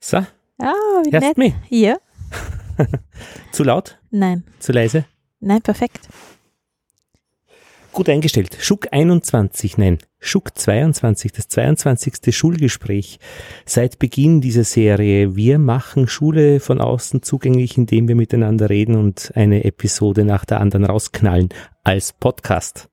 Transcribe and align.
So, 0.00 0.18
Ah, 0.60 0.72
wie 1.04 1.12
hörst 1.12 1.26
nett. 1.26 1.38
mich? 1.38 1.54
Ja? 1.70 1.96
Zu 3.52 3.64
laut? 3.64 3.98
Nein. 4.10 4.44
Zu 4.58 4.72
leise? 4.72 5.04
Nein, 5.40 5.62
perfekt. 5.62 6.08
Gut 7.92 8.08
eingestellt. 8.08 8.56
Schuck 8.60 8.86
21, 8.92 9.78
nein, 9.78 9.98
Schuck 10.20 10.56
22, 10.56 11.32
das 11.32 11.48
22. 11.48 12.36
Schulgespräch 12.36 13.18
seit 13.64 13.98
Beginn 13.98 14.40
dieser 14.40 14.62
Serie. 14.64 15.34
Wir 15.34 15.58
machen 15.58 16.06
Schule 16.06 16.60
von 16.60 16.80
außen 16.80 17.22
zugänglich, 17.22 17.76
indem 17.76 18.06
wir 18.06 18.14
miteinander 18.14 18.68
reden 18.70 18.94
und 18.96 19.32
eine 19.34 19.64
Episode 19.64 20.24
nach 20.24 20.44
der 20.44 20.60
anderen 20.60 20.84
rausknallen 20.84 21.48
als 21.82 22.12
Podcast. 22.12 22.88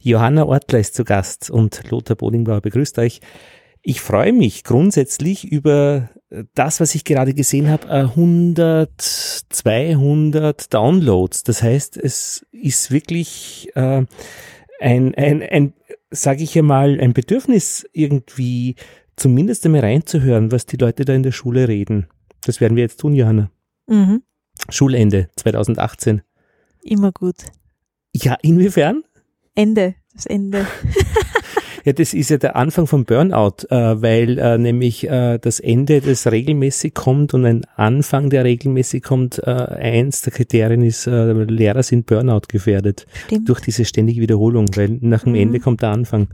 Johanna 0.00 0.46
Ortler 0.46 0.78
ist 0.78 0.94
zu 0.94 1.04
Gast 1.04 1.50
und 1.50 1.90
Lothar 1.90 2.16
Bodingbauer 2.16 2.60
begrüßt 2.60 2.98
euch. 3.00 3.20
Ich 3.82 4.00
freue 4.00 4.32
mich 4.32 4.62
grundsätzlich 4.62 5.50
über 5.50 6.10
das, 6.54 6.80
was 6.80 6.94
ich 6.94 7.04
gerade 7.04 7.34
gesehen 7.34 7.68
habe, 7.68 7.88
äh, 7.88 8.02
100, 8.02 8.90
200 9.00 10.72
Downloads. 10.72 11.42
Das 11.42 11.62
heißt, 11.62 11.96
es 11.96 12.46
ist 12.52 12.90
wirklich 12.90 13.70
äh, 13.74 14.04
ein, 14.80 15.14
ein, 15.14 15.42
ein 15.42 15.74
sage 16.10 16.42
ich 16.42 16.56
einmal, 16.58 17.00
ein 17.00 17.12
Bedürfnis 17.12 17.86
irgendwie 17.92 18.76
zumindest 19.16 19.64
einmal 19.66 19.80
reinzuhören, 19.80 20.52
was 20.52 20.66
die 20.66 20.76
Leute 20.76 21.04
da 21.04 21.12
in 21.12 21.22
der 21.22 21.32
Schule 21.32 21.68
reden. 21.68 22.06
Das 22.44 22.60
werden 22.60 22.76
wir 22.76 22.82
jetzt 22.82 23.00
tun, 23.00 23.14
Johanna. 23.14 23.50
Mhm. 23.86 24.22
Schulende 24.68 25.28
2018. 25.36 26.22
Immer 26.82 27.12
gut. 27.12 27.36
Ja, 28.14 28.36
inwiefern? 28.42 29.04
Ende. 29.54 29.94
Das 30.14 30.26
Ende. 30.26 30.66
Ja, 31.84 31.92
das 31.92 32.14
ist 32.14 32.30
ja 32.30 32.36
der 32.38 32.54
Anfang 32.56 32.86
vom 32.86 33.04
Burnout, 33.04 33.66
äh, 33.70 34.00
weil 34.02 34.38
äh, 34.38 34.56
nämlich 34.58 35.08
äh, 35.08 35.38
das 35.38 35.58
Ende, 35.58 36.00
das 36.00 36.26
regelmäßig 36.30 36.94
kommt 36.94 37.34
und 37.34 37.44
ein 37.44 37.62
Anfang, 37.76 38.30
der 38.30 38.44
regelmäßig 38.44 39.02
kommt, 39.02 39.38
äh, 39.38 39.50
eins 39.50 40.22
der 40.22 40.32
Kriterien 40.32 40.82
ist, 40.82 41.06
äh, 41.08 41.32
Lehrer 41.32 41.82
sind 41.82 42.06
Burnout 42.06 42.42
gefährdet 42.48 43.06
Stimmt. 43.26 43.48
durch 43.48 43.60
diese 43.60 43.84
ständige 43.84 44.20
Wiederholung, 44.20 44.66
weil 44.76 44.98
nach 45.00 45.24
dem 45.24 45.32
Mhm. 45.32 45.38
Ende 45.40 45.60
kommt 45.60 45.82
der 45.82 45.90
Anfang. 45.90 46.28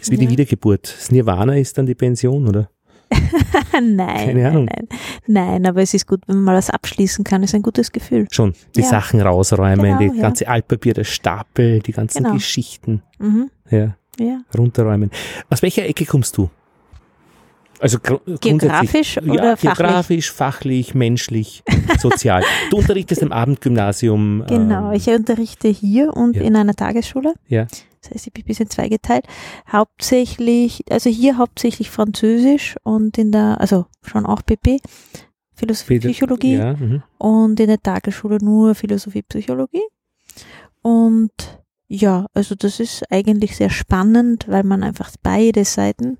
Ist 0.00 0.10
wie 0.10 0.16
die 0.16 0.24
Ja. 0.24 0.30
Wiedergeburt. 0.30 0.94
Das 0.98 1.10
Nirvana 1.10 1.56
ist 1.58 1.76
dann 1.78 1.86
die 1.86 1.94
Pension, 1.94 2.48
oder? 2.48 2.68
nein, 3.72 4.26
Keine 4.26 4.48
Ahnung. 4.48 4.64
nein, 4.66 4.88
nein. 4.88 4.98
Nein, 5.26 5.66
aber 5.66 5.82
es 5.82 5.94
ist 5.94 6.06
gut, 6.06 6.20
wenn 6.26 6.36
man 6.36 6.44
mal 6.44 6.56
was 6.56 6.70
abschließen 6.70 7.24
kann, 7.24 7.42
ist 7.42 7.54
ein 7.54 7.62
gutes 7.62 7.92
Gefühl. 7.92 8.26
Schon. 8.30 8.54
Die 8.76 8.80
Ja. 8.80 8.86
Sachen 8.88 9.20
rausräumen, 9.20 9.84
Genau, 9.84 9.98
die 9.98 10.16
ja. 10.16 10.22
ganze 10.22 10.48
Altpapier, 10.48 10.94
der 10.94 11.04
Stapel, 11.04 11.80
die 11.80 11.92
ganzen 11.92 12.22
Genau. 12.22 12.34
Geschichten. 12.34 13.02
Mhm. 13.18 13.50
Ja, 13.70 13.96
Ja. 14.18 14.40
runterräumen. 14.56 15.10
Aus 15.50 15.62
welcher 15.62 15.86
Ecke 15.86 16.04
kommst 16.04 16.36
du? 16.36 16.50
Also 17.80 17.98
Geografisch 18.40 19.18
oder 19.18 19.34
ja, 19.34 19.56
fachlich? 19.56 19.76
geografisch, 19.76 20.32
fachlich, 20.32 20.94
menschlich, 20.94 21.62
sozial. 21.98 22.42
du 22.70 22.78
unterrichtest 22.78 23.22
am 23.22 23.32
Abendgymnasium. 23.32 24.44
Genau, 24.46 24.88
ähm, 24.90 24.96
ich 24.96 25.08
unterrichte 25.08 25.68
hier 25.68 26.14
und 26.16 26.36
ja. 26.36 26.42
in 26.42 26.56
einer 26.56 26.74
Tagesschule. 26.74 27.34
Ja. 27.48 27.66
Das 28.00 28.10
heißt, 28.12 28.26
ich 28.28 28.32
bin 28.32 28.44
ein 28.44 28.46
bisschen 28.46 28.70
zweigeteilt. 28.70 29.26
Hauptsächlich, 29.70 30.84
also 30.90 31.10
hier 31.10 31.36
hauptsächlich 31.36 31.90
Französisch 31.90 32.76
und 32.84 33.18
in 33.18 33.32
der, 33.32 33.60
also 33.60 33.86
schon 34.02 34.24
auch 34.24 34.42
PP, 34.46 34.80
Philosophie, 35.54 36.00
Philo- 36.00 36.12
Psychologie 36.12 36.54
Ja, 36.54 36.74
mhm. 36.74 37.02
und 37.18 37.60
in 37.60 37.68
der 37.68 37.82
Tagesschule 37.82 38.38
nur 38.42 38.74
Philosophie, 38.74 39.22
Psychologie. 39.22 39.82
Und 40.82 41.32
ja, 41.88 42.26
also 42.34 42.54
das 42.54 42.80
ist 42.80 43.04
eigentlich 43.10 43.56
sehr 43.56 43.70
spannend, 43.70 44.46
weil 44.48 44.64
man 44.64 44.82
einfach 44.82 45.10
beide 45.22 45.64
Seiten 45.64 46.18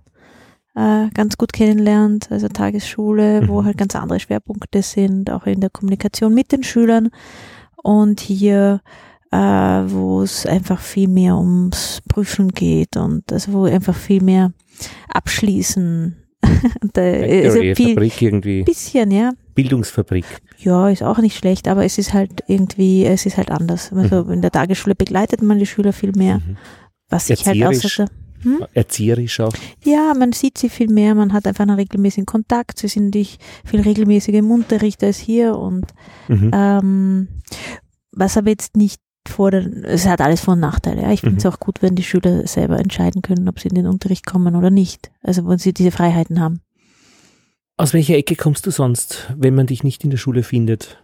äh, 0.77 1.09
ganz 1.15 1.37
gut 1.37 1.53
kennenlernt. 1.53 2.31
Also 2.31 2.49
Tagesschule, 2.49 3.47
wo 3.49 3.61
Mhm. 3.63 3.67
halt 3.67 3.79
ganz 3.79 3.95
andere 3.97 4.21
Schwerpunkte 4.21 4.83
sind, 4.83 5.31
auch 5.31 5.47
in 5.47 5.61
der 5.61 5.71
Kommunikation 5.71 6.35
mit 6.35 6.53
den 6.53 6.63
Schülern. 6.65 7.11
Und 7.83 8.21
hier, 8.21 8.81
äh, 9.31 9.37
wo 9.37 10.23
es 10.23 10.47
einfach 10.47 10.81
viel 10.81 11.09
mehr 11.09 11.37
ums 11.37 12.01
Prüfen 12.09 12.49
geht 12.49 12.97
und 12.97 13.33
also 13.33 13.53
wo 13.53 13.65
einfach 13.65 13.95
viel 13.95 14.23
mehr 14.23 14.53
abschließen. 15.09 16.17
Und 16.83 16.95
Factory, 16.95 17.69
ja 17.69 17.75
viel, 17.75 17.89
Fabrik 17.95 18.21
irgendwie. 18.23 18.63
bisschen, 18.65 19.11
ja. 19.11 19.31
Bildungsfabrik. 19.55 20.25
Ja, 20.59 20.89
ist 20.89 21.03
auch 21.03 21.19
nicht 21.19 21.37
schlecht, 21.37 21.69
aber 21.69 21.85
es 21.85 21.99
ist 21.99 22.13
halt 22.13 22.43
irgendwie, 22.49 23.05
es 23.05 23.27
ist 23.27 23.37
halt 23.37 23.51
anders. 23.51 23.93
Also 23.93 24.23
in 24.31 24.43
der 24.43 24.51
Tagesschule 24.51 24.95
begleitet 24.95 25.43
man 25.43 25.59
die 25.59 25.67
Schüler 25.67 25.93
viel 25.93 26.13
mehr, 26.17 26.39
Mhm. 26.39 26.57
was 27.09 27.27
sich 27.29 27.47
halt 27.47 27.63
außer 27.63 28.07
Erzieherisch 28.75 29.41
auch. 29.41 29.53
ja, 29.85 30.13
man 30.19 30.33
sieht 30.33 30.59
sie 30.59 30.69
viel 30.69 30.89
mehr, 30.91 31.15
man 31.15 31.33
hat 31.33 31.47
einfach 31.47 31.63
einen 31.63 31.77
regelmäßigen 31.77 32.27
Kontakt, 32.27 32.79
sie 32.79 32.89
sind 32.89 33.15
nicht 33.15 33.41
viel 33.65 33.81
regelmäßiger 33.81 34.39
im 34.39 34.51
Unterricht 34.51 35.03
als 35.03 35.17
hier 35.19 35.57
und 35.57 35.87
Mhm. 36.29 36.51
ähm, 36.53 37.29
was 38.13 38.37
aber 38.37 38.51
jetzt 38.51 38.77
nicht 38.77 39.01
vor 39.27 39.51
den, 39.51 39.83
es 39.85 40.07
hat 40.07 40.21
alles 40.21 40.43
Vor- 40.43 40.53
und 40.55 40.61
Nachteile. 40.61 41.01
Ja. 41.03 41.11
Ich 41.13 41.23
finde 41.23 41.39
es 41.39 41.45
Mhm. 41.45 41.51
auch 41.51 41.59
gut, 41.61 41.81
wenn 41.81 41.95
die 41.95 42.03
Schüler 42.03 42.47
selber 42.47 42.79
entscheiden 42.79 43.23
können, 43.23 43.49
ob 43.49 43.59
sie 43.59 43.69
in 43.69 43.75
den 43.75 43.87
Unterricht 43.87 44.27
kommen 44.27 44.55
oder 44.57 44.69
nicht. 44.69 45.11
Also 45.23 45.47
wenn 45.49 45.57
sie 45.59 45.73
diese 45.73 45.91
Freiheiten 45.91 46.41
haben. 46.41 46.61
Aus 47.77 47.93
welcher 47.93 48.17
Ecke 48.17 48.37
kommst 48.37 48.67
du 48.67 48.71
sonst, 48.71 49.33
wenn 49.37 49.55
man 49.55 49.67
dich 49.67 49.83
nicht 49.83 50.05
in 50.05 50.11
der 50.11 50.17
Schule 50.17 50.43
findet? 50.45 51.03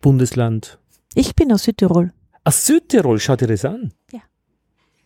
Bundesland. 0.00 0.78
Ich 1.14 1.34
bin 1.34 1.52
aus 1.52 1.64
Südtirol. 1.64 2.12
Aus 2.44 2.64
Südtirol, 2.66 3.18
schau 3.20 3.36
dir 3.36 3.46
das 3.46 3.64
an. 3.64 3.92
Ja. 4.12 4.20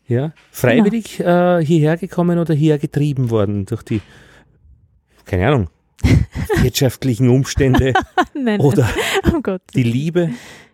Ja, 0.07 0.33
freiwillig 0.51 1.19
Genau. 1.19 1.59
äh, 1.59 1.65
hierher 1.65 1.97
gekommen 1.97 2.39
oder 2.39 2.55
hierher 2.55 2.79
getrieben 2.79 3.31
worden 3.31 3.67
durch 3.67 3.83
die, 3.83 4.01
keine 5.25 5.49
Ahnung, 5.49 5.71
wirtschaftlichen 6.63 7.29
Umstände 7.31 7.95
Nein, 8.35 8.61
oder 8.61 8.89
oh 9.33 9.41
Gott. 9.41 9.63
die 9.75 9.85
Liebe. 9.85 10.31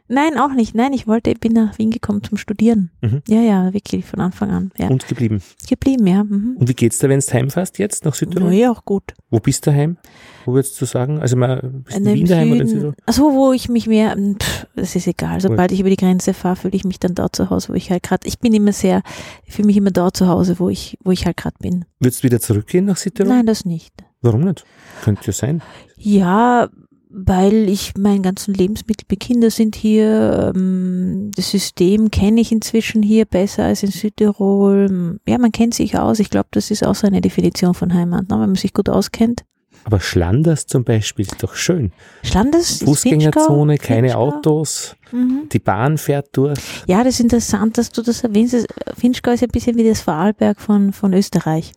Nein, 0.09 0.39
auch 0.39 0.53
nicht. 0.55 0.75
Nein, 0.75 0.93
ich 0.95 1.07
wollte, 1.07 1.31
ich 1.31 1.39
bin 1.39 1.53
nach 1.53 1.79
Wien 1.79 1.91
gekommen 1.91 2.23
zum 2.25 2.39
Studieren. 2.39 2.91
Mhm. 3.03 3.23
Ja, 3.29 3.41
ja, 3.41 3.73
wirklich 3.75 4.05
von 4.07 4.21
Anfang 4.21 4.51
an. 4.51 4.71
Ja. 4.79 4.89
Und 4.89 5.07
geblieben. 5.07 5.43
Geblieben, 5.69 6.07
ja. 6.07 6.25
Mhm. 6.25 6.57
Und 6.59 6.69
wie 6.69 6.75
geht's 6.75 6.99
dir, 6.99 7.09
wenn 7.09 7.21
du 7.21 7.27
heimfährst 7.27 7.79
jetzt 7.79 8.05
nach 8.05 8.15
Südtirol? 8.15 8.53
Ja, 8.53 8.71
auch 8.71 8.85
gut. 8.85 9.15
Wo 9.31 9.39
bist 9.39 9.67
du 9.67 9.73
heim? 9.73 9.99
Wo 10.47 10.55
würdest 10.55 10.81
du 10.81 10.87
sagen? 10.87 11.21
Also 11.21 11.37
mal, 11.37 11.61
bist 11.85 11.99
du 11.99 12.01
in 12.01 12.07
Im 12.07 12.15
Wien 12.15 12.27
daheim 12.27 12.53
oder 12.53 12.61
in. 12.63 12.69
Südtirol? 12.69 12.95
Also 13.05 13.23
wo 13.35 13.53
ich 13.53 13.69
mich 13.69 13.87
mehr, 13.87 14.17
pff, 14.17 14.67
das 14.75 14.97
ist 14.97 15.07
egal. 15.07 15.41
Sobald 15.41 15.73
ich 15.73 15.81
über 15.81 15.91
die 15.91 15.97
Grenze 15.97 16.33
fahre, 16.33 16.57
fühle 16.57 16.75
ich 16.75 16.85
mich 16.85 16.99
dann 16.99 17.15
da 17.15 17.31
zu 17.31 17.51
Hause, 17.51 17.69
wo 17.69 17.75
ich 17.75 17.91
halt 17.91 18.03
gerade, 18.03 18.27
ich 18.27 18.39
bin 18.39 18.55
immer 18.55 18.73
sehr, 18.73 19.03
ich 19.45 19.55
fühle 19.55 19.67
mich 19.67 19.77
immer 19.77 19.91
da 19.91 20.13
zu 20.13 20.27
Hause, 20.27 20.59
wo 20.59 20.71
ich, 20.71 20.99
wo 21.05 21.11
ich 21.11 21.27
halt 21.27 21.37
gerade 21.37 21.57
bin. 21.61 21.85
Würdest 22.01 22.23
du 22.23 22.25
wieder 22.25 22.41
zurückgehen 22.41 22.87
nach 22.87 22.97
Südtirol? 22.97 23.35
Nein, 23.35 23.47
das 23.47 23.65
nicht. 23.67 23.93
Warum 24.23 24.41
nicht? 24.41 24.65
Könnte 25.03 25.27
ja 25.27 25.33
sein. 25.33 25.63
Ja, 25.97 26.69
weil 27.11 27.69
ich 27.69 27.95
meinen 27.97 28.23
ganzen 28.23 28.53
Lebensmittel 28.55 29.07
mit 29.11 29.21
Kinder 29.21 29.51
sind 29.51 29.75
hier. 29.77 30.53
Ähm, 30.55 31.31
das 31.35 31.51
System 31.51 32.11
kenne 32.11 32.41
ich 32.41 32.53
inzwischen 32.53 33.03
hier 33.03 33.25
besser 33.25 33.65
als 33.65 33.83
in 33.83 33.91
Südtirol. 33.91 35.19
Ja, 35.27 35.39
man 35.39 35.53
kennt 35.53 35.75
sich 35.75 35.99
aus. 35.99 36.19
Ich 36.21 36.31
glaube, 36.31 36.49
das 36.51 36.71
ist 36.71 36.85
auch 36.87 36.95
so 36.95 37.07
eine 37.07 37.21
Definition 37.21 37.75
von 37.75 37.95
Heimat, 37.95 38.23
ne? 38.29 38.35
wenn 38.35 38.41
man 38.41 38.55
sich 38.55 38.73
gut 38.75 38.89
auskennt. 38.89 39.45
Aber 39.85 40.01
Schlanders 40.01 40.67
zum 40.67 40.85
Beispiel 40.85 41.25
ist 41.25 41.43
doch 41.43 41.55
schön. 41.55 41.93
Schlanders, 42.23 42.71
ist 42.73 42.85
Fußgängerzone, 42.85 43.75
Finchgau, 43.75 43.87
keine 43.89 44.09
Finchgau. 44.09 44.29
Autos, 44.29 44.97
Mhm. 45.13 45.49
die 45.51 45.61
Bahn 45.61 45.97
fährt 45.97 46.29
durch. 46.37 46.59
Ja, 46.87 46.99
das 47.05 47.15
ist 47.15 47.21
interessant, 47.21 47.79
dass 47.79 47.91
du 47.91 48.03
das 48.03 48.23
erwähnst. 48.23 48.53
Das- 48.53 48.67
Finchgau 48.99 49.31
ist 49.31 49.43
ein 49.43 49.49
bisschen 49.49 49.77
wie 49.79 49.89
das 49.89 50.03
Vorarlberg 50.03 50.61
von, 50.61 50.93
von 50.93 51.15
Österreich. 51.15 51.73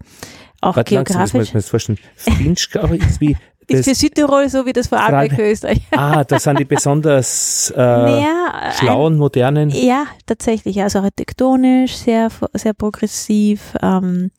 Auch 0.59 0.75
Warte, 0.75 0.94
langsam, 0.96 1.22
das 1.22 1.34
muss 1.34 1.52
geografisch. 1.52 1.53
man 1.53 1.62
sich 1.62 1.70
vorstellen. 1.70 2.00
Finchgau 2.16 2.88
ist 2.88 3.22
wie 3.22 3.38
Ist 3.67 3.85
für 3.85 3.95
Südtirol 3.95 4.49
so 4.49 4.66
wie 4.66 4.73
das 4.73 4.88
Vorarlberg 4.88 5.33
für 5.33 5.49
Österreich. 5.51 5.81
ah, 5.91 6.23
das 6.23 6.44
sind 6.44 6.59
die 6.59 6.66
besonders 6.66 7.72
äh, 7.75 7.79
Naja, 7.79 8.51
ein- 8.53 8.72
schlauen, 8.73 9.17
modernen. 9.17 9.69
Ja, 9.69 10.05
tatsächlich. 10.25 10.81
Also 10.81 10.99
architektonisch 10.99 11.95
sehr, 11.95 12.29
sehr 12.53 12.73
progressiv. 12.73 13.73
Ähm, 13.81 14.31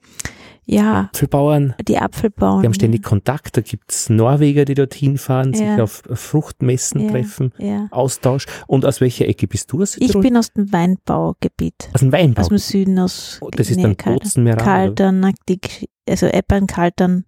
ja, 0.64 1.08
Apfelbauern, 1.12 1.74
die 1.88 1.98
Apfelbauern. 1.98 2.60
die 2.62 2.66
haben 2.66 2.74
ständig 2.74 3.02
Kontakt. 3.02 3.56
Da 3.56 3.62
gibt's 3.62 4.08
Norweger, 4.08 4.64
die 4.64 4.74
dorthin 4.74 5.18
fahren, 5.18 5.52
sich 5.54 5.66
Ja. 5.66 5.82
auf 5.82 6.02
Fruchtmessen 6.12 7.00
Ja, 7.00 7.10
treffen, 7.10 7.52
Ja. 7.58 7.88
Austausch. 7.90 8.46
Und 8.68 8.84
aus 8.86 9.00
welcher 9.00 9.26
Ecke 9.26 9.48
bist 9.48 9.72
du 9.72 9.82
aus 9.82 9.96
Ich 9.98 10.12
bin 10.12 10.36
aus 10.36 10.52
dem 10.52 10.72
Weinbaugebiet. 10.72 11.90
aus 11.92 12.00
dem 12.00 12.12
Weinbau. 12.12 12.42
Aus 12.42 12.48
dem 12.48 12.58
Süden, 12.58 12.98
aus 13.00 13.38
Oh, 13.40 13.50
das 13.50 13.70
ist 13.70 13.82
dann 13.82 13.96
Kaltern. 13.96 14.22
Bozen? 14.44 14.56
Kaltern, 14.56 15.32
die, 15.48 15.60
also 16.08 16.26
Eppern, 16.26 16.66
Kaltern, 16.68 17.24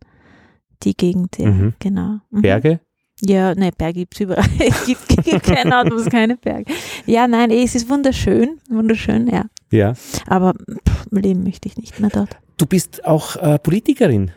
die 0.83 0.97
Gegend, 0.97 1.39
ja, 1.39 1.51
Mhm. 1.51 1.75
genau. 1.79 2.19
Mhm. 2.31 2.43
Berge? 2.43 2.81
Ja, 3.21 3.55
ne, 3.55 3.71
Berge 3.77 4.01
gibt's 4.01 4.21
überall. 4.21 4.45
Es 4.59 4.87
gibt, 4.87 5.09
gibt 5.25 5.47
wo 5.47 5.95
es 5.97 6.07
keine 6.11 6.37
Berge. 6.37 6.73
Ja, 7.07 7.27
nein, 7.29 7.51
eh, 7.51 7.63
es 7.63 7.75
ist 7.75 7.89
wunderschön, 7.89 8.59
wunderschön, 8.69 9.29
ja. 9.29 9.45
Ja. 9.71 9.95
Aber 10.27 10.53
pff, 10.55 11.07
leben 11.11 11.45
möchte 11.45 11.69
ich 11.69 11.77
nicht 11.77 11.99
mehr 12.01 12.11
dort. 12.11 12.37
Du 12.57 12.67
bist 12.67 13.05
auch 13.05 13.37
äh, 13.37 13.59
Politikerin. 13.59 14.31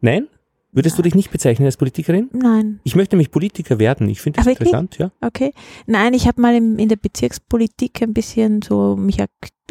Nein? 0.00 0.28
Würdest 0.70 0.98
du 0.98 1.02
dich 1.02 1.14
nicht 1.14 1.30
bezeichnen 1.30 1.64
als 1.66 1.76
Politikerin? 1.76 2.28
Nein. 2.32 2.80
Ich 2.84 2.94
möchte 2.94 3.16
nämlich 3.16 3.30
Politiker 3.30 3.78
werden. 3.78 4.08
Ich 4.08 4.20
finde 4.20 4.36
das 4.36 4.46
Ah, 4.46 4.50
wirklich? 4.50 4.68
interessant, 4.68 4.98
ja. 4.98 5.10
Okay. 5.20 5.52
Nein, 5.86 6.12
ich 6.14 6.28
habe 6.28 6.40
mal 6.40 6.54
im, 6.54 6.78
in 6.78 6.88
der 6.88 6.96
Bezirkspolitik 6.96 8.02
ein 8.02 8.12
bisschen 8.12 8.60
so 8.62 8.94
mich 8.94 9.16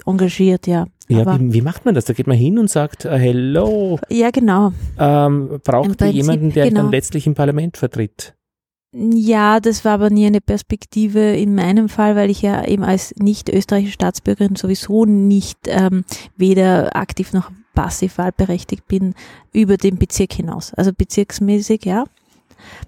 engagiert, 0.05 0.67
ja. 0.67 0.87
Ja, 1.09 1.39
wie, 1.39 1.53
wie 1.53 1.61
macht 1.61 1.85
man 1.85 1.95
das? 1.95 2.05
Da 2.05 2.13
geht 2.13 2.27
man 2.27 2.37
hin 2.37 2.59
und 2.59 2.69
sagt, 2.69 3.05
äh, 3.05 3.17
hello, 3.17 3.99
ja, 4.09 4.29
genau. 4.31 4.73
ähm, 4.99 5.59
braucht 5.63 6.01
ihr 6.01 6.11
jemanden, 6.11 6.51
der 6.51 6.67
genau. 6.67 6.81
dann 6.83 6.91
letztlich 6.91 7.27
im 7.27 7.33
Parlament 7.33 7.77
vertritt? 7.77 8.33
Ja, 8.93 9.59
das 9.59 9.85
war 9.85 9.93
aber 9.93 10.09
nie 10.09 10.25
eine 10.25 10.41
Perspektive 10.41 11.19
in 11.35 11.55
meinem 11.55 11.89
Fall, 11.89 12.15
weil 12.15 12.29
ich 12.29 12.41
ja 12.41 12.65
eben 12.65 12.83
als 12.83 13.13
nicht 13.17 13.49
österreichische 13.49 13.93
Staatsbürgerin 13.93 14.55
sowieso 14.55 15.05
nicht 15.05 15.59
ähm, 15.67 16.03
weder 16.35 16.95
aktiv 16.95 17.33
noch 17.33 17.51
passiv 17.75 18.17
wahlberechtigt 18.17 18.87
bin 18.87 19.13
über 19.53 19.77
den 19.77 19.97
Bezirk 19.97 20.33
hinaus. 20.33 20.73
Also 20.73 20.93
bezirksmäßig, 20.93 21.85
ja, 21.85 22.05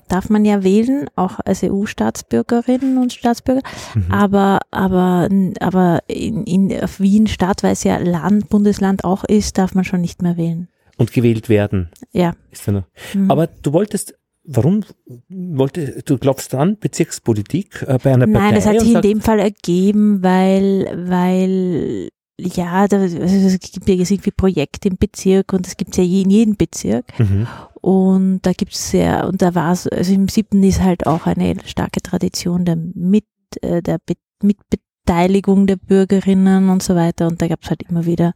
darf 0.07 0.29
man 0.29 0.45
ja 0.45 0.63
wählen, 0.63 1.07
auch 1.15 1.39
als 1.43 1.63
EU-Staatsbürgerinnen 1.63 2.97
und 2.97 3.13
Staatsbürger. 3.13 3.61
Mhm. 3.95 4.11
Aber, 4.11 4.59
aber, 4.71 5.29
aber 5.59 5.99
in, 6.07 6.43
in 6.43 6.83
auf 6.83 6.99
Wien 6.99 7.27
Stadt, 7.27 7.63
weil 7.63 7.73
es 7.73 7.83
ja 7.83 7.97
Land, 7.97 8.49
Bundesland 8.49 9.03
auch 9.03 9.23
ist, 9.23 9.57
darf 9.57 9.75
man 9.75 9.83
schon 9.83 10.01
nicht 10.01 10.21
mehr 10.21 10.37
wählen. 10.37 10.67
Und 10.97 11.13
gewählt 11.13 11.49
werden. 11.49 11.89
Ja. 12.11 12.33
Ist 12.51 12.67
da 12.67 12.73
noch. 12.73 12.83
Mhm. 13.13 13.31
Aber 13.31 13.47
du 13.47 13.71
wolltest, 13.73 14.15
warum 14.43 14.83
wollte, 15.29 16.01
du 16.03 16.17
glaubst 16.17 16.53
an 16.55 16.77
Bezirkspolitik 16.77 17.83
äh, 17.83 17.97
bei 18.03 18.13
einer 18.13 18.27
Partei? 18.27 18.39
Nein, 18.39 18.55
das 18.55 18.65
hat 18.65 18.79
sich 18.79 18.93
in 18.93 19.01
dem 19.01 19.21
Fall 19.21 19.39
ergeben, 19.39 20.23
weil, 20.23 20.91
weil, 21.09 22.09
ja, 22.39 22.87
da, 22.87 22.97
also 22.97 23.17
es 23.17 23.59
gibt 23.59 23.87
ja 23.87 23.95
irgendwie 23.95 24.31
Projekte 24.31 24.89
im 24.89 24.97
Bezirk 24.97 25.53
und 25.53 25.65
das 25.65 25.77
gibt 25.77 25.91
es 25.91 25.97
ja 25.97 26.03
in 26.03 26.29
jedem 26.29 26.55
Bezirk. 26.55 27.05
Mhm. 27.19 27.47
Und 27.81 28.41
da 28.41 28.51
gibt 28.53 28.73
es 28.73 28.91
sehr, 28.91 29.27
und 29.27 29.41
da 29.41 29.55
war 29.55 29.71
es, 29.71 29.87
also 29.87 30.13
im 30.13 30.27
siebten 30.27 30.63
ist 30.63 30.81
halt 30.81 31.07
auch 31.07 31.25
eine 31.25 31.55
starke 31.65 32.01
Tradition 32.01 32.65
der 32.65 32.75
Mit, 32.75 33.25
äh, 33.61 33.81
der 33.81 33.99
Be 33.99 34.15
Mitbeteiligung 35.09 35.65
der 35.67 35.75
Bürgerinnen 35.77 36.69
und 36.69 36.83
so 36.83 36.95
weiter. 36.95 37.27
Und 37.27 37.41
da 37.41 37.47
gab 37.47 37.63
es 37.63 37.69
halt 37.69 37.83
immer 37.89 38.05
wieder 38.05 38.33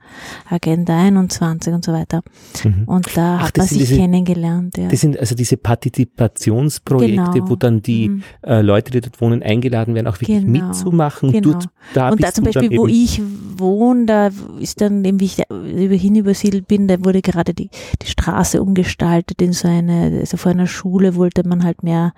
Agenda 0.50 0.98
21 0.98 1.74
und 1.74 1.86
so 1.86 1.94
weiter. 1.94 2.22
Mhm. 2.64 2.84
Und 2.86 3.16
da 3.16 3.38
Ach, 3.40 3.48
hat 3.48 3.58
man 3.58 3.68
sich 3.68 3.78
diese- 3.80 3.96
kennengelernt, 3.98 4.78
ja. 4.78 4.88
Das 4.88 5.02
sind 5.02 5.18
also 5.20 5.36
diese 5.36 5.58
Partizipationsprojekte, 5.58 7.32
Genau. 7.34 7.50
wo 7.50 7.56
dann 7.56 7.82
die 7.82 8.10
Mhm. 8.10 8.24
äh, 8.42 8.62
Leute, 8.62 8.92
die 8.92 9.02
dort 9.02 9.22
wohnen, 9.22 9.44
eingeladen 9.44 9.94
werden, 9.96 10.08
auch 10.08 10.20
wirklich 10.20 10.40
Genau. 10.44 10.68
mitzumachen. 10.68 11.30
Und 11.30 11.34
Genau. 11.42 11.52
dort, 11.54 11.66
da 11.94 12.10
Und 12.10 12.24
da 12.24 12.32
zum 12.34 12.46
Beispiel, 12.46 12.76
wo 12.78 12.88
ich 12.88 13.22
wohne, 13.58 14.06
da 14.06 14.30
ist 14.60 14.82
dann, 14.82 15.06
eben, 15.06 15.20
wie 15.20 15.26
ich 15.26 15.36
da 15.36 15.44
hin 15.50 16.16
übersiedelt 16.16 16.68
bin, 16.68 16.88
da 16.88 17.04
wurde 17.04 17.22
gerade 17.22 17.54
die, 17.54 17.70
die 18.02 18.08
Straße 18.08 18.62
umgestaltet 18.62 19.42
in 19.42 19.54
so 19.54 19.68
eine, 19.68 20.18
also 20.20 20.38
vor 20.38 20.52
einer 20.52 20.68
Schule 20.68 21.16
wollte 21.16 21.48
man 21.48 21.64
halt 21.64 21.84
mehr 21.84 22.14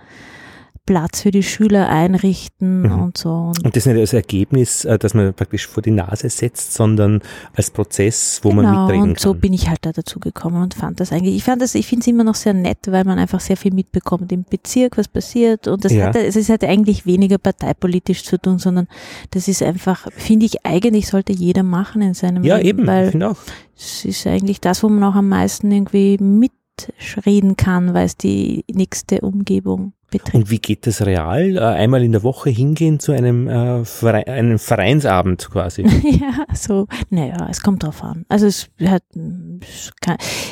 Platz 0.85 1.21
für 1.21 1.31
die 1.31 1.43
Schüler 1.43 1.89
einrichten 1.89 2.83
Mhm. 2.83 2.99
und 3.01 3.17
so. 3.17 3.29
Und 3.29 3.65
Und 3.65 3.75
das 3.75 3.85
nicht 3.85 3.97
als 3.97 4.13
Ergebnis, 4.13 4.85
äh, 4.85 4.97
das 4.99 5.13
man 5.13 5.33
praktisch 5.33 5.67
vor 5.67 5.81
die 5.81 5.91
Nase 5.91 6.29
setzt, 6.29 6.73
sondern 6.73 7.21
als 7.55 7.71
Prozess, 7.71 8.39
wo 8.43 8.51
man 8.51 8.65
genau, 8.65 8.85
mitreden 8.85 9.09
und 9.09 9.19
so 9.19 9.31
kann. 9.31 9.41
bin 9.41 9.53
ich 9.53 9.67
halt 9.69 9.79
da 9.85 9.91
dazu 9.91 10.19
gekommen 10.19 10.61
und 10.61 10.73
fand 10.73 10.99
das 10.99 11.11
eigentlich, 11.11 11.35
ich 11.35 11.43
fand 11.43 11.61
das, 11.61 11.73
ich 11.75 11.87
finde 11.87 12.01
es 12.01 12.07
immer 12.07 12.23
noch 12.23 12.35
sehr 12.35 12.53
nett, 12.53 12.77
weil 12.87 13.03
man 13.03 13.17
einfach 13.17 13.39
sehr 13.39 13.57
viel 13.57 13.73
mitbekommt 13.73 14.31
im 14.31 14.43
Bezirk, 14.49 14.97
was 14.97 15.07
passiert 15.07 15.67
und 15.67 15.83
das 15.85 15.91
Ja. 15.91 16.07
hat, 16.07 16.15
es 16.15 16.49
hat 16.49 16.63
eigentlich 16.63 17.05
weniger 17.05 17.37
parteipolitisch 17.39 18.23
zu 18.23 18.37
tun, 18.39 18.59
sondern 18.59 18.87
das 19.31 19.47
ist 19.47 19.63
einfach, 19.63 20.07
finde 20.15 20.45
ich, 20.45 20.65
eigentlich 20.65 21.07
sollte 21.07 21.33
jeder 21.33 21.63
machen 21.63 22.01
in 22.01 22.13
seinem 22.13 22.43
ja, 22.43 22.57
Leben, 22.57 22.79
eben, 22.79 22.87
weil 22.87 23.05
ich 23.05 23.11
finde 23.11 23.29
auch. 23.31 23.37
es 23.75 24.05
ist 24.05 24.27
eigentlich 24.27 24.61
das, 24.61 24.83
wo 24.83 24.89
man 24.89 25.03
auch 25.03 25.15
am 25.15 25.29
meisten 25.29 25.71
irgendwie 25.71 26.17
mitreden 26.19 27.55
kann, 27.55 27.93
weil 27.93 28.05
es 28.05 28.17
die 28.17 28.63
nächste 28.71 29.21
Umgebung 29.21 29.93
betrifft. 30.17 30.35
Und 30.35 30.49
wie 30.49 30.59
geht 30.59 30.87
das 30.87 31.05
real? 31.05 31.55
Äh, 31.57 31.59
Einmal 31.59 32.03
in 32.03 32.11
der 32.11 32.23
Woche 32.23 32.49
hingehen 32.49 32.99
zu 32.99 33.11
einem, 33.11 33.47
äh, 33.47 33.85
Verein, 33.85 34.25
einem 34.27 34.59
Vereinsabend 34.59 35.49
quasi. 35.49 35.81
ja, 36.03 36.45
so, 36.53 36.87
naja, 37.09 37.47
es 37.49 37.61
kommt 37.61 37.83
drauf 37.83 38.03
an. 38.03 38.25
Also 38.29 38.47
es 38.47 38.69
hat, 38.85 39.03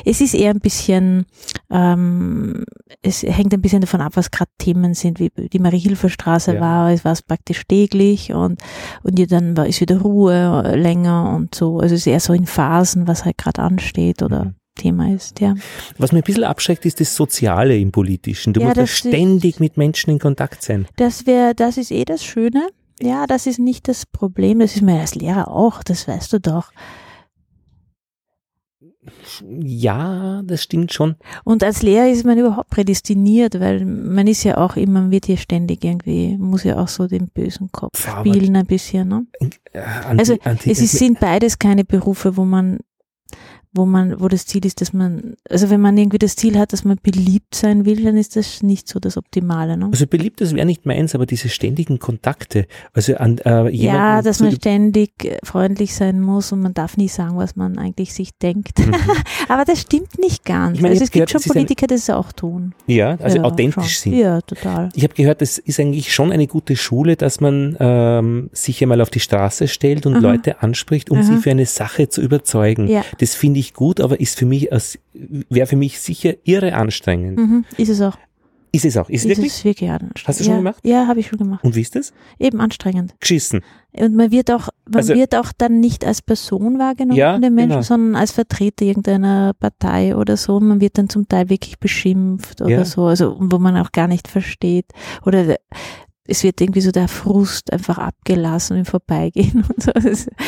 es 0.05 0.21
ist 0.21 0.33
eher 0.33 0.51
ein 0.51 0.59
bisschen, 0.59 1.25
ähm, 1.69 2.63
es 3.01 3.23
hängt 3.23 3.53
ein 3.53 3.61
bisschen 3.61 3.81
davon 3.81 4.01
ab, 4.01 4.13
was 4.15 4.31
gerade 4.31 4.51
Themen 4.57 4.93
sind, 4.93 5.19
wie 5.19 5.31
die 5.35 5.59
Marie-Hilfer-Straße 5.59 6.55
Ja. 6.55 6.61
war, 6.61 6.91
es 6.91 7.05
war 7.05 7.11
es 7.13 7.21
praktisch 7.21 7.63
täglich 7.67 8.33
und, 8.33 8.61
und 9.03 9.17
ja, 9.19 9.25
dann 9.25 9.55
war, 9.57 9.67
ist 9.67 9.81
wieder 9.81 9.99
Ruhe 10.01 10.63
äh, 10.65 10.75
länger 10.75 11.33
und 11.35 11.55
so. 11.55 11.79
Also 11.79 11.95
es 11.95 12.01
ist 12.01 12.07
eher 12.07 12.19
so 12.19 12.33
in 12.33 12.45
Phasen, 12.45 13.07
was 13.07 13.25
halt 13.25 13.37
gerade 13.37 13.61
ansteht 13.61 14.21
oder 14.21 14.45
Mhm. 14.45 14.55
Thema 14.75 15.13
ist, 15.13 15.39
ja. 15.39 15.53
Was 15.97 16.11
mir 16.11 16.19
ein 16.19 16.23
bisschen 16.23 16.43
abschreckt, 16.43 16.85
ist 16.85 16.99
das 16.99 17.15
Soziale 17.15 17.77
im 17.77 17.91
Politischen. 17.91 18.53
Du 18.53 18.59
Ja, 18.61 18.67
musst 18.67 18.77
ja 18.77 18.83
das 18.83 18.91
ist- 18.91 18.97
ständig 18.99 19.59
mit 19.59 19.77
Menschen 19.77 20.09
in 20.11 20.19
Kontakt 20.19 20.63
sein. 20.63 20.87
Das 20.95 21.25
wäre, 21.25 21.53
das 21.55 21.77
ist 21.77 21.91
eh 21.91 22.05
das 22.05 22.23
Schöne. 22.23 22.67
Ja, 23.01 23.25
das 23.27 23.47
ist 23.47 23.59
nicht 23.59 23.87
das 23.87 24.05
Problem. 24.05 24.59
Das 24.59 24.75
ist 24.75 24.81
mir 24.81 24.99
als 24.99 25.15
Lehrer 25.15 25.49
auch, 25.49 25.83
das 25.83 26.07
weißt 26.07 26.31
du 26.33 26.39
doch. 26.39 26.71
Ja, 29.59 30.41
das 30.45 30.63
stimmt 30.63 30.93
schon. 30.93 31.15
Und 31.43 31.61
als 31.63 31.81
Lehrer 31.81 32.07
ist 32.09 32.23
man 32.25 32.37
überhaupt 32.37 32.69
prädestiniert, 32.69 33.59
weil 33.59 33.83
man 33.85 34.27
ist 34.27 34.43
ja 34.45 34.57
auch 34.57 34.77
immer, 34.77 35.01
man 35.01 35.11
wird 35.11 35.25
hier 35.25 35.35
ständig 35.37 35.83
irgendwie, 35.83 36.37
muss 36.37 36.63
ja 36.63 36.77
auch 36.81 36.87
so 36.87 37.07
den 37.07 37.27
bösen 37.27 37.69
Kopf 37.71 38.07
aber- 38.07 38.21
spielen 38.33 38.55
ein 38.55 38.65
bisschen. 38.65 39.09
Ne? 39.09 39.25
Äh, 39.73 39.79
Anti, 39.79 40.19
Also, 40.19 40.37
Anti, 40.43 40.71
Es 40.71 40.79
ist, 40.81 40.93
sind 40.97 41.19
beides 41.19 41.59
keine 41.59 41.83
Berufe, 41.83 42.37
wo 42.37 42.45
man 42.45 42.79
wo 43.73 43.85
man, 43.85 44.19
wo 44.19 44.27
das 44.27 44.45
Ziel 44.45 44.65
ist, 44.65 44.81
dass 44.81 44.93
man, 44.93 45.35
also 45.49 45.69
wenn 45.69 45.81
man 45.81 45.97
irgendwie 45.97 46.19
das 46.19 46.35
Ziel 46.35 46.57
hat, 46.59 46.73
dass 46.73 46.83
man 46.83 46.97
beliebt 47.01 47.55
sein 47.55 47.85
will, 47.85 48.03
dann 48.03 48.17
ist 48.17 48.35
das 48.35 48.61
nicht 48.61 48.87
so 48.87 48.99
das 48.99 49.17
Optimale. 49.17 49.77
Ne? 49.77 49.89
also 49.91 50.05
beliebt, 50.07 50.41
das 50.41 50.53
wäre 50.53 50.65
nicht 50.65 50.85
meins, 50.85 51.15
aber 51.15 51.25
diese 51.25 51.49
ständigen 51.49 51.99
Kontakte, 51.99 52.67
also 52.93 53.15
an 53.15 53.39
äh, 53.39 53.69
jemanden 53.69 53.75
Ja, 53.75 54.21
dass 54.21 54.39
man 54.39 54.51
ständig 54.51 55.39
freundlich 55.43 55.95
sein 55.95 56.21
muss 56.21 56.51
und 56.51 56.61
man 56.61 56.73
darf 56.73 56.97
nie 56.97 57.07
sagen, 57.07 57.37
was 57.37 57.55
man 57.55 57.77
eigentlich 57.77 58.13
sich 58.13 58.29
denkt. 58.37 58.79
Mhm. 58.79 58.93
Aber 59.47 59.65
das 59.65 59.81
stimmt 59.81 60.19
nicht 60.19 60.45
ganz. 60.45 60.77
Ich 60.77 60.81
meine, 60.81 60.93
ich 60.93 61.01
also 61.01 61.05
es 61.05 61.11
gibt 61.11 61.13
gehört, 61.27 61.31
schon 61.31 61.39
es 61.39 61.45
ist 61.45 61.51
ein- 61.51 61.53
Politiker, 61.55 61.87
die 61.87 61.95
das 61.95 62.09
auch 62.09 62.31
tun. 62.31 62.73
ja, 62.87 63.15
also 63.19 63.37
ja, 63.37 63.43
authentisch 63.43 63.99
schon. 64.01 64.11
sind. 64.11 64.19
Ja, 64.21 64.41
total. 64.41 64.89
Ich 64.95 65.03
habe 65.03 65.13
gehört, 65.13 65.41
das 65.41 65.57
ist 65.57 65.79
eigentlich 65.79 66.13
schon 66.13 66.31
eine 66.31 66.47
gute 66.47 66.75
Schule, 66.75 67.15
dass 67.15 67.39
man 67.41 67.75
ähm, 67.79 68.49
sich 68.53 68.81
einmal 68.81 69.01
auf 69.01 69.09
die 69.09 69.19
Straße 69.19 69.67
stellt 69.67 70.05
und 70.05 70.13
Aha. 70.15 70.21
Leute 70.21 70.61
anspricht, 70.61 71.09
um 71.09 71.17
Aha. 71.19 71.23
sie 71.23 71.37
für 71.37 71.51
eine 71.51 71.65
Sache 71.65 72.09
zu 72.09 72.21
überzeugen. 72.21 72.87
Ja. 72.87 73.03
Das 73.19 73.35
finde 73.35 73.59
ich 73.59 73.62
gut, 73.71 74.01
aber 74.01 74.19
ist 74.19 74.37
für 74.37 74.45
mich 74.45 74.69
wäre 75.49 75.67
für 75.67 75.77
mich 75.77 76.01
sicher 76.01 76.33
irre 76.43 76.73
anstrengend. 76.75 77.37
Mhm, 77.37 77.65
ist 77.77 77.87
es 77.89 78.01
auch. 78.01 78.17
Ist 78.75 78.85
es 78.85 78.97
auch? 78.97 79.07
Ist, 79.07 79.23
Ist 79.25 79.29
wirklich? 79.29 79.53
es 79.53 79.63
wirklich 79.63 79.89
anstrengend. 79.91 80.27
Hast 80.27 80.39
du 80.39 80.43
schon 80.45 80.53
ja, 80.53 80.57
gemacht? 80.57 80.79
Ja, 80.83 81.07
habe 81.07 81.19
ich 81.19 81.27
schon 81.27 81.37
gemacht. 81.37 81.63
Und 81.63 81.75
wie 81.75 81.81
ist 81.81 81.95
das? 81.95 82.11
Eben 82.39 82.59
anstrengend. 82.59 83.13
Geschissen. 83.19 83.61
Und 83.91 84.15
man 84.15 84.31
wird 84.31 84.49
auch, 84.49 84.69
man 84.87 84.95
Also- 84.97 85.13
wird 85.13 85.35
auch 85.35 85.51
dann 85.55 85.79
nicht 85.79 86.03
als 86.03 86.23
Person 86.23 86.79
wahrgenommen 86.79 87.15
Ja, 87.15 87.33
von 87.33 87.41
den 87.43 87.53
Menschen, 87.53 87.69
genau. 87.69 87.81
sondern 87.83 88.15
als 88.19 88.31
Vertreter 88.31 88.83
irgendeiner 88.83 89.53
Partei 89.59 90.15
oder 90.15 90.37
so. 90.37 90.55
Und 90.55 90.67
man 90.67 90.81
wird 90.81 90.97
dann 90.97 91.07
zum 91.07 91.29
Teil 91.29 91.49
wirklich 91.49 91.77
beschimpft 91.79 92.61
oder 92.61 92.69
Ja. 92.71 92.85
so, 92.85 93.05
also 93.05 93.37
wo 93.39 93.59
man 93.59 93.77
auch 93.77 93.91
gar 93.91 94.07
nicht 94.07 94.27
versteht. 94.27 94.87
Oder 95.23 95.43
der- 95.45 95.59
es 96.25 96.41
wird 96.43 96.59
irgendwie 96.61 96.81
so 96.81 96.91
der 96.91 97.09
Frust 97.09 97.71
einfach 97.73 97.97
abgelassen 97.97 98.77
im 98.77 98.85
Vorbeigehen 98.85 99.65
und 99.69 99.83
so. 99.83 99.91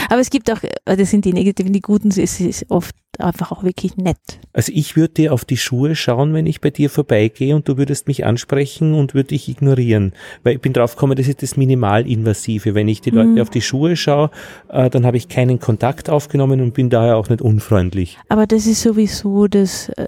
Aber 0.09 0.19
es 0.21 0.29
gibt 0.31 0.49
auch, 0.49 0.59
das 0.85 1.11
sind 1.11 1.25
die 1.25 1.33
negativen, 1.33 1.73
die 1.73 1.81
guten, 1.81 2.07
es 2.09 2.39
ist 2.39 2.65
oft 2.71 2.95
einfach 3.19 3.51
auch 3.51 3.63
wirklich 3.63 3.97
nett. 3.97 4.17
Also 4.53 4.71
ich 4.73 4.95
würde 4.95 5.13
dir 5.15 5.33
auf 5.33 5.45
die 5.45 5.57
Schuhe 5.57 5.95
schauen, 5.95 6.33
wenn 6.33 6.45
ich 6.45 6.61
bei 6.61 6.69
dir 6.69 6.89
vorbeigehe 6.89 7.55
und 7.55 7.67
du 7.67 7.77
würdest 7.77 8.07
mich 8.07 8.25
ansprechen 8.25 8.93
und 8.93 9.13
würde 9.13 9.29
dich 9.29 9.49
ignorieren. 9.49 10.13
Weil 10.43 10.55
ich 10.55 10.61
bin 10.61 10.73
drauf 10.73 10.95
gekommen, 10.95 11.15
das 11.17 11.27
ist 11.27 11.41
das 11.43 11.57
Minimalinvasive. 11.57 12.75
Wenn 12.75 12.87
ich 12.87 13.01
die 13.01 13.09
Leute 13.09 13.29
Mhm. 13.29 13.41
auf 13.41 13.49
die 13.49 13.61
Schuhe 13.61 13.95
schaue, 13.95 14.29
äh, 14.69 14.89
dann 14.89 15.05
habe 15.05 15.17
ich 15.17 15.27
keinen 15.29 15.59
Kontakt 15.59 16.09
aufgenommen 16.09 16.61
und 16.61 16.73
bin 16.73 16.89
daher 16.89 17.17
auch 17.17 17.29
nicht 17.29 17.41
unfreundlich. 17.41 18.17
Aber 18.29 18.47
das 18.47 18.65
ist 18.65 18.81
sowieso 18.81 19.47
das, 19.47 19.89
äh, 19.89 20.03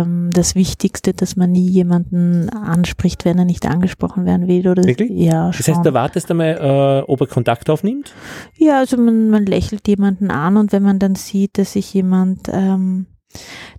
ähm, 0.00 0.30
das 0.32 0.54
Wichtigste, 0.54 1.12
dass 1.14 1.36
man 1.36 1.52
nie 1.52 1.68
jemanden 1.68 2.48
anspricht, 2.50 3.24
wenn 3.24 3.38
er 3.38 3.44
nicht 3.44 3.66
angesprochen 3.66 4.24
werden 4.26 4.48
will. 4.48 4.68
Oder 4.68 4.84
Wirklich? 4.84 5.10
Ja, 5.14 5.48
Das 5.48 5.56
schon. 5.64 5.74
heißt, 5.76 5.86
da 5.86 5.92
wartest 5.94 6.30
du 6.30 6.34
mal, 6.34 7.02
äh, 7.06 7.10
ob 7.10 7.20
er 7.20 7.26
Kontakt 7.26 7.70
aufnimmt? 7.70 8.12
Ja, 8.56 8.78
also 8.78 8.96
man, 8.96 9.30
man 9.30 9.46
lächelt 9.46 9.86
jemanden 9.88 10.30
an 10.30 10.56
und 10.56 10.72
wenn 10.72 10.82
man 10.82 10.98
dann 10.98 11.14
sieht, 11.14 11.58
dass 11.58 11.72
sich 11.72 11.92
jemand, 11.94 12.48
ähm, 12.52 13.06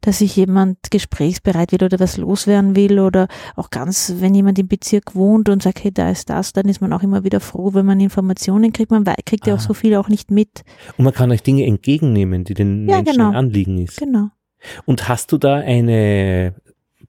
dass 0.01 0.17
sich 0.17 0.35
jemand 0.35 0.79
gesprächsbereit 0.89 1.71
wird 1.71 1.83
oder 1.83 1.99
was 1.99 2.17
loswerden 2.17 2.75
will 2.75 2.99
oder 2.99 3.27
auch 3.55 3.69
ganz, 3.69 4.15
wenn 4.17 4.33
jemand 4.33 4.57
im 4.57 4.67
Bezirk 4.67 5.13
wohnt 5.13 5.47
und 5.47 5.61
sagt, 5.61 5.83
hey, 5.83 5.91
da 5.91 6.09
ist 6.09 6.29
das, 6.31 6.53
dann 6.53 6.67
ist 6.67 6.81
man 6.81 6.91
auch 6.91 7.03
immer 7.03 7.23
wieder 7.23 7.39
froh, 7.39 7.73
wenn 7.75 7.85
man 7.85 7.99
Informationen 7.99 8.73
kriegt. 8.73 8.89
Man 8.89 9.03
kriegt 9.25 9.45
ja 9.45 9.53
Ah. 9.53 9.57
auch 9.57 9.61
so 9.61 9.75
viel 9.75 9.95
auch 9.95 10.09
nicht 10.09 10.31
mit. 10.31 10.63
Und 10.97 11.05
man 11.05 11.13
kann 11.13 11.29
euch 11.31 11.43
Dinge 11.43 11.65
entgegennehmen, 11.67 12.43
die 12.45 12.55
den 12.55 12.89
Ja, 12.89 12.97
Menschen 12.97 13.13
genau. 13.17 13.31
Anliegen 13.31 13.77
ist. 13.77 13.97
Genau. 13.99 14.29
Und 14.85 15.07
hast 15.07 15.31
du 15.31 15.37
da 15.37 15.55
eine 15.57 16.55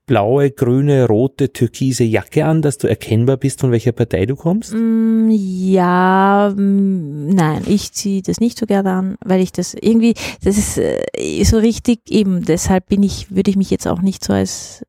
blaue, 0.05 0.51
grüne, 0.51 1.07
rote, 1.07 1.51
türkise 1.51 2.03
Jacke 2.03 2.45
an, 2.45 2.61
dass 2.61 2.77
du 2.77 2.87
erkennbar 2.87 3.37
bist, 3.37 3.61
von 3.61 3.71
welcher 3.71 3.91
Partei 3.91 4.25
du 4.25 4.35
kommst? 4.35 4.73
Mm, 4.73 5.29
ja, 5.31 6.53
mm, 6.55 7.29
nein, 7.29 7.63
ich 7.67 7.91
ziehe 7.91 8.21
das 8.21 8.39
nicht 8.39 8.57
so 8.57 8.65
gerne 8.65 8.91
an, 8.91 9.15
weil 9.23 9.41
ich 9.41 9.51
das 9.51 9.73
irgendwie, 9.73 10.13
das 10.43 10.57
ist 10.57 10.77
äh, 10.77 11.43
so 11.43 11.57
richtig 11.57 12.01
eben, 12.09 12.45
deshalb 12.45 12.87
bin 12.87 13.03
ich, 13.03 13.35
würde 13.35 13.49
ich 13.49 13.57
mich 13.57 13.71
jetzt 13.71 13.87
auch 13.87 14.01
nicht 14.01 14.23
so 14.23 14.33
als 14.33 14.85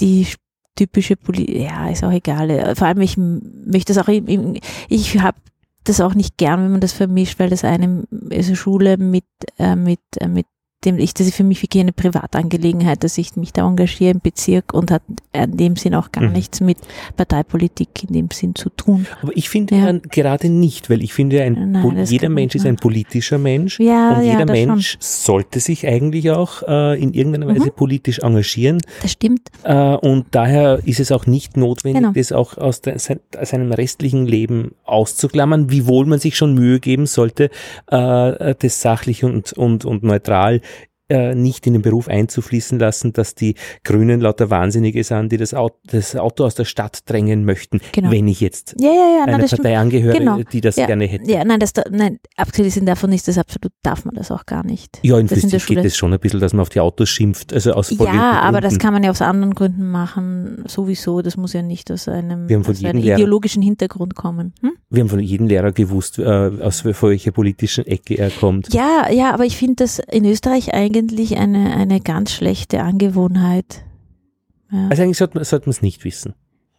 die 0.00 0.26
typische 0.76 1.16
Poli 1.16 1.62
ja, 1.62 1.88
ist 1.88 2.04
auch 2.04 2.12
egal. 2.12 2.74
Vor 2.76 2.86
allem, 2.86 3.00
ich 3.00 3.16
möchte 3.16 3.94
das 3.94 3.98
auch, 3.98 4.08
ich 4.08 5.18
habe 5.18 5.38
das 5.84 6.00
auch 6.00 6.14
nicht 6.14 6.36
gern, 6.36 6.62
wenn 6.62 6.72
man 6.72 6.80
das 6.80 6.92
vermischt, 6.92 7.38
weil 7.38 7.50
das 7.50 7.64
eine 7.64 8.04
also 8.30 8.54
Schule 8.54 8.96
mit, 8.98 9.24
äh, 9.58 9.76
mit, 9.76 10.00
äh, 10.20 10.28
mit 10.28 10.46
dem 10.86 10.98
ich, 10.98 11.12
das 11.14 11.26
ist 11.26 11.34
für 11.34 11.44
mich 11.44 11.62
wirklich 11.62 11.82
eine 11.82 11.92
Privatangelegenheit, 11.92 13.04
dass 13.04 13.18
ich 13.18 13.36
mich 13.36 13.52
da 13.52 13.66
engagiere 13.66 14.12
im 14.12 14.20
Bezirk 14.20 14.72
und 14.72 14.90
hat 14.90 15.02
in 15.32 15.56
dem 15.56 15.76
Sinn 15.76 15.94
auch 15.94 16.12
gar 16.12 16.24
mhm. 16.24 16.32
nichts 16.32 16.60
mit 16.60 16.78
Parteipolitik 17.16 18.04
in 18.04 18.14
dem 18.14 18.28
Sinn 18.30 18.54
zu 18.54 18.70
tun. 18.70 19.06
Aber 19.22 19.36
ich 19.36 19.48
finde 19.48 19.76
ja. 19.76 19.92
gerade 20.10 20.48
nicht, 20.48 20.88
weil 20.88 21.02
ich 21.02 21.12
finde, 21.12 21.42
ein, 21.42 21.72
Nein, 21.72 22.04
jeder 22.06 22.28
Mensch 22.28 22.54
ist 22.54 22.64
ein 22.64 22.76
politischer 22.76 23.38
Mensch 23.38 23.80
ja, 23.80 24.16
und 24.16 24.24
ja, 24.24 24.38
jeder 24.38 24.46
Mensch 24.50 24.92
schon. 24.92 25.00
sollte 25.00 25.60
sich 25.60 25.86
eigentlich 25.86 26.30
auch 26.30 26.62
äh, 26.62 27.02
in 27.02 27.12
irgendeiner 27.12 27.48
Weise 27.48 27.66
mhm. 27.66 27.76
politisch 27.76 28.20
engagieren. 28.20 28.80
Das 29.02 29.12
stimmt. 29.12 29.50
Äh, 29.64 29.96
und 29.96 30.26
daher 30.30 30.80
ist 30.84 31.00
es 31.00 31.10
auch 31.10 31.26
nicht 31.26 31.56
notwendig, 31.56 32.02
genau. 32.02 32.12
das 32.14 32.32
auch 32.32 32.56
aus, 32.56 32.80
der, 32.80 32.98
seinem 32.98 33.72
restlichen 33.72 34.26
Leben 34.26 34.72
auszuklammern, 34.84 35.70
wiewohl 35.70 36.06
man 36.06 36.20
sich 36.20 36.36
schon 36.36 36.54
Mühe 36.54 36.78
geben 36.78 37.06
sollte, 37.06 37.50
äh, 37.88 38.54
das 38.58 38.80
sachlich 38.80 39.24
und, 39.24 39.52
und, 39.52 39.84
und 39.84 40.04
neutral 40.04 40.60
äh, 41.08 41.34
nicht 41.34 41.66
in 41.66 41.74
den 41.74 41.82
Beruf 41.82 42.08
einzufließen 42.08 42.78
lassen, 42.78 43.12
dass 43.12 43.36
die 43.36 43.54
Grünen 43.84 44.20
lauter 44.20 44.50
Wahnsinnige 44.50 45.04
sind, 45.04 45.30
die 45.30 45.36
das 45.36 45.54
Auto, 45.54 45.76
das 45.86 46.16
Auto 46.16 46.44
aus 46.44 46.56
der 46.56 46.64
Stadt 46.64 47.08
drängen 47.08 47.44
möchten, 47.44 47.80
genau. 47.92 48.10
wenn 48.10 48.26
ich 48.26 48.40
jetzt 48.40 48.74
ja, 48.78 48.88
ja, 48.88 49.18
ja, 49.18 49.24
einer 49.24 49.38
nein, 49.38 49.48
Partei 49.48 49.78
angehöre, 49.78 50.18
genau. 50.18 50.38
die 50.52 50.60
das 50.60 50.74
ja, 50.74 50.86
gerne 50.86 51.04
hätte. 51.06 51.30
Ja, 51.30 51.44
nein, 51.44 51.60
das, 51.60 51.72
nein, 51.90 52.18
abgesehen 52.36 52.86
davon 52.86 53.12
ist 53.12 53.28
das 53.28 53.38
absolut, 53.38 53.72
darf 53.82 54.04
man 54.04 54.16
das 54.16 54.32
auch 54.32 54.46
gar 54.46 54.66
nicht. 54.66 54.98
Ja, 55.02 55.16
in 55.18 55.28
Physik 55.28 55.66
geht 55.66 55.84
es 55.84 55.96
schon 55.96 56.12
ein 56.12 56.18
bisschen, 56.18 56.40
dass 56.40 56.52
man 56.52 56.62
auf 56.62 56.70
die 56.70 56.80
Autos 56.80 57.08
schimpft, 57.08 57.52
also 57.52 57.72
aus 57.72 57.90
Ja, 57.90 58.40
aber 58.40 58.60
das 58.60 58.78
kann 58.78 58.92
man 58.92 59.04
ja 59.04 59.10
aus 59.10 59.22
anderen 59.22 59.54
Gründen 59.54 59.88
machen, 59.88 60.64
sowieso, 60.66 61.22
das 61.22 61.36
muss 61.36 61.52
ja 61.52 61.62
nicht 61.62 61.90
aus 61.92 62.08
einem, 62.08 62.48
aus 62.66 62.84
einem 62.84 63.00
Lehrer, 63.00 63.18
ideologischen 63.18 63.62
Hintergrund 63.62 64.16
kommen. 64.16 64.54
Hm? 64.60 64.72
Wir 64.90 65.02
haben 65.02 65.08
von 65.08 65.20
jedem 65.20 65.46
Lehrer 65.46 65.70
gewusst, 65.70 66.18
äh, 66.18 66.24
aus 66.24 66.84
welcher 66.84 67.30
politischen 67.30 67.86
Ecke 67.86 68.18
er 68.18 68.30
kommt. 68.30 68.74
Ja, 68.74 69.08
ja, 69.10 69.32
aber 69.32 69.44
ich 69.44 69.56
finde 69.56 69.76
das 69.76 69.98
in 69.98 70.24
Österreich 70.24 70.74
eigentlich 70.74 70.95
eine 70.98 71.74
eine 71.74 72.00
ganz 72.00 72.32
schlechte 72.32 72.82
Angewohnheit. 72.82 73.84
Ja. 74.70 74.88
Also 74.88 75.02
eigentlich 75.02 75.18
sollte 75.18 75.38
man 75.38 75.70
es 75.70 75.82
nicht 75.82 76.04
wissen. 76.04 76.34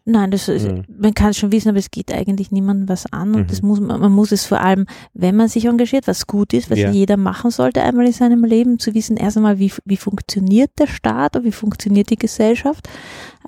Nein, 0.09 0.31
das 0.31 0.47
ist, 0.47 0.65
mhm. 0.65 0.85
man 0.87 1.13
kann 1.13 1.31
es 1.31 1.37
schon 1.37 1.51
wissen, 1.51 1.67
aber 1.67 1.79
es 1.79 1.91
geht 1.91 2.13
eigentlich 2.13 2.49
niemandem 2.49 2.87
was 2.87 3.11
an 3.11 3.35
und 3.35 3.41
mhm. 3.41 3.47
das 3.47 3.61
muss 3.61 3.81
man, 3.81 3.99
man 3.99 4.13
muss 4.13 4.31
es 4.31 4.45
vor 4.45 4.61
allem, 4.61 4.85
wenn 5.13 5.35
man 5.35 5.49
sich 5.49 5.65
engagiert, 5.65 6.07
was 6.07 6.27
gut 6.27 6.53
ist, 6.53 6.71
was 6.71 6.79
ja. 6.79 6.91
jeder 6.91 7.17
machen 7.17 7.51
sollte 7.51 7.83
einmal 7.83 8.05
in 8.05 8.13
seinem 8.13 8.45
Leben, 8.45 8.79
zu 8.79 8.93
wissen 8.93 9.17
erst 9.17 9.35
einmal, 9.35 9.59
wie, 9.59 9.69
wie 9.83 9.97
funktioniert 9.97 10.71
der 10.79 10.87
Staat 10.87 11.35
und 11.35 11.43
wie 11.43 11.51
funktioniert 11.51 12.09
die 12.09 12.15
Gesellschaft, 12.15 12.87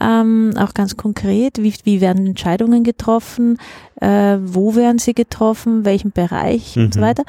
ähm, 0.01 0.53
auch 0.58 0.74
ganz 0.74 0.98
konkret, 0.98 1.62
wie, 1.62 1.74
wie 1.84 2.01
werden 2.01 2.27
Entscheidungen 2.27 2.84
getroffen, 2.84 3.58
äh, 4.01 4.38
wo 4.41 4.75
werden 4.75 5.00
sie 5.00 5.13
getroffen, 5.13 5.86
welchen 5.86 6.12
Bereich 6.12 6.75
mhm. 6.75 6.86
und 6.86 6.94
so 6.94 7.00
mhm. 7.00 7.06
weiter, 7.06 7.24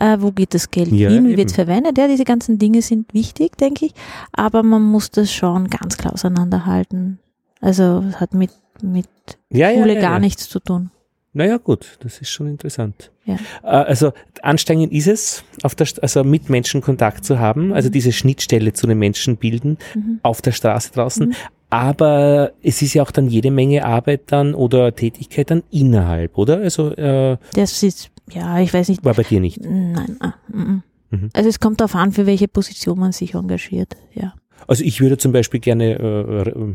äh, 0.00 0.16
wo 0.20 0.32
geht 0.32 0.54
das 0.54 0.70
Geld 0.70 0.92
ja, 0.92 1.10
hin, 1.10 1.26
wie 1.26 1.36
wird 1.36 1.48
es 1.48 1.54
verwendet, 1.54 1.98
ja, 1.98 2.08
diese 2.08 2.24
ganzen 2.24 2.58
Dinge 2.58 2.82
sind 2.82 3.12
wichtig, 3.14 3.56
denke 3.56 3.86
ich, 3.86 3.94
aber 4.32 4.62
man 4.62 4.82
muss 4.82 5.10
das 5.10 5.32
schon 5.32 5.68
ganz 5.68 5.96
klar 5.96 6.14
auseinanderhalten. 6.14 7.18
Also 7.60 8.04
es 8.08 8.20
hat 8.20 8.34
mit 8.34 8.50
mit 8.82 9.08
ja, 9.50 9.72
Schule 9.72 9.94
ja, 9.94 10.00
gar 10.00 10.18
nichts 10.18 10.48
zu 10.48 10.60
tun. 10.60 10.90
Naja, 11.32 11.58
gut, 11.58 11.98
das 12.00 12.20
ist 12.20 12.30
schon 12.30 12.48
interessant. 12.48 13.12
Ja. 13.24 13.36
Äh, 13.62 13.66
also 13.66 14.12
anstrengend 14.42 14.92
ist 14.92 15.06
es, 15.06 15.44
auf 15.62 15.74
der, 15.74 15.86
also 16.00 16.24
mit 16.24 16.48
Menschen 16.48 16.80
Kontakt 16.80 17.24
zu 17.24 17.38
haben, 17.38 17.72
also 17.72 17.88
mhm. 17.88 17.92
diese 17.92 18.12
Schnittstelle 18.12 18.72
zu 18.72 18.86
den 18.86 18.98
Menschen 18.98 19.36
bilden, 19.36 19.78
mhm. 19.94 20.20
auf 20.22 20.42
der 20.42 20.52
Straße 20.52 20.92
draußen. 20.92 21.28
Mhm. 21.28 21.34
Aber 21.70 22.52
es 22.62 22.80
ist 22.80 22.94
ja 22.94 23.02
auch 23.02 23.10
dann 23.10 23.28
jede 23.28 23.50
Menge 23.50 23.84
Arbeit 23.84 24.22
dann 24.26 24.54
oder 24.54 24.94
Tätigkeit 24.94 25.50
dann 25.50 25.62
innerhalb, 25.70 26.38
oder? 26.38 26.58
Also 26.58 26.92
äh, 26.94 27.36
das 27.54 27.82
ist, 27.82 28.10
ja, 28.30 28.58
ich 28.60 28.72
weiß 28.72 28.88
nicht. 28.88 29.04
War 29.04 29.14
bei 29.14 29.22
dir 29.22 29.40
nicht? 29.40 29.60
Nein. 29.60 30.16
Ah, 30.20 30.32
mm, 30.48 30.82
mm. 31.10 31.30
Also 31.34 31.48
es 31.48 31.60
kommt 31.60 31.80
darauf 31.80 31.94
an, 31.94 32.12
für 32.12 32.24
welche 32.26 32.48
Position 32.48 32.98
man 32.98 33.12
sich 33.12 33.34
engagiert, 33.34 33.96
ja. 34.14 34.34
Also 34.66 34.82
ich 34.82 35.00
würde 35.00 35.18
zum 35.18 35.32
Beispiel 35.32 35.60
gerne 35.60 35.92
äh, 35.94 36.74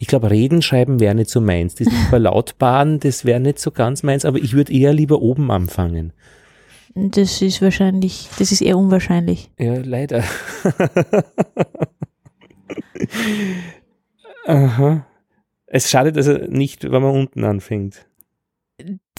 ich 0.00 0.06
glaube, 0.06 0.30
Reden 0.30 0.62
schreiben 0.62 1.00
wäre 1.00 1.14
nicht 1.14 1.28
so 1.28 1.40
meins. 1.40 1.74
Das 1.74 1.88
ist 1.88 1.96
Verlautbaren, 2.10 3.00
das 3.00 3.24
wäre 3.24 3.40
nicht 3.40 3.58
so 3.58 3.72
ganz 3.72 4.04
meins, 4.04 4.24
aber 4.24 4.38
ich 4.38 4.52
würde 4.52 4.72
eher 4.72 4.92
lieber 4.92 5.20
oben 5.20 5.50
anfangen. 5.50 6.12
Das 6.94 7.42
ist 7.42 7.60
wahrscheinlich, 7.60 8.28
das 8.38 8.52
ist 8.52 8.60
eher 8.60 8.78
unwahrscheinlich. 8.78 9.50
Ja, 9.58 9.74
leider. 9.76 10.22
Aha. 14.48 15.06
Es 15.66 15.90
schadet 15.90 16.16
also 16.16 16.32
nicht, 16.32 16.84
wenn 16.84 17.02
man 17.02 17.14
unten 17.14 17.44
anfängt. 17.44 18.06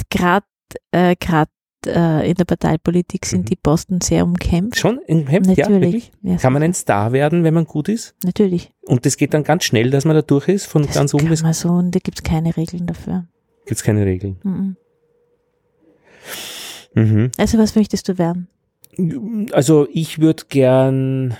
Gerade 0.09 0.45
äh, 0.91 1.15
grad 1.15 1.50
äh, 1.86 2.27
in 2.27 2.36
der 2.36 2.45
Parteipolitik 2.45 3.27
sind 3.27 3.41
mhm. 3.41 3.45
die 3.45 3.55
Posten 3.55 4.01
sehr 4.01 4.24
umkämpft. 4.24 4.79
Schon 4.79 4.98
umkämpft, 4.98 5.55
Natürlich. 5.55 6.12
ja, 6.24 6.38
Kann 6.38 6.53
man 6.53 6.63
ein 6.63 6.74
Star 6.74 7.12
werden, 7.12 7.43
wenn 7.43 7.53
man 7.53 7.65
gut 7.65 7.89
ist? 7.89 8.15
Natürlich. 8.24 8.71
Und 8.81 9.05
das 9.05 9.17
geht 9.17 9.36
dann 9.36 9.43
ganz 9.43 9.65
schnell, 9.65 9.91
dass 9.91 10.03
man 10.03 10.15
da 10.15 10.24
durch 10.24 10.48
ist, 10.48 10.65
von 10.65 10.81
das 10.81 10.95
ganz 10.95 11.13
oben 11.13 11.29
bis... 11.29 11.41
so, 11.53 11.69
und 11.69 11.93
da 11.93 12.00
gibt 12.00 12.17
es 12.19 12.24
keine 12.24 12.57
Regeln 12.57 12.88
dafür. 12.88 13.27
Gibt 13.65 13.77
es 13.77 13.83
keine 13.83 14.05
Regeln? 14.05 14.39
Mhm. 14.43 14.77
Mhm. 16.95 17.31
Also 17.38 17.59
was 17.59 17.75
möchtest 17.75 18.09
du 18.09 18.17
werden? 18.17 18.48
Also 19.51 19.88
ich 19.93 20.19
würde 20.19 20.43
gern 20.50 21.38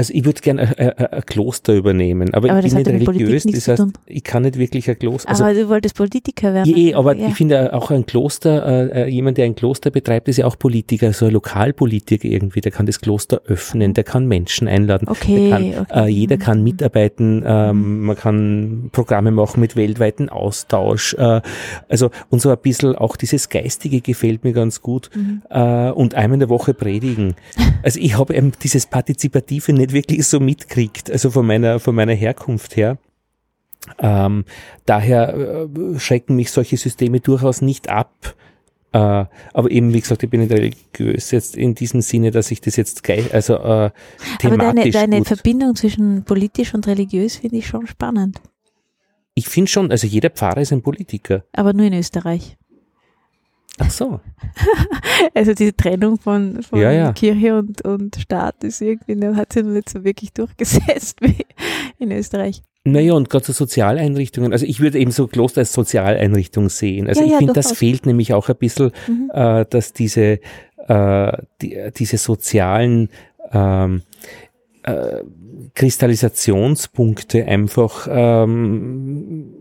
also 0.00 0.14
ich 0.14 0.24
würde 0.24 0.40
gerne 0.40 0.78
ein 0.78 1.26
Kloster 1.26 1.74
übernehmen, 1.74 2.32
aber, 2.32 2.48
aber 2.50 2.64
ich 2.64 2.74
bin 2.74 2.96
nicht 2.96 3.06
religiös, 3.06 3.44
das 3.44 3.68
heißt, 3.68 3.84
ich 4.06 4.24
kann 4.24 4.44
nicht 4.44 4.56
wirklich 4.56 4.88
ein 4.88 4.98
Kloster. 4.98 5.28
Also, 5.28 5.44
aber 5.44 5.52
du 5.52 5.68
wolltest 5.68 5.94
Politiker 5.94 6.54
werden. 6.54 6.74
Je, 6.74 6.94
aber 6.94 7.14
ja. 7.14 7.28
ich 7.28 7.34
finde 7.34 7.74
auch 7.74 7.90
ein 7.90 8.06
Kloster, 8.06 8.94
äh, 8.94 9.10
jemand, 9.10 9.36
der 9.36 9.44
ein 9.44 9.54
Kloster 9.54 9.90
betreibt, 9.90 10.28
ist 10.28 10.38
ja 10.38 10.46
auch 10.46 10.58
Politiker, 10.58 11.12
so 11.12 11.26
ein 11.26 11.32
Lokalpolitiker 11.32 12.26
irgendwie, 12.26 12.62
der 12.62 12.72
kann 12.72 12.86
das 12.86 13.02
Kloster 13.02 13.42
öffnen, 13.44 13.92
der 13.92 14.04
kann 14.04 14.26
Menschen 14.26 14.68
einladen. 14.68 15.06
Okay, 15.06 15.50
kann, 15.50 15.64
okay. 15.80 16.06
Äh, 16.06 16.08
jeder 16.08 16.38
kann 16.38 16.60
mhm. 16.60 16.64
mitarbeiten, 16.64 17.44
ähm, 17.46 17.98
mhm. 17.98 18.06
man 18.06 18.16
kann 18.16 18.88
Programme 18.92 19.32
machen 19.32 19.60
mit 19.60 19.76
weltweiten 19.76 20.30
Austausch. 20.30 21.12
Äh, 21.18 21.42
also 21.90 22.10
und 22.30 22.40
so 22.40 22.48
ein 22.48 22.56
bisschen 22.56 22.94
auch 22.96 23.16
dieses 23.16 23.50
Geistige 23.50 24.00
gefällt 24.00 24.44
mir 24.44 24.54
ganz 24.54 24.80
gut 24.80 25.10
mhm. 25.14 25.42
äh, 25.50 25.90
und 25.90 26.14
einmal 26.14 26.36
in 26.36 26.40
der 26.40 26.48
Woche 26.48 26.72
predigen. 26.72 27.34
Also 27.82 27.98
ich 27.98 28.18
habe 28.18 28.34
eben 28.34 28.52
dieses 28.62 28.84
Partizipative 28.84 29.72
nicht 29.72 29.89
wirklich 29.92 30.26
so 30.26 30.40
mitkriegt, 30.40 31.10
also 31.10 31.30
von 31.30 31.46
meiner, 31.46 31.80
von 31.80 31.94
meiner 31.94 32.14
Herkunft 32.14 32.76
her. 32.76 32.98
Ähm, 33.98 34.44
daher 34.86 35.34
äh, 35.34 35.98
schrecken 35.98 36.36
mich 36.36 36.50
solche 36.50 36.76
Systeme 36.76 37.20
durchaus 37.20 37.62
nicht 37.62 37.88
ab. 37.88 38.34
Äh, 38.92 38.98
aber 38.98 39.70
eben, 39.70 39.92
wie 39.94 40.00
gesagt, 40.00 40.22
ich 40.22 40.30
bin 40.30 40.40
nicht 40.40 40.52
religiös 40.52 41.30
jetzt 41.30 41.56
in 41.56 41.74
diesem 41.74 42.00
Sinne, 42.00 42.30
dass 42.30 42.50
ich 42.50 42.60
das 42.60 42.76
jetzt 42.76 43.04
gleich, 43.04 43.32
also 43.32 43.54
äh, 43.54 43.90
thematisch 44.40 44.44
Aber 44.44 44.58
deine, 44.58 44.90
deine 44.90 45.24
Verbindung 45.24 45.76
zwischen 45.76 46.24
politisch 46.24 46.74
und 46.74 46.86
religiös 46.86 47.36
finde 47.36 47.58
ich 47.58 47.68
schon 47.68 47.86
spannend. 47.86 48.40
Ich 49.34 49.48
finde 49.48 49.70
schon, 49.70 49.90
also 49.90 50.06
jeder 50.06 50.30
Pfarrer 50.30 50.60
ist 50.60 50.72
ein 50.72 50.82
Politiker. 50.82 51.44
Aber 51.52 51.72
nur 51.72 51.86
in 51.86 51.94
Österreich. 51.94 52.56
Ach 53.80 53.90
so. 53.90 54.20
Also 55.34 55.52
diese 55.52 55.76
Trennung 55.76 56.18
von, 56.18 56.62
von 56.62 56.80
ja, 56.80 56.90
ja. 56.92 57.12
Kirche 57.12 57.58
und, 57.58 57.82
und 57.84 58.16
Staat 58.16 58.64
ist 58.64 58.80
irgendwie, 58.80 59.22
hat 59.36 59.52
sich 59.52 59.62
noch 59.62 59.72
nicht 59.72 59.90
so 59.90 60.02
wirklich 60.02 60.32
durchgesetzt 60.32 61.18
wie 61.20 61.44
in 61.98 62.10
Österreich. 62.10 62.62
Naja, 62.84 63.12
und 63.12 63.28
gerade 63.28 63.44
so 63.44 63.52
Sozialeinrichtungen, 63.52 64.52
also 64.52 64.64
ich 64.64 64.80
würde 64.80 64.98
eben 64.98 65.10
so 65.10 65.26
Kloster 65.26 65.60
als 65.60 65.74
Sozialeinrichtung 65.74 66.70
sehen. 66.70 67.06
Also 67.06 67.20
ja, 67.20 67.28
ich 67.28 67.36
finde, 67.36 67.52
das 67.52 67.72
fehlt 67.72 68.06
nämlich 68.06 68.32
auch 68.32 68.48
ein 68.48 68.56
bisschen, 68.56 68.92
mhm. 69.06 69.30
äh, 69.34 69.66
dass 69.68 69.92
diese, 69.92 70.40
äh, 70.88 71.32
die, 71.60 71.78
diese 71.94 72.16
sozialen 72.16 73.10
ähm, 73.52 74.02
äh, 74.82 75.22
Kristallisationspunkte 75.74 77.44
einfach 77.44 78.08
ähm, 78.10 79.59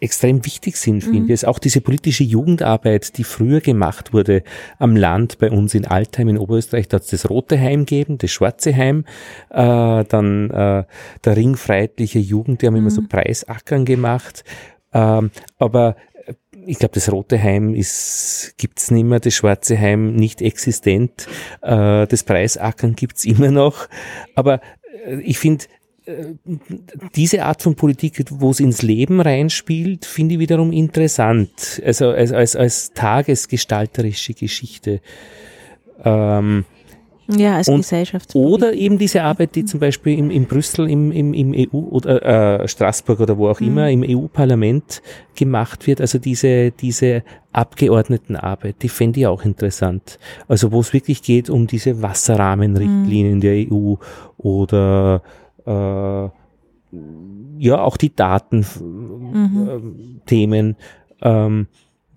extrem 0.00 0.44
wichtig 0.44 0.76
sind, 0.76 1.02
finde 1.02 1.20
mhm. 1.20 1.30
ich. 1.30 1.46
Auch 1.46 1.58
diese 1.58 1.80
politische 1.80 2.24
Jugendarbeit, 2.24 3.16
die 3.18 3.24
früher 3.24 3.60
gemacht 3.60 4.12
wurde 4.12 4.42
am 4.78 4.96
Land 4.96 5.38
bei 5.38 5.50
uns 5.50 5.74
in 5.74 5.86
Altheim 5.86 6.28
in 6.28 6.38
Oberösterreich, 6.38 6.88
da 6.88 6.96
hat 6.96 7.04
es 7.04 7.10
das 7.10 7.30
Rote 7.30 7.58
Heim 7.58 7.80
gegeben, 7.80 8.18
das 8.18 8.30
Schwarze 8.30 8.74
Heim, 8.74 9.04
äh, 9.50 10.04
dann 10.04 10.50
äh, 10.50 10.84
der 11.24 11.36
ringfreiheitliche 11.36 12.18
Jugend, 12.18 12.62
die 12.62 12.66
haben 12.66 12.74
mhm. 12.74 12.80
immer 12.80 12.90
so 12.90 13.02
mhm. 13.02 13.08
Preisackern 13.08 13.84
gemacht. 13.84 14.44
Ähm, 14.92 15.30
aber 15.58 15.96
äh, 16.26 16.34
ich 16.66 16.78
glaube, 16.78 16.94
das 16.94 17.10
Rote 17.12 17.42
Heim 17.42 17.74
ist, 17.74 18.54
gibt's 18.58 18.90
nicht 18.90 19.04
mehr, 19.04 19.20
das 19.20 19.34
Schwarze 19.34 19.78
Heim 19.78 20.14
nicht 20.14 20.42
existent, 20.42 21.28
äh, 21.62 22.06
das 22.06 22.24
Preisackern 22.24 22.94
gibt's 22.94 23.24
immer 23.26 23.50
noch. 23.50 23.88
Aber 24.34 24.60
äh, 25.06 25.20
ich 25.20 25.38
finde, 25.38 25.64
diese 27.14 27.44
Art 27.44 27.62
von 27.62 27.74
Politik, 27.74 28.24
wo 28.30 28.50
es 28.50 28.60
ins 28.60 28.82
Leben 28.82 29.20
reinspielt, 29.20 30.04
finde 30.04 30.34
ich 30.34 30.40
wiederum 30.40 30.72
interessant. 30.72 31.82
Also 31.84 32.10
als, 32.10 32.32
als, 32.32 32.56
als 32.56 32.92
tagesgestalterische 32.92 34.34
Geschichte. 34.34 35.00
Ähm, 36.04 36.64
Ja, 37.28 37.56
als 37.56 37.66
Gesellschaftspolitik. 37.66 38.52
Oder 38.54 38.72
eben 38.72 38.98
diese 38.98 39.24
Arbeit, 39.24 39.56
die 39.56 39.64
zum 39.64 39.80
Beispiel 39.80 40.16
im, 40.16 40.30
in 40.30 40.46
Brüssel, 40.46 40.88
im, 40.88 41.10
im, 41.10 41.34
im 41.34 41.52
EU 41.56 41.76
oder 41.78 42.60
äh, 42.62 42.68
Straßburg 42.68 43.18
oder 43.18 43.36
wo 43.36 43.48
auch 43.48 43.58
Mhm. 43.60 43.66
immer, 43.66 43.90
im 43.90 44.04
EU-Parlament 44.06 45.02
gemacht 45.34 45.88
wird. 45.88 46.00
Also 46.00 46.18
diese, 46.18 46.70
diese 46.70 47.24
Abgeordnetenarbeit, 47.52 48.76
die 48.82 48.88
fände 48.88 49.18
ich 49.20 49.26
auch 49.26 49.44
interessant. 49.44 50.20
Also 50.46 50.70
wo 50.70 50.78
es 50.80 50.92
wirklich 50.92 51.22
geht 51.22 51.50
um 51.50 51.66
diese 51.66 52.00
Wasserrahmenrichtlinien 52.00 53.40
der 53.40 53.72
EU 53.72 53.94
oder 54.38 55.22
äh, 55.66 56.28
ja 57.58 57.82
auch 57.82 57.96
die 57.96 58.14
Datenthemen. 58.14 60.76
Ähm, 61.22 61.66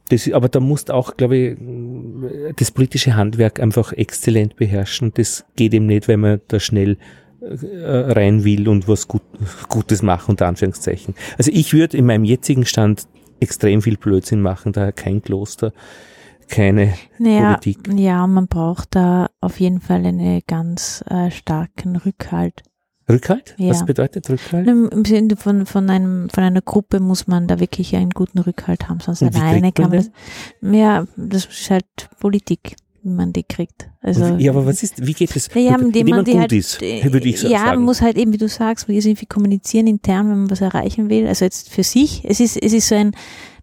das, 0.10 0.32
aber 0.32 0.50
da 0.50 0.60
musst 0.60 0.92
auch, 0.92 1.18
glaube 1.18 1.38
ich, 1.38 1.58
das 2.56 2.72
politische 2.72 3.16
Handwerk 3.16 3.60
einfach 3.60 3.94
exzellent 3.94 4.56
beherrschen. 4.56 5.12
Das 5.14 5.46
geht 5.56 5.74
eben 5.74 5.86
nicht, 5.86 6.08
wenn 6.08 6.20
man 6.20 6.42
da 6.48 6.60
schnell 6.60 6.98
äh, 7.42 8.12
rein 8.12 8.44
will 8.44 8.68
und 8.68 8.88
was 8.88 9.08
Gut, 9.08 9.22
Gutes 9.70 10.02
machen, 10.02 10.32
unter 10.32 10.48
Anführungszeichen. 10.48 11.14
Also 11.38 11.52
ich 11.54 11.74
würde 11.74 11.98
in 11.98 12.06
meinem 12.06 12.24
jetzigen 12.24 12.66
Stand 12.66 13.08
extrem 13.40 13.82
viel 13.82 13.98
Blödsinn 13.98 14.42
machen, 14.42 14.74
daher 14.74 14.92
kein 14.92 15.22
Kloster, 15.22 15.72
keine 16.50 16.94
Naja, 17.20 17.54
Politik. 17.54 17.90
ja, 17.96 18.26
man 18.28 18.48
braucht 18.48 18.96
da 18.96 19.30
auf 19.40 19.60
jeden 19.60 19.80
Fall 19.80 20.06
einen 20.06 20.42
ganz 20.48 21.04
äh, 21.08 21.32
starken 21.32 21.96
Rückhalt. 21.96 22.64
Rückhalt? 23.10 23.56
Was 23.58 23.80
Ja. 23.80 23.86
bedeutet 23.86 24.30
Rückhalt? 24.30 24.68
Im, 24.68 25.04
Sinne 25.06 25.36
von, 25.36 25.66
von, 25.66 25.90
einem, 25.90 26.30
von 26.30 26.44
einer 26.44 26.62
Gruppe 26.62 27.00
muss 27.00 27.28
man 27.28 27.48
da 27.48 27.60
wirklich 27.60 27.96
einen 27.96 28.12
guten 28.12 28.40
Rückhalt 28.40 28.88
haben, 28.88 29.00
sonst 29.00 29.24
alleine 29.24 29.72
kann 29.72 29.90
man 29.90 29.98
man 29.98 30.12
das. 30.62 30.78
Ja, 30.80 31.06
das 31.18 31.46
ist 31.46 31.70
halt 31.72 31.86
Politik, 32.20 32.76
wie 33.02 33.10
man 33.10 33.34
die 33.34 33.44
kriegt. 33.44 33.90
Also, 34.02 34.36
ja, 34.38 34.52
aber 34.52 34.66
was 34.66 34.84
ist, 34.84 35.06
wie 35.06 35.14
geht 35.14 35.36
es? 35.36 35.50
Ja, 35.54 35.78
indem 35.78 36.08
man 36.08 36.24
die 36.26 36.32
gut 36.32 36.42
halt, 36.42 36.54
ist, 36.54 36.82
würde 36.82 37.28
ich 37.28 37.40
so 37.40 37.48
ja, 37.48 37.60
sagen. 37.60 37.78
man 37.78 37.86
muss 37.86 38.02
halt 38.02 38.18
eben, 38.18 38.32
wie 38.34 38.38
du 38.38 38.48
sagst, 38.48 38.88
irgendwie 38.88 39.26
kommunizieren 39.26 39.88
intern, 39.88 40.30
wenn 40.30 40.40
man 40.42 40.52
was 40.52 40.62
erreichen 40.62 41.10
will. 41.10 41.28
Also 41.28 41.46
jetzt 41.46 41.70
für 41.70 41.84
sich, 41.84 42.24
es 42.26 42.40
ist, 42.40 42.58
es 42.62 42.74
ist 42.74 42.88
so 42.90 42.96
ein, 42.96 43.12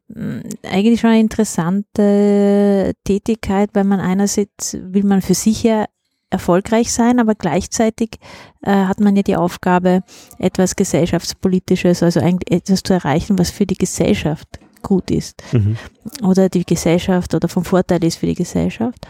mh, 0.09 0.41
eigentlich 0.71 1.00
schon 1.00 1.11
eine 1.11 1.21
interessante 1.21 2.93
Tätigkeit, 3.05 3.71
weil 3.75 3.85
man 3.85 4.00
einerseits 4.00 4.76
will 4.81 5.05
man 5.05 5.23
für 5.23 5.35
sich 5.35 5.62
ja 5.62 5.87
erfolgreich 6.30 6.92
sein, 6.92 7.21
aber 7.21 7.35
gleichzeitig 7.35 8.18
äh, 8.62 8.73
hat 8.73 9.00
man 9.00 9.16
ja 9.16 9.23
die 9.23 9.37
Aufgabe, 9.37 10.02
etwas 10.38 10.76
gesellschaftspolitisches, 10.76 12.02
also 12.02 12.21
eigentlich 12.21 12.50
etwas 12.50 12.83
zu 12.83 12.95
erreichen, 12.95 13.38
was 13.38 13.50
für 13.50 13.66
die 13.66 13.76
Gesellschaft 13.76 14.59
gut 14.83 15.11
ist 15.11 15.42
Mhm. 15.52 15.76
oder 16.23 16.49
die 16.49 16.64
Gesellschaft 16.64 17.35
oder 17.35 17.49
vom 17.49 17.64
Vorteil 17.64 18.04
ist 18.04 18.18
für 18.18 18.26
die 18.26 18.35
Gesellschaft. 18.35 19.06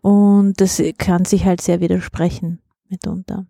Und 0.00 0.60
das 0.60 0.82
kann 0.96 1.24
sich 1.24 1.44
halt 1.44 1.60
sehr 1.60 1.80
widersprechen 1.80 2.60
mitunter. 2.88 3.46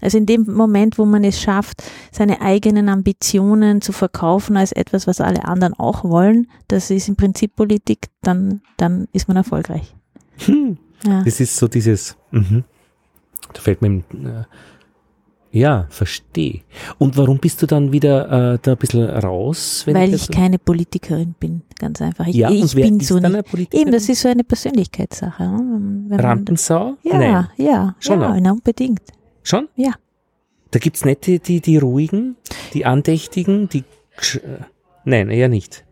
Also 0.00 0.18
in 0.18 0.26
dem 0.26 0.44
Moment, 0.52 0.98
wo 0.98 1.04
man 1.04 1.24
es 1.24 1.40
schafft, 1.40 1.82
seine 2.12 2.40
eigenen 2.40 2.88
Ambitionen 2.88 3.80
zu 3.80 3.92
verkaufen 3.92 4.56
als 4.56 4.72
etwas, 4.72 5.06
was 5.06 5.20
alle 5.20 5.44
anderen 5.44 5.72
auch 5.74 6.04
wollen, 6.04 6.48
das 6.68 6.90
ist 6.90 7.08
im 7.08 7.16
Prinzip 7.16 7.56
Politik, 7.56 8.08
dann, 8.20 8.60
dann 8.76 9.06
ist 9.12 9.28
man 9.28 9.36
erfolgreich. 9.36 9.94
Hm. 10.38 10.78
Ja. 11.06 11.22
Das 11.24 11.40
ist 11.40 11.56
so 11.56 11.68
dieses, 11.68 12.16
mhm. 12.30 12.64
da 13.52 13.60
fällt 13.60 13.82
mir, 13.82 13.98
äh, 13.98 14.44
ja, 15.50 15.86
verstehe. 15.90 16.62
Und 16.98 17.16
warum 17.16 17.38
bist 17.38 17.62
du 17.62 17.66
dann 17.66 17.92
wieder 17.92 18.54
äh, 18.54 18.58
da 18.60 18.72
ein 18.72 18.78
bisschen 18.78 19.04
raus? 19.08 19.84
Weil 19.86 20.14
ich 20.14 20.22
so- 20.22 20.32
keine 20.32 20.58
Politikerin 20.58 21.34
bin, 21.38 21.62
ganz 21.78 22.00
einfach. 22.02 22.26
Ich, 22.26 22.34
ja, 22.36 22.50
ich 22.50 22.74
bin 22.74 22.98
so 23.00 23.16
eine 23.16 23.42
Politikerin? 23.42 23.82
Eben, 23.82 23.92
das 23.92 24.08
ist 24.08 24.22
so 24.22 24.28
eine 24.28 24.42
Persönlichkeitssache. 24.44 25.44
ne? 25.44 26.18
Rampensau? 26.18 26.96
Ja, 27.02 27.18
Nein. 27.18 27.48
ja, 27.56 27.94
Schon 28.00 28.20
ja, 28.20 28.40
na, 28.40 28.50
unbedingt. 28.52 29.02
Schon? 29.44 29.68
Ja. 29.76 29.92
Da 30.72 30.78
gibt's 30.80 31.04
nicht 31.04 31.26
die, 31.28 31.38
die, 31.38 31.60
die 31.60 31.76
ruhigen, 31.76 32.36
die 32.72 32.84
andächtigen, 32.84 33.68
die, 33.68 33.84
äh, 34.34 34.58
nein, 35.04 35.28
eher 35.30 35.48
nicht. 35.48 35.84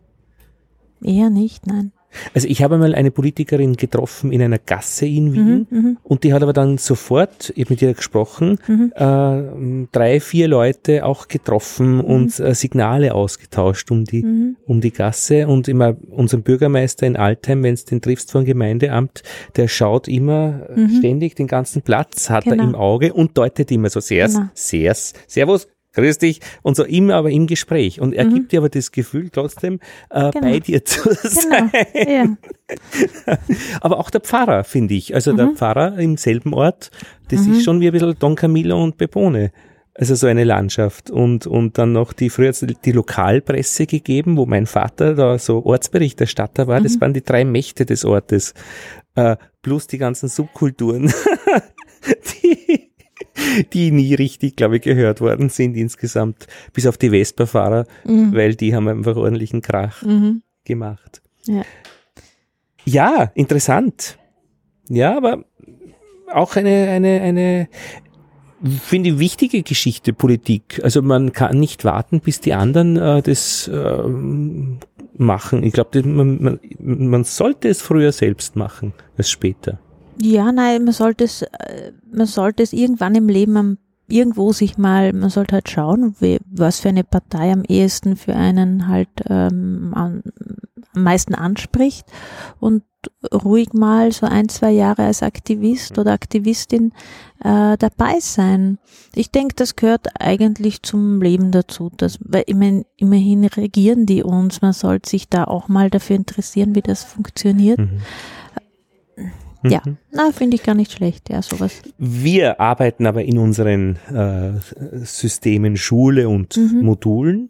Eher 1.01 1.29
nicht, 1.29 1.67
nein. 1.67 1.93
Also 2.33 2.47
ich 2.47 2.61
habe 2.63 2.77
mal 2.77 2.95
eine 2.95 3.11
Politikerin 3.11 3.75
getroffen 3.75 4.31
in 4.31 4.41
einer 4.41 4.59
Gasse 4.59 5.05
in 5.05 5.33
Wien 5.33 5.67
Mhm, 5.69 5.77
mhm, 5.77 5.97
und 6.03 6.23
die 6.23 6.33
hat 6.33 6.41
aber 6.43 6.53
dann 6.53 6.77
sofort, 6.77 7.51
ich 7.55 7.65
habe 7.65 7.73
mit 7.73 7.81
ihr 7.81 7.93
gesprochen, 7.93 8.57
mhm. 8.67 8.91
äh, 8.95 9.87
drei, 9.91 10.19
vier 10.19 10.47
Leute 10.47 11.05
auch 11.05 11.27
getroffen 11.27 11.99
und 11.99 12.39
äh, 12.39 12.53
Signale 12.55 13.13
ausgetauscht 13.13 13.91
um 13.91 14.05
die, 14.05 14.23
Mhm. 14.23 14.55
um 14.65 14.81
die 14.81 14.91
Gasse 14.91 15.47
und 15.47 15.67
immer 15.67 15.95
unseren 16.09 16.43
Bürgermeister 16.43 17.05
in 17.07 17.15
Altheim, 17.15 17.63
wenn 17.63 17.73
es 17.73 17.85
den 17.85 18.01
triffst 18.01 18.31
vom 18.31 18.45
Gemeindeamt, 18.45 19.23
der 19.55 19.67
schaut 19.67 20.07
immer 20.07 20.67
äh, 20.69 20.79
Mhm. 20.79 20.89
ständig 20.99 21.35
den 21.35 21.47
ganzen 21.47 21.81
Platz, 21.81 22.29
hat 22.29 22.45
Genau. 22.45 22.55
er 22.57 22.63
im 22.69 22.75
Auge 22.75 23.13
und 23.13 23.37
deutet 23.37 23.71
immer 23.71 23.89
so 23.89 23.99
sehr, 23.99 24.27
Genau. 24.27 24.45
sehr, 24.53 24.95
servus, 25.27 25.67
grüß 25.93 26.17
dich 26.17 26.41
und 26.61 26.75
so 26.75 26.83
immer 26.83 27.15
aber 27.15 27.29
im 27.31 27.47
Gespräch 27.47 28.01
und 28.01 28.13
er 28.13 28.25
Mhm. 28.25 28.33
gibt 28.33 28.51
dir 28.51 28.59
aber 28.59 28.69
das 28.69 28.91
Gefühl 28.91 29.29
trotzdem 29.29 29.79
äh, 30.09 30.31
Genau. 30.31 30.39
bei 30.41 30.59
dir 30.59 30.83
zu 30.85 31.01
Genau. 31.03 31.19
sein. 31.23 31.71
Ja. 32.07 33.37
Aber 33.81 33.99
auch 33.99 34.09
der 34.09 34.21
Pfarrer, 34.21 34.63
finde 34.63 34.93
ich. 34.95 35.13
Also 35.13 35.33
der 35.33 35.47
Mhm. 35.47 35.55
Pfarrer 35.55 35.97
im 35.99 36.17
selben 36.17 36.53
Ort, 36.53 36.91
das 37.29 37.41
Mhm. 37.45 37.53
ist 37.53 37.63
schon 37.63 37.79
wie 37.81 37.87
ein 37.87 37.91
bisschen 37.93 38.15
Don 38.19 38.35
Camillo 38.35 38.81
und 38.83 38.97
Pepone. 38.97 39.51
Also 39.95 40.15
so 40.15 40.25
eine 40.25 40.43
Landschaft. 40.43 41.11
Und, 41.11 41.45
und 41.45 41.77
dann 41.77 41.91
noch 41.93 42.13
die, 42.13 42.31
früher 42.31 42.51
die 42.51 42.91
Lokalpresse 42.91 43.85
gegeben, 43.85 44.37
wo 44.37 44.47
mein 44.47 44.65
Vater 44.65 45.13
da 45.13 45.37
so 45.37 45.63
Ortsberichterstatter 45.65 46.65
war. 46.67 46.81
Das 46.81 46.95
Mhm. 46.95 47.01
waren 47.01 47.13
die 47.13 47.23
drei 47.23 47.45
Mächte 47.45 47.85
des 47.85 48.03
Ortes. 48.03 48.55
Äh, 49.15 49.35
plus 49.61 49.85
die 49.85 49.99
ganzen 49.99 50.29
Subkulturen, 50.29 51.13
die 53.73 53.91
nie 53.91 54.13
richtig, 54.15 54.55
glaube 54.55 54.77
ich, 54.77 54.81
gehört 54.83 55.21
worden 55.21 55.49
sind 55.49 55.75
insgesamt. 55.75 56.47
Bis 56.73 56.85
auf 56.87 56.97
die 56.97 57.09
Vespa-Fahrer, 57.11 57.85
Mhm. 58.05 58.33
weil 58.33 58.55
die 58.55 58.75
haben 58.75 58.87
einfach 58.87 59.15
ordentlichen 59.15 59.61
Krach 59.61 60.01
Mhm. 60.03 60.41
gemacht. 60.65 61.21
Ja. 61.45 61.63
Ja, 62.85 63.31
interessant. 63.35 64.17
Ja, 64.89 65.15
aber 65.17 65.45
auch 66.33 66.55
eine, 66.55 66.89
eine, 66.89 67.21
eine, 67.21 67.67
finde 68.81 69.11
ich, 69.11 69.19
wichtige 69.19 69.63
Geschichte 69.63 70.13
Politik. 70.13 70.81
Also 70.83 71.01
man 71.01 71.31
kann 71.31 71.59
nicht 71.59 71.85
warten, 71.85 72.19
bis 72.19 72.41
die 72.41 72.53
anderen 72.53 72.97
äh, 72.97 73.21
das 73.21 73.69
ähm, 73.73 74.79
machen. 75.15 75.63
Ich 75.63 75.73
glaube, 75.73 76.03
man, 76.03 76.41
man, 76.43 76.59
man 76.79 77.23
sollte 77.23 77.69
es 77.69 77.81
früher 77.81 78.11
selbst 78.11 78.55
machen 78.55 78.93
als 79.17 79.29
später. 79.29 79.79
Ja, 80.21 80.51
nein, 80.51 80.83
man 80.83 80.93
sollte 80.93 81.23
es, 81.23 81.41
äh, 81.41 81.91
man 82.11 82.27
sollte 82.27 82.63
es 82.63 82.73
irgendwann 82.73 83.15
im 83.15 83.29
Leben 83.29 83.57
am, 83.57 83.77
irgendwo 84.07 84.51
sich 84.51 84.77
mal, 84.77 85.13
man 85.13 85.29
sollte 85.29 85.55
halt 85.55 85.69
schauen, 85.69 86.15
wie, 86.19 86.39
was 86.45 86.79
für 86.79 86.89
eine 86.89 87.03
Partei 87.03 87.51
am 87.51 87.63
ehesten 87.63 88.15
für 88.15 88.35
einen 88.35 88.87
halt 88.87 89.09
ähm, 89.27 89.93
am, 89.95 90.21
am 90.93 91.03
meisten 91.03 91.35
anspricht 91.35 92.05
und 92.59 92.83
ruhig 93.33 93.73
mal 93.73 94.11
so 94.11 94.25
ein, 94.25 94.49
zwei 94.49 94.71
Jahre 94.71 95.03
als 95.03 95.23
Aktivist 95.23 95.97
oder 95.97 96.13
Aktivistin 96.13 96.93
äh, 97.43 97.77
dabei 97.77 98.19
sein. 98.19 98.77
Ich 99.15 99.31
denke, 99.31 99.55
das 99.55 99.75
gehört 99.75 100.07
eigentlich 100.19 100.83
zum 100.83 101.21
Leben 101.21 101.51
dazu, 101.51 101.91
dass, 101.97 102.17
weil 102.21 102.43
ich 102.47 102.55
mein, 102.55 102.85
immerhin 102.97 103.45
regieren 103.45 104.05
die 104.05 104.23
uns, 104.23 104.61
man 104.61 104.73
sollte 104.73 105.09
sich 105.09 105.27
da 105.27 105.43
auch 105.43 105.67
mal 105.67 105.89
dafür 105.89 106.15
interessieren, 106.15 106.75
wie 106.75 106.81
das 106.81 107.03
funktioniert. 107.03 107.79
Mhm. 107.79 107.99
Ja. 109.65 109.81
Mhm. 109.85 109.97
Na, 110.11 110.31
finde 110.31 110.55
ich 110.55 110.63
gar 110.63 110.75
nicht 110.75 110.91
schlecht, 110.91 111.29
ja, 111.29 111.41
sowas. 111.41 111.81
Wir 111.97 112.59
arbeiten 112.59 113.05
aber 113.05 113.23
in 113.23 113.37
unseren 113.37 113.97
äh, 114.13 114.51
Systemen 115.05 115.77
Schule 115.77 116.27
und 116.29 116.57
Mhm. 116.57 116.81
Modulen. 116.83 117.49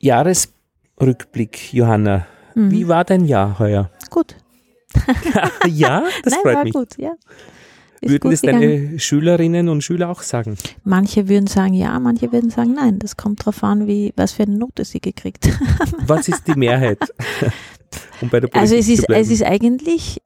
Jahresrückblick, 0.00 1.72
Johanna. 1.72 2.26
Mhm. 2.54 2.70
Wie 2.70 2.88
war 2.88 3.04
dein 3.04 3.24
Jahr 3.24 3.58
heuer? 3.58 3.90
Gut. 4.10 4.36
ja, 5.68 6.04
das 6.22 6.32
Nein, 6.34 6.40
freut 6.42 6.54
war 6.56 6.64
mich. 6.64 6.72
gut, 6.72 6.88
ja. 6.98 7.12
Ist 8.00 8.10
Würden 8.10 8.30
das 8.30 8.42
gegangen. 8.42 8.60
deine 8.88 8.98
Schülerinnen 8.98 9.68
und 9.68 9.82
Schüler 9.82 10.10
auch 10.10 10.22
sagen? 10.22 10.56
Manche 10.84 11.28
würden 11.28 11.46
sagen 11.46 11.72
ja, 11.74 11.98
manche 11.98 12.30
würden 12.32 12.50
sagen 12.50 12.74
nein. 12.74 12.98
Das 12.98 13.16
kommt 13.16 13.44
drauf 13.44 13.64
an, 13.64 13.86
wie, 13.86 14.12
was 14.16 14.32
für 14.32 14.42
eine 14.44 14.56
Note 14.58 14.84
sie 14.84 15.00
gekriegt 15.00 15.48
haben. 15.80 15.92
Was 16.06 16.28
ist 16.28 16.46
die 16.46 16.54
Mehrheit? 16.54 16.98
um 18.20 18.28
bei 18.28 18.40
der 18.40 18.48
Politik 18.48 18.56
Also 18.60 18.74
es 18.76 18.88
ist, 18.88 19.08
es 19.08 19.30
ist 19.30 19.42
eigentlich 19.42 20.20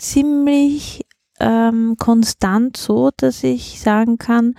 ziemlich 0.00 1.04
ähm, 1.38 1.96
konstant 1.98 2.76
so, 2.76 3.10
dass 3.16 3.42
ich 3.44 3.80
sagen 3.80 4.18
kann, 4.18 4.54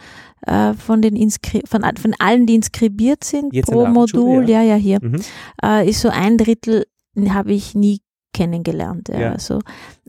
äh, 0.47 0.73
von 0.73 1.01
den 1.01 1.15
Inskri 1.15 1.61
von, 1.65 1.83
von 1.97 2.15
allen, 2.19 2.47
die 2.47 2.55
inskribiert 2.55 3.23
sind 3.23 3.53
Jetzt 3.53 3.69
pro 3.71 3.85
Modul, 3.85 4.49
ja, 4.49 4.61
ja, 4.63 4.75
hier, 4.75 4.97
Mhm. 5.01 5.21
äh, 5.63 5.87
ist 5.87 6.01
so 6.01 6.09
ein 6.09 6.37
Drittel 6.37 6.85
habe 7.29 7.51
ich 7.53 7.75
nie 7.75 7.99
kennengelernt. 8.33 9.09
Ja. 9.09 9.19
Ja. 9.19 9.31
Also 9.33 9.59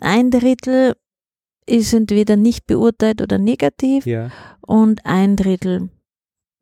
ein 0.01 0.31
Drittel 0.31 0.95
ist 1.67 1.93
entweder 1.93 2.37
nicht 2.37 2.67
beurteilt 2.67 3.21
oder 3.21 3.39
negativ 3.39 4.07
Ja. 4.07 4.31
und 4.67 5.05
ein 5.05 5.37
Drittel 5.37 5.91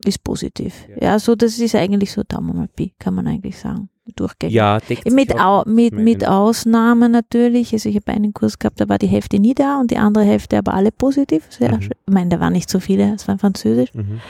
ist 0.05 0.25
positiv. 0.25 0.87
Ja. 0.89 0.97
Ja, 1.13 1.19
so 1.19 1.35
das 1.37 1.59
ist 1.59 1.75
eigentlich 1.75 2.11
so 2.13 2.23
Daumen 2.27 2.57
mal 2.57 2.69
Pi, 2.69 2.95
kann 2.99 3.15
man 3.15 3.27
eigentlich 3.27 3.59
sagen. 3.59 3.91
Durchgängig. 4.17 4.55
Ja, 4.55 4.79
Mit, 5.11 5.35
au, 5.39 5.63
mit, 5.67 5.95
mit 5.95 6.27
Ausnahmen 6.27 7.13
natürlich. 7.13 7.73
Also 7.73 7.89
ich 7.89 7.97
habe 7.97 8.09
einen 8.13 8.33
Kurs 8.35 8.59
gehabt, 8.59 8.81
da 8.81 8.89
war 8.89 8.99
die 8.99 9.07
Hälfte 9.07 9.39
nie 9.39 9.55
da 9.55 9.81
und 9.81 9.91
die 9.91 9.97
andere 9.99 10.25
Hälfte 10.25 10.59
aber 10.59 10.75
alle 10.75 10.93
positiv. 10.93 11.45
Sehr 11.51 11.77
Mhm. 11.77 11.83
schön. 11.83 11.93
Ich 12.07 12.13
meine, 12.13 12.31
da 12.31 12.41
waren 12.41 12.53
nicht 12.53 12.69
so 12.71 12.81
viele, 12.81 13.15
es 13.15 13.27
war 13.29 13.39
Französisch. 13.39 13.93
Mhm. 13.95 14.21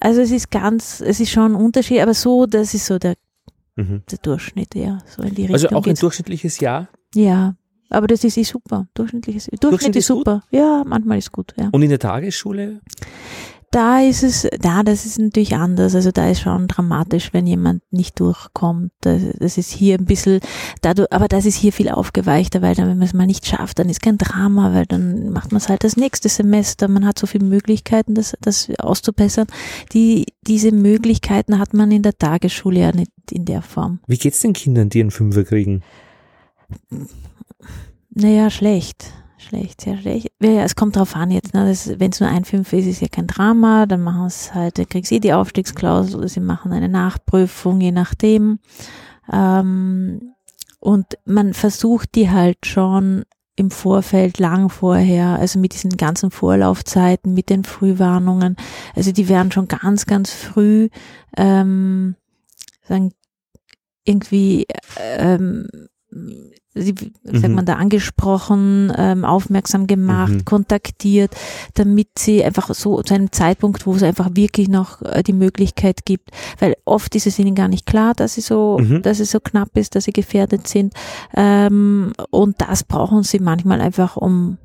Also 0.00 0.20
es 0.20 0.30
ist 0.30 0.50
ganz, 0.50 1.00
es 1.00 1.20
ist 1.20 1.30
schon 1.30 1.52
ein 1.52 1.54
Unterschied, 1.54 2.00
aber 2.00 2.14
so, 2.14 2.46
das 2.46 2.74
ist 2.74 2.86
so 2.86 2.98
der, 2.98 3.14
Mhm. 3.76 4.02
der 4.10 4.18
Durchschnitt, 4.18 4.74
ja. 4.74 4.98
So 5.06 5.22
in 5.22 5.34
die 5.34 5.42
Richtung. 5.42 5.54
Also 5.54 5.68
auch 5.70 5.76
ein 5.82 5.82
geht's. 5.82 6.00
durchschnittliches 6.00 6.60
Jahr. 6.60 6.88
Ja, 7.14 7.54
aber 7.90 8.06
das 8.06 8.22
ist 8.24 8.36
eh 8.36 8.42
super. 8.44 8.86
Durchschnittliches, 8.94 9.46
Durchschnitt, 9.46 9.64
Durchschnitt 9.72 9.96
ist 9.96 10.00
ist 10.00 10.06
super. 10.06 10.42
Ja, 10.50 10.82
manchmal 10.86 11.18
ist 11.18 11.32
gut, 11.32 11.52
ja. 11.58 11.68
Und 11.72 11.82
in 11.82 11.88
der 11.90 11.98
Tagesschule? 11.98 12.80
Da 13.74 13.98
ist 13.98 14.22
es, 14.22 14.48
da, 14.60 14.84
das 14.84 15.04
ist 15.04 15.18
natürlich 15.18 15.56
anders. 15.56 15.96
Also 15.96 16.12
da 16.12 16.30
ist 16.30 16.42
schon 16.42 16.68
dramatisch, 16.68 17.32
wenn 17.32 17.44
jemand 17.44 17.82
nicht 17.90 18.20
durchkommt. 18.20 18.92
Das, 19.00 19.20
das 19.40 19.58
ist 19.58 19.72
hier 19.72 19.98
ein 19.98 20.04
bisschen, 20.04 20.38
dadurch, 20.80 21.12
aber 21.12 21.26
das 21.26 21.44
ist 21.44 21.56
hier 21.56 21.72
viel 21.72 21.88
aufgeweichter, 21.88 22.62
weil 22.62 22.76
dann, 22.76 22.88
wenn 22.88 22.98
man 22.98 23.08
es 23.08 23.14
mal 23.14 23.26
nicht 23.26 23.44
schafft, 23.44 23.80
dann 23.80 23.88
ist 23.88 24.00
kein 24.00 24.16
Drama, 24.16 24.72
weil 24.72 24.86
dann 24.86 25.30
macht 25.30 25.50
man 25.50 25.56
es 25.56 25.68
halt 25.68 25.82
das 25.82 25.96
nächste 25.96 26.28
Semester. 26.28 26.86
Man 26.86 27.04
hat 27.04 27.18
so 27.18 27.26
viele 27.26 27.46
Möglichkeiten, 27.46 28.14
das, 28.14 28.36
das 28.40 28.70
auszubessern. 28.78 29.48
Die, 29.92 30.26
diese 30.46 30.70
Möglichkeiten 30.70 31.58
hat 31.58 31.74
man 31.74 31.90
in 31.90 32.04
der 32.04 32.16
Tagesschule 32.16 32.78
ja 32.78 32.92
nicht 32.92 33.10
in 33.32 33.44
der 33.44 33.62
Form. 33.62 33.98
Wie 34.06 34.18
geht's 34.18 34.38
den 34.38 34.52
Kindern, 34.52 34.88
die 34.88 35.00
einen 35.00 35.10
Fünfer 35.10 35.42
kriegen? 35.42 35.82
Naja, 38.10 38.50
schlecht. 38.50 39.12
Schlecht, 39.44 39.80
sehr 39.80 39.96
schlecht. 39.98 40.28
Ja, 40.42 40.62
es 40.62 40.74
kommt 40.74 40.96
drauf 40.96 41.14
an 41.14 41.30
jetzt. 41.30 41.54
Ne? 41.54 41.74
Wenn 41.98 42.10
es 42.10 42.20
nur 42.20 42.28
ein 42.28 42.44
Fünf 42.44 42.72
ist, 42.72 42.86
ist 42.86 43.00
ja 43.00 43.08
kein 43.08 43.26
Drama. 43.26 43.86
Dann 43.86 44.00
machen 44.00 44.26
es 44.26 44.54
halt, 44.54 44.78
dann 44.78 44.88
kriegst 44.88 45.10
du 45.10 45.16
eh 45.16 45.20
die 45.20 45.32
Aufstiegsklausel, 45.32 46.16
oder 46.16 46.28
sie 46.28 46.40
machen 46.40 46.72
eine 46.72 46.88
Nachprüfung, 46.88 47.80
je 47.80 47.92
nachdem. 47.92 48.58
Ähm, 49.32 50.32
und 50.80 51.06
man 51.24 51.54
versucht 51.54 52.14
die 52.14 52.30
halt 52.30 52.66
schon 52.66 53.24
im 53.56 53.70
Vorfeld, 53.70 54.38
lang 54.38 54.68
vorher, 54.68 55.38
also 55.38 55.58
mit 55.58 55.74
diesen 55.74 55.96
ganzen 55.96 56.30
Vorlaufzeiten, 56.30 57.34
mit 57.34 57.50
den 57.50 57.64
Frühwarnungen. 57.64 58.56
Also 58.96 59.12
die 59.12 59.28
werden 59.28 59.52
schon 59.52 59.68
ganz, 59.68 60.06
ganz 60.06 60.32
früh 60.32 60.88
ähm, 61.36 62.16
sagen, 62.82 63.12
irgendwie 64.04 64.66
ähm, 64.98 65.68
wie 66.74 67.12
sagt 67.24 67.48
Mhm. 67.48 67.54
man 67.54 67.64
da, 67.66 67.74
angesprochen, 67.74 68.92
ähm, 68.96 69.24
aufmerksam 69.24 69.86
gemacht, 69.86 70.32
Mhm. 70.32 70.44
kontaktiert, 70.44 71.32
damit 71.74 72.08
sie 72.18 72.44
einfach 72.44 72.72
so 72.74 73.00
zu 73.02 73.14
einem 73.14 73.30
Zeitpunkt, 73.32 73.86
wo 73.86 73.94
es 73.94 74.02
einfach 74.02 74.30
wirklich 74.34 74.68
noch 74.68 75.00
äh, 75.02 75.22
die 75.22 75.32
Möglichkeit 75.32 76.04
gibt, 76.04 76.30
weil 76.58 76.74
oft 76.84 77.14
ist 77.14 77.26
es 77.26 77.38
ihnen 77.38 77.54
gar 77.54 77.68
nicht 77.68 77.86
klar, 77.86 78.14
dass 78.14 78.34
sie 78.34 78.40
so, 78.40 78.78
Mhm. 78.80 79.02
dass 79.02 79.20
es 79.20 79.30
so 79.30 79.40
knapp 79.40 79.76
ist, 79.76 79.94
dass 79.94 80.04
sie 80.04 80.12
gefährdet 80.12 80.66
sind. 80.66 80.94
Ähm, 81.34 82.12
und 82.30 82.60
das 82.60 82.82
brauchen 82.84 83.22
sie 83.22 83.38
manchmal 83.38 83.80
einfach, 83.80 84.16
um 84.16 84.58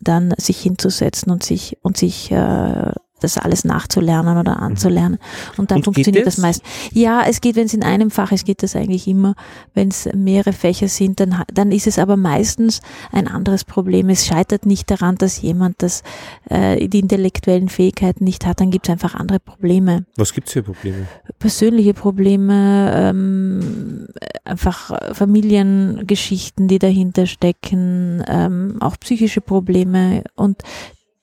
dann 0.00 0.34
sich 0.36 0.60
hinzusetzen 0.60 1.32
und 1.32 1.42
sich 1.42 1.78
und 1.82 1.96
sich 1.96 2.30
äh, 2.30 2.92
das 3.24 3.38
alles 3.38 3.64
nachzulernen 3.64 4.38
oder 4.38 4.60
anzulernen. 4.60 5.18
Und 5.56 5.70
dann 5.70 5.74
Mhm. 5.74 5.78
Und 5.80 5.84
funktioniert 5.84 6.26
das? 6.26 6.38
meist. 6.38 6.62
Ja, 6.92 7.22
es 7.26 7.40
geht, 7.40 7.56
wenn 7.56 7.66
es 7.66 7.74
in 7.74 7.82
einem 7.82 8.10
Fach 8.10 8.32
ist, 8.32 8.44
geht 8.44 8.62
das 8.62 8.76
eigentlich 8.76 9.08
immer. 9.08 9.34
Wenn 9.74 9.88
es 9.88 10.08
mehrere 10.14 10.52
Fächer 10.52 10.88
sind, 10.88 11.20
dann, 11.20 11.42
dann 11.52 11.72
ist 11.72 11.86
es 11.86 11.98
aber 11.98 12.16
meistens 12.16 12.80
ein 13.12 13.28
anderes 13.28 13.64
Problem. 13.64 14.08
Es 14.08 14.26
scheitert 14.26 14.66
nicht 14.66 14.90
daran, 14.90 15.16
dass 15.16 15.40
jemand 15.40 15.82
das, 15.82 16.02
äh, 16.48 16.88
die 16.88 17.00
intellektuellen 17.00 17.68
Fähigkeiten 17.68 18.24
nicht 18.24 18.46
hat, 18.46 18.60
dann 18.60 18.70
gibt 18.70 18.86
es 18.86 18.92
einfach 18.92 19.14
andere 19.14 19.40
Probleme. 19.40 20.04
Was 20.16 20.32
gibt's 20.32 20.52
für 20.52 20.62
Probleme? 20.62 21.06
Persönliche 21.38 21.94
Probleme, 21.94 22.92
ähm, 22.94 24.08
einfach 24.44 25.14
Familiengeschichten, 25.14 26.68
die 26.68 26.78
dahinter 26.78 27.26
stecken, 27.26 28.22
ähm, 28.26 28.76
auch 28.80 28.98
psychische 29.00 29.40
Probleme 29.40 30.24
und 30.36 30.62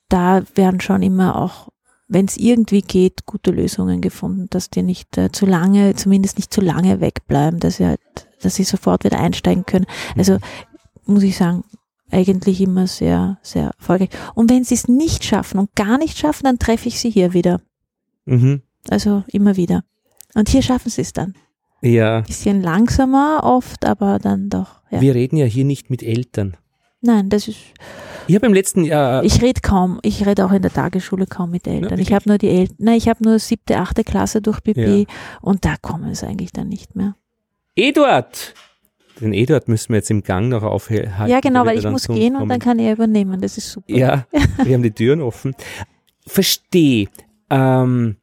da 0.08 0.42
werden 0.54 0.80
schon 0.80 1.02
immer 1.02 1.36
auch 1.36 1.68
wenn 2.12 2.26
es 2.26 2.36
irgendwie 2.36 2.82
geht, 2.82 3.24
gute 3.24 3.50
Lösungen 3.50 4.02
gefunden, 4.02 4.46
dass 4.50 4.68
die 4.68 4.82
nicht 4.82 5.16
äh, 5.16 5.32
zu 5.32 5.46
lange, 5.46 5.94
zumindest 5.94 6.36
nicht 6.36 6.52
zu 6.52 6.60
lange 6.60 7.00
wegbleiben, 7.00 7.58
dass 7.58 7.78
sie 7.78 7.86
halt, 7.86 8.00
dass 8.42 8.54
sie 8.54 8.64
sofort 8.64 9.04
wieder 9.04 9.18
einsteigen 9.18 9.64
können. 9.64 9.86
Also 10.16 10.36
muss 11.06 11.22
ich 11.22 11.36
sagen, 11.36 11.64
eigentlich 12.10 12.60
immer 12.60 12.86
sehr, 12.86 13.38
sehr 13.42 13.72
erfolgreich. 13.78 14.10
Und 14.34 14.50
wenn 14.50 14.64
sie 14.64 14.74
es 14.74 14.88
nicht 14.88 15.24
schaffen 15.24 15.58
und 15.58 15.74
gar 15.74 15.96
nicht 15.96 16.18
schaffen, 16.18 16.44
dann 16.44 16.58
treffe 16.58 16.88
ich 16.88 17.00
sie 17.00 17.10
hier 17.10 17.32
wieder. 17.32 17.62
Mhm. 18.26 18.60
Also 18.90 19.24
immer 19.28 19.56
wieder. 19.56 19.82
Und 20.34 20.50
hier 20.50 20.62
schaffen 20.62 20.90
sie 20.90 21.00
es 21.00 21.14
dann. 21.14 21.34
Ja, 21.80 22.20
Bisschen 22.20 22.60
langsamer 22.60 23.40
oft, 23.42 23.84
aber 23.86 24.18
dann 24.18 24.50
doch. 24.50 24.82
Ja. 24.90 25.00
wir 25.00 25.14
reden 25.14 25.36
ja 25.36 25.46
hier 25.46 25.64
nicht 25.64 25.88
mit 25.88 26.02
Eltern. 26.02 26.56
Nein, 27.00 27.30
das 27.30 27.48
ist. 27.48 27.58
Ich 28.28 28.34
habe 28.34 28.46
im 28.46 28.54
letzten 28.54 28.84
Jahr, 28.84 29.24
Ich 29.24 29.42
rede 29.42 29.60
kaum. 29.60 29.98
Ich 30.02 30.24
rede 30.26 30.44
auch 30.46 30.52
in 30.52 30.62
der 30.62 30.72
Tagesschule 30.72 31.26
kaum 31.26 31.50
mit 31.50 31.66
Eltern. 31.66 31.84
ich 31.84 31.90
wirklich? 31.90 32.12
habe 32.12 32.28
nur 32.28 32.38
die 32.38 32.48
Eltern. 32.48 32.76
Nein, 32.78 32.96
ich 32.98 33.08
habe 33.08 33.22
nur 33.24 33.38
siebte, 33.38 33.78
achte 33.78 34.04
Klasse 34.04 34.40
durch 34.42 34.60
BB 34.60 34.78
Ja. 34.78 35.04
und 35.40 35.64
da 35.64 35.76
kommen 35.80 36.10
es 36.10 36.22
eigentlich 36.24 36.52
dann 36.52 36.68
nicht 36.68 36.94
mehr. 36.96 37.16
Eduard! 37.76 38.54
Den 39.20 39.32
Eduard 39.34 39.68
müssen 39.68 39.90
wir 39.90 39.96
jetzt 39.96 40.10
im 40.10 40.22
Gang 40.22 40.48
noch 40.48 40.62
aufhalten. 40.62 41.12
ja, 41.28 41.40
genau, 41.40 41.64
weil 41.66 41.78
ich 41.78 41.84
muss 41.88 42.08
gehen 42.08 42.32
und 42.34 42.40
kommen. 42.40 42.48
dann 42.48 42.58
kann 42.60 42.78
er 42.78 42.92
übernehmen. 42.92 43.40
Das 43.40 43.56
ist 43.58 43.70
super. 43.70 43.92
Ja, 43.94 44.26
wir 44.62 44.74
haben 44.74 44.82
die 44.82 44.90
Türen 44.90 45.20
offen. 45.20 45.54
Versteh. 46.26 47.08
Ähm, 47.50 48.16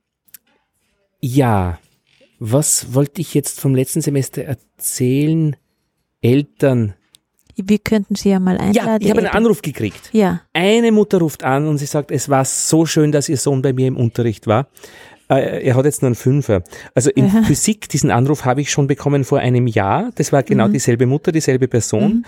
ja, 1.21 1.77
was 2.39 2.93
wollte 2.93 3.21
ich 3.21 3.33
jetzt 3.33 3.59
vom 3.59 3.75
letzten 3.75 4.01
Semester 4.01 4.43
erzählen? 4.43 5.55
Eltern. 6.21 6.95
Wir 7.65 7.80
könnten 7.80 8.15
sie 8.15 8.30
ja 8.30 8.39
mal 8.39 8.58
einladen. 8.58 8.74
Ja, 8.76 8.98
ich 9.00 9.10
habe 9.10 9.19
einen 9.19 9.30
Anruf 9.30 9.62
gekriegt. 9.62 10.10
Ja, 10.12 10.41
Eine 10.54 10.91
Mutter 10.91 11.19
ruft 11.19 11.43
an 11.43 11.67
und 11.67 11.78
sie 11.78 11.86
sagt, 11.86 12.12
es 12.12 12.30
war 12.30 12.45
so 12.45 12.86
schön, 12.86 13.12
dass 13.12 13.30
ihr 13.30 13.38
Sohn 13.38 13.62
bei 13.62 13.74
mir 13.74 13.88
im 13.88 13.98
Unterricht 13.98 14.48
war. 14.48 14.67
Äh, 15.30 15.65
Er 15.67 15.76
hat 15.76 15.86
jetzt 15.86 16.02
nur 16.02 16.08
einen 16.08 16.15
Fünfer. 16.15 16.63
Also 16.95 17.10
in 17.12 17.26
Aha. 17.26 17.41
Physik, 17.48 17.89
diesen 17.89 18.12
Anruf 18.12 18.45
habe 18.45 18.62
ich 18.62 18.72
schon 18.72 18.88
bekommen 18.88 19.24
vor 19.24 19.39
einem 19.39 19.67
Jahr. 19.67 20.10
Das 20.15 20.32
war 20.32 20.41
Mhm. 20.41 20.45
genau 20.45 20.67
dieselbe 20.67 21.06
Mutter, 21.06 21.32
dieselbe 21.32 21.67
Person. 21.67 22.26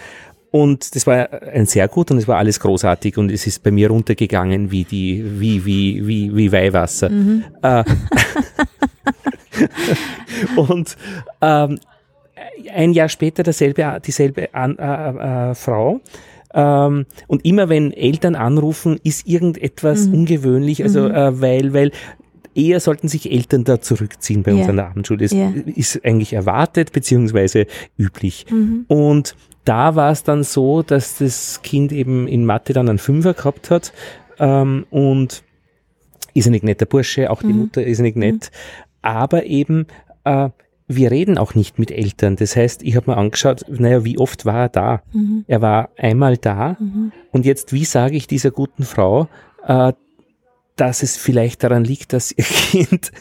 Und 0.51 0.95
das 0.95 1.07
war 1.07 1.31
ein 1.53 1.65
sehr 1.65 1.87
gut 1.87 2.11
und 2.11 2.17
es 2.17 2.27
war 2.27 2.37
alles 2.37 2.59
großartig 2.59 3.17
und 3.17 3.31
es 3.31 3.47
ist 3.47 3.63
bei 3.63 3.71
mir 3.71 3.87
runtergegangen 3.89 4.69
wie 4.69 4.83
die, 4.83 5.23
wie, 5.39 5.63
wie, 5.65 6.05
wie, 6.05 6.35
wie 6.35 6.51
Weihwasser. 6.51 7.09
Mhm. 7.09 7.45
Äh, 7.61 7.83
und 10.55 10.97
ähm, 11.41 11.79
ein 12.73 12.93
Jahr 12.93 13.09
später 13.09 13.43
derselbe, 13.43 13.99
dieselbe 14.05 14.53
an, 14.53 14.77
äh, 14.77 15.51
äh, 15.51 15.55
Frau. 15.55 16.01
Ähm, 16.53 17.05
und 17.27 17.45
immer 17.45 17.69
wenn 17.69 17.93
Eltern 17.93 18.35
anrufen, 18.35 18.99
ist 19.03 19.27
irgendetwas 19.27 20.07
Mhm. 20.07 20.13
ungewöhnlich, 20.13 20.83
also 20.83 21.07
äh, 21.07 21.39
weil, 21.41 21.73
weil 21.73 21.91
eher 22.53 22.81
sollten 22.81 23.07
sich 23.07 23.31
Eltern 23.31 23.63
da 23.63 23.79
zurückziehen 23.79 24.43
bei 24.43 24.51
uns 24.51 24.61
Ja. 24.63 24.67
an 24.69 24.75
der 24.75 24.87
Abendschule. 24.89 25.19
Das 25.21 25.31
Ja. 25.31 25.53
ist 25.75 26.03
eigentlich 26.03 26.33
erwartet 26.33 26.91
beziehungsweise 26.91 27.67
üblich. 27.97 28.45
Mhm. 28.49 28.83
Und 28.89 29.35
da 29.63 29.95
war 29.95 30.11
es 30.11 30.23
dann 30.23 30.43
so, 30.43 30.81
dass 30.81 31.19
das 31.19 31.61
Kind 31.61 31.91
eben 31.93 32.27
in 32.27 32.43
Mathe 32.45 32.73
dann 32.73 32.89
einen 32.89 32.97
Fünfer 32.97 33.33
gehabt 33.33 33.69
hat 33.71 33.93
ähm, 34.39 34.85
und 34.89 35.43
ist 36.33 36.47
ein 36.47 36.51
nicht 36.51 36.63
netter 36.65 36.85
Bursche, 36.85 37.29
auch 37.29 37.41
die 37.41 37.47
Mhm. 37.53 37.59
Mutter 37.59 37.83
ist 37.85 37.99
nicht 37.99 38.17
nett, 38.17 38.51
aber 39.01 39.45
eben 39.45 39.85
äh, 40.25 40.49
wir 40.95 41.11
reden 41.11 41.37
auch 41.37 41.55
nicht 41.55 41.79
mit 41.79 41.91
Eltern. 41.91 42.35
Das 42.35 42.55
heißt, 42.55 42.83
ich 42.83 42.95
habe 42.95 43.11
mir 43.11 43.17
angeschaut, 43.17 43.65
naja, 43.69 44.05
wie 44.05 44.17
oft 44.17 44.45
war 44.45 44.61
er 44.63 44.69
da? 44.69 45.01
Mhm. 45.13 45.45
Er 45.47 45.61
war 45.61 45.89
einmal 45.97 46.37
da 46.37 46.77
Mhm. 46.79 47.11
und 47.31 47.45
jetzt, 47.45 47.73
wie 47.73 47.85
sage 47.85 48.15
ich 48.15 48.27
dieser 48.27 48.51
guten 48.51 48.83
Frau, 48.83 49.27
äh, 49.65 49.93
dass 50.75 51.03
es 51.03 51.17
vielleicht 51.17 51.63
daran 51.63 51.83
liegt, 51.83 52.13
dass 52.13 52.31
ihr 52.31 52.43
Kind 52.43 53.11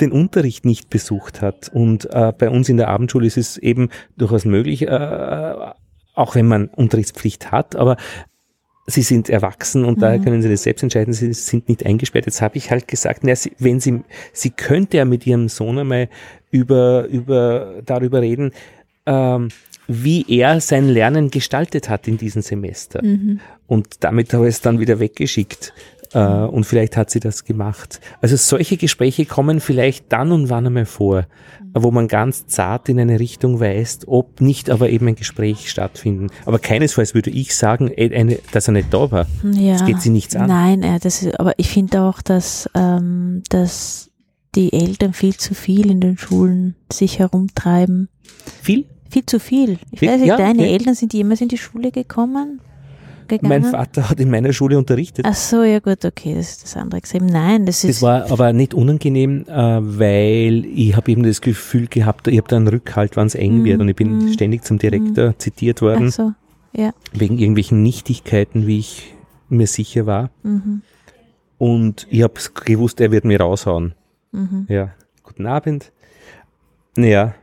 den 0.00 0.12
Unterricht 0.12 0.64
nicht 0.64 0.88
besucht 0.90 1.42
hat. 1.42 1.68
Und 1.72 2.08
äh, 2.12 2.32
bei 2.36 2.48
uns 2.48 2.68
in 2.68 2.76
der 2.76 2.88
Abendschule 2.88 3.26
ist 3.26 3.36
es 3.36 3.58
eben 3.58 3.90
durchaus 4.16 4.44
möglich, 4.44 4.82
äh, 4.88 5.56
auch 6.14 6.34
wenn 6.34 6.46
man 6.46 6.68
Unterrichtspflicht 6.68 7.50
hat, 7.50 7.76
aber 7.76 7.96
sie 8.90 9.02
sind 9.02 9.28
erwachsen 9.30 9.84
und 9.84 10.02
daher 10.02 10.18
Mhm. 10.18 10.24
können 10.24 10.42
sie 10.42 10.48
das 10.48 10.62
selbst 10.62 10.82
entscheiden, 10.82 11.12
sie 11.14 11.32
sind 11.32 11.68
nicht 11.68 11.86
eingesperrt. 11.86 12.26
Jetzt 12.26 12.42
habe 12.42 12.58
ich 12.58 12.70
halt 12.70 12.88
gesagt, 12.88 13.20
na, 13.22 13.34
sie, 13.34 13.52
wenn 13.58 13.80
sie, 13.80 14.00
sie 14.32 14.50
könnte 14.50 14.98
ja 14.98 15.04
mit 15.04 15.26
ihrem 15.26 15.48
Sohn 15.48 15.78
einmal 15.78 16.08
über, 16.50 17.06
über, 17.06 17.82
darüber 17.84 18.20
reden, 18.20 18.52
ähm, 19.06 19.48
wie 19.86 20.24
er 20.28 20.60
sein 20.60 20.88
Lernen 20.88 21.30
gestaltet 21.30 21.88
hat 21.88 22.06
in 22.06 22.16
diesem 22.18 22.42
Semester. 22.42 23.02
Mhm. 23.04 23.40
Und 23.66 24.04
damit 24.04 24.32
habe 24.32 24.48
ich 24.48 24.54
es 24.56 24.60
dann 24.60 24.78
wieder 24.80 25.00
weggeschickt. 25.00 25.72
Äh, 26.12 26.18
und 26.18 26.64
vielleicht 26.64 26.96
hat 26.96 27.10
sie 27.10 27.20
das 27.20 27.44
gemacht. 27.44 28.00
Also 28.20 28.36
solche 28.36 28.76
Gespräche 28.76 29.26
kommen 29.26 29.60
vielleicht 29.60 30.12
dann 30.12 30.32
und 30.32 30.50
wann 30.50 30.66
einmal 30.66 30.86
vor, 30.86 31.26
wo 31.72 31.90
man 31.90 32.08
ganz 32.08 32.46
zart 32.46 32.88
in 32.88 32.98
eine 32.98 33.20
Richtung 33.20 33.60
weist, 33.60 34.08
ob 34.08 34.40
nicht 34.40 34.70
aber 34.70 34.90
eben 34.90 35.06
ein 35.08 35.14
Gespräch 35.14 35.70
stattfinden. 35.70 36.28
Aber 36.46 36.58
keinesfalls 36.58 37.14
würde 37.14 37.30
ich 37.30 37.54
sagen, 37.56 37.90
eh, 37.94 38.14
eine, 38.14 38.38
dass 38.52 38.68
er 38.68 38.72
nicht 38.72 38.92
da 38.92 39.10
war. 39.10 39.26
Ja. 39.52 39.74
Das 39.74 39.86
geht 39.86 40.00
sie 40.00 40.10
nichts 40.10 40.34
an. 40.34 40.48
Nein, 40.48 40.82
äh, 40.82 40.98
das 40.98 41.22
ist, 41.22 41.38
aber 41.38 41.52
ich 41.58 41.68
finde 41.68 42.02
auch, 42.02 42.22
dass, 42.22 42.68
ähm, 42.74 43.42
dass 43.48 44.10
die 44.56 44.72
Eltern 44.72 45.12
viel 45.12 45.36
zu 45.36 45.54
viel 45.54 45.90
in 45.90 46.00
den 46.00 46.18
Schulen 46.18 46.74
sich 46.92 47.20
herumtreiben. 47.20 48.08
Viel? 48.62 48.84
Viel 49.08 49.26
zu 49.26 49.38
viel. 49.38 49.78
Ich 49.92 50.02
weiß 50.02 50.20
nicht, 50.20 50.28
Ja, 50.28 50.36
deine 50.36 50.66
ja. 50.66 50.72
Eltern 50.72 50.94
sind 50.94 51.12
jemals 51.14 51.40
in 51.40 51.48
die 51.48 51.58
Schule 51.58 51.92
gekommen? 51.92 52.60
Gegangen? 53.38 53.62
Mein 53.62 53.70
Vater 53.70 54.08
hat 54.10 54.20
in 54.20 54.30
meiner 54.30 54.52
Schule 54.52 54.76
unterrichtet. 54.78 55.24
Ach 55.28 55.34
so, 55.34 55.62
ja 55.62 55.78
gut, 55.78 56.04
okay, 56.04 56.34
das 56.34 56.50
ist 56.50 56.64
das 56.64 56.76
andere 56.76 56.98
Extrem. 56.98 57.26
Nein, 57.26 57.66
das 57.66 57.84
ist 57.84 57.96
Das 57.96 58.02
war 58.02 58.30
aber 58.30 58.52
nicht 58.52 58.74
unangenehm, 58.74 59.44
äh, 59.48 59.52
weil 59.52 60.64
ich 60.66 60.94
habe 60.96 61.10
eben 61.10 61.22
das 61.22 61.40
Gefühl 61.40 61.86
gehabt, 61.86 62.28
ich 62.28 62.36
habe 62.38 62.48
da 62.48 62.56
einen 62.56 62.68
Rückhalt, 62.68 63.16
wann 63.16 63.26
es 63.26 63.34
eng 63.34 63.58
Mhm, 63.60 63.64
wird 63.64 63.80
und 63.80 63.88
ich 63.88 63.96
bin 63.96 64.18
mhm, 64.18 64.32
ständig 64.32 64.64
zum 64.64 64.78
Direktor 64.78 65.38
zitiert 65.38 65.80
worden, 65.82 66.06
Ach 66.08 66.12
so, 66.12 66.32
ja. 66.72 66.92
wegen 67.12 67.38
irgendwelchen 67.38 67.82
Nichtigkeiten, 67.82 68.66
wie 68.66 68.78
ich 68.78 69.14
mir 69.48 69.66
sicher 69.66 70.06
war. 70.06 70.30
Mhm, 70.42 70.82
Und 71.58 72.06
ich 72.10 72.22
habe 72.22 72.34
gewusst, 72.64 73.00
er 73.00 73.10
wird 73.10 73.24
mir 73.24 73.40
raushauen. 73.40 73.94
mhm. 74.32 74.66
Ja, 74.68 74.90
guten 75.22 75.46
Abend. 75.46 75.92
Naja, 76.96 77.34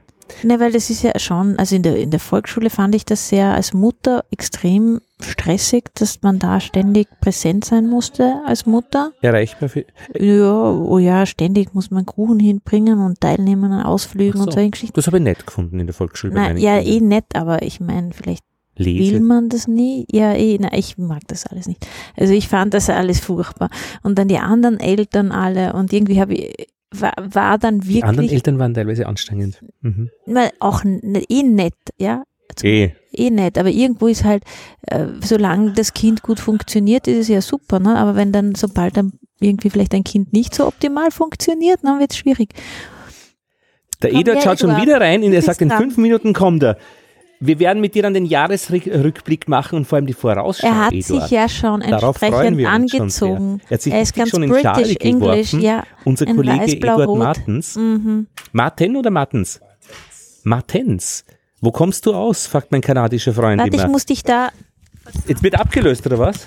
Ne, 0.44 0.60
weil 0.60 0.72
das 0.72 0.90
ist 0.90 1.04
ja 1.04 1.18
schon, 1.20 1.58
also 1.58 1.76
in 1.76 1.84
der, 1.84 1.98
in 1.98 2.12
der 2.12 2.20
Volksschule 2.20 2.70
fand 2.70 2.96
ich 2.96 3.06
das 3.06 3.30
sehr 3.30 3.54
als 3.54 3.74
Mutter 3.74 4.24
extrem 4.32 5.02
stressig, 5.20 5.86
dass 5.96 6.22
man 6.22 6.38
da 6.40 6.60
ständig 6.60 7.08
präsent 7.22 7.66
sein 7.66 7.88
musste 7.88 8.42
als 8.46 8.66
Mutter. 8.66 9.12
erreichbar 9.22 9.70
für. 9.70 9.86
Ja, 10.20 10.72
oh 10.72 11.00
ja, 11.00 11.26
ständig 11.26 11.74
muss 11.74 11.90
man 11.92 12.06
Kuchen 12.06 12.40
hinbringen 12.40 13.00
und 13.00 13.20
teilnehmen 13.20 13.72
an 13.72 13.84
Ausflügen 13.84 14.42
Ach 14.42 14.46
und 14.46 14.52
so. 14.52 14.56
solche 14.58 14.72
Geschichten. 14.72 14.94
Das 14.96 15.08
habe 15.08 15.18
ich 15.18 15.24
nett 15.24 15.46
gefunden 15.46 15.80
in 15.80 15.88
der 15.88 15.94
Volksschule. 15.96 16.34
bei 16.34 16.40
Nein, 16.40 16.54
meinen 16.56 16.64
ja, 16.64 16.80
eh 16.80 17.00
nett, 17.02 17.26
aber 17.34 17.64
ich 17.64 17.80
meine, 17.80 18.12
vielleicht 18.14 18.44
will 18.76 18.86
Lese. 18.86 19.20
man 19.20 19.50
das 19.50 19.68
nie. 19.68 20.06
Ja, 20.12 20.34
eh, 20.34 20.58
na, 20.60 20.72
ich 20.74 20.98
mag 21.00 21.22
das 21.28 21.48
alles 21.48 21.68
nicht. 21.68 21.88
Also 22.16 22.34
ich 22.34 22.48
fand 22.48 22.76
das 22.76 22.90
alles 22.90 23.20
furchtbar. 23.20 23.70
Und 24.04 24.20
dann 24.20 24.28
die 24.28 24.38
anderen 24.38 24.80
Eltern 24.80 25.32
alle 25.32 25.74
und 25.74 25.92
irgendwie 25.94 26.22
habe 26.22 26.36
ich, 26.36 26.68
war, 26.92 27.14
war 27.18 27.58
dann 27.58 27.82
Die 27.82 28.04
anderen 28.04 28.26
wirklich, 28.26 28.34
Eltern 28.34 28.60
waren 28.60 28.74
teilweise 28.74 29.08
anstrengend. 29.08 29.62
Mhm. 29.82 30.10
weil 30.26 30.52
auch 30.60 30.84
eh 30.84 31.44
nett, 31.44 31.74
ja. 31.98 32.24
Eh. 32.64 32.92
eh 33.12 33.30
nett, 33.30 33.58
aber 33.58 33.70
irgendwo 33.70 34.08
ist 34.08 34.24
halt, 34.24 34.44
äh, 34.84 35.06
solange 35.22 35.74
das 35.74 35.94
Kind 35.94 36.24
gut 36.24 36.40
funktioniert, 36.40 37.08
ist 37.08 37.18
es 37.18 37.28
ja 37.28 37.42
super, 37.42 37.80
ne? 37.80 37.98
aber 37.98 38.16
wenn 38.16 38.32
dann, 38.32 38.56
sobald 38.56 38.98
dann 38.98 39.14
irgendwie 39.40 39.70
vielleicht 39.70 39.94
ein 39.94 40.04
Kind 40.04 40.34
nicht 40.34 40.56
so 40.56 40.66
optimal 40.66 41.12
funktioniert, 41.12 41.82
dann 41.84 42.00
wird 42.00 42.12
es 42.12 42.18
schwierig. 42.18 42.54
Der 44.02 44.12
Komm 44.12 44.22
Eduard 44.22 44.44
schaut 44.44 44.60
schon 44.60 44.82
wieder 44.82 45.02
rein 45.02 45.24
und 45.24 45.34
er 45.34 45.42
sagt, 45.42 45.62
in 45.62 45.72
fünf 45.72 45.98
Minuten 45.98 46.34
kommt 46.34 46.64
er. 46.64 46.78
Wir 47.40 47.60
werden 47.60 47.82
mit 47.82 47.94
dir 47.94 48.02
dann 48.04 48.14
den 48.16 48.26
Jahresrückblick 48.26 49.48
machen 49.48 49.76
und 49.78 49.86
vor 49.86 49.98
allem 49.98 50.08
die 50.08 50.14
Vorausschau, 50.14 50.66
Er 50.68 50.86
hat 50.86 50.94
Eduard. 50.94 51.22
sich 51.24 51.32
ja 51.32 51.48
schon 51.48 51.82
entsprechend 51.82 52.34
uns 52.34 52.62
schon 52.62 52.66
angezogen. 52.66 53.62
Er 53.70 53.74
hat 53.76 53.82
sich 53.82 53.94
Er 53.94 54.02
ist 54.02 54.16
ganz 54.16 54.30
schon 54.30 54.44
in 54.44 54.50
British 54.50 54.96
English, 55.00 55.52
geworfen. 55.52 55.62
ja. 55.62 55.84
Unser 56.04 56.26
Kollege 56.26 56.62
weiß-blau-rot. 56.62 57.04
Eduard 57.04 57.20
Martens. 57.20 57.76
Mhm. 57.76 58.28
Martin 58.54 58.96
oder 58.96 59.12
Martens? 59.12 59.60
Martens. 60.44 61.26
Wo 61.62 61.72
kommst 61.72 62.06
du 62.06 62.14
aus? 62.14 62.48
fragt 62.48 62.72
mein 62.72 62.82
kanadischer 62.82 63.34
Freund 63.34 63.60
Warte, 63.60 63.76
ich 63.76 63.82
immer. 63.84 63.92
muss 63.92 64.06
dich 64.06 64.24
da, 64.24 64.50
Jetzt 65.28 65.42
wird 65.44 65.60
abgelöst, 65.60 66.06
oder 66.06 66.20
was? 66.20 66.46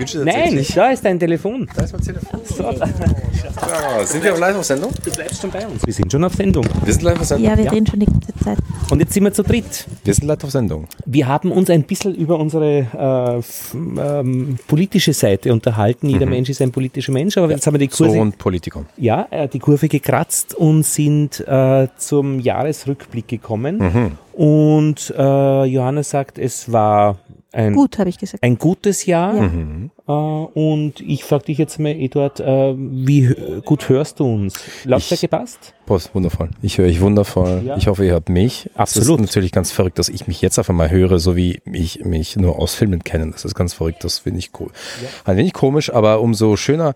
Wünsche 0.00 0.18
dir 0.18 0.24
Nein, 0.24 0.34
tatsächlich- 0.34 0.74
da 0.74 0.90
ist 0.90 1.04
dein 1.04 1.18
Telefon. 1.18 1.68
Da 1.76 1.82
ist 1.84 1.92
mein 1.92 2.02
Telefon. 2.02 2.40
Ja, 2.58 4.04
sind 4.06 4.24
wir 4.24 4.34
auch 4.34 4.38
live 4.38 4.56
auf 4.56 4.64
Sendung? 4.64 4.90
Du 5.04 5.10
bleibst 5.10 5.40
schon 5.42 5.50
bei 5.50 5.66
uns. 5.66 5.84
Wir 5.86 5.92
sind 5.92 6.10
schon 6.10 6.24
auf 6.24 6.34
Sendung. 6.34 6.64
Wir 6.84 6.92
sind 6.92 7.02
live 7.02 7.20
auf 7.20 7.26
Sendung. 7.26 7.48
ja, 7.50 7.56
wir 7.56 7.64
Ja. 7.64 7.70
drehen 7.70 7.86
schon 7.86 8.00
die 8.00 8.06
ganze 8.06 8.32
Zeit. 8.42 8.58
Und 8.90 9.00
jetzt 9.00 9.12
sind 9.12 9.24
wir 9.24 9.32
zu 9.32 9.42
dritt. 9.42 9.86
Wir 10.04 10.14
sind 10.14 10.26
live 10.26 10.42
auf 10.44 10.50
Sendung. 10.50 10.86
Wir 11.04 11.28
haben 11.28 11.52
uns 11.52 11.68
ein 11.70 11.82
bisschen 11.84 12.14
über 12.14 12.38
unsere 12.38 13.42
äh, 13.76 13.80
ähm, 14.00 14.58
politische 14.66 15.12
Seite 15.12 15.52
unterhalten. 15.52 16.08
Jeder 16.08 16.26
Mensch 16.26 16.48
ist 16.48 16.62
ein 16.62 16.72
politischer 16.72 17.12
Mensch, 17.12 17.36
aber 17.36 17.50
jetzt 17.50 17.66
haben 17.66 17.74
wir 17.74 17.78
die 17.78 17.86
Mhm. 17.86 17.90
So 17.92 18.04
Kurve, 18.06 18.20
und 18.20 18.38
Politikum. 18.38 18.86
ja, 18.96 19.26
äh, 19.30 19.48
die 19.48 19.58
Kurve 19.58 19.88
gekratzt 19.88 20.54
und 20.54 20.84
sind 20.84 21.40
äh, 21.46 21.88
zum 21.98 22.40
Jahresrückblick 22.40 23.28
gekommen. 23.28 23.78
Mhm. 23.78 24.12
Und 24.32 25.12
äh, 25.16 25.64
Johanna 25.64 26.02
sagt, 26.02 26.38
es 26.38 26.72
war 26.72 27.18
ein, 27.52 27.74
Gut, 27.74 27.98
habe 27.98 28.08
ich 28.08 28.18
gesagt. 28.18 28.42
ein 28.42 28.58
gutes 28.58 29.06
Jahr. 29.06 29.34
Ja. 29.34 29.42
Mhm. 29.42 29.90
Äh, 30.06 30.12
und 30.12 31.00
ich 31.00 31.24
frage 31.24 31.46
dich 31.46 31.58
jetzt 31.58 31.78
mal, 31.80 31.90
Eduard, 31.90 32.40
äh, 32.40 32.74
wie 32.76 33.34
gut 33.64 33.88
hörst 33.88 34.20
du 34.20 34.32
uns? 34.32 34.54
Lautstärke 34.84 35.28
passt? 35.28 35.74
Prost, 35.86 36.14
wundervoll. 36.14 36.50
Ich 36.62 36.78
höre 36.78 36.86
euch 36.86 37.00
wundervoll. 37.00 37.62
Ja. 37.64 37.76
Ich 37.76 37.88
hoffe, 37.88 38.04
ihr 38.04 38.12
hört 38.12 38.28
mich. 38.28 38.70
Absolut. 38.74 39.20
Es 39.20 39.24
ist 39.24 39.30
natürlich 39.30 39.52
ganz 39.52 39.72
verrückt, 39.72 39.98
dass 39.98 40.08
ich 40.08 40.28
mich 40.28 40.40
jetzt 40.40 40.58
auf 40.58 40.70
einmal 40.70 40.90
höre, 40.90 41.18
so 41.18 41.34
wie 41.34 41.60
ich 41.64 42.04
mich 42.04 42.36
nur 42.36 42.58
aus 42.58 42.74
Filmen 42.74 43.02
kenne. 43.02 43.30
Das 43.32 43.44
ist 43.44 43.54
ganz 43.54 43.74
verrückt. 43.74 44.04
Das 44.04 44.20
finde 44.20 44.38
ich 44.38 44.50
cool. 44.60 44.70
Ein 45.24 45.36
wenig 45.36 45.52
komisch, 45.52 45.92
aber 45.92 46.20
umso 46.20 46.56
schöner 46.56 46.94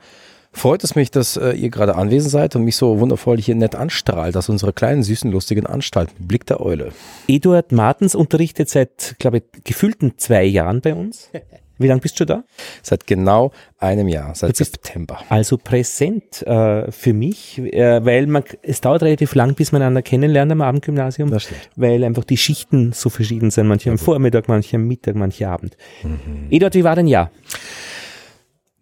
freut 0.55 0.83
es 0.85 0.95
mich, 0.95 1.11
dass 1.11 1.37
äh, 1.37 1.53
ihr 1.53 1.69
gerade 1.71 1.95
anwesend 1.97 2.31
seid 2.31 2.57
und 2.57 2.65
mich 2.65 2.77
so 2.77 2.99
wundervoll 3.01 3.39
hier 3.39 3.55
nett 3.55 3.75
anstrahlt 3.75 4.37
aus 4.37 4.49
unserer 4.49 4.73
kleinen, 4.73 5.03
süßen, 5.03 5.31
lustigen 5.31 5.67
Anstalt. 5.67 6.11
mit 6.19 6.29
Blick 6.29 6.47
der 6.47 6.61
Eule. 6.61 6.93
Eduard 7.29 7.73
Martens 7.73 8.15
unterrichtet 8.15 8.69
seit, 8.71 9.17
glaube 9.19 9.39
ich, 9.39 9.65
gefühlten 9.65 10.15
zwei 10.17 10.45
Jahren 10.45 10.81
bei 10.81 10.95
uns. 10.95 11.31
Wie 11.77 11.89
lange 11.89 12.01
bist 12.01 12.21
du 12.21 12.25
da? 12.25 12.45
Seit 12.85 13.05
genau 13.05 13.51
einem 13.79 14.07
Jahr, 14.07 14.33
seit 14.37 14.51
Du 14.51 14.59
bist- 14.59 14.75
September. 14.75 15.19
Also 15.29 15.59
präsent 15.59 16.41
äh, 16.47 16.89
für 16.93 17.13
mich, 17.13 17.59
äh, 17.59 18.05
weil 18.05 18.29
man, 18.29 18.45
es 18.63 18.81
dauert 18.81 19.03
relativ 19.03 19.35
lang, 19.35 19.55
bis 19.55 19.73
man 19.73 19.83
einander 19.83 20.03
kennenlernt 20.03 20.53
am 20.53 20.61
Abendgymnasium, 20.61 21.31
Das 21.33 21.43
stimmt. 21.43 21.69
weil 21.75 22.05
einfach 22.05 22.23
die 22.23 22.37
Schichten 22.37 22.93
so 22.93 23.11
verschieden 23.11 23.51
sind. 23.51 23.67
Manche 23.67 23.91
am 23.91 23.99
Vormittag, 23.99 24.47
manche 24.47 24.77
am 24.77 24.87
Mittag, 24.87 25.17
manche 25.17 25.49
Abend. 25.49 25.77
Mhm. 26.05 26.47
Eduard, 26.49 26.77
wie 26.77 26.85
war 26.85 26.95
dein 26.95 27.09
Jahr? 27.09 27.33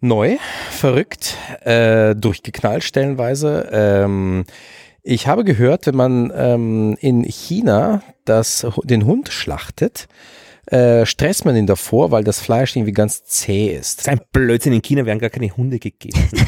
Neu, 0.03 0.35
verrückt, 0.69 1.37
äh, 1.61 2.13
durchgeknallt 2.13 2.83
stellenweise. 2.83 3.69
Ähm, 3.71 4.43
ich 5.01 5.27
habe 5.27 5.45
gehört, 5.45 5.87
wenn 5.87 5.95
man 5.95 6.33
ähm, 6.35 6.97
in 6.99 7.23
China 7.23 8.03
das, 8.25 8.67
den 8.83 9.05
Hund 9.05 9.29
schlachtet, 9.29 10.09
äh, 10.65 11.05
stresst 11.05 11.45
man 11.45 11.55
ihn 11.55 11.67
davor, 11.67 12.11
weil 12.11 12.25
das 12.25 12.41
Fleisch 12.41 12.75
irgendwie 12.75 12.91
ganz 12.91 13.23
zäh 13.23 13.67
ist. 13.67 13.99
Das 13.99 14.07
ist 14.07 14.11
ein 14.11 14.19
Blödsinn, 14.33 14.73
in 14.73 14.81
China 14.81 15.05
werden 15.05 15.19
gar 15.19 15.29
keine 15.29 15.55
Hunde 15.55 15.79
gegessen. 15.79 16.47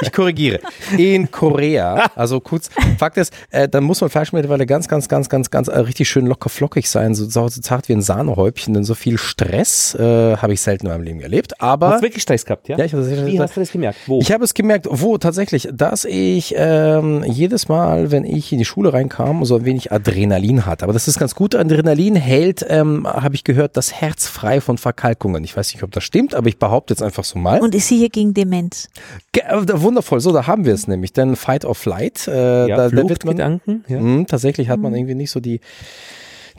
Ich 0.00 0.12
korrigiere. 0.12 0.60
In 0.96 1.30
Korea, 1.30 2.10
also 2.14 2.40
kurz, 2.40 2.70
Fakt 2.98 3.16
ist, 3.16 3.32
äh, 3.50 3.68
da 3.68 3.80
muss 3.80 4.00
man 4.00 4.10
Fleisch 4.10 4.32
mittlerweile 4.32 4.66
ganz, 4.66 4.88
ganz, 4.88 5.08
ganz, 5.08 5.28
ganz, 5.28 5.50
ganz 5.50 5.68
äh, 5.68 5.78
richtig 5.78 6.08
schön 6.08 6.26
locker 6.26 6.48
flockig 6.48 6.88
sein, 6.88 7.14
so, 7.14 7.28
so, 7.28 7.48
zart 7.48 7.88
wie 7.88 7.92
ein 7.92 8.02
Sahnehäubchen, 8.02 8.74
denn 8.74 8.84
so 8.84 8.94
viel 8.94 9.18
Stress 9.18 9.94
äh, 9.94 10.36
habe 10.36 10.52
ich 10.52 10.60
selten 10.60 10.86
in 10.86 10.92
meinem 10.92 11.02
Leben 11.02 11.20
erlebt. 11.20 11.60
Aber 11.60 11.90
Hast 11.90 12.00
du 12.00 12.06
wirklich 12.06 12.22
Stress 12.22 12.44
gehabt, 12.44 12.68
ja? 12.68 12.78
Ja, 12.78 12.84
ich 12.84 12.92
habe 12.92 13.04
das 13.04 13.26
Wie 13.26 13.40
hast 13.40 13.56
du 13.56 13.60
das 13.60 13.72
gemerkt? 13.72 13.98
Wo? 14.06 14.20
Ich 14.20 14.32
habe 14.32 14.44
es 14.44 14.54
gemerkt, 14.54 14.86
wo 14.90 15.18
tatsächlich, 15.18 15.68
dass 15.72 16.04
ich 16.04 16.54
ähm, 16.56 17.24
jedes 17.24 17.68
Mal, 17.68 18.10
wenn 18.10 18.24
ich 18.24 18.52
in 18.52 18.58
die 18.58 18.64
Schule 18.64 18.92
reinkam, 18.92 19.44
so 19.44 19.56
ein 19.56 19.64
wenig 19.64 19.92
Adrenalin 19.92 20.66
hatte. 20.66 20.84
Aber 20.84 20.92
das 20.92 21.08
ist 21.08 21.18
ganz 21.18 21.34
gut. 21.34 21.54
Adrenalin 21.54 22.16
hält, 22.16 22.64
ähm, 22.68 23.06
habe 23.06 23.34
ich 23.34 23.44
gehört, 23.44 23.76
das 23.76 23.92
Herz 23.92 24.26
frei 24.26 24.60
von 24.60 24.78
Verkalkungen. 24.78 25.44
Ich 25.44 25.56
weiß 25.56 25.72
nicht, 25.74 25.82
ob 25.82 25.92
das 25.92 26.04
stimmt, 26.04 26.34
aber 26.34 26.48
ich 26.48 26.58
behaupte 26.58 26.94
jetzt 26.94 27.02
einfach 27.02 27.24
so 27.24 27.38
mal. 27.38 27.60
Und 27.60 27.74
ist 27.74 27.88
sie 27.88 27.98
hier 27.98 28.10
gegen 28.10 28.34
Demenz? 28.34 28.88
Ge 29.32 29.42
äh, 29.44 29.69
wundervoll, 29.82 30.20
so, 30.20 30.32
da 30.32 30.46
haben 30.46 30.64
wir 30.64 30.74
es 30.74 30.86
nämlich. 30.88 31.12
Denn 31.12 31.36
Fight 31.36 31.64
or 31.64 31.74
Flight, 31.74 32.26
äh, 32.28 32.66
ja, 32.68 32.76
da, 32.76 32.88
da 32.88 32.92
wird 32.92 32.94
man, 32.94 33.08
Fluchtgedanken? 33.08 33.84
Ja. 33.88 34.00
Mh, 34.00 34.24
tatsächlich 34.26 34.68
hat 34.68 34.80
man 34.80 34.94
irgendwie 34.94 35.14
nicht 35.14 35.30
so 35.30 35.40
die 35.40 35.60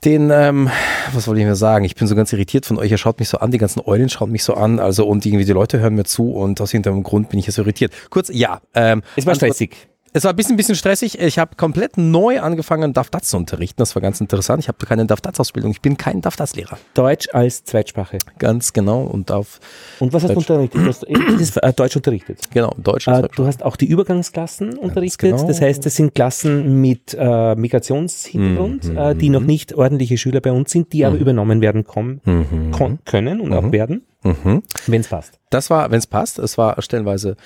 den, 0.04 0.32
ähm, 0.32 0.67
was 1.13 1.28
wollte 1.28 1.41
ich 1.41 1.45
mir 1.45 1.54
sagen? 1.56 1.86
Ich 1.86 1.93
bin 1.93 2.08
so 2.08 2.15
ganz 2.15 2.34
irritiert 2.34 2.65
von 2.65 2.80
euch. 2.80 2.89
Ihr 2.89 2.97
schaut 2.97 3.19
mich 3.19 3.30
so 3.30 3.38
an, 3.38 3.52
die 3.52 3.60
ganzen 3.60 3.82
Eulen 3.86 4.10
schauen 4.10 4.32
mich 4.32 4.43
so 4.43 4.56
an, 4.56 4.80
also 4.80 5.06
und 5.06 5.24
irgendwie 5.28 5.45
die 5.45 5.52
Leute 5.52 5.80
hören 5.80 5.93
mir 5.93 6.06
zu 6.06 6.32
und 6.32 6.60
aus 6.60 6.74
irgendeinem 6.74 7.04
Grund 7.04 7.30
bin 7.30 7.38
ich 7.39 7.45
jetzt 7.45 7.56
so 7.58 7.62
irritiert. 7.62 7.93
Kurz, 8.10 8.30
ja. 8.34 8.62
Ähm, 8.74 9.04
Es 9.15 9.28
war 9.28 9.34
Antwort- 9.34 9.50
stressig. 9.54 9.89
Es 10.13 10.26
war 10.26 10.32
ein 10.34 10.36
bisschen, 10.36 10.58
bisschen 10.58 10.76
stressig. 10.76 11.17
Ich 11.19 11.39
habe 11.39 11.56
komplett 11.56 11.97
neu 11.97 12.41
angefangen, 12.41 12.91
DAF-DATS 12.91 13.30
zu 13.30 13.38
unterrichten. 13.38 13.78
Das 13.78 13.95
war 13.95 14.02
ganz 14.02 14.19
interessant. 14.19 14.62
Ich 14.62 14.67
habe 14.67 14.86
keine 14.86 15.06
DAF-DATS-Ausbildung. 15.06 15.71
Ich 15.71 15.80
bin 15.80 15.95
kein 15.95 16.19
DAF-DATS-Lehrer. 16.19 16.78
Deutsch 16.95 17.30
als 17.32 17.63
Zweitsprache. 17.63 18.17
Ganz 18.38 18.74
genau. 18.74 19.04
Und 19.04 19.32
auf, 19.32 19.62
Und 20.00 20.12
was 20.12 20.24
hast 20.24 20.32
du 20.32 20.36
Deutsch. 20.36 20.50
unterrichtet? 20.50 20.82
Du 20.82 20.88
hast 20.88 21.04
äh, 21.63 21.67
äh, 21.69 21.74
Deutsch 21.74 21.95
unterrichtet. 21.95 22.39
genau, 22.52 22.76
Deutsch. 22.78 23.08
Äh, 23.08 23.30
du 23.34 23.45
hast 23.45 23.63
auch 23.63 23.78
die 23.78 23.86
Übergangsklassen 23.86 24.78
unterrichtet. 24.78 25.32
genau. 25.32 25.47
Das 25.47 25.62
heißt, 25.62 25.86
das 25.86 25.95
sind 25.95 26.13
Klassen 26.13 26.82
mit 26.82 27.15
äh, 27.17 27.56
Migrationshintergrund, 27.56 28.89
Mhm. 28.89 28.97
äh, 28.97 29.15
die 29.15 29.30
noch 29.30 29.39
nicht 29.41 29.74
ordentliche 29.76 30.17
Schüler 30.17 30.41
bei 30.41 30.52
uns 30.52 30.71
sind, 30.71 30.91
die 30.91 31.06
aber 31.06 31.15
übernommen 31.15 31.62
werden 31.62 31.86
kommen, 31.86 32.19
Mhm. 32.26 33.00
können 33.06 33.39
und 33.39 33.54
auch 33.54 33.71
werden, 33.71 34.04
Mhm. 34.24 34.63
wenn 34.88 35.02
es 35.02 35.08
passt. 35.08 35.39
Das 35.52 35.69
war, 35.69 35.89
wenn 35.89 36.00
es 36.00 36.08
passt, 36.08 36.38
es 36.38 36.58
war 36.58 36.82
stellenweise 36.82 37.38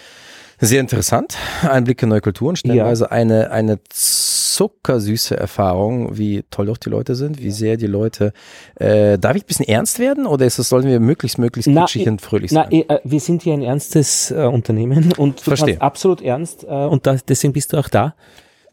sehr 0.59 0.79
interessant. 0.81 1.37
Einblick 1.61 2.01
in 2.03 2.09
neue 2.09 2.21
Kulturen, 2.21 2.55
stellenweise 2.55 3.11
eine, 3.11 3.51
eine 3.51 3.79
zuckersüße 3.89 5.35
Erfahrung, 5.37 6.17
wie 6.17 6.43
toll 6.49 6.67
doch 6.67 6.77
die 6.77 6.89
Leute 6.89 7.15
sind, 7.15 7.41
wie 7.41 7.51
sehr 7.51 7.77
die 7.77 7.87
Leute. 7.87 8.31
Äh, 8.75 9.17
darf 9.17 9.35
ich 9.35 9.43
ein 9.43 9.47
bisschen 9.47 9.67
ernst 9.67 9.99
werden 9.99 10.25
oder 10.25 10.45
ist 10.45 10.59
es, 10.59 10.69
sollen 10.69 10.85
wir 10.85 10.99
möglichst, 10.99 11.37
möglichst 11.37 11.69
Na, 11.69 11.81
kitschig 11.81 12.07
und 12.07 12.21
fröhlich 12.21 12.51
Na, 12.51 12.63
sein? 12.63 12.71
eh, 12.71 12.85
äh, 12.87 12.99
wir 13.03 13.19
sind 13.19 13.43
hier 13.43 13.53
ein 13.53 13.61
ernstes 13.61 14.31
äh, 14.31 14.35
Unternehmen 14.45 15.11
und 15.17 15.39
du 15.39 15.43
Verstehe. 15.43 15.81
absolut 15.81 16.21
ernst 16.21 16.63
äh, 16.63 16.67
und 16.67 17.05
da, 17.05 17.17
deswegen 17.27 17.53
bist 17.53 17.73
du 17.73 17.77
auch 17.77 17.89
da. 17.89 18.15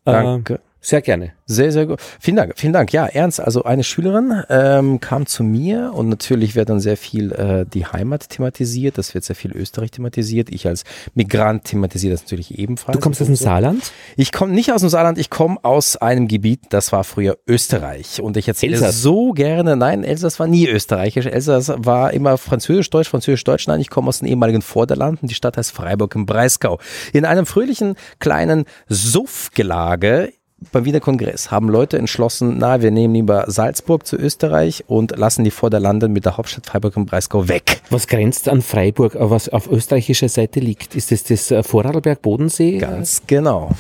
Äh, 0.05 0.13
Danke. 0.13 0.61
Sehr 0.85 1.01
gerne. 1.01 1.33
Sehr, 1.47 1.71
sehr 1.71 1.87
gut. 1.87 2.01
Vielen 2.19 2.37
Dank, 2.37 2.55
vielen 2.57 2.73
Dank. 2.73 2.93
Ja, 2.93 3.07
ernst. 3.07 3.41
Also 3.41 3.63
eine 3.63 3.85
Schülerin 3.85 4.43
ähm, 4.49 4.99
kam 4.99 5.27
zu 5.27 5.45
mir 5.45 5.93
und 5.95 6.09
natürlich 6.09 6.57
wird 6.57 6.71
dann 6.71 6.81
sehr 6.81 6.97
viel 6.97 7.31
äh, 7.31 7.65
die 7.73 7.87
Heimat 7.87 8.31
thematisiert. 8.31 8.99
Das 8.99 9.15
wird 9.15 9.23
sehr 9.23 9.37
viel 9.37 9.53
Österreich 9.53 9.93
thematisiert. 9.93 10.51
Ich 10.51 10.67
als 10.67 10.83
Migrant 11.15 11.65
thematisiere 11.65 12.15
das 12.15 12.23
natürlich 12.23 12.59
ebenfalls. 12.59 12.97
Du 12.97 13.01
kommst 13.01 13.21
aus 13.21 13.29
dem 13.29 13.37
Saarland? 13.37 13.93
Ich 14.17 14.33
komme 14.33 14.55
nicht 14.55 14.73
aus 14.73 14.81
dem 14.81 14.89
Saarland. 14.91 15.19
Ich 15.19 15.31
komme 15.31 15.59
aus 15.63 15.97
einem 15.97 16.27
Gebiet, 16.27 16.63
das 16.71 16.91
war 16.91 17.05
früher 17.05 17.39
Österreich. 17.47 18.21
Und 18.21 18.37
ich 18.37 18.49
erzähle 18.49 18.73
Elsass. 18.73 19.03
so 19.03 19.31
gerne. 19.31 19.77
Nein, 19.77 20.03
Elsass 20.03 20.41
war 20.41 20.49
nie 20.49 20.67
österreichisch. 20.67 21.27
Elsass 21.27 21.73
war 21.77 22.13
immer 22.13 22.39
französisch-deutsch, 22.39 23.09
französisch-deutsch. 23.09 23.69
Nein, 23.69 23.81
ich 23.81 23.89
komme 23.89 24.09
aus 24.09 24.19
dem 24.19 24.27
ehemaligen 24.27 24.63
Vorderland 24.63 25.23
und 25.23 25.31
die 25.31 25.37
Stadt 25.37 25.57
heißt 25.57 25.71
Freiburg 25.71 26.17
im 26.17 26.27
Breisgau. 26.27 26.81
In 27.13 27.25
einem 27.25 27.47
fröhlichen 27.47 27.95
kleinen 28.19 28.65
Suffgelage 28.89 30.33
beim 30.71 30.85
Wiener 30.85 31.01
Kongress 31.01 31.51
haben 31.51 31.69
Leute 31.69 31.99
entschlossen, 31.99 32.57
na, 32.59 32.81
wir 32.83 32.91
nehmen 32.91 33.15
lieber 33.15 33.45
Salzburg 33.49 34.07
zu 34.07 34.17
Österreich 34.17 34.85
und 34.87 35.17
lassen 35.17 35.45
die 35.45 35.51
Vorderlande 35.51 36.09
mit 36.09 36.25
der 36.25 36.37
Hauptstadt 36.37 36.67
Freiburg 36.67 36.97
im 36.97 37.07
Breisgau 37.07 37.49
weg. 37.49 37.83
Was 37.91 38.07
grenzt 38.07 38.49
an 38.49 38.63
Freiburg, 38.63 39.17
was 39.19 39.49
auf 39.49 39.71
österreichischer 39.71 40.29
Seite 40.29 40.61
liegt? 40.61 40.95
Ist 40.95 41.11
das 41.11 41.25
das 41.25 41.51
äh, 41.51 41.63
Vorarlberg-Bodensee? 41.63 42.79
Ganz 42.79 43.23
genau. 43.27 43.73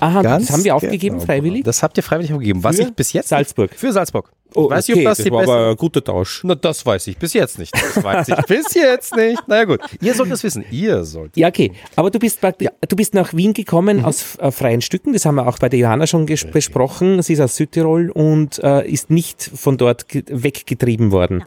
Aha, 0.00 0.22
Ganz 0.22 0.46
das 0.46 0.56
haben 0.56 0.64
wir 0.64 0.74
aufgegeben, 0.74 1.16
genau. 1.16 1.26
freiwillig? 1.26 1.64
Das 1.64 1.82
habt 1.82 1.96
ihr 1.96 2.02
freiwillig 2.02 2.32
aufgegeben. 2.32 2.62
Was 2.64 2.76
Für 2.76 2.82
ich 2.82 2.94
bis 2.94 3.12
jetzt 3.12 3.28
Salzburg. 3.28 3.70
für 3.74 3.92
Salzburg. 3.92 4.30
Oh, 4.54 4.64
ich 4.66 4.70
weiß 4.70 4.90
okay, 4.90 4.98
ob 4.98 5.04
das, 5.04 5.16
das 5.18 5.24
die 5.24 5.32
war 5.32 5.42
aber 5.44 5.70
ein 5.70 5.76
guter 5.76 6.04
Tausch. 6.04 6.42
Na, 6.44 6.54
das 6.54 6.84
weiß 6.84 7.06
ich 7.06 7.16
bis 7.16 7.32
jetzt 7.32 7.58
nicht. 7.58 7.72
Das 7.74 8.04
weiß 8.04 8.28
ich 8.28 8.36
bis 8.46 8.74
jetzt 8.74 9.16
nicht. 9.16 9.48
Naja 9.48 9.64
gut, 9.64 9.80
ihr 10.02 10.12
sollt 10.14 10.30
es 10.30 10.42
wissen. 10.42 10.62
Ihr 10.70 11.04
sollt. 11.04 11.34
Ja, 11.38 11.48
okay. 11.48 11.72
Aber 11.96 12.10
du 12.10 12.18
bist, 12.18 12.38
praktisch, 12.40 12.68
du 12.86 12.96
bist 12.96 13.14
nach 13.14 13.32
Wien 13.32 13.54
gekommen 13.54 13.98
Mhm. 13.98 14.04
aus 14.04 14.36
äh, 14.38 14.50
freien 14.50 14.82
Stücken. 14.82 15.14
Das 15.14 15.24
haben 15.24 15.36
wir 15.36 15.46
auch 15.46 15.58
bei 15.58 15.68
der 15.70 15.78
Johanna 15.78 16.06
schon 16.06 16.26
ges- 16.26 16.46
besprochen. 16.50 17.22
Sie 17.22 17.32
ist 17.32 17.40
aus 17.40 17.56
Südtirol 17.56 18.10
und 18.10 18.58
äh, 18.62 18.86
ist 18.86 19.08
nicht 19.10 19.42
von 19.42 19.78
dort 19.78 20.08
ge- 20.08 20.24
weggetrieben 20.28 21.12
worden. 21.12 21.44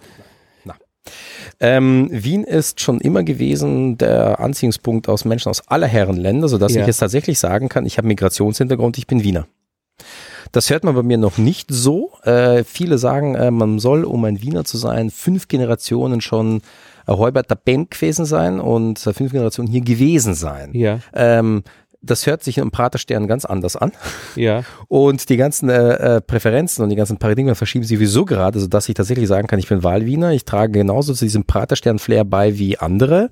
Ähm, 1.60 2.10
Wien 2.12 2.44
ist 2.44 2.82
schon 2.82 3.00
immer 3.00 3.24
gewesen 3.24 3.98
der 3.98 4.40
Anziehungspunkt 4.40 5.08
aus 5.10 5.26
Menschen 5.26 5.50
aus 5.50 5.68
aller 5.68 5.88
Herren 5.88 6.18
Länder, 6.18 6.48
sodass 6.48 6.74
Ja. 6.74 6.82
ich 6.82 6.88
jetzt 6.88 6.98
tatsächlich 6.98 7.40
sagen 7.40 7.70
kann, 7.70 7.86
ich 7.86 7.98
habe 7.98 8.08
Migrationshintergrund, 8.08 8.98
ich 8.98 9.08
bin 9.08 9.24
Wiener. 9.24 9.48
Das 10.52 10.70
hört 10.70 10.84
man 10.84 10.96
bei 10.96 11.04
mir 11.04 11.18
noch 11.18 11.38
nicht 11.38 11.68
so. 11.70 12.12
Äh, 12.24 12.64
viele 12.64 12.98
sagen, 12.98 13.36
äh, 13.36 13.52
man 13.52 13.80
soll, 13.80 14.04
um 14.04 14.24
ein 14.26 14.42
Wiener 14.42 14.64
zu 14.64 14.78
sein, 14.78 15.10
fünf 15.10 15.48
Generationen 15.48 16.22
schon 16.22 16.62
äh, 17.08 17.14
Heuberter 17.14 17.56
Bem 17.56 17.90
gewesen 17.90 18.26
sein 18.26 18.60
und 18.60 19.06
äh, 19.06 19.14
fünf 19.14 19.32
Generationen 19.32 19.70
hier 19.70 19.82
gewesen 19.82 20.34
sein. 20.34 20.70
Ja, 20.74 21.00
Ähm, 21.14 21.64
das 22.06 22.28
hört 22.28 22.44
sich 22.44 22.58
im 22.58 22.72
Praterstern 22.72 23.28
ganz 23.28 23.46
anders 23.46 23.76
an. 23.76 23.92
ja. 24.36 24.64
Und 24.88 25.30
die 25.30 25.38
ganzen 25.38 25.70
äh, 25.70 26.18
äh, 26.18 26.22
Präferenzen 26.22 26.84
und 26.84 26.90
die 26.90 26.96
ganzen 26.96 27.18
Paradigmen 27.18 27.56
verschieben 27.56 27.84
sich 27.84 27.98
sowieso 27.98 28.24
gerade, 28.24 28.60
sodass 28.60 28.88
ich 28.88 28.96
tatsächlich 28.96 29.28
sagen 29.28 29.48
kann, 29.48 29.60
ich 29.60 29.68
bin 29.68 29.84
Wahlwiener, 29.84 30.32
ich 30.32 30.46
trage 30.46 30.74
genauso 30.74 31.14
zu 31.14 31.26
diesem 31.26 31.46
Praterstern-Flair 31.46 32.24
bei 32.24 32.58
wie 32.58 32.78
andere, 32.78 33.30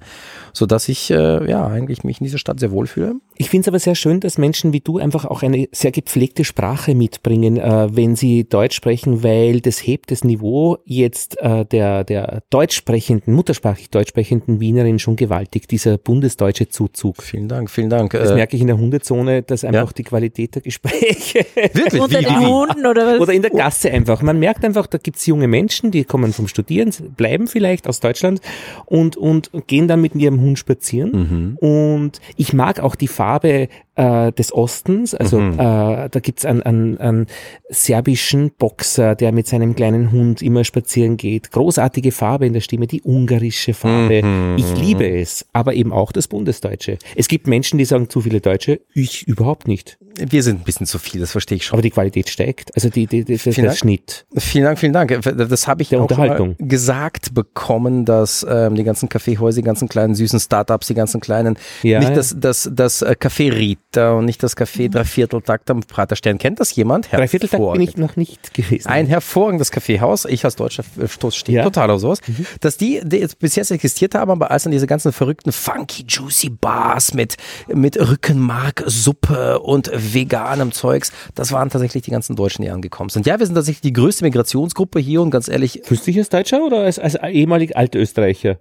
sodass 0.51 0.89
ich 0.89 1.11
äh, 1.11 1.49
ja 1.49 1.65
eigentlich 1.67 2.03
mich 2.03 2.19
in 2.19 2.25
dieser 2.25 2.39
Stadt 2.39 2.59
sehr 2.59 2.71
wohlfühle. 2.71 3.15
Ich 3.35 3.49
finde 3.49 3.61
es 3.61 3.67
aber 3.67 3.79
sehr 3.79 3.95
schön, 3.95 4.19
dass 4.19 4.37
Menschen 4.37 4.73
wie 4.73 4.79
du 4.79 4.97
einfach 4.97 5.25
auch 5.25 5.43
eine 5.43 5.67
sehr 5.71 5.91
gepflegte 5.91 6.43
Sprache 6.43 6.95
mitbringen, 6.95 7.57
äh, 7.57 7.95
wenn 7.95 8.15
sie 8.15 8.43
Deutsch 8.47 8.75
sprechen, 8.75 9.23
weil 9.23 9.61
das 9.61 9.85
hebt 9.85 10.11
das 10.11 10.23
Niveau 10.23 10.77
jetzt 10.85 11.39
äh, 11.39 11.65
der, 11.65 12.03
der 12.03 12.43
deutsch 12.49 12.75
sprechenden, 12.75 13.33
muttersprachlich 13.33 13.89
deutsch 13.89 14.09
sprechenden 14.09 14.59
Wienerin 14.59 14.99
schon 14.99 15.15
gewaltig, 15.15 15.67
dieser 15.67 15.97
bundesdeutsche 15.97 16.67
Zuzug. 16.67 17.21
Vielen 17.21 17.47
Dank, 17.47 17.69
vielen 17.69 17.89
Dank. 17.89 18.11
Das 18.11 18.31
Äh, 18.31 18.35
merke 18.35 18.55
ich 18.55 18.61
in 18.63 18.67
der 18.67 18.77
Hundezone, 18.77 19.43
dass 19.43 19.63
einfach 19.63 19.87
Ja. 19.89 19.93
die 19.95 20.03
Qualität 20.03 20.55
der 20.55 20.61
Gespräche 20.63 21.45
wirklich? 21.55 22.01
Unter 22.01 22.19
den? 22.19 22.39
Hunden 22.47 22.85
oder 22.85 23.05
was? 23.05 23.19
oder 23.19 23.33
in 23.33 23.41
der 23.43 23.51
Gasse 23.51 23.91
einfach. 23.91 24.21
Man 24.21 24.39
merkt 24.39 24.65
einfach, 24.65 24.87
da 24.87 24.97
gibt's 24.97 25.25
junge 25.27 25.47
Menschen, 25.47 25.91
die 25.91 26.03
kommen 26.03 26.33
vom 26.33 26.47
Studieren, 26.47 26.91
bleiben 27.15 27.47
vielleicht 27.47 27.87
aus 27.87 27.99
Deutschland 27.99 28.41
und, 28.85 29.17
und 29.17 29.51
gehen 29.67 29.87
dann 29.87 30.01
mit 30.01 30.15
ihrem 30.15 30.41
Hund 30.41 30.57
spazieren. 30.57 31.57
Und 31.59 32.19
ich 32.37 32.53
mag 32.53 32.79
auch 32.79 32.95
die 32.95 33.07
Farbe 33.07 33.67
äh, 33.95 34.31
des 34.31 34.53
Ostens. 34.53 35.13
Also 35.13 35.39
äh, 35.39 35.55
da 35.57 36.19
gibt's 36.21 36.45
einen, 36.45 36.61
einen, 36.63 36.97
einen 36.97 37.27
serbischen 37.69 38.51
Boxer, 38.57 39.15
der 39.15 39.31
mit 39.31 39.47
seinem 39.47 39.75
kleinen 39.75 40.11
Hund 40.11 40.41
immer 40.41 40.63
spazieren 40.63 41.17
geht. 41.17 41.51
Großartige 41.51 42.11
Farbe 42.11 42.45
in 42.45 42.53
der 42.53 42.61
Stimme, 42.61 42.87
die 42.87 43.01
ungarische 43.03 43.73
Farbe. 43.73 44.21
Ich 44.57 44.75
liebe 44.79 45.07
es, 45.09 45.45
aber 45.53 45.73
eben 45.73 45.91
auch 45.91 46.11
das 46.11 46.27
Bundesdeutsche. 46.27 46.97
Es 47.15 47.27
gibt 47.27 47.47
Menschen, 47.47 47.77
die 47.77 47.85
sagen 47.85 48.09
zu 48.09 48.21
viele 48.21 48.39
Deutsche, 48.41 48.52
ich 48.93 49.27
überhaupt 49.27 49.67
nicht. 49.67 49.97
Wir 50.15 50.43
sind 50.43 50.61
ein 50.61 50.63
bisschen 50.63 50.85
zu 50.85 50.99
viel, 50.99 51.19
das 51.21 51.31
verstehe 51.31 51.55
ich 51.57 51.65
schon. 51.65 51.75
Aber 51.75 51.81
die 51.81 51.89
Qualität 51.89 52.29
steigt. 52.29 52.73
Also 52.75 52.89
die, 52.89 53.07
die, 53.07 53.23
die, 53.25 53.37
das, 53.37 53.55
der 53.55 53.65
Dank. 53.65 53.77
Schnitt. 53.77 54.25
Vielen 54.37 54.65
Dank, 54.65 54.79
vielen 54.79 54.93
Dank. 54.93 55.19
Das 55.23 55.67
habe 55.67 55.81
ich 55.81 55.89
Der 55.89 55.99
auch 55.99 56.03
Unterhaltung. 56.03 56.55
gesagt 56.59 57.33
bekommen, 57.33 58.05
dass 58.05 58.45
ähm, 58.47 58.75
die 58.75 58.83
ganzen 58.83 59.09
Kaffeehäuser, 59.09 59.61
die 59.61 59.65
ganzen 59.65 59.89
kleinen 59.89 60.13
süßen 60.15 60.39
Startups, 60.39 60.87
die 60.87 60.93
ganzen 60.93 61.19
kleinen, 61.21 61.57
Ja, 61.81 61.99
nicht 61.99 62.09
ja. 62.09 62.15
das, 62.15 62.35
das, 62.37 62.69
das 62.71 63.01
äh, 63.01 63.15
Café 63.19 63.51
Rita 63.53 64.13
und 64.13 64.25
nicht 64.25 64.43
das 64.43 64.55
Café 64.57 64.89
Dreivierteltakt 64.89 65.69
am 65.71 65.81
Praterstern. 65.81 66.37
Kennt 66.37 66.59
das 66.59 66.75
jemand? 66.75 67.11
Dreivierteltag 67.11 67.73
bin 67.73 67.81
ich 67.81 67.97
noch 67.97 68.15
nicht 68.15 68.53
gewesen. 68.53 68.87
Ein 68.87 69.07
hervorragendes 69.07 69.71
Kaffeehaus. 69.71 70.25
Ich 70.25 70.45
als 70.45 70.55
Deutscher 70.55 70.83
äh, 71.01 71.07
Stoß 71.07 71.35
stehe 71.35 71.57
Ja. 71.59 71.63
total 71.63 71.89
auf 71.91 72.01
sowas. 72.01 72.19
Dass 72.59 72.77
die, 72.77 73.01
die 73.03 73.17
jetzt 73.17 73.39
bis 73.39 73.55
jetzt 73.55 73.71
existiert 73.71 74.15
haben, 74.15 74.29
aber 74.31 74.51
als 74.51 74.63
dann 74.63 74.71
diese 74.71 74.87
ganzen 74.87 75.11
verrückten 75.11 75.51
funky 75.51 76.05
juicy 76.07 76.49
Bars 76.49 77.13
mit, 77.13 77.37
mit 77.67 77.97
Rückenmarksuppe 77.99 79.59
und 79.59 79.89
veganem 80.11 80.71
Zeugs, 80.71 81.11
das 81.35 81.51
waren 81.51 81.69
tatsächlich 81.69 82.03
die 82.03 82.11
ganzen 82.11 82.35
Deutschen, 82.35 82.63
die 82.63 82.69
angekommen 82.69 83.09
sind. 83.09 83.25
Ja, 83.25 83.39
wir 83.39 83.45
sind 83.45 83.55
tatsächlich 83.55 83.81
die 83.81 83.93
größte 83.93 84.23
Migrationsgruppe 84.23 84.99
hier 84.99 85.21
und 85.21 85.31
ganz 85.31 85.47
ehrlich, 85.47 85.81
Fühlst 85.83 86.07
du 86.07 86.11
dich 86.11 86.19
als 86.19 86.29
Deutscher 86.29 86.63
oder 86.65 86.79
als, 86.79 86.99
als 86.99 87.15
ehemalig 87.15 87.75
Altösterreicher? 87.77 88.57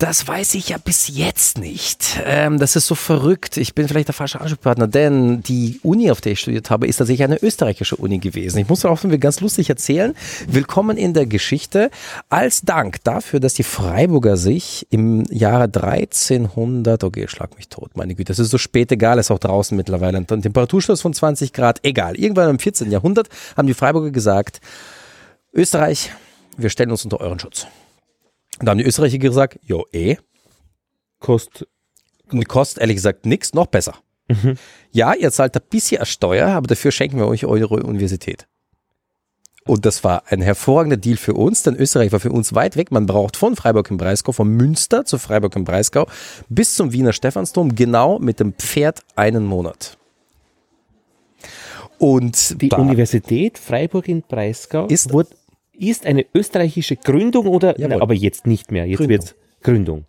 Das 0.00 0.28
weiß 0.28 0.54
ich 0.54 0.68
ja 0.68 0.78
bis 0.78 1.08
jetzt 1.08 1.58
nicht. 1.58 2.20
Ähm, 2.24 2.60
das 2.60 2.76
ist 2.76 2.86
so 2.86 2.94
verrückt. 2.94 3.56
Ich 3.56 3.74
bin 3.74 3.88
vielleicht 3.88 4.06
der 4.06 4.14
falsche 4.14 4.40
Ansprechpartner, 4.40 4.86
denn 4.86 5.42
die 5.42 5.80
Uni, 5.82 6.12
auf 6.12 6.20
der 6.20 6.30
ich 6.30 6.40
studiert 6.40 6.70
habe, 6.70 6.86
ist 6.86 6.98
tatsächlich 6.98 7.24
eine 7.24 7.42
österreichische 7.42 7.96
Uni 7.96 8.18
gewesen. 8.18 8.58
Ich 8.58 8.68
muss 8.68 8.82
darauf 8.82 9.04
ganz 9.18 9.40
lustig 9.40 9.70
erzählen. 9.70 10.14
Willkommen 10.46 10.96
in 10.96 11.14
der 11.14 11.26
Geschichte. 11.26 11.90
Als 12.28 12.62
Dank 12.62 13.02
dafür, 13.02 13.40
dass 13.40 13.54
die 13.54 13.64
Freiburger 13.64 14.36
sich 14.36 14.86
im 14.90 15.24
Jahre 15.32 15.64
1300, 15.64 17.02
okay, 17.02 17.26
schlag 17.26 17.56
mich 17.56 17.68
tot, 17.68 17.96
meine 17.96 18.14
Güte, 18.14 18.30
das 18.30 18.38
ist 18.38 18.50
so 18.50 18.58
spät, 18.58 18.92
egal, 18.92 19.18
ist 19.18 19.32
auch 19.32 19.40
draußen 19.40 19.76
mittlerweile 19.76 20.18
ein 20.18 20.28
Temperaturschuss 20.28 21.02
von 21.02 21.12
20 21.12 21.52
Grad, 21.52 21.80
egal. 21.82 22.14
Irgendwann 22.14 22.50
im 22.50 22.60
14. 22.60 22.92
Jahrhundert 22.92 23.30
haben 23.56 23.66
die 23.66 23.74
Freiburger 23.74 24.12
gesagt, 24.12 24.60
Österreich, 25.52 26.12
wir 26.56 26.70
stellen 26.70 26.92
uns 26.92 27.02
unter 27.02 27.20
euren 27.20 27.40
Schutz. 27.40 27.66
Und 28.58 28.66
da 28.66 28.70
haben 28.70 28.78
die 28.78 28.84
Österreicher 28.84 29.18
gesagt, 29.18 29.58
jo, 29.62 29.86
eh, 29.92 30.16
Kost, 31.20 31.66
und 32.30 32.48
kostet 32.48 32.80
ehrlich 32.80 32.96
gesagt 32.96 33.26
nichts, 33.26 33.54
noch 33.54 33.66
besser. 33.66 33.94
Ja, 34.92 35.14
ihr 35.14 35.30
zahlt 35.32 35.56
ein 35.56 35.62
bisschen 35.70 36.04
Steuer, 36.04 36.48
aber 36.48 36.66
dafür 36.66 36.92
schenken 36.92 37.18
wir 37.18 37.26
euch 37.26 37.46
eure 37.46 37.82
Universität. 37.82 38.46
Und 39.64 39.84
das 39.86 40.04
war 40.04 40.22
ein 40.26 40.40
hervorragender 40.42 40.96
Deal 40.96 41.16
für 41.16 41.34
uns, 41.34 41.62
denn 41.62 41.76
Österreich 41.76 42.12
war 42.12 42.20
für 42.20 42.30
uns 42.32 42.54
weit 42.54 42.76
weg. 42.76 42.90
Man 42.90 43.06
braucht 43.06 43.36
von 43.36 43.56
Freiburg 43.56 43.90
im 43.90 43.96
Breisgau, 43.96 44.32
von 44.32 44.48
Münster 44.48 45.04
zu 45.04 45.18
Freiburg 45.18 45.56
im 45.56 45.64
Breisgau 45.64 46.06
bis 46.48 46.74
zum 46.74 46.92
Wiener 46.92 47.12
Stephansdom 47.12 47.74
genau 47.74 48.18
mit 48.18 48.40
dem 48.40 48.52
Pferd 48.54 49.00
einen 49.16 49.44
Monat. 49.44 49.96
Und 51.98 52.60
die 52.62 52.70
Universität 52.70 53.58
Freiburg 53.58 54.08
in 54.08 54.22
Breisgau 54.22 54.86
Ist- 54.86 55.12
wurde, 55.12 55.30
ist 55.78 56.06
eine 56.06 56.24
österreichische 56.34 56.96
Gründung 56.96 57.46
oder, 57.46 57.78
Jawohl. 57.78 58.02
aber 58.02 58.14
jetzt 58.14 58.46
nicht 58.46 58.70
mehr, 58.72 58.86
jetzt 58.86 59.08
wird's 59.08 59.34
Gründung. 59.62 60.04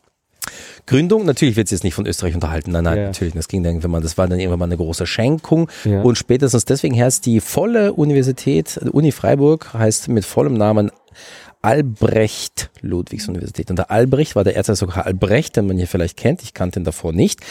Gründung, 0.88 1.26
natürlich 1.26 1.56
wird 1.56 1.68
es 1.68 1.72
jetzt 1.72 1.84
nicht 1.84 1.94
von 1.94 2.08
Österreich 2.08 2.34
unterhalten. 2.34 2.72
Nein, 2.72 2.84
nein, 2.86 2.98
Ja. 2.98 3.04
natürlich. 3.08 3.34
Das 3.36 3.48
ging 3.48 3.62
dann, 3.62 3.84
wenn 3.84 3.92
man, 3.92 4.02
das 4.02 4.18
war 4.18 4.28
dann 4.28 4.40
irgendwann 4.40 4.60
mal 4.60 4.66
eine 4.66 4.78
große 4.78 5.06
Schenkung. 5.06 5.70
Ja. 5.84 6.02
Und 6.02 6.18
spätestens 6.18 6.66
deswegen 6.66 7.00
heißt 7.00 7.26
die 7.26 7.40
volle 7.40 7.94
Universität, 7.94 8.78
Uni 8.92 9.12
Freiburg, 9.12 9.74
heißt 9.74 10.08
mit 10.08 10.26
vollem 10.26 10.54
Namen 10.56 10.90
Albrecht 11.62 12.72
Ludwigs 12.82 13.28
Universität. 13.28 13.70
Und 13.70 13.78
der 13.78 13.92
Albrecht 13.92 14.36
war 14.36 14.44
der 14.44 14.56
Erzherzog 14.56 14.96
Albrecht, 14.98 15.58
den 15.58 15.68
man 15.68 15.78
hier 15.78 15.88
vielleicht 15.88 16.18
kennt. 16.18 16.42
Ich 16.42 16.54
kannte 16.54 16.80
ihn 16.80 16.86
davor 16.86 17.12
nicht. 17.12 17.42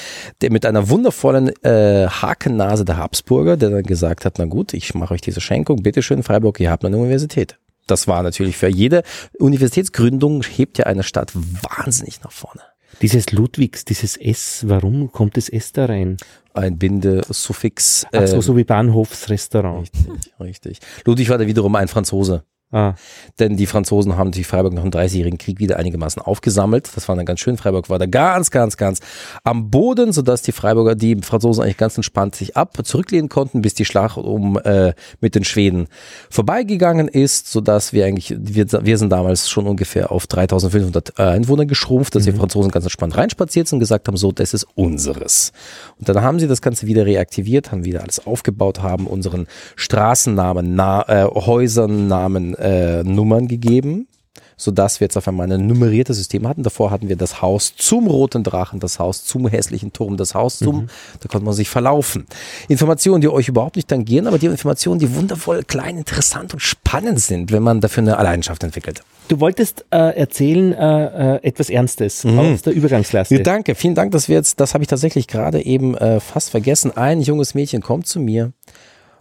Der 0.40 0.50
mit 0.50 0.64
einer 0.66 0.88
wundervollen 0.88 1.48
äh, 1.62 2.08
Hakennase 2.08 2.84
der 2.84 2.96
Habsburger, 2.96 3.56
der 3.56 3.70
dann 3.70 3.82
gesagt 3.82 4.24
hat, 4.24 4.36
na 4.38 4.46
gut, 4.46 4.72
ich 4.74 4.94
mache 4.94 5.14
euch 5.14 5.20
diese 5.20 5.40
Schenkung. 5.42 5.82
Bitteschön, 5.82 6.22
Freiburg, 6.22 6.58
ihr 6.58 6.70
habt 6.70 6.84
eine 6.84 6.96
Universität. 6.96 7.58
Das 7.90 8.06
war 8.06 8.22
natürlich 8.22 8.56
für 8.56 8.68
jede 8.68 9.02
Universitätsgründung 9.38 10.42
hebt 10.42 10.78
ja 10.78 10.86
eine 10.86 11.02
Stadt 11.02 11.32
wahnsinnig 11.34 12.22
nach 12.22 12.32
vorne. 12.32 12.62
Dieses 13.02 13.30
Ludwigs, 13.32 13.84
dieses 13.84 14.16
S, 14.16 14.64
warum 14.66 15.12
kommt 15.12 15.36
das 15.36 15.48
S 15.48 15.72
da 15.72 15.86
rein? 15.86 16.16
ein 16.58 16.78
Bindesuffix. 16.78 18.06
Ach 18.12 18.26
so, 18.26 18.36
ähm, 18.36 18.42
so 18.42 18.56
wie 18.56 18.64
Bahnhofsrestaurant. 18.64 19.90
Richtig, 19.94 20.40
richtig. 20.40 20.78
Ludwig 21.04 21.28
war 21.28 21.38
da 21.38 21.46
wiederum 21.46 21.74
ein 21.76 21.88
Franzose. 21.88 22.44
Ah. 22.70 22.94
Denn 23.38 23.56
die 23.56 23.64
Franzosen 23.64 24.18
haben 24.18 24.28
natürlich 24.28 24.46
Freiburg 24.46 24.74
nach 24.74 24.82
dem 24.82 24.90
30-jährigen 24.90 25.38
Krieg 25.38 25.58
wieder 25.58 25.78
einigermaßen 25.78 26.20
aufgesammelt. 26.20 26.90
Das 26.94 27.08
war 27.08 27.16
dann 27.16 27.24
ganz 27.24 27.40
schön. 27.40 27.56
Freiburg 27.56 27.88
war 27.88 27.98
da 27.98 28.04
ganz, 28.04 28.50
ganz, 28.50 28.76
ganz 28.76 29.00
am 29.42 29.70
Boden, 29.70 30.12
sodass 30.12 30.42
die 30.42 30.52
Freiburger, 30.52 30.94
die 30.94 31.16
Franzosen 31.16 31.64
eigentlich 31.64 31.78
ganz 31.78 31.96
entspannt 31.96 32.34
sich 32.34 32.58
ab 32.58 32.76
zurücklehnen 32.84 33.30
konnten, 33.30 33.62
bis 33.62 33.72
die 33.72 33.86
Schlacht 33.86 34.18
um 34.18 34.58
äh, 34.58 34.92
mit 35.22 35.34
den 35.34 35.44
Schweden 35.44 35.88
vorbeigegangen 36.28 37.08
ist, 37.08 37.50
sodass 37.50 37.94
wir 37.94 38.04
eigentlich, 38.04 38.36
wir, 38.38 38.66
wir 38.70 38.98
sind 38.98 39.10
damals 39.10 39.48
schon 39.48 39.66
ungefähr 39.66 40.12
auf 40.12 40.26
3500 40.26 41.18
äh, 41.18 41.22
Einwohner 41.22 41.64
geschrumpft, 41.64 42.16
dass 42.16 42.24
die 42.24 42.32
Franzosen 42.32 42.70
ganz 42.70 42.84
entspannt 42.84 43.16
reinspaziert 43.16 43.66
sind 43.66 43.76
und 43.76 43.80
gesagt 43.80 44.08
haben, 44.08 44.18
so, 44.18 44.30
das 44.30 44.52
ist 44.52 44.66
unseres. 44.74 45.52
Und 45.98 46.08
dann 46.08 46.20
haben 46.20 46.38
sie 46.38 46.46
das 46.46 46.60
Ganze 46.60 46.86
wieder 46.86 47.06
reaktiviert, 47.06 47.72
haben 47.72 47.86
wieder 47.86 48.02
alles 48.02 48.26
aufgebaut, 48.26 48.82
haben 48.82 49.06
unseren 49.06 49.46
Straßennamen, 49.76 50.74
Na 50.74 51.02
äh, 51.08 51.24
Häusern, 51.24 52.08
Namen, 52.08 52.57
äh, 52.58 53.02
Nummern 53.04 53.48
gegeben, 53.48 54.08
sodass 54.56 55.00
wir 55.00 55.04
jetzt 55.06 55.16
auf 55.16 55.28
einmal 55.28 55.50
ein 55.50 55.66
nummeriertes 55.66 56.16
System 56.16 56.46
hatten. 56.48 56.62
Davor 56.62 56.90
hatten 56.90 57.08
wir 57.08 57.16
das 57.16 57.40
Haus 57.40 57.74
zum 57.76 58.06
roten 58.08 58.42
Drachen, 58.42 58.80
das 58.80 58.98
Haus 58.98 59.24
zum 59.24 59.46
hässlichen 59.46 59.92
Turm, 59.92 60.16
das 60.16 60.34
Haus 60.34 60.58
zum, 60.58 60.88
da 61.20 61.28
konnte 61.28 61.44
man 61.44 61.54
sich 61.54 61.68
verlaufen. 61.68 62.26
Informationen, 62.68 63.20
die 63.20 63.28
euch 63.28 63.48
überhaupt 63.48 63.76
nicht 63.76 63.88
tangieren, 63.88 64.26
aber 64.26 64.38
die 64.38 64.46
Informationen, 64.46 64.98
die 64.98 65.14
wundervoll 65.14 65.62
klein, 65.62 65.96
interessant 65.96 66.54
und 66.54 66.60
spannend 66.60 67.20
sind, 67.20 67.52
wenn 67.52 67.62
man 67.62 67.80
dafür 67.80 68.02
eine 68.02 68.12
Leidenschaft 68.12 68.64
entwickelt. 68.64 69.02
Du 69.28 69.40
wolltest 69.40 69.84
äh, 69.90 70.16
erzählen 70.16 70.72
äh, 70.72 71.36
äh, 71.36 71.44
etwas 71.44 71.68
Ernstes 71.68 72.24
aus 72.24 72.62
der 72.62 72.72
Übergangsklasse. 72.72 73.36
Ja, 73.36 73.42
danke, 73.42 73.74
vielen 73.74 73.94
Dank, 73.94 74.10
dass 74.12 74.28
wir 74.28 74.36
jetzt, 74.36 74.58
das 74.58 74.74
habe 74.74 74.82
ich 74.82 74.88
tatsächlich 74.88 75.28
gerade 75.28 75.64
eben 75.64 75.94
äh, 75.96 76.18
fast 76.18 76.50
vergessen. 76.50 76.96
Ein 76.96 77.20
junges 77.20 77.54
Mädchen 77.54 77.82
kommt 77.82 78.06
zu 78.06 78.20
mir. 78.20 78.52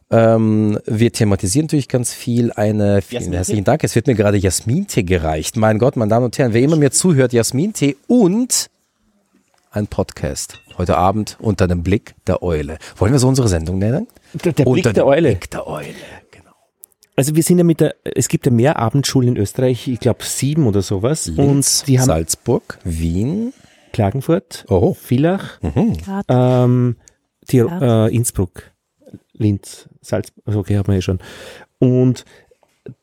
Ähm, 0.10 0.80
wir 0.86 1.12
thematisieren 1.12 1.66
natürlich 1.66 1.90
ganz 1.90 2.14
viel. 2.14 2.52
Eine 2.54 3.02
vielen 3.02 3.34
herzlichen 3.34 3.66
Dank. 3.66 3.84
Es 3.84 3.94
wird 3.96 4.08
mir 4.08 4.16
gerade 4.16 4.38
Jasmintee 4.38 5.04
gereicht. 5.04 5.58
Mein 5.58 5.80
Gott, 5.80 5.98
meine 5.98 6.10
Damen 6.10 6.26
und 6.26 6.38
Herren, 6.38 6.54
wer 6.54 6.62
immer 6.62 6.78
mir 6.78 6.92
zuhört, 6.92 7.34
Jasmintee 7.34 7.98
und 8.08 8.70
ein 9.72 9.88
Podcast. 9.88 10.62
Heute 10.78 10.96
Abend 10.98 11.36
unter 11.40 11.68
dem 11.68 11.84
Blick 11.84 12.16
der 12.26 12.42
Eule. 12.42 12.78
Wollen 12.96 13.12
wir 13.12 13.20
so 13.20 13.28
unsere 13.28 13.48
Sendung 13.50 13.80
nennen? 13.80 14.08
Der, 14.34 14.54
der 14.54 14.64
Blick 14.64 14.68
unter 14.68 14.94
der 14.94 15.04
dem 15.04 15.08
Eule. 15.10 15.30
Blick 15.32 15.52
der 15.52 15.68
Eule. 15.68 15.88
Genau. 16.32 16.52
Also 17.18 17.36
wir 17.36 17.44
sind 17.44 17.58
ja 17.58 17.64
mit 17.66 17.82
der, 17.82 17.96
es 18.04 18.30
gibt 18.30 18.46
ja 18.46 18.52
mehr 18.52 18.78
Abendschulen 18.80 19.30
in 19.30 19.38
Österreich, 19.38 19.88
ich 19.90 20.00
glaube 20.00 20.24
sieben 20.24 20.68
oder 20.68 20.82
sowas. 20.82 21.28
Linz, 21.28 21.82
und 21.82 21.88
die 21.88 22.00
haben 22.00 22.06
Salzburg, 22.06 22.80
Wien. 22.86 23.52
Klagenfurt, 23.92 24.66
Oh. 24.70 24.94
Villach, 24.94 25.60
Grad. 25.62 26.26
ähm, 26.30 26.96
die, 27.50 27.58
äh, 27.60 28.14
Innsbruck, 28.16 28.64
Linz, 29.38 29.90
Salzburg, 30.02 30.44
also 30.46 30.60
okay, 30.60 30.78
haben 30.78 30.88
wir 30.88 30.96
ja 30.96 31.02
schon. 31.02 31.20
Und 31.80 32.26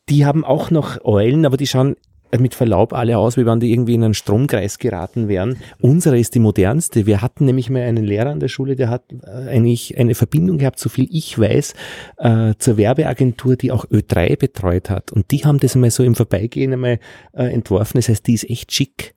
die 0.08 0.24
haben 0.24 0.44
auch 0.44 0.70
noch 0.70 1.04
Eulen, 1.04 1.46
aber 1.46 1.56
die 1.56 1.66
schauen 1.66 1.96
mit 2.40 2.54
Verlaub 2.54 2.92
alle 2.92 3.18
aus, 3.18 3.36
wie 3.36 3.46
wenn 3.46 3.60
die 3.60 3.72
irgendwie 3.72 3.94
in 3.94 4.04
einen 4.04 4.14
Stromkreis 4.14 4.78
geraten 4.78 5.28
wären. 5.28 5.56
Unsere 5.80 6.18
ist 6.18 6.34
die 6.34 6.40
modernste. 6.40 7.06
Wir 7.06 7.22
hatten 7.22 7.44
nämlich 7.44 7.70
mal 7.70 7.82
einen 7.82 8.04
Lehrer 8.04 8.30
an 8.30 8.40
der 8.40 8.48
Schule, 8.48 8.76
der 8.76 8.88
hat 8.88 9.04
äh, 9.12 9.48
eigentlich 9.48 9.96
eine 9.98 10.14
Verbindung 10.14 10.58
gehabt, 10.58 10.78
so 10.78 10.88
viel 10.88 11.06
ich 11.10 11.38
weiß, 11.38 11.74
äh, 12.18 12.54
zur 12.58 12.76
Werbeagentur, 12.76 13.56
die 13.56 13.72
auch 13.72 13.84
Ö3 13.86 14.36
betreut 14.38 14.90
hat. 14.90 15.12
Und 15.12 15.30
die 15.30 15.44
haben 15.44 15.60
das 15.60 15.76
mal 15.76 15.90
so 15.90 16.02
im 16.02 16.14
Vorbeigehen 16.14 16.72
einmal 16.72 16.98
äh, 17.32 17.44
entworfen. 17.44 17.98
Das 17.98 18.08
heißt, 18.08 18.26
die 18.26 18.34
ist 18.34 18.50
echt 18.50 18.72
schick. 18.72 19.14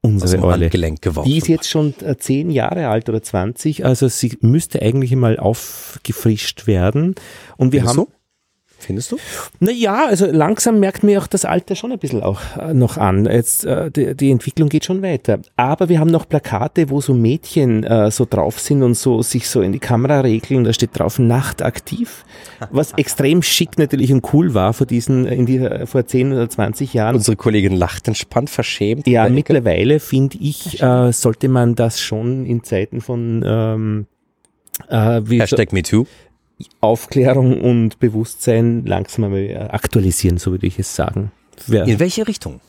Unsere 0.00 0.42
Eule. 0.44 0.70
Geworfen. 0.70 1.28
Die 1.28 1.38
ist 1.38 1.48
jetzt 1.48 1.68
schon 1.68 1.92
äh, 2.02 2.16
zehn 2.16 2.50
Jahre 2.50 2.88
alt 2.88 3.08
oder 3.08 3.22
20, 3.22 3.84
also 3.84 4.06
sie 4.08 4.38
müsste 4.40 4.80
eigentlich 4.80 5.14
mal 5.16 5.38
aufgefrischt 5.38 6.66
werden. 6.66 7.16
Und 7.56 7.72
wir 7.72 7.80
Findest 7.80 7.98
haben? 7.98 8.06
Findest 8.80 9.12
du? 9.12 9.16
na 9.58 9.72
ja, 9.72 10.06
also 10.06 10.26
langsam 10.26 10.78
merkt 10.78 11.02
mir 11.02 11.20
auch 11.20 11.26
das 11.26 11.44
Alter 11.44 11.74
schon 11.74 11.90
ein 11.90 11.98
bisschen 11.98 12.22
auch 12.22 12.40
äh, 12.56 12.72
noch 12.72 12.96
an. 12.96 13.26
Jetzt, 13.26 13.64
äh, 13.64 13.90
die, 13.90 14.14
die 14.14 14.30
Entwicklung 14.30 14.68
geht 14.68 14.84
schon 14.84 15.02
weiter. 15.02 15.40
Aber 15.56 15.88
wir 15.88 15.98
haben 15.98 16.10
noch 16.10 16.28
Plakate, 16.28 16.88
wo 16.88 17.00
so 17.00 17.12
Mädchen 17.12 17.82
äh, 17.82 18.10
so 18.10 18.26
drauf 18.28 18.60
sind 18.60 18.84
und 18.84 18.94
so 18.94 19.20
sich 19.22 19.48
so 19.48 19.62
in 19.62 19.72
die 19.72 19.80
Kamera 19.80 20.20
regeln. 20.20 20.62
Da 20.62 20.72
steht 20.72 20.90
drauf 20.96 21.18
nachtaktiv, 21.18 22.24
was 22.70 22.92
extrem 22.92 23.42
schick 23.42 23.78
natürlich 23.78 24.12
und 24.12 24.32
cool 24.32 24.54
war 24.54 24.72
vor 24.72 24.86
diesen, 24.86 25.26
in 25.26 25.44
die, 25.44 25.68
vor 25.86 26.06
10 26.06 26.32
oder 26.32 26.48
20 26.48 26.94
Jahren. 26.94 27.16
Unsere 27.16 27.36
Kollegin 27.36 27.74
lacht 27.74 28.06
entspannt, 28.06 28.48
verschämt. 28.48 29.08
Ja, 29.08 29.28
mittlerweile 29.28 29.98
finde 29.98 30.38
ich, 30.40 30.80
äh, 30.80 31.12
sollte 31.12 31.48
man 31.48 31.74
das 31.74 32.00
schon 32.00 32.46
in 32.46 32.62
Zeiten 32.62 33.00
von 33.00 33.42
ähm, 33.44 34.06
äh, 34.88 35.20
wie 35.24 35.40
Hashtag 35.40 35.72
MeToo. 35.72 36.06
Aufklärung 36.80 37.60
und 37.60 37.98
Bewusstsein 37.98 38.84
langsam 38.84 39.32
äh, 39.34 39.56
aktualisieren, 39.56 40.38
so 40.38 40.50
würde 40.50 40.66
ich 40.66 40.78
es 40.78 40.94
sagen. 40.94 41.30
Wer, 41.66 41.84
In 41.86 41.98
welche 41.98 42.26
Richtung? 42.26 42.60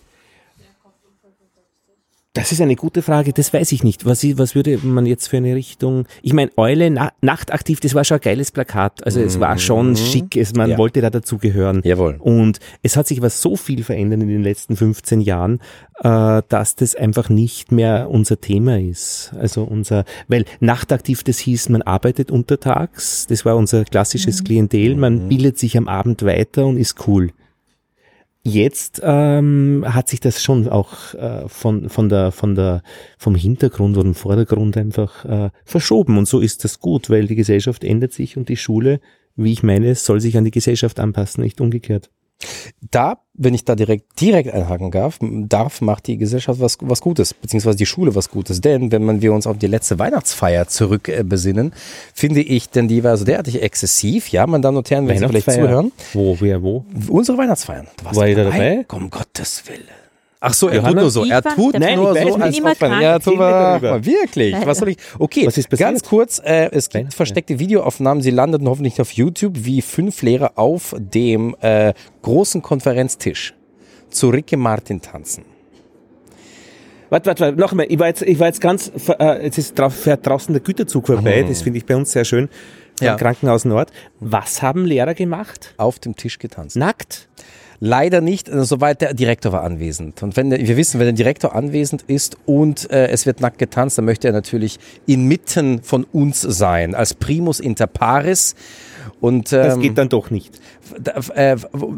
Das 2.34 2.52
ist 2.52 2.62
eine 2.62 2.76
gute 2.76 3.02
Frage, 3.02 3.34
das 3.34 3.52
weiß 3.54 3.72
ich 3.72 3.84
nicht. 3.84 4.06
Was, 4.06 4.24
was 4.38 4.54
würde 4.54 4.78
man 4.84 5.08
jetzt 5.08 5.28
für 5.28 5.38
eine 5.38 5.56
Richtung? 5.56 6.06
Ich 6.22 6.32
meine, 6.34 6.52
Eule 6.58 6.92
na, 6.92 7.12
nachtaktiv, 7.22 7.80
das 7.80 7.96
war 7.96 8.04
schon 8.04 8.18
ein 8.18 8.22
geiles 8.22 8.52
Plakat. 8.52 9.04
Also 9.04 9.20
es 9.20 9.40
war 9.40 9.58
schon 9.58 9.96
schick, 9.96 10.38
es, 10.38 10.54
man 10.54 10.68
Mhm. 10.68 10.72
Ja. 10.74 10.78
wollte 10.78 11.02
da 11.02 11.10
dazugehören. 11.10 11.82
Jawohl. 11.84 12.18
Und 12.20 12.60
es 12.84 12.96
hat 12.98 13.08
sich 13.08 13.18
aber 13.18 13.32
so 13.32 13.56
viel 13.56 13.84
verändert 13.84 14.22
in 14.22 14.28
den 14.28 14.44
letzten 14.44 14.76
15 14.76 15.22
Jahren, 15.22 15.60
äh, 16.04 16.44
dass 16.48 16.76
das 16.76 16.94
einfach 16.96 17.30
nicht 17.30 17.72
mehr 17.72 18.10
unser 18.12 18.40
Thema 18.40 18.80
ist. 18.80 19.34
Also 19.40 19.64
unser, 19.64 20.06
weil 20.28 20.46
nachtaktiv 20.60 21.24
das 21.24 21.40
hieß, 21.40 21.70
man 21.70 21.82
arbeitet 21.82 22.30
untertags, 22.30 23.26
das 23.28 23.44
war 23.44 23.56
unser 23.58 23.86
klassisches 23.86 24.44
Klientel, 24.44 24.96
man 24.96 25.30
bildet 25.30 25.58
sich 25.58 25.76
am 25.78 25.88
Abend 25.88 26.24
weiter 26.24 26.68
und 26.68 26.78
ist 26.78 27.08
cool. 27.08 27.32
Jetzt 28.50 29.02
ähm, 29.04 29.86
hat 29.88 30.10
sich 30.10 30.20
das 30.20 30.42
schon 30.42 30.68
auch 30.68 31.14
äh, 31.14 31.48
von, 31.48 31.88
von 31.90 32.10
der, 32.10 32.32
von 32.32 32.56
der, 32.56 32.82
vom 33.18 33.36
Hintergrund 33.36 33.96
oder 33.96 34.06
dem 34.06 34.16
Vordergrund 34.16 34.76
einfach 34.76 35.24
äh, 35.26 35.50
verschoben. 35.66 36.18
Und 36.18 36.28
so 36.28 36.40
ist 36.40 36.64
das 36.64 36.80
gut, 36.80 37.10
weil 37.10 37.28
die 37.28 37.36
Gesellschaft 37.36 37.84
ändert 37.84 38.12
sich 38.12 38.38
und 38.38 38.50
die 38.50 38.58
Schule, 38.58 39.02
wie 39.36 39.54
ich 39.54 39.62
meine, 39.62 39.94
soll 39.94 40.20
sich 40.20 40.36
an 40.36 40.46
die 40.46 40.52
Gesellschaft 40.52 41.00
anpassen, 41.00 41.44
nicht 41.44 41.62
umgekehrt. 41.62 42.10
Da, 42.92 43.20
wenn 43.34 43.54
ich 43.54 43.66
da 43.66 43.76
direkt, 43.76 44.20
direkt 44.22 44.54
einhaken 44.54 44.92
darf, 44.92 45.20
darf, 45.22 45.82
macht 45.82 46.08
die 46.08 46.18
Gesellschaft 46.18 46.60
was, 46.62 46.78
was 46.82 47.02
Gutes, 47.02 47.34
beziehungsweise 47.34 47.78
die 47.78 47.86
Schule 47.86 48.16
was 48.16 48.30
Gutes. 48.30 48.62
Denn 48.62 48.92
wenn 48.92 49.04
man 49.04 49.22
wir 49.22 49.34
uns 49.34 49.46
auf 49.46 49.58
die 49.58 49.68
letzte 49.68 50.00
Weihnachtsfeier 50.00 50.68
zurück 50.68 51.10
äh, 51.10 51.24
besinnen, 51.24 51.74
finde 52.14 52.42
ich, 52.42 52.70
denn 52.70 52.88
die 52.88 53.04
war 53.04 53.18
so 53.18 53.26
derartig 53.26 53.62
exzessiv. 53.62 54.30
Ja, 54.30 54.48
meine 54.48 54.62
Damen 54.62 54.78
und 54.78 54.90
Herren, 54.90 55.08
wenn 55.08 55.18
Sie 55.18 55.28
vielleicht 55.28 55.52
zuhören. 55.52 55.92
Wo, 56.14 56.38
wer, 56.40 56.64
wo? 56.64 56.86
Unsere 57.10 57.38
Weihnachtsfeiern. 57.38 57.88
Du 57.98 58.06
warst 58.06 58.18
War 58.18 58.26
doch 58.26 58.30
ich 58.30 58.38
da 58.38 58.44
dabei? 58.46 58.86
Um 58.92 59.10
Gottes 59.10 59.64
Willen. 59.68 60.09
Ach 60.42 60.54
so, 60.54 60.70
er 60.70 60.76
Johanna? 60.78 60.94
tut 60.94 61.02
nur 61.02 61.12
so. 61.12 61.26
Er 61.26 61.42
tut 61.44 61.74
nur 61.74 61.80
Nein, 61.80 61.90
ich 61.92 61.98
so, 61.98 62.08
als 62.08 62.62
ob 62.62 62.82
man, 62.82 63.02
ja, 63.02 63.20
darüber. 63.20 64.06
wirklich. 64.06 64.56
Was 64.66 64.78
soll 64.78 64.90
ich? 64.90 64.98
Okay, 65.18 65.46
Was 65.46 65.58
ist 65.58 65.70
ganz 65.72 66.02
kurz. 66.04 66.40
Äh, 66.40 66.70
es 66.72 66.90
gibt 66.90 67.14
versteckte 67.14 67.60
Videoaufnahmen. 67.60 68.24
Sie 68.24 68.32
landeten 68.32 68.68
hoffentlich 68.70 69.02
auf 69.02 69.12
YouTube, 69.12 69.54
wie 69.66 69.82
fünf 69.82 70.22
Lehrer 70.22 70.54
auf 70.56 70.96
dem 70.98 71.56
äh, 71.60 71.94
großen 72.22 72.62
Konferenztisch 72.62 73.54
zu 74.10 74.30
Ricky 74.30 74.56
Martin 74.56 75.02
tanzen. 75.02 75.44
Warte, 77.10 77.26
warte, 77.28 77.42
warte, 77.44 77.60
noch 77.60 77.72
einmal. 77.72 77.88
Ich 77.90 78.00
war 78.00 78.08
jetzt, 78.08 78.22
ich 78.22 78.40
war 78.40 78.48
jetzt 78.48 78.62
ganz, 78.62 78.92
äh, 79.20 79.44
jetzt 79.44 79.58
ist 79.58 79.78
drauf, 79.78 79.94
fährt 79.94 80.26
draußen 80.26 80.54
der 80.54 80.62
Güterzug 80.62 81.08
vorbei. 81.08 81.44
Das 81.48 81.64
finde 81.64 81.80
ich 81.80 81.86
bei 81.86 81.96
uns 81.96 82.12
sehr 82.12 82.24
schön. 82.24 82.48
Vom 82.98 83.08
Ja. 83.08 83.16
Krankenhaus 83.16 83.66
Nord. 83.66 83.92
Was 84.20 84.62
haben 84.62 84.86
Lehrer 84.86 85.16
gemacht? 85.16 85.74
Auf 85.78 86.00
dem 86.00 86.16
Tisch 86.16 86.38
getanzt. 86.40 86.76
Nackt? 86.78 87.28
Leider 87.82 88.20
nicht, 88.22 88.50
äh, 88.50 88.64
soweit 88.66 89.02
der 89.02 89.14
Direktor 89.14 89.52
war 89.54 89.64
anwesend. 89.64 90.22
Und 90.22 90.36
wenn 90.36 90.52
wir 90.52 90.78
wissen, 90.78 91.00
wenn 91.00 91.06
der 91.08 91.14
Direktor 91.16 91.56
anwesend 91.56 92.04
ist 92.08 92.38
und 92.46 92.90
äh, 92.92 93.08
es 93.08 93.26
wird 93.26 93.40
nackt 93.42 93.58
getanzt, 93.58 93.98
dann 93.98 94.06
möchte 94.06 94.28
er 94.28 94.34
natürlich 94.34 94.80
inmitten 95.06 95.82
von 95.82 96.04
uns 96.04 96.42
sein, 96.42 96.94
als 96.96 97.14
Primus 97.14 97.60
inter 97.60 97.88
pares. 97.88 98.56
Und 99.22 99.52
Das 99.52 99.76
ähm, 99.76 99.82
geht 99.82 99.98
dann 99.98 100.08
doch 100.10 100.30
nicht. 100.30 100.60
äh, 101.36 101.56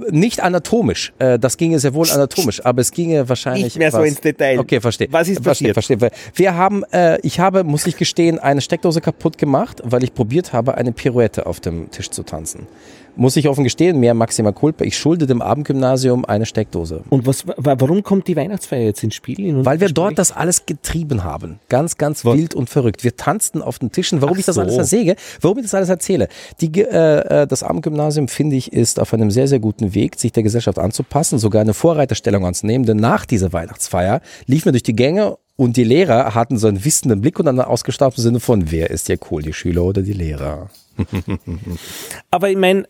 nicht 0.09 0.41
anatomisch. 0.41 1.13
Äh, 1.19 1.38
das 1.39 1.57
ginge 1.57 1.77
sehr 1.79 1.93
wohl 1.93 2.09
anatomisch, 2.09 2.63
aber 2.65 2.82
es 2.82 2.91
ginge 2.91 3.27
wahrscheinlich 3.29 3.63
Nicht 3.65 3.77
mehr 3.77 3.91
so 3.91 3.99
was- 3.99 4.07
ins 4.09 4.21
Detail. 4.21 4.59
Okay, 4.59 4.79
verstehe. 4.82 5.07
Was 5.11 5.27
ist 5.27 5.43
verstehe, 5.43 5.73
passiert? 5.73 5.99
Verstehe. 5.99 6.32
Wir 6.36 6.55
haben, 6.55 6.84
äh, 6.91 7.19
ich 7.21 7.39
habe, 7.39 7.63
muss 7.63 7.86
ich 7.86 7.97
gestehen, 7.97 8.39
eine 8.39 8.61
Steckdose 8.61 9.01
kaputt 9.01 9.38
gemacht, 9.38 9.82
weil 9.84 10.03
ich 10.03 10.13
probiert 10.13 10.51
habe, 10.53 10.75
eine 10.75 10.91
Pirouette 10.93 11.45
auf 11.45 11.59
dem 11.59 11.91
Tisch 11.91 12.09
zu 12.09 12.23
tanzen. 12.23 12.67
Muss 13.16 13.36
ich 13.36 13.47
offen 13.49 13.64
gestehen, 13.64 13.99
mehr 13.99 14.14
Maxima 14.14 14.51
Culpa. 14.51 14.86
Ich 14.86 14.97
schulde 14.97 15.26
dem 15.28 15.41
Abendgymnasium 15.41 16.24
eine 16.26 16.45
Steckdose. 16.45 17.01
Und 17.09 17.26
was, 17.28 17.45
wa- 17.47 17.76
warum 17.78 18.03
kommt 18.03 18.28
die 18.28 18.36
Weihnachtsfeier 18.36 18.84
jetzt 18.86 19.03
ins 19.03 19.16
Spiel? 19.16 19.66
Weil 19.66 19.80
wir 19.82 19.89
dort 19.89 20.18
das 20.18 20.32
alles 20.32 20.66
getrieben 20.66 21.24
haben. 21.24 21.59
Ganz, 21.70 21.97
ganz 21.97 22.24
Was? 22.24 22.36
wild 22.38 22.55
und 22.55 22.70
verrückt. 22.70 23.03
Wir 23.03 23.16
tanzten 23.16 23.62
auf 23.62 23.80
den 23.80 23.91
Tischen. 23.91 24.22
Warum 24.22 24.36
Ach 24.36 24.39
ich 24.39 24.45
das 24.45 24.55
so. 24.55 24.62
alles 24.62 24.78
ersäge, 24.78 25.16
warum 25.41 25.57
ich 25.57 25.66
das 25.66 25.74
alles 25.74 25.89
erzähle. 25.89 26.30
Die, 26.62 26.72
äh, 26.82 27.41
äh, 27.43 27.47
das 27.47 27.64
Abendgymnasium, 27.64 28.28
finde 28.28 28.55
ich, 28.55 28.72
ist 28.72 28.99
auf 28.99 29.14
einem 29.14 29.30
sehr, 29.30 29.47
sehr 29.47 29.59
guten 29.59 29.93
Weg, 29.93 30.18
sich 30.20 30.32
der 30.32 30.43
Gesellschaft 30.43 30.80
anzupassen, 30.80 31.38
sogar 31.38 31.62
eine 31.62 31.74
Vorreiterstellung 31.74 32.45
anzunehmen. 32.45 32.86
Denn 32.86 32.97
nach 32.97 33.26
dieser 33.26 33.51
Weihnachtsfeier 33.53 34.22
liefen 34.47 34.66
wir 34.66 34.72
durch 34.72 34.84
die 34.84 34.95
Gänge 34.95 35.38
und 35.57 35.76
die 35.78 35.84
Lehrer 35.84 36.34
hatten 36.34 36.57
so 36.57 36.68
einen 36.68 36.84
wissenden 36.86 37.22
Blick 37.22 37.39
und 37.39 37.47
einen 37.47 37.59
ausgestaubten 37.62 38.24
Sinne 38.24 38.39
von, 38.39 38.72
wer 38.72 38.89
ist 38.89 39.09
ja 39.09 39.16
cool, 39.30 39.43
die 39.43 39.53
Schüler 39.53 39.84
oder 39.84 40.01
die 40.01 40.14
Lehrer? 40.14 40.70
Aber 42.32 42.50
ich 42.50 42.58
meine, 42.58 42.88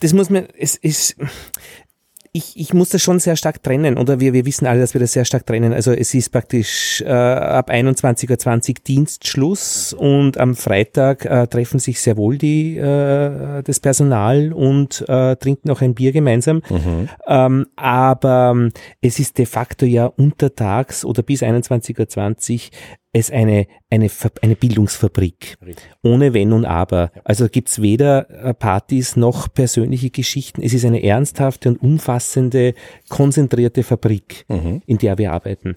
das 0.00 0.12
muss 0.12 0.30
man, 0.30 0.46
es 0.56 0.76
ist, 0.76 1.16
ich, 2.34 2.58
ich 2.58 2.72
muss 2.72 2.88
das 2.88 3.02
schon 3.02 3.18
sehr 3.18 3.36
stark 3.36 3.62
trennen, 3.62 3.98
oder 3.98 4.18
wir, 4.18 4.32
wir 4.32 4.46
wissen 4.46 4.66
alle, 4.66 4.80
dass 4.80 4.94
wir 4.94 5.00
das 5.00 5.12
sehr 5.12 5.26
stark 5.26 5.44
trennen. 5.46 5.74
Also 5.74 5.92
es 5.92 6.14
ist 6.14 6.30
praktisch 6.30 7.02
äh, 7.02 7.10
ab 7.10 7.70
21.20 7.70 8.70
Uhr 8.70 8.74
Dienstschluss 8.86 9.92
und 9.92 10.38
am 10.38 10.54
Freitag 10.54 11.26
äh, 11.26 11.46
treffen 11.46 11.78
sich 11.78 12.00
sehr 12.00 12.16
wohl 12.16 12.38
die, 12.38 12.78
äh, 12.78 13.62
das 13.62 13.80
Personal 13.80 14.54
und 14.54 15.04
äh, 15.08 15.36
trinken 15.36 15.70
auch 15.70 15.82
ein 15.82 15.94
Bier 15.94 16.12
gemeinsam. 16.12 16.62
Mhm. 16.70 17.08
Ähm, 17.26 17.66
aber 17.76 18.52
ähm, 18.54 18.72
es 19.02 19.18
ist 19.18 19.36
de 19.36 19.44
facto 19.44 19.84
ja 19.84 20.06
untertags 20.06 21.04
oder 21.04 21.22
bis 21.22 21.42
21.20 21.42 21.98
Uhr 21.98 22.60
es 23.12 23.30
eine, 23.30 23.66
eine, 23.90 24.10
eine 24.40 24.56
Bildungsfabrik. 24.56 25.56
Richtig. 25.64 25.84
Ohne 26.02 26.32
Wenn 26.32 26.52
und 26.52 26.64
Aber. 26.64 27.12
Ja. 27.14 27.22
Also 27.24 27.48
gibt's 27.48 27.82
weder 27.82 28.30
äh, 28.30 28.54
Partys 28.54 29.16
noch 29.16 29.52
persönliche 29.52 30.10
Geschichten. 30.10 30.62
Es 30.62 30.72
ist 30.72 30.84
eine 30.84 31.02
ernsthafte 31.02 31.68
und 31.68 31.82
umfassende, 31.82 32.74
konzentrierte 33.08 33.82
Fabrik, 33.82 34.46
mhm. 34.48 34.82
in 34.86 34.98
der 34.98 35.18
wir 35.18 35.32
arbeiten. 35.32 35.74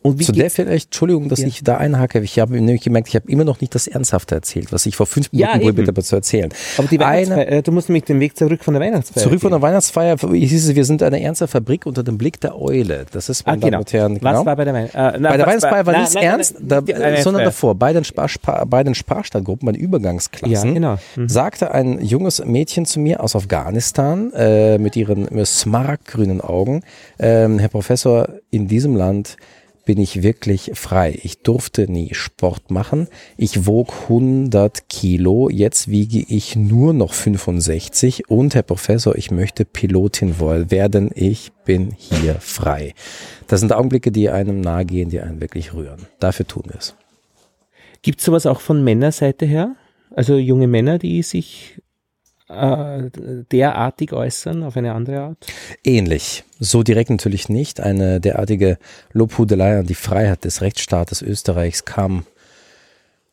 Und 0.00 0.20
wie 0.20 0.24
Zu 0.24 0.32
der 0.32 0.48
vielleicht, 0.48 0.86
Entschuldigung, 0.86 1.28
dass 1.28 1.40
ja. 1.40 1.48
ich 1.48 1.64
da 1.64 1.76
einhake, 1.76 2.20
ich 2.20 2.38
habe 2.38 2.54
nämlich 2.54 2.82
gemerkt, 2.82 3.08
ich 3.08 3.16
habe 3.16 3.28
immer 3.30 3.44
noch 3.44 3.60
nicht 3.60 3.74
das 3.74 3.88
Ernsthafte 3.88 4.36
erzählt, 4.36 4.72
was 4.72 4.86
ich 4.86 4.94
vor 4.94 5.06
fünf 5.06 5.32
Minuten 5.32 5.60
ja, 5.60 5.86
habe 5.86 6.02
zu 6.02 6.14
erzählen. 6.14 6.50
Aber 6.76 6.86
die 6.86 7.00
Weihnachtsfeier, 7.00 7.48
äh, 7.48 7.62
du 7.62 7.72
musst 7.72 7.88
nämlich 7.88 8.04
den 8.04 8.20
Weg 8.20 8.36
zurück 8.36 8.62
von 8.62 8.74
der 8.74 8.82
Weihnachtsfeier. 8.82 9.24
Zurück 9.24 9.40
von 9.40 9.50
der 9.50 9.60
Weihnachtsfeier, 9.60 10.16
hieß 10.16 10.68
es, 10.68 10.76
wir 10.76 10.84
sind 10.84 11.02
eine 11.02 11.20
ernste 11.20 11.48
Fabrik 11.48 11.84
unter 11.84 12.04
dem 12.04 12.16
Blick 12.16 12.40
der 12.40 12.60
Eule. 12.60 13.06
Das 13.10 13.28
ist, 13.28 13.44
meine 13.44 13.60
ah, 13.60 13.66
genau. 13.66 13.82
Herren, 13.90 14.18
genau. 14.18 14.38
Was 14.38 14.46
war 14.46 14.56
bei 14.56 14.64
der 14.64 14.74
Weihnachtsfeier? 14.74 15.14
Äh, 15.14 15.20
bei 15.20 15.36
der 15.36 15.46
Weihnachtsfeier 15.46 15.86
war 15.86 15.98
nichts 15.98 16.14
ernst, 16.14 16.54
da, 16.60 16.80
sondern 17.20 17.44
davor, 17.44 17.74
bei 17.74 17.92
den, 17.92 18.04
Spar, 18.04 18.28
Spar, 18.28 18.66
bei 18.66 18.84
den 18.84 18.94
Sparstadtgruppen, 18.94 19.66
bei 19.66 19.72
den 19.72 19.80
Übergangsklassen, 19.80 20.68
ja, 20.68 20.74
genau. 20.74 20.98
mhm. 21.16 21.28
sagte 21.28 21.72
ein 21.72 22.00
junges 22.04 22.44
Mädchen 22.44 22.86
zu 22.86 23.00
mir 23.00 23.20
aus 23.20 23.34
Afghanistan 23.34 24.32
äh, 24.32 24.78
mit 24.78 24.94
ihren 24.94 25.28
smaragdgrünen 25.44 26.40
Augen, 26.40 26.82
äh, 27.18 27.48
Herr 27.48 27.68
Professor, 27.68 28.28
in 28.50 28.68
diesem 28.68 28.94
Land 28.94 29.36
bin 29.88 29.98
ich 29.98 30.22
wirklich 30.22 30.72
frei. 30.74 31.18
Ich 31.22 31.40
durfte 31.40 31.90
nie 31.90 32.12
Sport 32.12 32.70
machen. 32.70 33.08
Ich 33.38 33.64
wog 33.66 33.94
100 34.02 34.90
Kilo. 34.90 35.48
Jetzt 35.48 35.88
wiege 35.88 36.22
ich 36.28 36.56
nur 36.56 36.92
noch 36.92 37.14
65. 37.14 38.28
Und 38.28 38.54
Herr 38.54 38.64
Professor, 38.64 39.16
ich 39.16 39.30
möchte 39.30 39.64
Pilotin 39.64 40.38
werden. 40.40 41.10
Ich 41.14 41.52
bin 41.64 41.94
hier 41.96 42.34
frei. 42.34 42.92
Das 43.46 43.60
sind 43.60 43.72
Augenblicke, 43.72 44.12
die 44.12 44.28
einem 44.28 44.60
nahegehen, 44.60 45.08
die 45.08 45.20
einen 45.20 45.40
wirklich 45.40 45.72
rühren. 45.72 46.06
Dafür 46.20 46.46
tun 46.46 46.64
wir 46.66 46.76
es. 46.76 46.94
Gibt 48.02 48.18
es 48.18 48.26
sowas 48.26 48.44
auch 48.44 48.60
von 48.60 48.84
Männerseite 48.84 49.46
her? 49.46 49.74
Also 50.14 50.36
junge 50.36 50.66
Männer, 50.66 50.98
die 50.98 51.22
sich 51.22 51.80
äh, 52.48 53.10
derartig 53.50 54.12
äußern 54.12 54.62
auf 54.62 54.76
eine 54.76 54.92
andere 54.92 55.20
Art? 55.20 55.46
Ähnlich. 55.84 56.44
So 56.58 56.82
direkt 56.82 57.10
natürlich 57.10 57.48
nicht. 57.48 57.80
Eine 57.80 58.20
derartige 58.20 58.78
Lobhudelei 59.12 59.78
an 59.78 59.86
die 59.86 59.94
Freiheit 59.94 60.44
des 60.44 60.60
Rechtsstaates 60.60 61.22
Österreichs 61.22 61.84
kam 61.84 62.24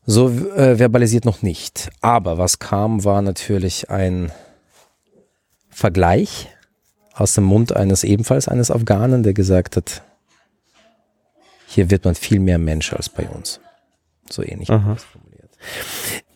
so 0.05 0.30
äh, 0.30 0.78
verbalisiert 0.78 1.26
noch 1.26 1.41
nicht. 1.41 1.89
Aber 2.01 2.38
was 2.38 2.59
kam, 2.59 3.03
war 3.03 3.22
natürlich 3.22 3.89
ein 3.89 4.32
Vergleich 5.70 6.49
aus 7.13 7.34
dem 7.34 7.45
Mund 7.45 7.76
eines 7.76 8.03
ebenfalls 8.03 8.47
eines 8.47 8.70
Afghanen, 8.70 9.24
der 9.24 9.34
gesagt 9.34 9.78
hat, 9.78 10.03
hier 11.68 11.89
wird 11.89 12.05
man 12.05 12.16
viel 12.16 12.39
mehr 12.39 12.59
Mensch 12.59 12.93
als 12.93 13.09
bei 13.09 13.28
uns. 13.28 13.59
So 14.30 14.43
ähnlich 14.43 14.68
formuliert. 14.68 15.49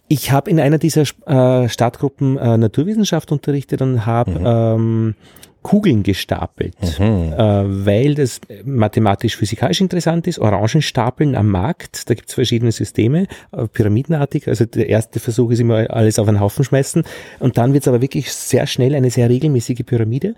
Ich 0.09 0.31
habe 0.31 0.49
in 0.49 0.59
einer 0.59 0.79
dieser 0.79 1.03
äh, 1.27 1.69
Startgruppen 1.69 2.37
äh, 2.37 2.57
Naturwissenschaft 2.57 3.31
unterrichtet 3.31 3.81
und 3.81 4.05
habe 4.07 4.31
mhm. 4.31 4.45
ähm, 4.45 5.15
Kugeln 5.61 6.03
gestapelt, 6.03 6.75
mhm. 6.99 7.33
äh, 7.33 7.85
weil 7.85 8.15
das 8.15 8.41
mathematisch-physikalisch 8.63 9.81
interessant 9.81 10.25
ist. 10.25 10.39
Orangenstapeln 10.39 11.35
am 11.35 11.49
Markt, 11.49 12.09
da 12.09 12.15
gibt 12.15 12.29
es 12.29 12.33
verschiedene 12.33 12.71
Systeme, 12.71 13.27
äh, 13.51 13.67
pyramidenartig. 13.67 14.47
Also 14.47 14.65
der 14.65 14.89
erste 14.89 15.19
Versuch 15.19 15.51
ist 15.51 15.59
immer 15.59 15.91
alles 15.91 16.17
auf 16.17 16.27
einen 16.27 16.39
Haufen 16.39 16.65
schmeißen 16.65 17.03
und 17.39 17.57
dann 17.59 17.73
wird 17.73 17.83
es 17.83 17.87
aber 17.87 18.01
wirklich 18.01 18.31
sehr 18.33 18.65
schnell 18.67 18.95
eine 18.95 19.11
sehr 19.11 19.29
regelmäßige 19.29 19.83
Pyramide. 19.85 20.29
Mhm. 20.29 20.35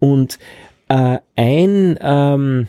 Und 0.00 0.38
äh, 0.88 1.18
ein 1.36 1.98
ähm, 2.00 2.66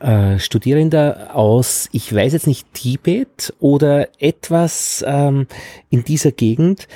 äh, 0.00 0.38
Studierender 0.38 1.34
aus, 1.34 1.88
ich 1.92 2.14
weiß 2.14 2.32
jetzt 2.32 2.46
nicht, 2.46 2.72
Tibet 2.74 3.52
oder 3.60 4.08
etwas 4.18 5.04
ähm, 5.06 5.46
in 5.90 6.04
dieser 6.04 6.32
Gegend, 6.32 6.88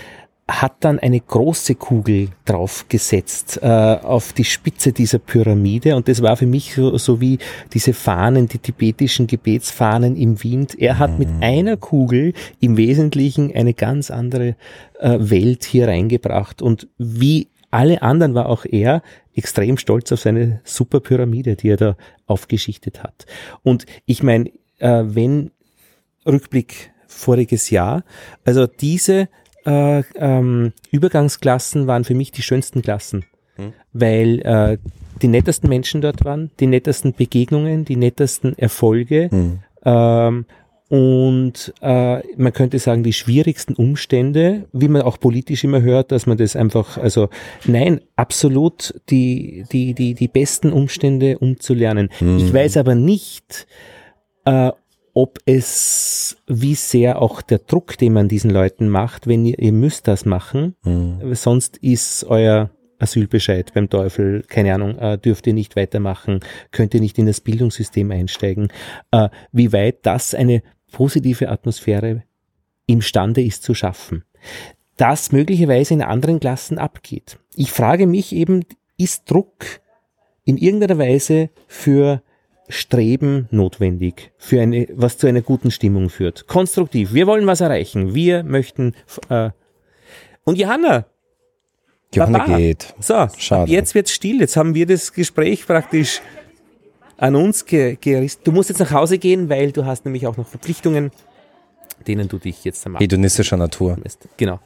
hat 0.51 0.77
dann 0.81 0.99
eine 0.99 1.21
große 1.21 1.75
Kugel 1.75 2.29
draufgesetzt 2.47 3.61
äh, 3.63 3.67
auf 3.67 4.33
die 4.33 4.45
Spitze 4.45 4.93
dieser 4.93 5.19
Pyramide 5.19 5.95
und 5.95 6.09
das 6.09 6.23
war 6.23 6.39
für 6.39 6.47
mich 6.47 6.75
so, 6.75 6.97
so 6.97 7.21
wie 7.21 7.39
diese 7.75 7.93
Fahnen, 7.93 8.49
die 8.49 8.59
tibetischen 8.59 9.27
Gebetsfahnen 9.27 10.17
im 10.17 10.43
Wind. 10.43 10.75
Er 10.79 10.99
hat 10.99 11.19
mit 11.19 11.29
mhm. 11.29 11.43
einer 11.43 11.77
Kugel 11.77 12.33
im 12.61 12.79
Wesentlichen 12.79 13.55
eine 13.55 13.75
ganz 13.75 14.11
andere 14.11 14.57
äh, 14.99 15.19
Welt 15.21 15.65
hier 15.65 15.89
reingebracht 15.89 16.63
und 16.63 16.89
wie 16.97 17.49
alle 17.71 18.01
anderen 18.01 18.35
war 18.35 18.47
auch 18.47 18.65
er 18.65 19.03
extrem 19.39 19.79
stolz 19.79 20.13
auf 20.13 20.21
seine 20.21 20.61
super 20.65 21.01
Pyramide, 21.01 21.57
die 21.57 21.71
er 21.71 21.77
da 21.77 21.97
aufgeschichtet 22.27 23.03
hat. 23.03 23.27
Und 23.63 23.87
ich 24.05 24.23
meine, 24.23 24.51
äh, 24.79 25.05
wenn 25.05 25.51
Rückblick 26.27 26.93
voriges 27.07 27.71
Jahr, 27.71 28.05
also 28.45 28.67
diese 28.67 29.29
äh, 29.65 30.03
ähm, 30.17 30.73
Übergangsklassen 30.91 31.87
waren 31.87 32.05
für 32.05 32.15
mich 32.15 32.33
die 32.33 32.43
schönsten 32.43 32.83
Klassen, 32.83 33.25
hm. 33.57 33.73
weil 33.93 34.41
äh, 34.41 34.79
die 35.23 35.29
nettesten 35.29 35.69
Menschen 35.69 36.01
dort 36.01 36.25
waren, 36.25 36.51
die 36.61 36.67
nettesten 36.67 37.15
Begegnungen, 37.15 37.85
die 37.85 37.97
nettesten 37.97 38.57
Erfolge. 38.59 39.31
Hm. 39.31 39.59
Ähm, 39.85 40.47
und 40.89 41.75
äh, 41.83 42.23
man 42.37 42.53
könnte 42.55 42.79
sagen, 42.79 43.03
die 43.03 43.13
schwierigsten 43.13 43.75
Umstände, 43.75 44.67
wie 44.73 44.89
man 44.89 45.03
auch 45.03 45.21
politisch 45.21 45.63
immer 45.65 45.83
hört, 45.83 46.13
dass 46.13 46.27
man 46.27 46.39
das 46.39 46.57
einfach, 46.57 46.97
also 46.97 47.29
nein, 47.67 48.01
absolut 48.17 48.95
die, 49.11 49.65
die, 49.71 49.93
die, 49.93 50.15
die 50.15 50.29
besten 50.29 50.73
Umstände, 50.73 51.39
um 51.39 51.61
zu 51.61 51.75
lernen. 51.75 52.09
Mhm. 52.21 52.39
Ich 52.39 52.53
weiß 52.53 52.79
aber 52.79 52.95
nicht, 52.95 53.67
äh, 54.47 54.73
ob 55.13 55.39
es, 55.45 56.39
wie 56.47 56.75
sehr 56.75 57.21
auch 57.21 57.43
der 57.43 57.59
Druck, 57.59 57.99
den 57.99 58.15
man 58.15 58.29
diesen 58.29 58.51
Leuten 58.51 58.89
macht, 58.89 59.27
wenn 59.27 59.45
ihr, 59.45 59.59
ihr 59.59 59.73
müsst 59.73 60.09
das 60.09 60.25
machen, 60.25 60.75
mhm. 60.85 61.35
sonst 61.35 61.77
ist 61.79 62.25
euer 62.25 62.71
Asylbescheid 62.99 63.75
beim 63.75 63.91
Teufel, 63.91 64.43
keine 64.49 64.75
Ahnung, 64.75 64.99
äh, 64.99 65.19
dürft 65.19 65.47
ihr 65.47 65.55
nicht 65.55 65.77
weitermachen, 65.77 66.41
könnt 66.73 66.95
ihr 66.95 67.01
nicht 67.01 67.19
in 67.19 67.27
das 67.27 67.41
Bildungssystem 67.41 68.11
einsteigen, 68.11 68.69
äh, 69.11 69.29
wie 69.53 69.73
weit 69.73 69.99
das 70.03 70.35
eine 70.35 70.63
positive 70.91 71.49
Atmosphäre 71.49 72.25
imstande 72.87 73.43
ist 73.43 73.63
zu 73.63 73.75
schaffen. 73.75 74.25
Das 74.97 75.31
möglicherweise 75.31 75.95
in 75.95 76.03
anderen 76.03 76.41
Klassen 76.41 76.79
abgeht. 76.79 77.39
Ich 77.55 77.71
frage 77.71 78.07
mich 78.07 78.35
eben, 78.35 78.65
ist 78.97 79.31
Druck 79.31 79.65
in 80.45 80.57
irgendeiner 80.57 80.99
Weise 80.99 81.51
für 81.67 82.23
Streben 82.69 83.49
notwendig, 83.51 84.33
für 84.37 84.61
eine, 84.61 84.89
was 84.93 85.17
zu 85.17 85.27
einer 85.27 85.41
guten 85.41 85.71
Stimmung 85.71 86.11
führt. 86.11 86.47
Konstruktiv. 86.47 87.15
Wir 87.15 87.27
wollen 87.27 87.47
was 87.47 87.61
erreichen. 87.61 88.15
Wir 88.15 88.43
möchten. 88.43 88.95
Äh, 89.31 89.51
und 90.45 90.59
Johanna. 90.59 91.07
Johanna 92.15 92.39
Baba. 92.39 92.57
geht. 92.57 92.95
So, 93.01 93.29
Schade. 93.39 93.71
jetzt 93.71 93.95
wird's 93.95 94.13
still. 94.13 94.41
Jetzt 94.41 94.57
haben 94.57 94.75
wir 94.75 94.87
das 94.87 95.13
Gespräch 95.13 95.67
praktisch 95.67 96.21
an 97.19 97.37
uns 97.37 97.67
gerissen. 97.67 98.41
Du 98.45 98.53
musst 98.53 98.71
jetzt 98.71 98.79
nach 98.79 98.93
Hause 98.93 99.19
gehen, 99.19 99.51
weil 99.51 99.73
du 99.73 99.85
hast 99.85 100.05
nämlich 100.07 100.27
auch 100.27 100.37
noch 100.37 100.47
Verpflichtungen, 100.47 101.11
denen 102.07 102.29
du 102.29 102.39
dich 102.39 102.65
jetzt 102.65 102.87
am 102.87 102.97
Hedonistischer 102.97 103.57
Natur. 103.57 103.99
Genau. 104.37 104.61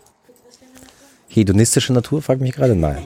Hedonistische 1.29 1.93
Natur, 1.93 2.23
frag 2.23 2.41
mich 2.41 2.53
gerade. 2.53 2.77
Nein. 2.77 2.99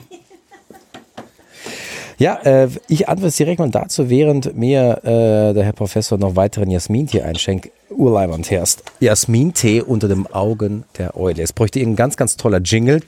Ja, 2.19 2.35
äh, 2.43 2.67
ich 2.87 3.07
antworte 3.07 3.35
direkt 3.37 3.59
mal 3.59 3.69
dazu, 3.69 4.09
während 4.09 4.55
mir 4.57 4.99
äh, 5.03 5.53
der 5.53 5.63
Herr 5.63 5.73
Professor 5.73 6.17
noch 6.17 6.35
weiteren 6.35 6.69
Jasmin-Tee 6.69 7.21
einschenkt. 7.21 7.71
Urleiband 7.89 8.49
herrscht. 8.51 8.81
Jasmin-Tee 8.99 9.81
unter 9.81 10.07
dem 10.07 10.27
Augen 10.27 10.83
der 10.97 11.15
Eule. 11.17 11.41
Es 11.41 11.53
bräuchte 11.53 11.79
ein 11.79 11.95
ganz, 11.95 12.17
ganz 12.17 12.37
toller 12.37 12.59
Jingle. 12.59 13.01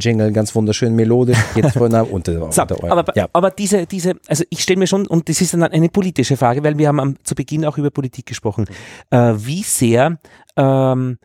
Jingle, 0.00 0.32
ganz 0.32 0.54
wunderschön 0.54 0.94
melodisch. 0.94 1.38
Jetzt 1.54 1.76
unter, 1.76 2.10
unter 2.10 2.52
so, 2.52 2.64
der 2.64 2.82
Eule. 2.82 2.92
Aber, 2.92 3.16
ja. 3.16 3.28
aber 3.32 3.50
diese, 3.50 3.86
diese, 3.86 4.14
also 4.26 4.44
ich 4.50 4.62
stelle 4.62 4.78
mir 4.78 4.86
schon, 4.86 5.06
und 5.06 5.28
das 5.28 5.40
ist 5.40 5.54
dann 5.54 5.62
eine 5.62 5.88
politische 5.88 6.36
Frage, 6.36 6.62
weil 6.64 6.78
wir 6.78 6.88
haben 6.88 7.00
am, 7.00 7.16
zu 7.24 7.34
Beginn 7.34 7.64
auch 7.64 7.78
über 7.78 7.90
Politik 7.90 8.26
gesprochen. 8.26 8.66
Äh, 9.10 9.34
wie 9.36 9.62
sehr 9.62 10.18
ähm, 10.56 11.18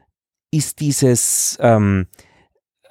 ist 0.51 0.79
dieses, 0.79 1.57
ähm, 1.61 2.07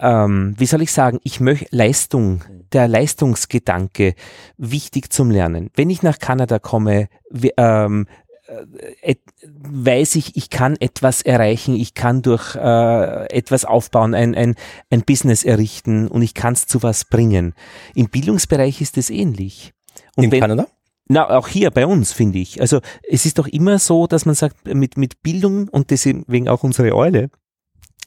ähm, 0.00 0.54
wie 0.56 0.66
soll 0.66 0.82
ich 0.82 0.92
sagen, 0.92 1.18
ich 1.24 1.40
möchte 1.40 1.66
Leistung, 1.70 2.44
der 2.72 2.88
Leistungsgedanke 2.88 4.14
wichtig 4.56 5.12
zum 5.12 5.30
Lernen. 5.30 5.70
Wenn 5.74 5.90
ich 5.90 6.02
nach 6.02 6.18
Kanada 6.18 6.58
komme, 6.58 7.08
ähm, 7.56 8.06
äh, 8.48 9.16
weiß 9.44 10.16
ich, 10.16 10.36
ich 10.36 10.50
kann 10.50 10.76
etwas 10.80 11.22
erreichen, 11.22 11.74
ich 11.74 11.94
kann 11.94 12.22
durch 12.22 12.54
äh, 12.56 13.26
etwas 13.30 13.64
aufbauen, 13.64 14.14
ein, 14.14 14.34
ein, 14.34 14.54
ein 14.90 15.02
Business 15.02 15.44
errichten 15.44 16.08
und 16.08 16.22
ich 16.22 16.34
kann 16.34 16.54
es 16.54 16.66
zu 16.66 16.82
was 16.82 17.04
bringen. 17.04 17.54
Im 17.94 18.08
Bildungsbereich 18.08 18.80
ist 18.80 18.96
es 18.96 19.10
ähnlich. 19.10 19.72
Und 20.16 20.24
In 20.24 20.32
wenn, 20.32 20.40
Kanada? 20.40 20.66
Na, 21.08 21.28
auch 21.30 21.48
hier 21.48 21.70
bei 21.70 21.86
uns, 21.86 22.12
finde 22.12 22.38
ich. 22.38 22.60
Also 22.60 22.80
es 23.08 23.24
ist 23.24 23.38
doch 23.38 23.46
immer 23.46 23.78
so, 23.78 24.06
dass 24.06 24.26
man 24.26 24.34
sagt, 24.34 24.66
mit, 24.66 24.96
mit 24.96 25.22
Bildung 25.22 25.68
und 25.68 25.90
deswegen 25.90 26.48
auch 26.48 26.62
unsere 26.62 26.94
Eule, 26.94 27.30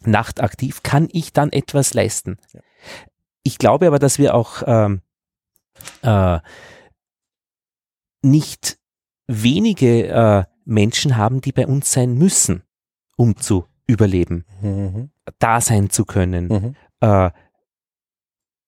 nachtaktiv, 0.03 0.83
kann 0.83 1.07
ich 1.11 1.33
dann 1.33 1.51
etwas 1.51 1.93
leisten. 1.93 2.37
Ja. 2.53 2.61
Ich 3.43 3.57
glaube 3.57 3.87
aber, 3.87 3.99
dass 3.99 4.19
wir 4.19 4.35
auch 4.35 4.63
ähm, 4.65 5.01
äh, 6.03 6.39
nicht 8.21 8.77
wenige 9.31 10.07
äh, 10.07 10.43
Menschen 10.65 11.17
haben, 11.17 11.41
die 11.41 11.51
bei 11.51 11.65
uns 11.67 11.91
sein 11.91 12.13
müssen, 12.15 12.63
um 13.17 13.37
zu 13.37 13.65
überleben, 13.87 14.45
Mhm. 14.61 15.09
da 15.39 15.59
sein 15.61 15.89
zu 15.89 16.05
können. 16.05 16.47
Mhm. 16.47 16.75
Äh, 17.01 17.29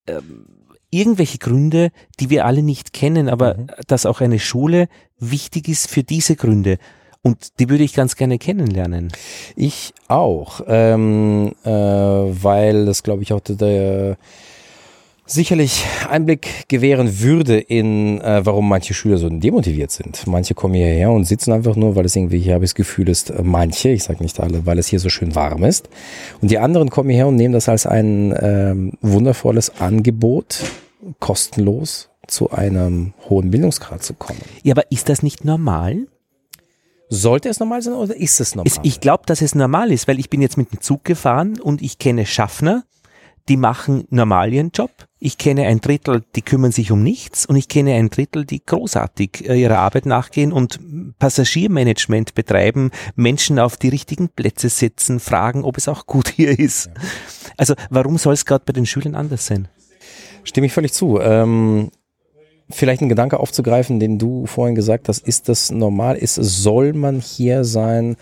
ähm, 0.08 0.46
irgendwelche 0.90 1.38
Gründe, 1.38 1.92
die 2.20 2.30
wir 2.30 2.46
alle 2.46 2.62
nicht 2.62 2.94
kennen, 2.94 3.30
aber 3.30 3.58
Mhm. 3.58 3.68
dass 3.88 4.06
auch 4.06 4.22
eine 4.22 4.40
Schule 4.40 4.88
wichtig 5.18 5.68
ist 5.68 5.90
für 5.90 6.04
diese 6.04 6.36
Gründe. 6.36 6.78
Und 7.22 7.60
die 7.60 7.70
würde 7.70 7.86
ich 7.86 7.94
ganz 7.94 8.16
gerne 8.18 8.38
kennenlernen. 8.38 9.12
Ich 9.56 9.94
auch, 10.10 10.60
ähm, 10.68 11.54
äh, 11.64 11.70
weil 11.70 12.86
das, 12.86 13.02
glaube 13.02 13.24
ich, 13.24 13.32
auch 13.32 13.40
der, 13.40 13.56
der 13.56 14.18
sicherlich 15.26 15.86
Einblick 16.10 16.68
gewähren 16.68 17.22
würde 17.22 17.60
in, 17.60 18.20
äh, 18.22 18.46
warum 18.46 18.68
manche 18.68 18.94
Schüler 18.94 19.18
so 19.18 19.30
demotiviert 19.30 19.92
sind. 19.92 20.28
Manche 20.28 20.54
kommen 20.54 20.74
hierher 20.74 21.12
und 21.12 21.26
sitzen 21.26 21.52
einfach 21.54 21.76
nur, 21.76 21.96
weil 21.96 22.06
es 22.06 22.16
irgendwie, 22.16 22.40
hier 22.40 22.56
habe 22.56 22.66
ich 22.66 22.72
das 22.72 22.76
Gefühl, 22.76 23.10
ist 23.10 23.30
äh, 23.30 23.42
manche, 23.42 23.90
ich 23.90 24.04
sage 24.04 24.22
nicht 24.22 24.40
alle, 24.40 24.66
weil 24.66 24.80
es 24.80 24.88
hier 24.88 25.00
so 25.00 25.10
schön 25.10 25.36
warm 25.36 25.64
ist. 25.64 25.90
Und 26.42 26.52
die 26.52 26.60
anderen 26.60 26.90
kommen 26.90 27.10
hierher 27.10 27.28
und 27.28 27.36
nehmen 27.36 27.54
das 27.54 27.70
als 27.70 27.86
ein 27.86 28.36
ähm, 28.40 28.94
wundervolles 29.02 29.80
Angebot, 29.80 30.64
kostenlos 31.20 32.10
zu 32.28 32.52
einem 32.52 33.14
hohen 33.30 33.52
Bildungsgrad 33.52 34.04
zu 34.04 34.14
kommen. 34.14 34.40
Ja, 34.64 34.74
aber 34.74 34.92
ist 34.92 35.10
das 35.10 35.24
nicht 35.24 35.46
normal? 35.46 36.08
Sollte 37.10 37.50
es 37.50 37.60
normal 37.60 37.82
sein 37.82 37.94
oder 37.94 38.16
ist 38.16 38.40
es 38.40 38.56
normal? 38.56 38.72
Es, 38.72 38.80
ich 38.84 39.00
glaube, 39.00 39.24
dass 39.26 39.42
es 39.42 39.56
normal 39.56 39.92
ist, 39.92 40.08
weil 40.08 40.20
ich 40.20 40.30
bin 40.30 40.42
jetzt 40.42 40.58
mit 40.58 40.72
dem 40.72 40.82
Zug 40.82 41.04
gefahren 41.04 41.60
und 41.60 41.82
ich 41.82 42.00
kenne 42.00 42.26
Schaffner, 42.26 42.84
die 43.50 43.58
machen 43.58 44.06
normal 44.10 44.54
ihren 44.54 44.72
Job. 44.72 44.92
Ich 45.26 45.38
kenne 45.38 45.68
ein 45.68 45.80
Drittel, 45.80 46.26
die 46.36 46.42
kümmern 46.42 46.74
sich 46.74 46.92
um 46.92 47.02
nichts 47.02 47.46
und 47.46 47.56
ich 47.56 47.70
kenne 47.70 47.94
ein 47.94 48.10
Drittel, 48.10 48.44
die 48.44 48.62
großartig 48.62 49.48
äh, 49.48 49.56
ihrer 49.56 49.78
Arbeit 49.78 50.06
nachgehen 50.06 50.52
und 50.52 50.82
Passagiermanagement 51.18 52.36
betreiben, 52.36 52.92
Menschen 53.16 53.58
auf 53.58 53.78
die 53.78 53.88
richtigen 53.88 54.28
Plätze 54.28 54.68
setzen, 54.68 55.22
fragen, 55.22 55.64
ob 55.64 55.78
es 55.78 55.88
auch 55.88 56.08
gut 56.08 56.28
hier 56.28 56.60
ist. 56.60 56.90
Also 57.56 57.74
warum 57.90 58.18
soll 58.18 58.34
es 58.34 58.46
gerade 58.46 58.66
bei 58.66 58.74
den 58.74 58.86
Schülern 58.86 59.16
anders 59.16 59.46
sein? 59.46 59.70
Stimme 60.44 60.68
ich 60.68 60.74
völlig 60.74 60.92
zu. 60.92 61.22
Ähm, 61.22 61.92
vielleicht 62.70 63.02
ein 63.02 63.08
Gedanke 63.08 63.40
aufzugreifen, 63.40 64.02
den 64.02 64.20
du 64.20 64.46
vorhin 64.46 64.76
gesagt 64.76 65.08
hast, 65.08 65.26
ist 65.26 65.48
das 65.48 65.72
normal? 65.72 66.18
Ist, 66.18 66.36
soll 66.36 66.92
man 66.92 67.22
hier 67.22 67.64
sein? 67.64 68.18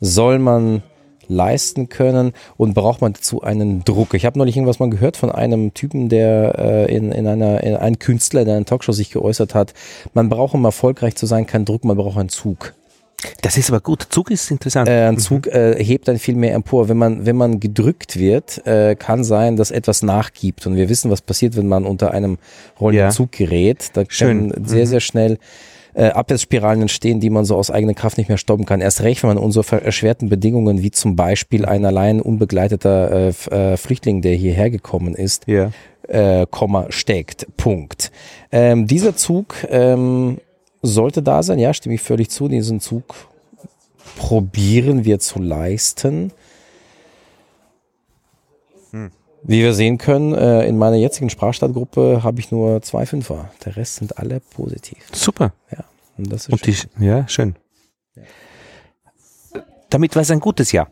Soll 0.00 0.38
man 0.38 0.82
leisten 1.28 1.88
können 1.88 2.32
und 2.56 2.74
braucht 2.74 3.00
man 3.00 3.12
dazu 3.12 3.42
einen 3.42 3.84
Druck? 3.84 4.14
Ich 4.14 4.24
habe 4.24 4.38
neulich 4.38 4.56
irgendwas 4.56 4.78
mal 4.78 4.90
gehört 4.90 5.16
von 5.16 5.30
einem 5.30 5.74
Typen, 5.74 6.08
der 6.08 6.58
äh, 6.58 6.94
in, 6.94 7.12
in 7.12 7.26
einer, 7.26 7.62
in, 7.62 7.76
ein 7.76 7.98
Künstler, 7.98 8.44
der 8.44 8.54
in 8.54 8.56
einer 8.58 8.66
Talkshow 8.66 8.92
sich 8.92 9.10
geäußert 9.10 9.54
hat, 9.54 9.74
man 10.14 10.28
braucht, 10.28 10.54
um 10.54 10.64
erfolgreich 10.64 11.16
zu 11.16 11.26
sein, 11.26 11.46
keinen 11.46 11.64
Druck, 11.64 11.84
man 11.84 11.96
braucht 11.96 12.18
einen 12.18 12.28
Zug. 12.28 12.74
Das 13.40 13.56
ist 13.56 13.70
aber 13.70 13.80
gut. 13.80 14.06
Zug 14.10 14.30
ist 14.30 14.50
interessant. 14.50 14.88
Äh, 14.88 15.06
ein 15.06 15.18
Zug 15.18 15.46
äh, 15.46 15.82
hebt 15.82 16.08
dann 16.08 16.18
viel 16.18 16.34
mehr 16.34 16.54
empor. 16.54 16.88
Wenn 16.88 16.96
man, 16.96 17.26
wenn 17.26 17.36
man 17.36 17.60
gedrückt 17.60 18.18
wird, 18.18 18.66
äh, 18.66 18.96
kann 18.96 19.24
sein, 19.24 19.56
dass 19.56 19.70
etwas 19.70 20.02
nachgibt. 20.02 20.66
Und 20.66 20.76
wir 20.76 20.88
wissen, 20.88 21.10
was 21.10 21.20
passiert, 21.20 21.56
wenn 21.56 21.68
man 21.68 21.84
unter 21.84 22.12
einem 22.12 22.38
rollenden 22.80 23.06
Ja. 23.06 23.10
Zug 23.10 23.32
gerät. 23.32 23.90
Da 23.94 24.04
Schön. 24.08 24.50
können 24.50 24.66
sehr, 24.66 24.86
sehr 24.86 25.00
schnell 25.00 25.38
äh, 25.94 26.06
Abwärtsspiralen 26.06 26.82
entstehen, 26.82 27.20
die 27.20 27.30
man 27.30 27.44
so 27.44 27.56
aus 27.56 27.70
eigener 27.70 27.94
Kraft 27.94 28.18
nicht 28.18 28.28
mehr 28.28 28.38
stoppen 28.38 28.66
kann. 28.66 28.80
Erst 28.80 29.02
recht, 29.02 29.22
wenn 29.22 29.28
man 29.28 29.38
unter 29.38 29.62
ver- 29.62 29.82
erschwerten 29.82 30.28
Bedingungen, 30.28 30.82
wie 30.82 30.90
zum 30.90 31.16
Beispiel 31.16 31.64
ein 31.64 31.84
allein 31.84 32.20
unbegleiteter 32.20 33.10
äh, 33.50 33.72
äh, 33.72 33.76
Flüchtling, 33.76 34.22
der 34.22 34.34
hierher 34.34 34.70
gekommen 34.70 35.14
ist, 35.14 35.46
ja. 35.46 35.70
äh, 36.08 36.46
Komma 36.50 36.86
steckt. 36.90 37.46
Punkt. 37.56 38.10
Ähm, 38.50 38.86
dieser 38.86 39.16
Zug 39.16 39.54
ähm, 39.68 40.38
sollte 40.82 41.22
da 41.22 41.42
sein, 41.42 41.58
ja, 41.58 41.72
stimme 41.74 41.94
ich 41.94 42.00
völlig 42.02 42.30
zu. 42.30 42.48
Diesen 42.48 42.80
Zug 42.80 43.14
probieren 44.16 45.04
wir 45.04 45.18
zu 45.18 45.40
leisten. 45.40 46.32
Wie 49.44 49.62
wir 49.62 49.72
sehen 49.74 49.98
können, 49.98 50.34
äh, 50.34 50.66
in 50.66 50.78
meiner 50.78 50.96
jetzigen 50.96 51.28
Sprachstartgruppe 51.28 52.22
habe 52.22 52.38
ich 52.40 52.50
nur 52.50 52.80
zwei 52.82 53.06
Fünfer. 53.06 53.50
Der 53.64 53.76
Rest 53.76 53.96
sind 53.96 54.18
alle 54.18 54.40
positiv. 54.40 54.98
Super. 55.12 55.52
Und 56.16 56.32
das 56.32 56.48
ist 56.48 56.52
Und 56.52 56.66
die, 56.66 57.04
ja, 57.04 57.26
schön. 57.26 57.56
Damit 59.90 60.14
war 60.14 60.22
es 60.22 60.30
ein 60.30 60.40
gutes 60.40 60.72
Jahr. 60.72 60.88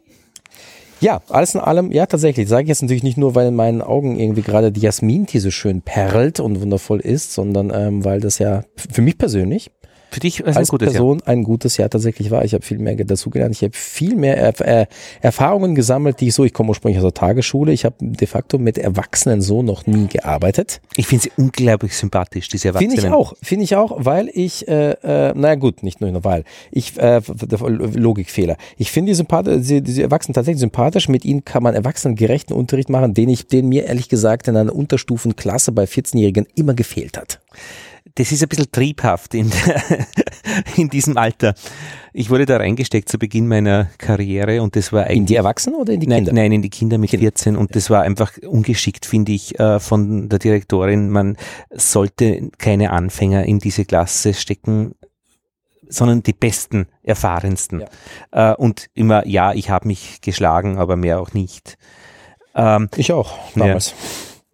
Ja, 1.00 1.22
alles 1.30 1.54
in 1.54 1.60
allem, 1.60 1.92
ja, 1.92 2.04
tatsächlich. 2.04 2.48
Sage 2.48 2.64
ich 2.64 2.68
jetzt 2.68 2.82
natürlich 2.82 3.02
nicht 3.02 3.16
nur, 3.16 3.34
weil 3.34 3.48
in 3.48 3.56
meinen 3.56 3.80
Augen 3.80 4.18
irgendwie 4.18 4.42
gerade 4.42 4.70
die 4.70 4.80
Jasmin-Tee 4.80 5.38
so 5.38 5.50
schön 5.50 5.80
perlt 5.80 6.40
und 6.40 6.60
wundervoll 6.60 7.00
ist, 7.00 7.32
sondern 7.32 7.72
ähm, 7.72 8.04
weil 8.04 8.20
das 8.20 8.38
ja 8.38 8.64
für 8.76 9.00
mich 9.00 9.16
persönlich 9.16 9.70
Für 10.10 10.20
dich 10.20 10.40
war 10.42 10.48
es 10.48 10.56
ein 10.56 10.60
als 10.60 10.68
gutes 10.68 10.86
Jahr. 10.86 10.92
Person 10.92 11.22
ein 11.24 11.44
gutes 11.44 11.76
Jahr 11.76 11.88
tatsächlich 11.88 12.30
war. 12.30 12.44
Ich 12.44 12.54
habe 12.54 12.64
viel 12.64 12.78
mehr 12.78 12.96
dazugelernt. 12.96 13.54
Ich 13.54 13.62
habe 13.62 13.72
viel 13.74 14.16
mehr 14.16 14.36
Erf 14.36 14.60
äh, 14.60 14.86
Erfahrungen 15.20 15.74
gesammelt, 15.74 16.20
die 16.20 16.28
ich 16.28 16.34
so, 16.34 16.44
ich 16.44 16.52
komme 16.52 16.70
ursprünglich 16.70 16.98
aus 16.98 17.04
der 17.04 17.14
Tagesschule. 17.14 17.72
Ich 17.72 17.84
habe 17.84 17.94
de 18.00 18.26
facto 18.26 18.58
mit 18.58 18.78
Erwachsenen 18.78 19.40
so 19.40 19.62
noch 19.62 19.86
nie 19.86 20.08
gearbeitet. 20.08 20.80
Ich 20.96 21.06
finde 21.06 21.24
sie 21.24 21.32
unglaublich 21.36 21.96
sympathisch, 21.96 22.48
diese 22.48 22.68
Erwachsenen. 22.68 22.92
Finde 22.92 23.06
ich 23.06 23.12
auch, 23.12 23.34
finde 23.42 23.64
ich 23.64 23.76
auch, 23.76 23.96
weil 23.98 24.30
ich, 24.32 24.66
äh, 24.68 24.92
äh, 25.02 25.32
naja 25.34 25.54
gut, 25.54 25.82
nicht 25.82 26.00
nur 26.00 26.24
weil, 26.24 26.44
ich, 26.72 26.98
äh, 26.98 27.20
Logikfehler. 27.94 28.56
Ich 28.76 28.90
finde 28.90 29.10
die, 29.10 29.14
Sympath 29.14 29.46
diese, 29.46 29.82
diese 29.82 30.02
Erwachsenen 30.02 30.34
tatsächlich 30.34 30.60
sympathisch, 30.60 31.08
mit 31.08 31.24
ihnen 31.24 31.44
kann 31.44 31.62
man 31.62 31.74
erwachsenengerechten 31.74 32.54
Unterricht 32.56 32.88
machen, 32.88 33.14
den 33.14 33.28
ich, 33.28 33.46
den 33.46 33.68
mir 33.68 33.86
ehrlich 33.86 34.08
gesagt 34.08 34.48
in 34.48 34.56
einer 34.56 34.74
Unterstufenklasse 34.74 35.72
bei 35.72 35.84
14-Jährigen 35.84 36.46
immer 36.54 36.74
gefehlt 36.74 37.16
hat. 37.16 37.40
Das 38.14 38.32
ist 38.32 38.42
ein 38.42 38.48
bisschen 38.48 38.70
triebhaft 38.72 39.34
in, 39.34 39.50
der, 39.50 39.82
in 40.76 40.88
diesem 40.88 41.16
Alter. 41.16 41.54
Ich 42.12 42.30
wurde 42.30 42.46
da 42.46 42.56
reingesteckt 42.56 43.08
zu 43.08 43.18
Beginn 43.18 43.46
meiner 43.46 43.86
Karriere 43.98 44.62
und 44.62 44.74
das 44.76 44.92
war 44.92 45.04
In 45.06 45.10
eigentlich 45.10 45.26
die 45.26 45.34
Erwachsenen 45.36 45.76
oder 45.76 45.92
in 45.92 46.00
die 46.00 46.06
Nein, 46.06 46.24
Kinder? 46.24 46.32
nein, 46.32 46.52
in 46.52 46.62
die 46.62 46.70
Kinder 46.70 46.98
mit 46.98 47.10
14 47.10 47.56
und 47.56 47.76
das 47.76 47.88
war 47.90 48.02
einfach 48.02 48.32
ungeschickt, 48.38 49.06
finde 49.06 49.32
ich, 49.32 49.58
äh, 49.60 49.78
von 49.78 50.28
der 50.28 50.38
Direktorin. 50.38 51.10
Man 51.10 51.36
sollte 51.70 52.50
keine 52.58 52.90
Anfänger 52.90 53.44
in 53.44 53.58
diese 53.60 53.84
Klasse 53.84 54.34
stecken, 54.34 54.94
sondern 55.88 56.22
die 56.22 56.32
besten, 56.32 56.86
erfahrensten. 57.02 57.84
Äh, 58.32 58.54
und 58.54 58.86
immer, 58.94 59.26
ja, 59.26 59.52
ich 59.52 59.70
habe 59.70 59.86
mich 59.88 60.20
geschlagen, 60.20 60.78
aber 60.78 60.96
mehr 60.96 61.20
auch 61.20 61.32
nicht. 61.32 61.76
Ähm, 62.54 62.88
Ich 62.96 63.12
auch, 63.12 63.38
damals. 63.54 63.94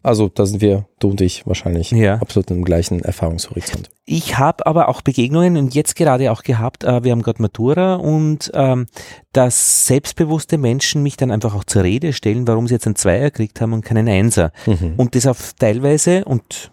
Also 0.07 0.29
da 0.29 0.47
sind 0.47 0.61
wir, 0.61 0.87
du 1.01 1.11
und 1.11 1.21
ich, 1.21 1.47
wahrscheinlich 1.47 1.91
Ja. 1.91 2.15
absolut 2.17 2.51
im 2.53 2.65
gleichen 2.65 3.01
Erfahrungshorizont. 3.01 3.91
Ich 4.05 4.39
habe 4.39 4.65
aber 4.67 4.89
auch 4.89 5.03
Begegnungen 5.03 5.57
und 5.57 5.75
jetzt 5.75 5.97
gerade 5.97 6.31
auch 6.31 6.43
gehabt, 6.45 6.85
äh, 6.85 7.03
wir 7.03 7.11
haben 7.13 7.23
gerade 7.23 7.43
Matura 7.43 7.97
und 7.97 8.51
ähm, 8.55 8.87
dass 9.33 9.87
selbstbewusste 9.87 10.59
Menschen 10.59 11.03
mich 11.03 11.17
dann 11.17 11.31
einfach 11.33 11.55
auch 11.55 11.65
zur 11.65 11.83
Rede 11.83 12.13
stellen, 12.13 12.47
warum 12.47 12.69
sie 12.69 12.75
jetzt 12.75 12.87
einen 12.87 12.95
Zweier 12.97 13.31
gekriegt 13.31 13.61
haben 13.61 13.73
und 13.73 13.85
keinen 13.85 14.09
Einser. 14.09 14.53
Mhm. 14.67 14.95
Und 14.97 15.15
das 15.17 15.27
auf 15.27 15.55
teilweise 15.59 16.25
und 16.25 16.71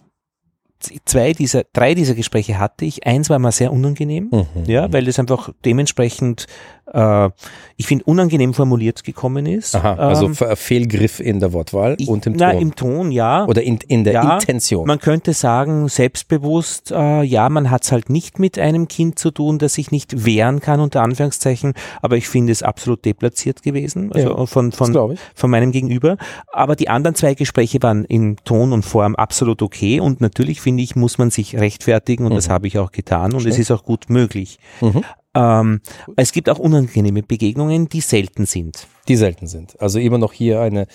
zwei 1.06 1.34
dieser, 1.34 1.64
drei 1.74 1.94
dieser 1.96 2.14
Gespräche 2.14 2.60
hatte 2.60 2.86
ich. 2.86 3.06
Eins 3.08 3.30
war 3.30 3.40
mir 3.40 3.52
sehr 3.52 3.72
unangenehm, 3.72 4.30
Mhm. 4.32 4.66
ja, 4.66 4.92
weil 4.92 5.06
das 5.06 5.18
einfach 5.18 5.50
dementsprechend, 5.66 6.46
äh, 6.92 7.30
ich 7.78 7.88
finde, 7.88 8.04
unangenehm 8.06 8.54
formuliert 8.54 9.04
gekommen 9.04 9.46
ist. 9.46 9.76
Aha, 9.76 9.94
also 9.96 10.26
Ähm, 10.28 10.36
Fe- 10.36 10.56
Fehlgriff 10.56 11.20
in 11.20 11.40
der 11.40 11.54
Wortwahl 11.54 11.96
ich, 11.98 12.08
und 12.08 12.26
im 12.26 12.34
na, 12.38 12.52
Ton. 12.52 12.62
im 12.62 12.76
Ton, 12.76 13.12
ja. 13.12 13.46
Oder 13.46 13.64
in, 13.64 13.80
in 13.88 14.04
der 14.04 14.14
Ja, 14.14 14.34
Intention. 14.38 14.86
Man 14.88 15.00
könnte 15.00 15.34
sagen, 15.34 15.88
selbstbewusst, 15.88 16.92
äh, 16.92 17.24
ja, 17.24 17.50
man 17.50 17.70
hat 17.72 17.84
es 17.84 17.92
halt 17.92 18.10
nicht 18.10 18.40
mit 18.40 18.58
einem 18.60 18.88
Kind 18.88 19.20
zu 19.20 19.32
tun, 19.32 19.60
das 19.60 19.74
sich 19.76 19.92
nicht 19.92 20.26
wehren 20.26 20.60
kann, 20.60 20.80
unter 20.80 21.02
Anführungszeichen, 21.02 21.74
aber 22.02 22.18
ich 22.18 22.28
finde 22.28 22.52
es 22.52 22.64
absolut 22.64 23.06
deplatziert 23.06 23.64
gewesen, 23.64 24.12
also 24.14 24.30
Ja, 24.38 24.46
von, 24.46 24.72
von, 24.72 25.18
von 25.36 25.50
meinem 25.50 25.72
Gegenüber. 25.72 26.18
Aber 26.52 26.76
die 26.76 26.90
anderen 26.90 27.16
zwei 27.16 27.34
Gespräche 27.34 27.82
waren 27.82 28.06
in 28.06 28.38
Ton 28.46 28.74
und 28.74 28.84
Form 28.84 29.16
absolut 29.16 29.62
okay 29.62 30.00
und 30.00 30.22
natürlich 30.22 30.62
finde 30.62 30.84
ich, 30.84 30.96
muss 30.96 31.18
man 31.18 31.30
sich 31.32 31.56
rechtfertigen 31.58 32.26
und 32.26 32.36
das 32.36 32.50
habe 32.50 32.68
ich 32.68 32.78
auch 32.78 32.92
getan 32.92 33.34
und 33.34 33.46
es 33.46 33.58
ist 33.60 33.72
auch 33.72 33.84
gut 33.84 34.10
möglich. 34.10 34.60
Mhm. 34.82 35.04
Ähm, 35.36 35.82
es 36.16 36.32
gibt 36.32 36.50
auch 36.50 36.60
unangenehme 36.60 37.24
Begegnungen, 37.24 37.90
die 37.90 38.02
selten 38.02 38.46
sind. 38.46 38.88
Die 39.08 39.16
selten 39.16 39.48
sind. 39.48 39.80
Also 39.82 40.00
immer 40.00 40.18
noch 40.18 40.34
hier 40.34 40.62
eine 40.62 40.88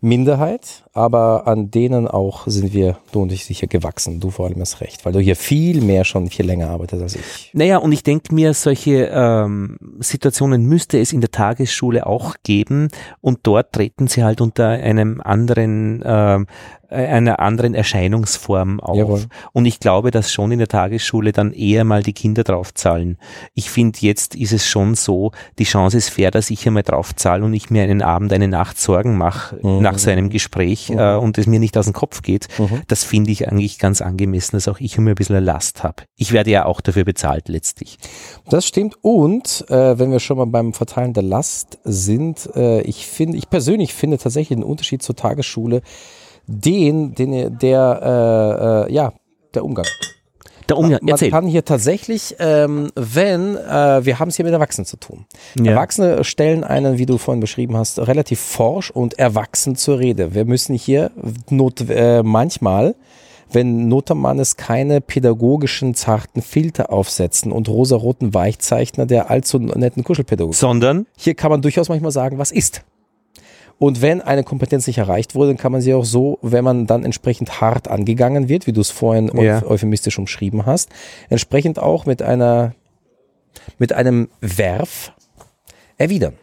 Minderheit, 0.00 0.84
aber 0.92 1.48
an 1.48 1.72
denen 1.72 2.06
auch 2.06 2.46
sind 2.46 2.72
wir, 2.72 2.98
du 3.10 3.22
und 3.22 3.32
ich, 3.32 3.44
sicher 3.44 3.66
gewachsen. 3.66 4.20
Du 4.20 4.30
vor 4.30 4.46
allem 4.46 4.60
hast 4.60 4.80
recht, 4.80 5.04
weil 5.04 5.12
du 5.12 5.18
hier 5.18 5.34
viel 5.34 5.80
mehr 5.80 6.04
schon 6.04 6.28
viel 6.28 6.46
länger 6.46 6.70
arbeitest 6.70 7.02
als 7.02 7.16
ich. 7.16 7.50
Naja, 7.52 7.78
und 7.78 7.90
ich 7.90 8.04
denke 8.04 8.32
mir, 8.32 8.54
solche 8.54 9.10
ähm, 9.12 9.76
Situationen 9.98 10.66
müsste 10.66 11.00
es 11.00 11.12
in 11.12 11.20
der 11.20 11.32
Tagesschule 11.32 12.06
auch 12.06 12.36
geben 12.44 12.88
und 13.20 13.40
dort 13.42 13.72
treten 13.72 14.06
sie 14.06 14.22
halt 14.22 14.40
unter 14.40 14.68
einem 14.68 15.20
anderen 15.20 16.00
ähm, 16.04 16.46
äh, 16.46 16.77
einer 16.90 17.38
anderen 17.38 17.74
Erscheinungsform 17.74 18.80
auf. 18.80 18.96
Jawohl. 18.96 19.26
Und 19.52 19.66
ich 19.66 19.78
glaube, 19.78 20.10
dass 20.10 20.32
schon 20.32 20.52
in 20.52 20.58
der 20.58 20.68
Tagesschule 20.68 21.32
dann 21.32 21.52
eher 21.52 21.84
mal 21.84 22.02
die 22.02 22.14
Kinder 22.14 22.44
draufzahlen. 22.44 23.18
Ich 23.54 23.70
finde, 23.70 23.98
jetzt 24.00 24.34
ist 24.34 24.52
es 24.52 24.66
schon 24.66 24.94
so, 24.94 25.32
die 25.58 25.64
Chance 25.64 25.98
ist 25.98 26.08
fair, 26.08 26.30
dass 26.30 26.48
ich 26.50 26.66
einmal 26.66 26.82
draufzahle 26.82 27.44
und 27.44 27.52
ich 27.52 27.68
mir 27.68 27.82
einen 27.82 28.00
Abend, 28.00 28.32
eine 28.32 28.48
Nacht 28.48 28.80
Sorgen 28.80 29.18
mache 29.18 29.56
mhm. 29.62 29.82
nach 29.82 29.98
so 29.98 30.10
einem 30.10 30.30
Gespräch 30.30 30.88
mhm. 30.88 30.98
äh, 30.98 31.16
und 31.16 31.36
es 31.36 31.46
mir 31.46 31.60
nicht 31.60 31.76
aus 31.76 31.84
dem 31.84 31.94
Kopf 31.94 32.22
geht. 32.22 32.48
Mhm. 32.58 32.82
Das 32.88 33.04
finde 33.04 33.32
ich 33.32 33.48
eigentlich 33.48 33.78
ganz 33.78 34.00
angemessen, 34.00 34.56
dass 34.56 34.66
auch 34.68 34.80
ich 34.80 34.96
immer 34.96 35.10
ein 35.10 35.14
bisschen 35.14 35.36
eine 35.36 35.44
Last 35.44 35.84
habe. 35.84 36.04
Ich 36.16 36.32
werde 36.32 36.50
ja 36.50 36.64
auch 36.64 36.80
dafür 36.80 37.04
bezahlt 37.04 37.48
letztlich. 37.48 37.98
Das 38.48 38.66
stimmt. 38.66 38.96
Und 39.02 39.66
äh, 39.68 39.98
wenn 39.98 40.10
wir 40.10 40.20
schon 40.20 40.38
mal 40.38 40.46
beim 40.46 40.72
Verteilen 40.72 41.12
der 41.12 41.22
Last 41.22 41.78
sind, 41.84 42.48
äh, 42.56 42.80
ich 42.82 43.06
finde, 43.06 43.36
ich 43.36 43.50
persönlich 43.50 43.92
finde 43.92 44.16
tatsächlich 44.16 44.56
den 44.56 44.64
Unterschied 44.64 45.02
zur 45.02 45.16
Tagesschule, 45.16 45.82
den, 46.48 47.14
den 47.14 47.58
der, 47.58 48.86
äh, 48.88 48.90
äh, 48.90 48.92
ja, 48.92 49.12
der 49.54 49.64
Umgang. 49.64 49.86
Der 50.68 50.76
Umgang, 50.76 50.98
Man 51.02 51.10
erzähl. 51.10 51.30
kann 51.30 51.46
hier 51.46 51.64
tatsächlich, 51.64 52.36
ähm, 52.40 52.90
wenn, 52.94 53.56
äh, 53.56 54.04
wir 54.04 54.18
haben 54.18 54.28
es 54.28 54.36
hier 54.36 54.44
mit 54.44 54.52
Erwachsenen 54.52 54.84
zu 54.84 54.98
tun. 54.98 55.24
Ja. 55.58 55.72
Erwachsene 55.72 56.24
stellen 56.24 56.62
einen, 56.64 56.98
wie 56.98 57.06
du 57.06 57.16
vorhin 57.16 57.40
beschrieben 57.40 57.76
hast, 57.76 57.98
relativ 58.00 58.40
forsch 58.40 58.90
und 58.90 59.18
erwachsen 59.18 59.76
zur 59.76 59.98
Rede. 59.98 60.34
Wir 60.34 60.44
müssen 60.44 60.74
hier 60.74 61.10
not, 61.48 61.88
äh, 61.88 62.22
manchmal 62.22 62.96
wenn 63.50 63.88
Notermannes 63.88 64.56
keine 64.56 65.00
pädagogischen 65.00 65.94
zarten 65.94 66.42
Filter 66.42 66.92
aufsetzen 66.92 67.52
und 67.52 67.68
rosaroten 67.68 68.34
Weichzeichner 68.34 69.06
der 69.06 69.30
allzu 69.30 69.58
netten 69.58 70.04
Kuschelpädagogik. 70.04 70.58
Sondern? 70.58 71.06
Hier 71.16 71.34
kann 71.34 71.50
man 71.50 71.62
durchaus 71.62 71.88
manchmal 71.88 72.12
sagen, 72.12 72.38
was 72.38 72.52
ist. 72.52 72.82
Und 73.78 74.02
wenn 74.02 74.20
eine 74.20 74.42
Kompetenz 74.42 74.86
nicht 74.86 74.98
erreicht 74.98 75.34
wurde, 75.34 75.50
dann 75.50 75.56
kann 75.56 75.72
man 75.72 75.80
sie 75.80 75.94
auch 75.94 76.04
so, 76.04 76.38
wenn 76.42 76.64
man 76.64 76.86
dann 76.86 77.04
entsprechend 77.04 77.60
hart 77.60 77.88
angegangen 77.88 78.48
wird, 78.48 78.66
wie 78.66 78.72
du 78.72 78.80
es 78.80 78.90
vorhin 78.90 79.30
ja. 79.40 79.62
euphemistisch 79.64 80.18
umschrieben 80.18 80.66
hast, 80.66 80.90
entsprechend 81.28 81.78
auch 81.78 82.04
mit 82.04 82.20
einer, 82.20 82.74
mit 83.78 83.92
einem 83.92 84.28
Werf 84.40 85.12
erwidern. 85.96 86.34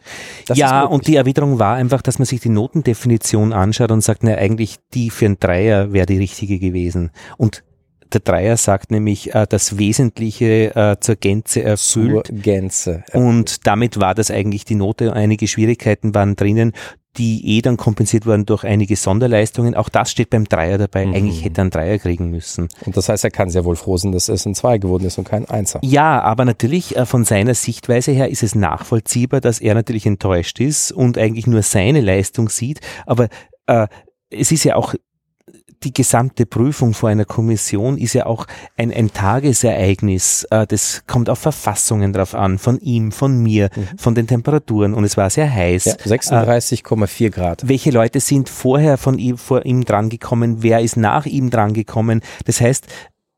Das 0.48 0.58
ja, 0.58 0.84
und 0.84 1.08
die 1.08 1.16
Erwiderung 1.16 1.60
war 1.60 1.76
einfach, 1.76 2.02
dass 2.02 2.20
man 2.20 2.26
sich 2.26 2.40
die 2.40 2.50
Notendefinition 2.50 3.52
anschaut 3.52 3.92
und 3.92 4.02
sagt, 4.02 4.24
na, 4.24 4.36
eigentlich 4.36 4.78
die 4.94 5.10
für 5.10 5.26
ein 5.26 5.38
Dreier 5.40 5.92
wäre 5.92 6.06
die 6.06 6.18
richtige 6.18 6.60
gewesen. 6.60 7.12
Und 7.38 7.64
der 8.14 8.22
Dreier 8.22 8.56
sagt 8.56 8.92
nämlich, 8.92 9.34
äh, 9.34 9.48
das 9.50 9.78
Wesentliche 9.78 10.76
äh, 10.76 11.00
zur 11.00 11.16
Gänze 11.16 11.64
erfüllt. 11.64 12.28
Zur 12.28 12.36
Gänze. 12.38 13.04
Erfüllt. 13.08 13.16
Und 13.16 13.68
damit 13.68 14.00
war 14.00 14.14
das 14.14 14.30
eigentlich 14.30 14.64
die 14.64 14.76
Note. 14.76 15.14
Einige 15.14 15.48
Schwierigkeiten 15.48 16.14
waren 16.14 16.36
drinnen 16.36 16.74
die 17.18 17.57
eh 17.57 17.61
dann 17.61 17.78
kompensiert 17.78 18.26
wurden 18.26 18.45
durch 18.45 18.63
einige 18.63 18.95
Sonderleistungen. 18.95 19.76
Auch 19.76 19.89
das 19.89 20.11
steht 20.11 20.30
beim 20.30 20.45
Dreier 20.45 20.78
dabei. 20.78 21.05
Mhm. 21.05 21.13
Eigentlich 21.13 21.43
hätte 21.43 21.61
er 21.61 21.63
einen 21.63 21.72
Dreier 21.72 21.97
kriegen 21.97 22.30
müssen. 22.30 22.70
Und 22.86 22.97
das 22.97 23.09
heißt, 23.09 23.24
er 23.24 23.32
kann 23.32 23.49
sehr 23.49 23.66
wohl 23.66 23.76
froh 23.76 23.97
sein, 23.97 24.11
dass 24.11 24.30
es 24.30 24.45
ein 24.45 24.55
Zwei 24.55 24.78
geworden 24.78 25.05
ist 25.05 25.18
und 25.18 25.28
kein 25.28 25.45
Einser. 25.49 25.80
Ja, 25.84 26.22
aber 26.22 26.45
natürlich 26.45 26.95
äh, 26.95 27.05
von 27.05 27.24
seiner 27.24 27.53
Sichtweise 27.53 28.11
her 28.11 28.30
ist 28.30 28.43
es 28.43 28.55
nachvollziehbar, 28.55 29.41
dass 29.41 29.59
er 29.59 29.76
natürlich 29.76 30.05
enttäuscht 30.05 30.59
ist 30.59 30.91
und 30.91 31.18
eigentlich 31.18 31.47
nur 31.47 31.61
seine 31.61 32.01
Leistung 32.01 32.49
sieht. 32.49 32.80
Aber 33.05 33.28
äh, 33.68 33.88
es 34.30 34.51
ist 34.51 34.63
ja 34.63 34.76
auch 34.76 34.95
die 35.86 35.94
gesamte 35.94 36.46
Prüfung 36.46 36.94
vor 36.94 37.10
einer 37.10 37.26
Kommission 37.26 37.98
ist 37.98 38.14
ja 38.14 38.26
auch 38.26 38.48
ein, 38.76 38.92
ein 38.92 39.14
Tagesereignis. 39.14 40.46
Äh, 40.50 40.68
das 40.68 41.04
kommt 41.08 41.30
auf 41.30 41.40
Verfassungen 41.40 42.12
drauf 42.12 42.34
an, 42.34 42.58
von 42.58 42.80
ihm, 42.80 43.12
von 43.12 43.38
mir, 43.42 43.70
mhm. 43.76 43.98
von 43.98 44.16
den 44.16 44.28
Temperaturen. 44.28 44.94
Und 44.94 45.04
es 45.04 45.16
war 45.16 45.30
sehr 45.30 45.52
heiß. 45.52 45.86
Ja, 45.86 45.94
36,4 45.94 47.30
Grad. 47.30 47.68
Welche 47.68 47.92
Leute 47.92 48.20
sind 48.20 48.50
vorher 48.50 48.98
von 48.98 49.20
ihm, 49.20 49.38
vor 49.38 49.66
ihm 49.66 49.86
drangekommen? 49.86 50.64
Wer 50.64 50.82
ist 50.82 50.98
nach 50.98 51.26
ihm 51.26 51.52
drangekommen? 51.52 52.22
Das 52.46 52.60
heißt, 52.60 52.88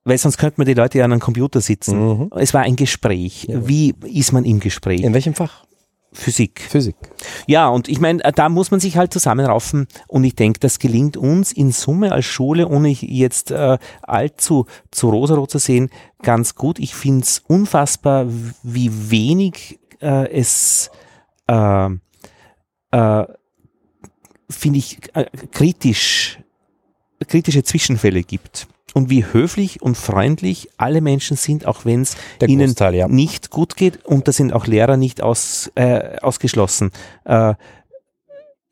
weil 0.05 0.17
sonst 0.17 0.37
könnte 0.37 0.55
man 0.57 0.67
die 0.67 0.73
Leute 0.73 0.99
ja 0.99 1.05
an 1.05 1.11
einem 1.11 1.19
Computer 1.19 1.59
sitzen. 1.59 1.99
Mhm. 1.99 2.29
Es 2.37 2.53
war 2.53 2.61
ein 2.61 2.77
Gespräch. 2.77 3.45
Ja. 3.49 3.67
Wie 3.67 3.93
ist 4.05 4.31
man 4.31 4.45
im 4.45 4.61
Gespräch? 4.61 5.01
In 5.01 5.13
welchem 5.13 5.33
Fach? 5.33 5.66
Physik. 6.17 6.61
Physik. 6.61 6.95
Ja, 7.45 7.69
und 7.69 7.87
ich 7.87 7.99
meine, 7.99 8.19
da 8.33 8.49
muss 8.49 8.71
man 8.71 8.79
sich 8.79 8.97
halt 8.97 9.13
zusammenraufen 9.13 9.87
und 10.07 10.23
ich 10.23 10.35
denke, 10.35 10.59
das 10.59 10.79
gelingt 10.79 11.15
uns 11.15 11.51
in 11.51 11.71
Summe 11.71 12.11
als 12.11 12.25
Schule, 12.25 12.67
ohne 12.67 12.89
jetzt 12.89 13.51
äh, 13.51 13.77
allzu 14.01 14.65
zu 14.89 15.09
rosarot 15.09 15.51
zu 15.51 15.59
sehen, 15.59 15.89
ganz 16.23 16.55
gut. 16.55 16.79
Ich 16.79 16.95
finde 16.95 17.23
es 17.23 17.43
unfassbar, 17.47 18.25
wie 18.63 19.11
wenig 19.11 19.79
äh, 20.01 20.31
es 20.31 20.89
äh, 21.47 21.89
äh, 22.91 23.25
finde 24.49 24.79
ich 24.79 24.97
äh, 25.13 25.25
kritisch 25.51 26.39
kritische 27.27 27.63
Zwischenfälle 27.63 28.23
gibt 28.23 28.67
und 28.97 29.09
wie 29.11 29.25
höflich 29.25 29.81
und 29.81 29.95
freundlich 29.95 30.69
alle 30.77 31.01
Menschen 31.01 31.37
sind, 31.37 31.67
auch 31.67 31.85
wenn 31.85 32.01
es 32.01 32.17
ihnen 32.45 32.73
ja. 32.79 33.07
nicht 33.07 33.51
gut 33.51 33.75
geht. 33.75 34.03
Und 34.05 34.27
da 34.27 34.31
sind 34.31 34.51
auch 34.51 34.65
Lehrer 34.65 34.97
nicht 34.97 35.21
aus, 35.21 35.71
äh, 35.75 36.17
ausgeschlossen. 36.21 36.91
Äh, 37.23 37.53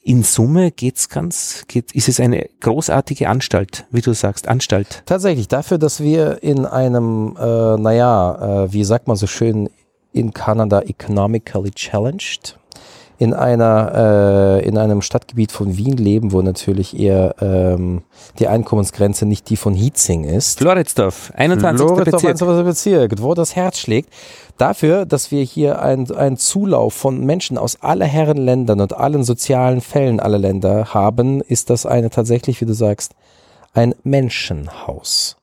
in 0.02 0.24
Summe 0.24 0.72
geht's 0.72 1.10
ganz, 1.10 1.66
geht, 1.68 1.92
ist 1.94 2.10
es 2.10 2.20
eine 2.20 2.50
großartige 2.60 3.30
Anstalt, 3.30 3.86
wie 3.92 4.02
du 4.02 4.14
sagst, 4.14 4.48
Anstalt. 4.48 5.04
Tatsächlich, 5.06 5.48
dafür, 5.48 5.78
dass 5.78 6.00
wir 6.00 6.44
in 6.44 6.66
einem, 6.66 7.36
äh, 7.40 7.78
naja, 7.78 8.66
äh, 8.66 8.74
wie 8.74 8.84
sagt 8.84 9.08
man 9.08 9.18
so 9.18 9.28
schön 9.28 9.70
in 10.12 10.34
Kanada, 10.34 10.82
economically 10.82 11.72
challenged 11.72 12.58
in 13.18 13.34
einer 13.34 14.60
äh, 14.62 14.68
in 14.68 14.78
einem 14.78 15.02
Stadtgebiet 15.02 15.52
von 15.52 15.78
Wien 15.78 15.98
leben, 15.98 16.32
wo 16.32 16.42
natürlich 16.42 17.00
eher 17.00 17.36
ähm, 17.40 18.04
die 18.40 18.48
Einkommensgrenze 18.48 19.26
nicht 19.26 19.50
die 19.50 19.58
von 19.58 19.74
Hietzing 19.74 20.24
ist. 20.24 20.60
Floridsdorf, 20.60 21.32
21. 21.36 21.88
Floridsdorf, 21.88 22.64
Bezirk. 22.64 23.10
Bezirk, 23.10 23.22
wo 23.22 23.34
das 23.34 23.56
Herz 23.56 23.80
schlägt. 23.80 24.10
Dafür, 24.58 25.06
dass 25.06 25.32
wir 25.32 25.44
hier 25.44 25.82
einen 25.82 26.38
Zulauf 26.38 26.94
von 26.94 27.26
Menschen 27.26 27.58
aus 27.58 27.82
aller 27.82 28.06
Herren 28.06 28.38
Ländern 28.38 28.80
und 28.80 28.96
allen 28.96 29.24
sozialen 29.24 29.82
Fällen 29.82 30.22
aller 30.22 30.38
Länder 30.38 30.94
haben, 30.94 31.42
ist 31.42 31.70
das 31.70 31.86
eine 31.86 32.10
tatsächlich, 32.10 32.62
wie 32.62 32.66
du 32.66 32.74
sagst, 32.74 33.16
ein 33.74 33.94
Menschenhaus. 34.04 35.36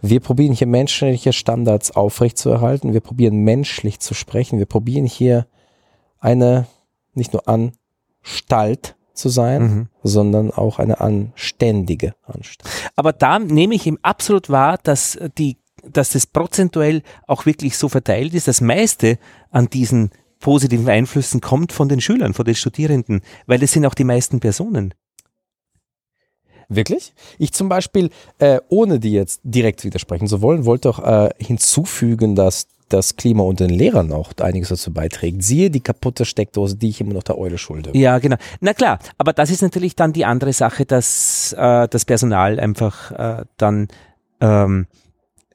Wir 0.00 0.18
probieren 0.18 0.52
hier 0.52 0.66
menschliche 0.66 1.32
Standards 1.32 1.92
aufrechtzuerhalten. 1.92 2.92
Wir 2.92 3.00
probieren 3.00 3.36
menschlich 3.44 4.00
zu 4.00 4.14
sprechen. 4.14 4.58
Wir 4.58 4.66
probieren 4.66 5.06
hier 5.06 5.46
eine 6.18 6.66
nicht 7.14 7.32
nur 7.32 7.42
Anstalt 7.48 8.96
zu 9.14 9.28
sein, 9.28 9.62
mhm. 9.62 9.88
sondern 10.02 10.50
auch 10.50 10.78
eine 10.78 11.00
anständige 11.00 12.14
Anstalt. 12.22 12.70
Aber 12.96 13.12
da 13.12 13.38
nehme 13.38 13.74
ich 13.74 13.86
ihm 13.86 13.98
absolut 14.02 14.50
wahr, 14.50 14.78
dass 14.82 15.18
die 15.38 15.56
dass 15.84 16.10
das 16.10 16.26
prozentuell 16.26 17.02
auch 17.26 17.44
wirklich 17.44 17.76
so 17.76 17.88
verteilt 17.88 18.34
ist. 18.34 18.46
Das 18.46 18.60
meiste 18.60 19.18
an 19.50 19.68
diesen 19.68 20.10
positiven 20.38 20.88
Einflüssen 20.88 21.40
kommt 21.40 21.72
von 21.72 21.88
den 21.88 22.00
Schülern, 22.00 22.34
von 22.34 22.44
den 22.44 22.54
Studierenden, 22.54 23.22
weil 23.46 23.62
es 23.62 23.72
sind 23.72 23.86
auch 23.86 23.94
die 23.94 24.04
meisten 24.04 24.40
Personen. 24.40 24.94
Wirklich? 26.68 27.14
Ich 27.38 27.52
zum 27.52 27.68
Beispiel, 27.68 28.10
äh, 28.38 28.60
ohne 28.68 28.98
die 28.98 29.12
jetzt 29.12 29.40
direkt 29.44 29.84
widersprechen 29.84 30.26
zu 30.26 30.40
wollen, 30.40 30.64
wollte 30.64 30.88
auch 30.88 30.98
äh, 31.00 31.30
hinzufügen, 31.38 32.34
dass 32.34 32.68
das 32.92 33.16
Klima 33.16 33.42
unter 33.42 33.66
den 33.66 33.76
Lehrern 33.76 34.12
auch 34.12 34.32
einiges 34.40 34.68
dazu 34.68 34.92
beiträgt. 34.92 35.42
Siehe 35.42 35.70
die 35.70 35.80
kaputte 35.80 36.24
Steckdose, 36.24 36.76
die 36.76 36.90
ich 36.90 37.00
immer 37.00 37.14
noch 37.14 37.22
der 37.22 37.38
Eule 37.38 37.58
schulde. 37.58 37.90
Ja, 37.94 38.18
genau. 38.18 38.36
Na 38.60 38.74
klar, 38.74 38.98
aber 39.18 39.32
das 39.32 39.50
ist 39.50 39.62
natürlich 39.62 39.96
dann 39.96 40.12
die 40.12 40.24
andere 40.24 40.52
Sache, 40.52 40.84
dass 40.84 41.54
äh, 41.58 41.88
das 41.88 42.04
Personal 42.04 42.60
einfach 42.60 43.10
äh, 43.12 43.44
dann 43.56 43.88
ähm, 44.40 44.86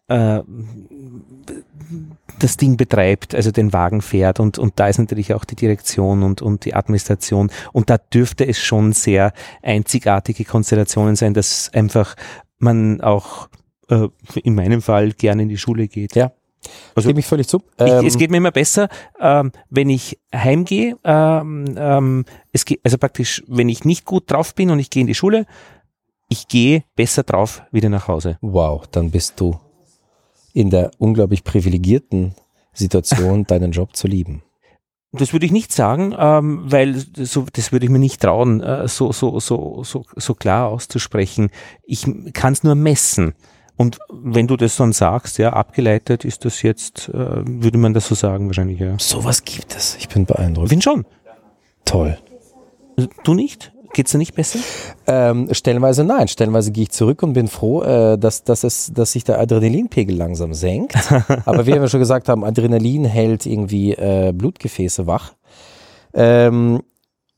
äh, 0.07 0.41
das 2.39 2.57
Ding 2.57 2.77
betreibt, 2.77 3.33
also 3.33 3.51
den 3.51 3.73
Wagen 3.73 4.01
fährt 4.01 4.39
und, 4.39 4.59
und 4.59 4.73
da 4.79 4.87
ist 4.87 4.99
natürlich 4.99 5.33
auch 5.33 5.45
die 5.45 5.55
Direktion 5.55 6.23
und, 6.23 6.41
und 6.41 6.65
die 6.65 6.73
Administration 6.73 7.49
und 7.73 7.89
da 7.89 7.97
dürfte 7.97 8.47
es 8.47 8.59
schon 8.59 8.93
sehr 8.93 9.33
einzigartige 9.61 10.43
Konstellationen 10.45 11.15
sein, 11.15 11.33
dass 11.33 11.71
einfach 11.73 12.15
man 12.59 13.01
auch 13.01 13.49
äh, 13.89 14.07
in 14.43 14.55
meinem 14.55 14.81
Fall 14.81 15.11
gerne 15.11 15.43
in 15.43 15.49
die 15.49 15.57
Schule 15.57 15.87
geht. 15.87 16.15
Ja, 16.15 16.31
also, 16.95 17.09
Stimme 17.09 17.19
ich 17.19 17.25
völlig 17.25 17.47
zu. 17.47 17.61
Ich, 17.79 17.85
es 17.85 18.13
ähm, 18.13 18.19
geht 18.19 18.31
mir 18.31 18.37
immer 18.37 18.51
besser, 18.51 18.89
ähm, 19.19 19.51
wenn 19.69 19.89
ich 19.89 20.19
heimgehe. 20.33 20.97
Ähm, 21.03 21.65
ähm, 21.77 22.25
es 22.51 22.65
geht, 22.65 22.79
also 22.83 22.97
praktisch, 22.97 23.43
wenn 23.47 23.69
ich 23.69 23.85
nicht 23.85 24.05
gut 24.05 24.29
drauf 24.31 24.55
bin 24.55 24.69
und 24.69 24.79
ich 24.79 24.89
gehe 24.89 25.01
in 25.01 25.07
die 25.07 25.15
Schule, 25.15 25.45
ich 26.29 26.47
gehe 26.47 26.83
besser 26.95 27.23
drauf 27.23 27.63
wieder 27.71 27.89
nach 27.89 28.07
Hause. 28.07 28.37
Wow, 28.41 28.85
dann 28.87 29.11
bist 29.11 29.39
du 29.39 29.59
in 30.53 30.69
der 30.69 30.91
unglaublich 30.97 31.43
privilegierten 31.43 32.33
Situation, 32.73 33.43
deinen 33.47 33.71
Job 33.71 33.95
zu 33.95 34.07
lieben. 34.07 34.43
Das 35.13 35.31
würde 35.31 35.45
ich 35.45 35.51
nicht 35.51 35.71
sagen, 35.71 36.13
ähm, 36.17 36.63
weil 36.65 36.95
so, 36.95 37.45
das 37.51 37.71
würde 37.71 37.85
ich 37.85 37.91
mir 37.91 37.99
nicht 37.99 38.21
trauen, 38.21 38.61
äh, 38.61 38.87
so, 38.87 39.11
so, 39.13 39.39
so, 39.39 39.83
so, 39.83 40.03
so 40.15 40.33
klar 40.33 40.67
auszusprechen. 40.67 41.49
Ich 41.83 42.05
kann 42.33 42.53
es 42.53 42.63
nur 42.63 42.75
messen. 42.75 43.33
Und 43.77 43.99
wenn 44.11 44.47
du 44.47 44.57
das 44.57 44.75
dann 44.75 44.91
sagst, 44.91 45.37
ja, 45.37 45.53
abgeleitet 45.53 46.25
ist 46.25 46.45
das 46.45 46.63
jetzt, 46.63 47.09
äh, 47.09 47.13
würde 47.13 47.77
man 47.77 47.93
das 47.93 48.07
so 48.07 48.15
sagen 48.15 48.47
wahrscheinlich, 48.47 48.79
ja. 48.79 48.95
Sowas 48.99 49.45
gibt 49.45 49.75
es. 49.75 49.95
Ich 49.99 50.09
bin 50.09 50.25
beeindruckt. 50.25 50.65
Ich 50.65 50.71
bin 50.71 50.81
schon. 50.81 51.05
Toll. 51.85 52.17
Du 53.23 53.35
nicht? 53.35 53.71
Geht's 53.93 54.11
dir 54.11 54.17
nicht 54.17 54.35
besser? 54.35 54.59
Ähm, 55.05 55.53
stellenweise 55.53 56.03
nein. 56.03 56.27
Stellenweise 56.27 56.71
gehe 56.71 56.83
ich 56.83 56.91
zurück 56.91 57.23
und 57.23 57.33
bin 57.33 57.47
froh, 57.47 57.83
äh, 57.83 58.17
dass, 58.17 58.43
dass, 58.43 58.63
es, 58.63 58.91
dass 58.93 59.11
sich 59.13 59.23
der 59.23 59.39
Adrenalinpegel 59.39 60.15
langsam 60.15 60.53
senkt. 60.53 60.95
Aber 61.45 61.65
wie 61.65 61.73
wir 61.73 61.87
schon 61.87 61.99
gesagt 61.99 62.29
haben, 62.29 62.43
Adrenalin 62.43 63.05
hält 63.05 63.45
irgendwie 63.45 63.93
äh, 63.93 64.33
Blutgefäße 64.33 65.07
wach. 65.07 65.33
Ähm, 66.13 66.81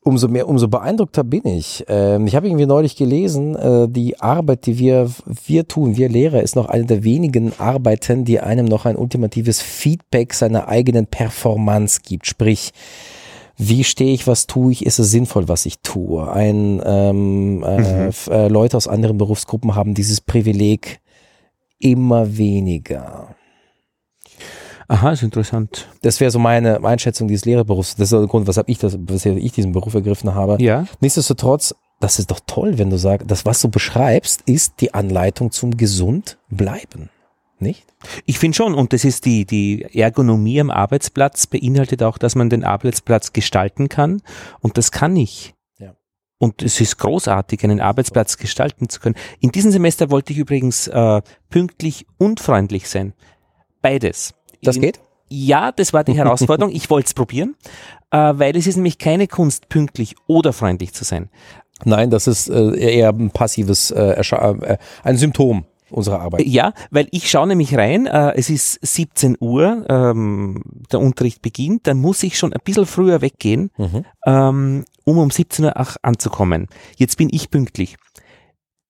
umso 0.10 0.28
mehr, 0.28 0.48
umso 0.48 0.68
beeindruckter 0.68 1.24
bin 1.24 1.46
ich. 1.46 1.86
Ähm, 1.88 2.28
ich 2.28 2.36
habe 2.36 2.48
irgendwie 2.48 2.66
neulich 2.66 2.96
gelesen, 2.96 3.56
äh, 3.56 3.88
die 3.88 4.20
Arbeit, 4.20 4.66
die 4.66 4.78
wir, 4.78 5.10
wir 5.46 5.68
tun, 5.68 5.96
wir 5.96 6.10
Lehrer, 6.10 6.42
ist 6.42 6.56
noch 6.56 6.68
eine 6.68 6.86
der 6.86 7.04
wenigen 7.04 7.54
Arbeiten, 7.60 8.26
die 8.26 8.40
einem 8.40 8.66
noch 8.66 8.86
ein 8.86 8.98
ultimatives 8.98 9.62
Feedback 9.62 10.34
seiner 10.34 10.68
eigenen 10.68 11.08
Performance 11.08 12.02
gibt. 12.04 12.28
Sprich, 12.28 12.72
wie 13.58 13.84
stehe 13.84 14.14
ich, 14.14 14.26
was 14.26 14.48
tue 14.48 14.72
ich, 14.72 14.86
ist 14.86 15.00
es 15.00 15.12
sinnvoll, 15.12 15.48
was 15.48 15.66
ich 15.66 15.80
tue. 15.80 16.32
Ein, 16.32 16.82
ähm, 16.86 17.64
äh, 17.64 18.06
mhm. 18.06 18.12
äh, 18.30 18.48
Leute 18.48 18.78
aus 18.78 18.88
anderen 18.88 19.18
Berufsgruppen 19.18 19.76
haben 19.76 19.94
dieses 19.94 20.22
Privileg 20.22 21.00
immer 21.78 22.38
weniger. 22.38 23.36
Aha, 24.90 25.12
ist 25.12 25.22
interessant. 25.22 25.88
Das 26.02 26.20
wäre 26.20 26.32
so 26.32 26.40
meine 26.40 26.84
Einschätzung 26.84 27.28
dieses 27.28 27.46
Lehrerberufs. 27.46 27.96
Das 27.96 28.12
ist 28.12 28.20
der 28.20 28.26
Grund, 28.26 28.48
weshalb 28.48 28.68
ich, 28.70 28.80
das, 28.80 28.98
weshalb 29.00 29.38
ich 29.38 29.52
diesen 29.52 29.72
Beruf 29.72 29.94
ergriffen 29.94 30.34
habe. 30.34 30.58
Ja. 30.60 30.88
Nichtsdestotrotz, 31.00 31.76
das 32.00 32.18
ist 32.18 32.32
doch 32.32 32.40
toll, 32.48 32.80
wenn 32.80 32.90
du 32.90 32.98
sagst, 32.98 33.30
das, 33.30 33.46
was 33.46 33.62
du 33.62 33.70
beschreibst, 33.70 34.42
ist 34.48 34.82
die 34.82 34.96
Anleitung 34.96 35.52
zum 35.52 35.78
gesund 35.78 36.40
bleiben. 36.50 37.10
Nicht? 37.60 37.86
Ich 38.26 38.40
finde 38.40 38.56
schon, 38.56 38.74
und 38.74 38.92
das 38.92 39.06
ist 39.06 39.26
die, 39.26 39.46
die 39.46 39.84
Ergonomie 39.94 40.60
am 40.60 40.72
Arbeitsplatz, 40.72 41.46
beinhaltet 41.46 42.02
auch, 42.02 42.18
dass 42.18 42.34
man 42.34 42.50
den 42.50 42.64
Arbeitsplatz 42.64 43.32
gestalten 43.32 43.90
kann. 43.90 44.24
Und 44.60 44.80
das 44.80 44.92
kann 44.92 45.16
ich. 45.16 45.54
Ja. 45.78 45.94
Und 46.40 46.64
es 46.64 46.82
ist 46.82 46.98
großartig, 46.98 47.64
einen 47.64 47.80
Arbeitsplatz 47.80 48.38
gestalten 48.38 48.90
zu 48.90 49.00
können. 49.02 49.16
In 49.40 49.52
diesem 49.52 49.72
Semester 49.72 50.10
wollte 50.10 50.34
ich 50.34 50.40
übrigens 50.40 50.88
äh, 50.88 51.22
pünktlich 51.50 52.08
und 52.18 52.40
freundlich 52.40 52.90
sein. 52.90 53.14
Beides. 53.84 54.34
Das 54.62 54.80
geht? 54.80 55.00
Ja, 55.30 55.72
das 55.72 55.94
war 55.94 56.04
die 56.04 56.14
Herausforderung. 56.18 56.74
Ich 56.74 56.90
wollte 56.90 57.08
es 57.08 57.14
probieren, 57.14 57.56
äh, 58.12 58.18
weil 58.18 58.56
es 58.56 58.68
ist 58.68 58.76
nämlich 58.76 58.98
keine 58.98 59.28
Kunst, 59.28 59.70
pünktlich 59.70 60.16
oder 60.28 60.54
freundlich 60.54 60.94
zu 60.94 61.04
sein. 61.04 61.30
Nein, 61.86 62.10
das 62.10 62.28
ist 62.28 62.50
äh, 62.50 62.76
eher 62.78 63.10
ein 63.10 63.32
passives, 63.32 63.92
äh, 63.92 64.20
äh 64.20 64.78
ein 65.04 65.18
Symptom 65.18 65.66
unsere 65.92 66.20
Arbeit. 66.20 66.46
Ja, 66.46 66.74
weil 66.92 67.08
ich 67.12 67.30
schaue 67.30 67.48
nämlich 67.48 67.76
rein, 67.76 68.06
äh, 68.06 68.34
es 68.36 68.50
ist 68.50 68.80
17 68.86 69.38
Uhr, 69.40 69.86
ähm, 69.90 70.64
der 70.92 71.00
Unterricht 71.00 71.42
beginnt, 71.42 71.88
dann 71.88 71.98
muss 71.98 72.24
ich 72.24 72.38
schon 72.38 72.54
ein 72.54 72.62
bisschen 72.64 72.86
früher 72.86 73.22
weggehen, 73.22 73.72
mhm. 73.78 74.06
ähm, 74.26 74.86
um 75.04 75.18
um 75.18 75.32
17 75.32 75.66
Uhr 75.66 75.80
auch 75.80 75.96
anzukommen. 76.02 76.68
Jetzt 76.98 77.18
bin 77.18 77.30
ich 77.32 77.50
pünktlich. 77.50 77.98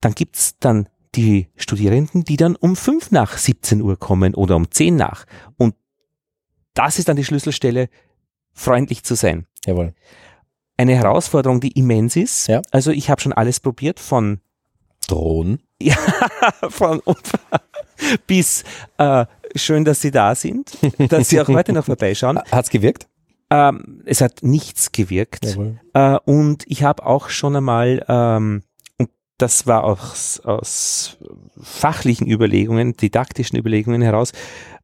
Dann 0.02 0.14
gibt's 0.14 0.58
dann 0.60 0.90
die 1.16 1.48
Studierenden, 1.56 2.24
die 2.24 2.38
dann 2.38 2.56
um 2.56 2.76
5 2.76 3.12
nach 3.12 3.38
17 3.38 3.82
Uhr 3.82 3.98
kommen 3.98 4.36
oder 4.36 4.56
um 4.56 4.70
10 4.70 4.96
nach. 4.96 5.26
Und 5.58 5.76
das 6.74 7.00
ist 7.00 7.08
dann 7.08 7.16
die 7.16 7.26
Schlüsselstelle, 7.26 7.90
freundlich 8.54 9.04
zu 9.04 9.16
sein. 9.16 9.46
Jawohl. 9.66 9.94
Eine 10.78 10.96
Herausforderung, 10.96 11.60
die 11.60 11.72
immens 11.72 12.16
ist. 12.16 12.48
Ja. 12.48 12.62
Also 12.72 12.92
ich 12.92 13.10
habe 13.10 13.20
schon 13.20 13.34
alles 13.34 13.60
probiert 13.60 14.00
von 14.00 14.40
Drohnen. 15.08 15.62
Ja, 15.82 15.96
von 16.70 17.02
bis 18.28 18.66
äh, 18.98 19.26
schön, 19.56 19.86
dass 19.86 20.02
Sie 20.02 20.12
da 20.12 20.36
sind, 20.36 20.78
dass 21.10 21.30
Sie 21.30 21.40
auch 21.40 21.48
heute 21.48 21.72
noch 21.72 21.86
vorbeischauen. 21.86 22.38
Hat's 22.52 22.70
gewirkt? 22.70 23.08
Ähm, 23.50 24.04
es 24.06 24.20
hat 24.20 24.44
nichts 24.44 24.92
gewirkt. 24.92 25.58
Äh, 25.94 26.18
und 26.26 26.66
ich 26.68 26.84
habe 26.84 27.06
auch 27.06 27.30
schon 27.30 27.56
einmal, 27.56 28.04
ähm, 28.10 28.64
das 29.42 29.66
war 29.66 29.84
aus, 29.84 30.40
aus 30.42 31.18
fachlichen 31.60 32.28
Überlegungen, 32.28 32.94
didaktischen 32.94 33.58
Überlegungen 33.58 34.02
heraus, 34.02 34.34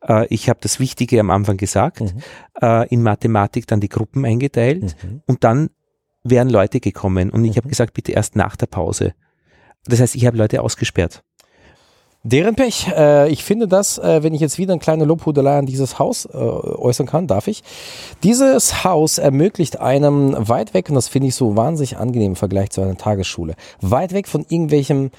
äh, 0.01 0.26
ich 0.30 0.49
habe 0.49 0.60
das 0.62 0.80
Wichtige 0.80 1.20
am 1.20 1.30
Anfang 1.30 1.58
gesagt, 1.58 2.01
mhm. 2.01 2.22
äh, 2.62 2.88
in 2.88 3.03
Mathematik 3.03 3.68
dann 3.68 3.82
die 3.82 3.89
Gruppen 3.89 4.26
eingeteilt 4.26 4.95
mhm. 5.03 5.22
und 5.28 5.43
dann 5.43 5.70
wären 6.24 6.49
Leute 6.49 6.80
gekommen 6.80 7.30
und 7.30 7.43
ich 7.45 7.51
mhm. 7.51 7.58
habe 7.58 7.70
gesagt, 7.70 7.93
bitte 7.93 8.14
erst 8.14 8.36
nach 8.36 8.56
der 8.56 8.68
Pause. 8.68 9.14
Das 9.86 9.99
heißt, 10.01 10.16
ich 10.16 10.26
habe 10.26 10.38
Leute 10.38 10.62
ausgesperrt. 10.62 11.24
Deren 12.26 12.55
Pech. 12.55 12.88
Äh, 12.88 13.30
ich 13.30 13.43
finde 13.43 13.67
das, 13.67 13.99
äh, 13.99 14.23
wenn 14.23 14.34
ich 14.34 14.41
jetzt 14.41 14.57
wieder 14.57 14.73
eine 14.73 14.80
kleine 14.80 15.05
Lobhudelei 15.05 15.59
an 15.59 15.67
dieses 15.67 15.99
Haus 15.99 16.26
äh, 16.26 16.36
äußern 16.38 17.05
kann, 17.05 17.28
darf 17.28 17.47
ich. 17.47 17.61
Dieses 18.23 18.84
Haus 18.84 19.19
ermöglicht 19.19 19.80
einem 19.80 20.36
weit 20.36 20.73
weg, 20.73 20.89
und 20.89 20.95
das 20.95 21.07
finde 21.07 21.28
ich 21.28 21.36
so 21.36 21.55
wahnsinnig 21.55 21.97
angenehm 21.97 22.32
im 22.32 22.36
Vergleich 22.36 22.71
zu 22.71 22.82
einer 22.82 22.97
Tagesschule, 22.97 23.53
weit 23.80 24.11
weg 24.13 24.28
von 24.28 24.43
irgendwelchem, 24.49 25.11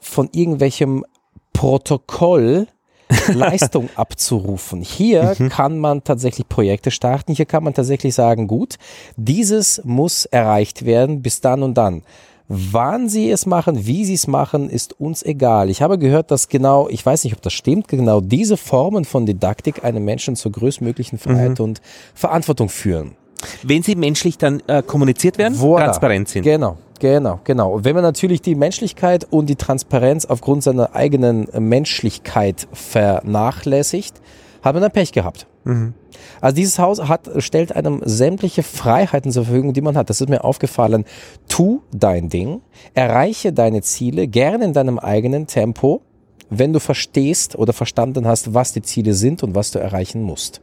von 0.00 0.28
irgendwelchem 0.32 1.04
Protokoll, 1.52 2.66
Leistung 3.32 3.88
abzurufen. 3.94 4.82
Hier 4.82 5.36
mhm. 5.38 5.50
kann 5.50 5.78
man 5.78 6.02
tatsächlich 6.02 6.48
Projekte 6.48 6.90
starten. 6.90 7.34
Hier 7.34 7.46
kann 7.46 7.62
man 7.62 7.72
tatsächlich 7.72 8.16
sagen, 8.16 8.48
gut, 8.48 8.78
dieses 9.16 9.80
muss 9.84 10.24
erreicht 10.24 10.84
werden 10.84 11.22
bis 11.22 11.40
dann 11.40 11.62
und 11.62 11.74
dann. 11.74 12.02
Wann 12.48 13.10
sie 13.10 13.30
es 13.30 13.44
machen, 13.44 13.86
wie 13.86 14.06
sie 14.06 14.14
es 14.14 14.26
machen, 14.26 14.70
ist 14.70 14.98
uns 14.98 15.22
egal. 15.22 15.68
Ich 15.68 15.82
habe 15.82 15.98
gehört, 15.98 16.30
dass 16.30 16.48
genau, 16.48 16.88
ich 16.88 17.04
weiß 17.04 17.24
nicht, 17.24 17.34
ob 17.34 17.42
das 17.42 17.52
stimmt, 17.52 17.88
genau 17.88 18.22
diese 18.22 18.56
Formen 18.56 19.04
von 19.04 19.26
Didaktik 19.26 19.84
einen 19.84 20.02
Menschen 20.02 20.34
zur 20.34 20.52
größtmöglichen 20.52 21.18
Freiheit 21.18 21.58
mhm. 21.58 21.64
und 21.64 21.80
Verantwortung 22.14 22.70
führen. 22.70 23.16
Wenn 23.62 23.82
sie 23.82 23.96
menschlich 23.96 24.38
dann 24.38 24.62
äh, 24.66 24.82
kommuniziert 24.82 25.36
werden, 25.36 25.58
voilà. 25.58 25.84
transparent 25.84 26.28
sind. 26.30 26.42
Genau, 26.42 26.78
genau, 26.98 27.38
genau. 27.44 27.84
wenn 27.84 27.94
man 27.94 28.02
natürlich 28.02 28.40
die 28.40 28.54
Menschlichkeit 28.54 29.26
und 29.30 29.50
die 29.50 29.56
Transparenz 29.56 30.24
aufgrund 30.24 30.62
seiner 30.62 30.94
eigenen 30.94 31.48
Menschlichkeit 31.58 32.66
vernachlässigt, 32.72 34.22
hat 34.62 34.72
man 34.72 34.82
dann 34.82 34.92
Pech 34.92 35.12
gehabt. 35.12 35.46
Mhm. 35.64 35.94
Also 36.40 36.56
dieses 36.56 36.78
Haus 36.78 37.00
hat, 37.08 37.28
stellt 37.38 37.74
einem 37.74 38.00
sämtliche 38.04 38.62
Freiheiten 38.62 39.30
zur 39.32 39.44
Verfügung, 39.44 39.72
die 39.72 39.80
man 39.80 39.96
hat. 39.96 40.10
Das 40.10 40.20
ist 40.20 40.28
mir 40.28 40.44
aufgefallen. 40.44 41.04
Tu 41.48 41.80
dein 41.92 42.28
Ding, 42.28 42.62
erreiche 42.94 43.52
deine 43.52 43.82
Ziele, 43.82 44.28
gerne 44.28 44.64
in 44.64 44.72
deinem 44.72 44.98
eigenen 44.98 45.46
Tempo, 45.46 46.02
wenn 46.50 46.72
du 46.72 46.80
verstehst 46.80 47.56
oder 47.56 47.72
verstanden 47.72 48.26
hast, 48.26 48.54
was 48.54 48.72
die 48.72 48.82
Ziele 48.82 49.14
sind 49.14 49.42
und 49.42 49.54
was 49.54 49.70
du 49.70 49.78
erreichen 49.78 50.22
musst. 50.22 50.60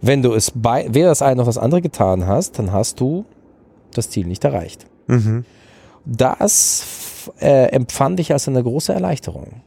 Wenn 0.00 0.22
du 0.22 0.32
es 0.34 0.50
bei, 0.54 0.86
weder 0.90 1.08
das 1.08 1.22
eine 1.22 1.36
noch 1.36 1.46
das 1.46 1.58
andere 1.58 1.80
getan 1.80 2.26
hast, 2.26 2.58
dann 2.58 2.72
hast 2.72 3.00
du 3.00 3.24
das 3.94 4.10
Ziel 4.10 4.26
nicht 4.26 4.44
erreicht. 4.44 4.86
Mhm. 5.06 5.44
Das 6.04 7.30
äh, 7.40 7.70
empfand 7.70 8.18
ich 8.20 8.32
als 8.32 8.48
eine 8.48 8.62
große 8.62 8.92
Erleichterung. 8.92 9.62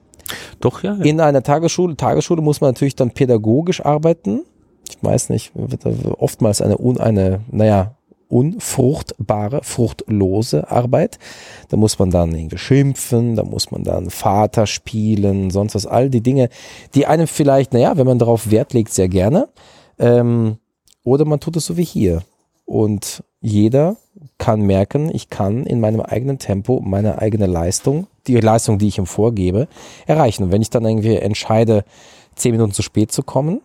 Doch, 0.60 0.84
ja, 0.84 0.96
ja. 0.96 1.04
In 1.04 1.20
einer 1.20 1.44
Tagesschule, 1.44 1.96
Tagesschule 1.96 2.42
muss 2.42 2.62
man 2.62 2.72
natürlich 2.72 2.96
dann 2.96 3.12
pädagogisch 3.12 3.84
arbeiten 3.84 4.42
ich 4.92 5.04
weiß 5.04 5.30
nicht, 5.30 5.52
oftmals 6.18 6.62
eine, 6.62 6.80
un, 6.80 7.00
eine, 7.00 7.42
naja, 7.52 7.96
unfruchtbare, 8.32 9.62
fruchtlose 9.64 10.72
Arbeit. 10.72 11.20
Da 11.70 11.78
muss 11.78 12.00
man 12.00 12.12
dann 12.12 12.34
irgendwie 12.34 12.58
schimpfen, 12.58 13.36
da 13.36 13.44
muss 13.44 13.72
man 13.72 13.84
dann 13.84 14.10
Vater 14.10 14.68
spielen, 14.68 15.52
sonst 15.52 15.76
was, 15.76 15.86
all 15.86 16.10
die 16.10 16.22
Dinge, 16.22 16.50
die 16.96 17.06
einem 17.06 17.28
vielleicht, 17.28 17.74
naja, 17.74 17.98
wenn 17.98 18.08
man 18.08 18.20
darauf 18.20 18.50
Wert 18.50 18.74
legt, 18.74 18.94
sehr 18.94 19.10
gerne. 19.10 19.50
Ähm, 20.00 20.58
oder 21.04 21.26
man 21.26 21.40
tut 21.40 21.58
es 21.58 21.66
so 21.66 21.78
wie 21.78 21.84
hier. 21.84 22.24
Und 22.66 23.24
jeder 23.42 23.98
kann 24.38 24.62
merken, 24.62 25.14
ich 25.14 25.30
kann 25.30 25.66
in 25.66 25.82
meinem 25.82 26.00
eigenen 26.00 26.40
Tempo 26.40 26.80
meine 26.80 27.20
eigene 27.20 27.48
Leistung, 27.48 28.08
die 28.28 28.40
Leistung, 28.40 28.78
die 28.78 28.88
ich 28.88 28.98
ihm 28.98 29.08
vorgebe, 29.08 29.68
erreichen. 30.08 30.44
Und 30.44 30.52
wenn 30.52 30.62
ich 30.62 30.70
dann 30.70 30.86
irgendwie 30.86 31.18
entscheide, 31.18 31.84
zehn 32.36 32.52
Minuten 32.52 32.72
zu 32.72 32.82
spät 32.82 33.12
zu 33.12 33.24
kommen, 33.24 33.62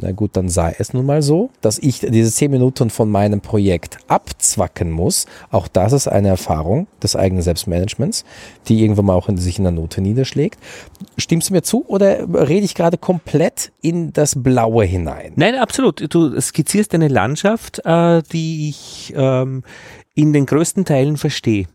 na 0.00 0.12
gut, 0.12 0.36
dann 0.36 0.48
sei 0.48 0.74
es 0.78 0.94
nun 0.94 1.04
mal 1.04 1.20
so, 1.20 1.50
dass 1.60 1.78
ich 1.78 2.00
diese 2.00 2.32
zehn 2.32 2.50
Minuten 2.50 2.88
von 2.88 3.10
meinem 3.10 3.42
Projekt 3.42 3.98
abzwacken 4.08 4.90
muss. 4.90 5.26
Auch 5.50 5.68
das 5.68 5.92
ist 5.92 6.08
eine 6.08 6.28
Erfahrung 6.28 6.86
des 7.02 7.14
eigenen 7.14 7.42
Selbstmanagements, 7.42 8.24
die 8.68 8.82
irgendwann 8.82 9.04
mal 9.04 9.14
auch 9.14 9.28
in 9.28 9.36
sich 9.36 9.58
in 9.58 9.64
der 9.64 9.72
Note 9.72 10.00
niederschlägt. 10.00 10.58
Stimmst 11.18 11.50
du 11.50 11.54
mir 11.54 11.62
zu 11.62 11.84
oder 11.86 12.26
rede 12.48 12.64
ich 12.64 12.74
gerade 12.74 12.96
komplett 12.96 13.70
in 13.82 14.14
das 14.14 14.42
Blaue 14.42 14.84
hinein? 14.84 15.32
Nein, 15.36 15.56
absolut. 15.56 16.02
Du 16.14 16.40
skizzierst 16.40 16.94
eine 16.94 17.08
Landschaft, 17.08 17.84
äh, 17.84 18.22
die 18.32 18.70
ich 18.70 19.12
ähm, 19.14 19.62
in 20.14 20.32
den 20.32 20.46
größten 20.46 20.86
Teilen 20.86 21.18
verstehe. 21.18 21.66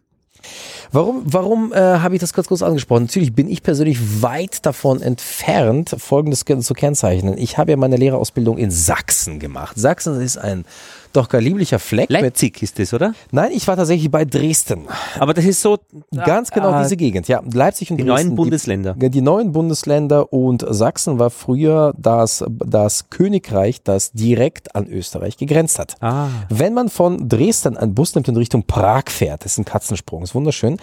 Warum, 0.92 1.24
warum 1.26 1.74
äh, 1.74 1.78
habe 1.78 2.16
ich 2.16 2.22
das 2.22 2.34
ganz 2.34 2.48
kurz 2.48 2.62
angesprochen? 2.62 3.04
Natürlich 3.04 3.34
bin 3.34 3.50
ich 3.50 3.64
persönlich 3.64 4.22
weit 4.22 4.66
davon 4.66 5.02
entfernt, 5.02 5.96
Folgendes 5.98 6.46
zu 6.46 6.74
kennzeichnen. 6.74 7.38
Ich 7.38 7.58
habe 7.58 7.72
ja 7.72 7.78
meine 7.78 7.98
Lehrerausbildung 7.98 8.58
in 8.58 8.72
Sachsen 8.72 9.40
gemacht. 9.40 9.78
Sachsen 9.78 10.22
ist 10.22 10.38
ein 10.38 10.66
doch 11.14 11.30
gar 11.30 11.42
lieblicher 11.42 11.80
Fleck. 11.80 12.10
Leipzig 12.12 12.62
ist 12.62 12.78
das, 12.80 12.94
oder? 12.94 13.14
Nein, 13.32 13.52
ich 13.52 13.68
war 13.68 13.76
tatsächlich 13.76 14.12
bei 14.12 14.24
Dresden. 14.24 14.88
Aber 15.20 15.34
das 15.34 15.46
ist 15.46 15.62
so. 15.62 15.78
Ganz 16.14 16.52
genau 16.52 16.78
äh, 16.78 16.84
diese 16.84 16.96
Gegend, 16.96 17.28
ja. 17.28 17.42
Leipzig 17.52 17.90
und 17.92 17.98
Die 17.98 18.04
Dresden. 18.04 18.28
neuen 18.28 18.36
Bundesländer. 18.36 18.94
Die, 18.94 19.10
die 19.10 19.22
neuen 19.22 19.52
Bundesländer 19.52 20.32
und 20.32 20.66
Sachsen 20.70 21.18
war 21.18 21.30
früher 21.30 21.94
das, 21.98 22.44
das 22.48 23.10
Königreich, 23.10 23.82
das 23.82 24.12
direkt 24.12 24.76
an 24.76 24.88
Österreich 24.88 25.38
gegrenzt 25.38 25.80
hat. 25.80 25.96
Ah. 26.02 26.28
Wenn 26.50 26.74
man 26.74 26.90
von 26.90 27.28
Dresden 27.28 27.78
einen 27.78 27.96
Bus 27.96 28.14
nimmt 28.14 28.30
und 28.30 28.38
Richtung 28.38 28.64
Prag 28.64 29.06
fährt, 29.08 29.44
das 29.44 29.54
ist 29.54 29.58
ein 29.58 29.66
Katzensprung, 29.66 30.24
ist 30.24 30.36
wunderschön, 30.36 30.77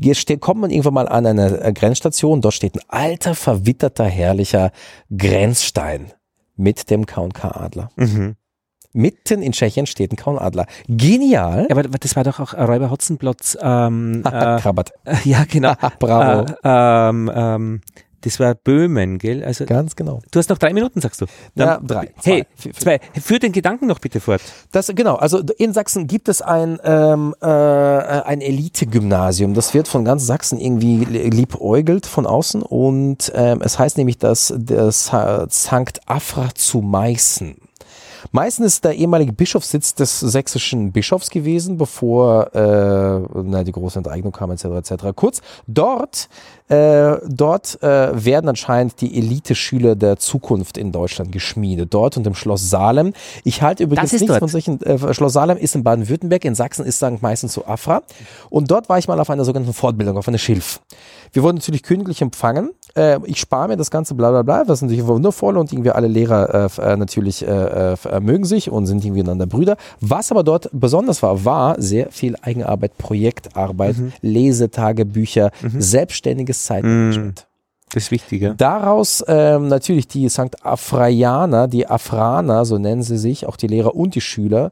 hier 0.00 0.14
steht, 0.14 0.40
kommt 0.40 0.60
man 0.60 0.70
irgendwann 0.70 0.94
mal 0.94 1.08
an 1.08 1.26
eine 1.26 1.60
äh, 1.60 1.72
Grenzstation, 1.72 2.40
dort 2.40 2.54
steht 2.54 2.76
ein 2.76 2.82
alter, 2.88 3.34
verwitterter, 3.34 4.04
herrlicher 4.04 4.72
Grenzstein 5.16 6.12
mit 6.56 6.90
dem 6.90 7.06
K&K-Adler. 7.06 7.90
Mhm. 7.96 8.36
Mitten 8.92 9.42
in 9.42 9.52
Tschechien 9.52 9.86
steht 9.86 10.12
ein 10.12 10.16
K&Adler. 10.16 10.66
Genial. 10.88 11.68
Aber 11.70 11.84
das 11.84 12.16
war 12.16 12.24
doch 12.24 12.40
auch 12.40 12.54
Räuber 12.54 12.90
Hotzenplotz. 12.90 13.56
Ähm, 13.60 14.22
äh, 14.26 14.58
Krabbert. 14.58 14.92
ja, 15.24 15.44
genau. 15.48 15.74
Bravo. 16.00 16.52
Äh, 16.64 17.08
ähm, 17.08 17.30
ähm, 17.32 17.80
das 18.22 18.38
war 18.40 18.54
Böhmen, 18.54 19.18
gell? 19.18 19.44
Also 19.44 19.64
Ganz 19.64 19.96
genau. 19.96 20.20
du 20.30 20.38
hast 20.38 20.50
noch 20.50 20.58
drei 20.58 20.72
Minuten, 20.72 21.00
sagst 21.00 21.20
du. 21.20 21.26
Ja, 21.54 21.78
drei. 21.78 22.12
Hey, 22.22 22.46
Zwei. 22.56 22.72
zwei. 22.72 23.00
Führ 23.20 23.38
den 23.38 23.52
Gedanken 23.52 23.86
noch 23.86 23.98
bitte 23.98 24.20
fort. 24.20 24.40
Das, 24.72 24.90
genau, 24.94 25.16
also 25.16 25.40
in 25.58 25.72
Sachsen 25.72 26.06
gibt 26.06 26.28
es 26.28 26.42
ein, 26.42 26.78
ähm, 26.84 27.34
äh, 27.40 27.46
ein 27.46 28.40
Elite-Gymnasium. 28.40 29.54
Das 29.54 29.74
wird 29.74 29.88
von 29.88 30.04
ganz 30.04 30.26
Sachsen 30.26 30.58
irgendwie 30.58 31.04
liebäugelt 31.04 32.06
von 32.06 32.26
außen 32.26 32.62
und 32.62 33.32
ähm, 33.34 33.60
es 33.62 33.78
heißt 33.78 33.96
nämlich 33.98 34.18
das, 34.18 34.52
das 34.56 35.10
Sankt 35.48 36.00
Afra 36.06 36.54
zu 36.54 36.80
Meißen. 36.80 37.56
Meißen 38.32 38.64
ist 38.64 38.84
der 38.84 38.94
ehemalige 38.94 39.32
Bischofssitz 39.32 39.94
des 39.94 40.20
sächsischen 40.20 40.92
Bischofs 40.92 41.30
gewesen, 41.30 41.76
bevor 41.76 42.54
äh, 42.54 43.40
na, 43.42 43.64
die 43.64 43.72
große 43.72 43.98
Enteignung 43.98 44.32
kam, 44.32 44.50
etc. 44.50 44.64
etc. 44.64 45.04
Kurz, 45.14 45.40
dort, 45.66 46.28
äh, 46.68 47.16
dort 47.28 47.82
äh, 47.82 48.24
werden 48.24 48.48
anscheinend 48.48 49.00
die 49.00 49.16
Elite-Schüler 49.16 49.96
der 49.96 50.18
Zukunft 50.18 50.78
in 50.78 50.92
Deutschland 50.92 51.32
geschmiedet. 51.32 51.92
Dort 51.92 52.16
und 52.16 52.26
im 52.26 52.34
Schloss 52.34 52.68
Salem. 52.68 53.12
Ich 53.44 53.62
halte 53.62 53.84
übrigens 53.84 54.12
nichts 54.12 54.26
dort. 54.26 54.38
von 54.38 54.48
solchen, 54.48 54.80
äh, 54.82 55.12
Schloss 55.14 55.32
Salem 55.32 55.58
ist 55.58 55.74
in 55.74 55.82
Baden-Württemberg, 55.82 56.44
in 56.44 56.54
Sachsen 56.54 56.84
ist 56.84 56.96
St. 56.96 57.22
Meißen 57.22 57.48
zu 57.48 57.66
Afra. 57.66 58.02
Und 58.50 58.70
dort 58.70 58.88
war 58.88 58.98
ich 58.98 59.08
mal 59.08 59.18
auf 59.18 59.30
einer 59.30 59.44
sogenannten 59.44 59.74
Fortbildung, 59.74 60.16
auf 60.16 60.28
einer 60.28 60.38
Schilf. 60.38 60.80
Wir 61.32 61.42
wurden 61.42 61.56
natürlich 61.56 61.82
königlich 61.82 62.22
empfangen. 62.22 62.70
Äh, 62.96 63.18
ich 63.24 63.38
spare 63.38 63.68
mir 63.68 63.76
das 63.76 63.90
ganze 63.90 64.14
bla 64.14 64.30
bla 64.30 64.42
bla, 64.42 64.64
was 64.66 64.82
natürlich 64.82 65.06
wundervoll 65.06 65.56
und 65.56 65.72
irgendwie 65.72 65.90
alle 65.90 66.08
Lehrer 66.08 66.70
äh, 66.78 66.92
äh, 66.92 66.96
natürlich 66.96 67.46
äh, 67.46 67.92
äh, 67.92 68.20
mögen 68.20 68.44
sich 68.44 68.70
und 68.70 68.86
sind 68.86 69.04
irgendwie 69.04 69.20
einander 69.22 69.46
Brüder. 69.46 69.76
Was 70.00 70.30
aber 70.30 70.42
dort 70.42 70.68
besonders 70.72 71.22
war, 71.22 71.44
war 71.44 71.80
sehr 71.80 72.10
viel 72.10 72.36
Eigenarbeit, 72.42 72.96
Projektarbeit, 72.98 73.96
Lesetagebücher, 74.22 75.50
selbstständiges 75.62 76.64
Zeitmanagement. 76.64 77.46
Das 77.92 78.04
ist 78.04 78.10
wichtiger. 78.12 78.54
Daraus 78.54 79.24
ähm, 79.26 79.68
natürlich 79.68 80.06
die 80.06 80.28
St. 80.28 80.64
Afraianer, 80.64 81.66
die 81.66 81.88
Afraner, 81.88 82.64
so 82.64 82.78
nennen 82.78 83.02
sie 83.02 83.18
sich, 83.18 83.46
auch 83.46 83.56
die 83.56 83.66
Lehrer 83.66 83.96
und 83.96 84.14
die 84.14 84.20
Schüler, 84.20 84.70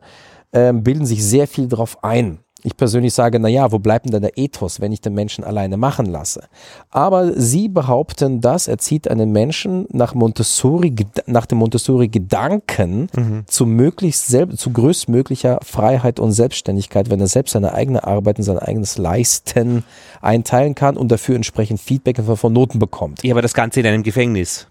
ähm, 0.53 0.85
bilden 0.85 1.05
sich 1.05 1.25
sehr 1.25 1.49
viel 1.49 1.67
darauf 1.67 2.03
ein. 2.05 2.39
Ich 2.69 2.77
persönlich 2.77 3.15
sage, 3.15 3.41
na 3.41 3.49
ja, 3.49 3.73
wo 3.73 3.79
bleibt 3.79 4.13
denn 4.13 4.21
der 4.21 4.37
Ethos, 4.37 4.79
wenn 4.79 4.93
ich 4.93 5.01
den 5.01 5.15
Menschen 5.15 5.43
alleine 5.43 5.79
machen 5.79 6.05
lasse? 6.05 6.49
Aber 6.91 7.33
sie 7.33 7.71
behaupten, 7.71 8.43
das 8.43 8.69
erzieht 8.69 9.11
einen 9.11 9.33
Menschen 9.33 9.87
nach 9.91 10.13
Montessori, 10.13 10.95
nach 11.25 11.47
dem 11.47 11.57
Montessori-Gedanken 11.59 13.09
zu 13.47 13.65
möglichst 13.65 14.27
selb, 14.27 14.59
zu 14.59 14.71
größtmöglicher 14.71 15.61
Freiheit 15.63 16.21
und 16.21 16.33
Selbstständigkeit, 16.33 17.09
wenn 17.09 17.21
er 17.21 17.27
selbst 17.27 17.53
seine 17.53 17.73
eigene 17.73 18.05
Arbeit 18.05 18.37
und 18.37 18.45
sein 18.45 18.59
eigenes 18.59 18.99
Leisten 18.99 19.83
einteilen 20.21 20.75
kann 20.75 20.99
und 20.99 21.11
dafür 21.11 21.37
entsprechend 21.37 21.81
Feedback 21.81 22.21
von 22.23 22.53
Noten 22.53 22.79
bekommt. 22.79 23.25
Ja, 23.25 23.33
aber 23.33 23.41
das 23.41 23.55
Ganze 23.55 23.81
in 23.81 23.87
einem 23.87 24.03
Gefängnis. 24.03 24.67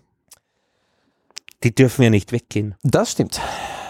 Die 1.64 1.74
dürfen 1.74 2.04
ja 2.04 2.12
nicht 2.12 2.32
weggehen. 2.32 2.76
Das 2.84 3.14
stimmt. 3.14 3.42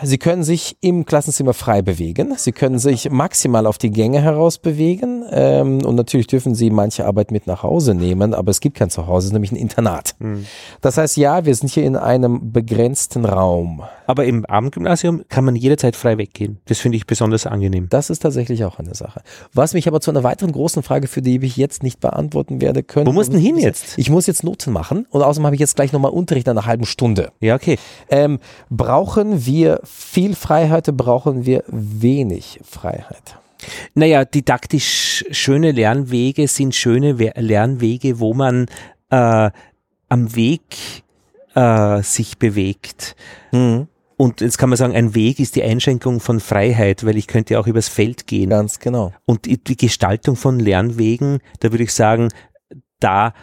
Sie 0.03 0.17
können 0.17 0.43
sich 0.43 0.77
im 0.81 1.05
Klassenzimmer 1.05 1.53
frei 1.53 1.81
bewegen. 1.81 2.33
Sie 2.37 2.51
können 2.51 2.79
sich 2.79 3.09
maximal 3.09 3.65
auf 3.65 3.77
die 3.77 3.91
Gänge 3.91 4.21
heraus 4.21 4.57
bewegen. 4.57 5.25
Ähm, 5.31 5.83
und 5.85 5.95
natürlich 5.95 6.27
dürfen 6.27 6.55
Sie 6.55 6.69
manche 6.69 7.05
Arbeit 7.05 7.31
mit 7.31 7.47
nach 7.47 7.63
Hause 7.63 7.95
nehmen, 7.95 8.33
aber 8.33 8.51
es 8.51 8.59
gibt 8.59 8.77
kein 8.77 8.89
Zuhause, 8.89 9.25
es 9.25 9.29
ist 9.29 9.33
nämlich 9.33 9.51
ein 9.51 9.57
Internat. 9.57 10.15
Das 10.81 10.97
heißt, 10.97 11.17
ja, 11.17 11.45
wir 11.45 11.55
sind 11.55 11.69
hier 11.69 11.83
in 11.83 11.95
einem 11.95 12.51
begrenzten 12.51 13.25
Raum. 13.25 13.83
Aber 14.05 14.25
im 14.25 14.45
Abendgymnasium 14.45 15.23
kann 15.27 15.43
man 15.43 15.55
jederzeit 15.55 15.95
frei 15.95 16.17
weggehen. 16.17 16.59
Das 16.65 16.79
finde 16.79 16.97
ich 16.97 17.05
besonders 17.05 17.45
angenehm. 17.45 17.87
Das 17.89 18.09
ist 18.09 18.19
tatsächlich 18.19 18.63
auch 18.63 18.79
eine 18.79 18.95
Sache. 18.95 19.21
Was 19.53 19.73
mich 19.73 19.87
aber 19.87 19.99
zu 19.99 20.11
einer 20.11 20.23
weiteren 20.23 20.53
großen 20.53 20.81
Frage, 20.83 21.07
für 21.07 21.21
die 21.21 21.37
ich 21.43 21.57
jetzt 21.57 21.83
nicht 21.83 21.99
beantworten 21.99 22.61
werde 22.61 22.83
können. 22.83 23.07
Wo 23.07 23.11
musst 23.11 23.29
du 23.29 23.33
denn 23.33 23.41
hin 23.41 23.57
jetzt? 23.57 23.97
Ich 23.97 24.09
muss 24.09 24.27
jetzt 24.27 24.43
Noten 24.43 24.71
machen 24.71 25.05
und 25.09 25.21
außerdem 25.21 25.45
habe 25.45 25.55
ich 25.55 25.59
jetzt 25.59 25.75
gleich 25.75 25.91
nochmal 25.91 26.11
Unterricht 26.11 26.47
in 26.47 26.51
einer 26.51 26.65
halben 26.65 26.85
Stunde. 26.85 27.31
Ja, 27.41 27.55
okay. 27.55 27.77
Ähm, 28.09 28.39
brauchen 28.69 29.45
wir 29.45 29.81
viel 29.87 30.35
Freiheit, 30.35 30.85
brauchen 30.95 31.45
wir 31.45 31.63
wenig 31.67 32.59
Freiheit? 32.63 33.37
Naja, 33.93 34.25
didaktisch 34.25 35.25
schöne 35.31 35.71
Lernwege 35.71 36.47
sind 36.47 36.75
schöne 36.75 37.19
We 37.19 37.33
Lernwege, 37.35 38.19
wo 38.19 38.33
man 38.33 38.67
äh, 39.09 39.49
am 40.09 40.35
Weg 40.35 40.61
äh, 41.55 42.01
sich 42.03 42.37
bewegt. 42.37 43.15
Und 44.17 44.41
jetzt 44.41 44.57
kann 44.57 44.69
man 44.69 44.77
sagen, 44.77 44.95
ein 44.95 45.15
Weg 45.15 45.39
ist 45.39 45.55
die 45.55 45.63
Einschränkung 45.63 46.19
von 46.19 46.39
Freiheit, 46.39 47.05
weil 47.05 47.17
ich 47.17 47.27
könnte 47.27 47.59
auch 47.59 47.67
übers 47.67 47.87
Feld 47.87 48.27
gehen. 48.27 48.49
Ganz 48.49 48.79
genau. 48.79 49.13
Und 49.25 49.45
die 49.45 49.77
Gestaltung 49.77 50.35
von 50.35 50.59
Lernwegen, 50.59 51.39
da 51.59 51.71
würde 51.71 51.83
ich 51.83 51.93
sagen, 51.93 52.29
da 52.99 53.33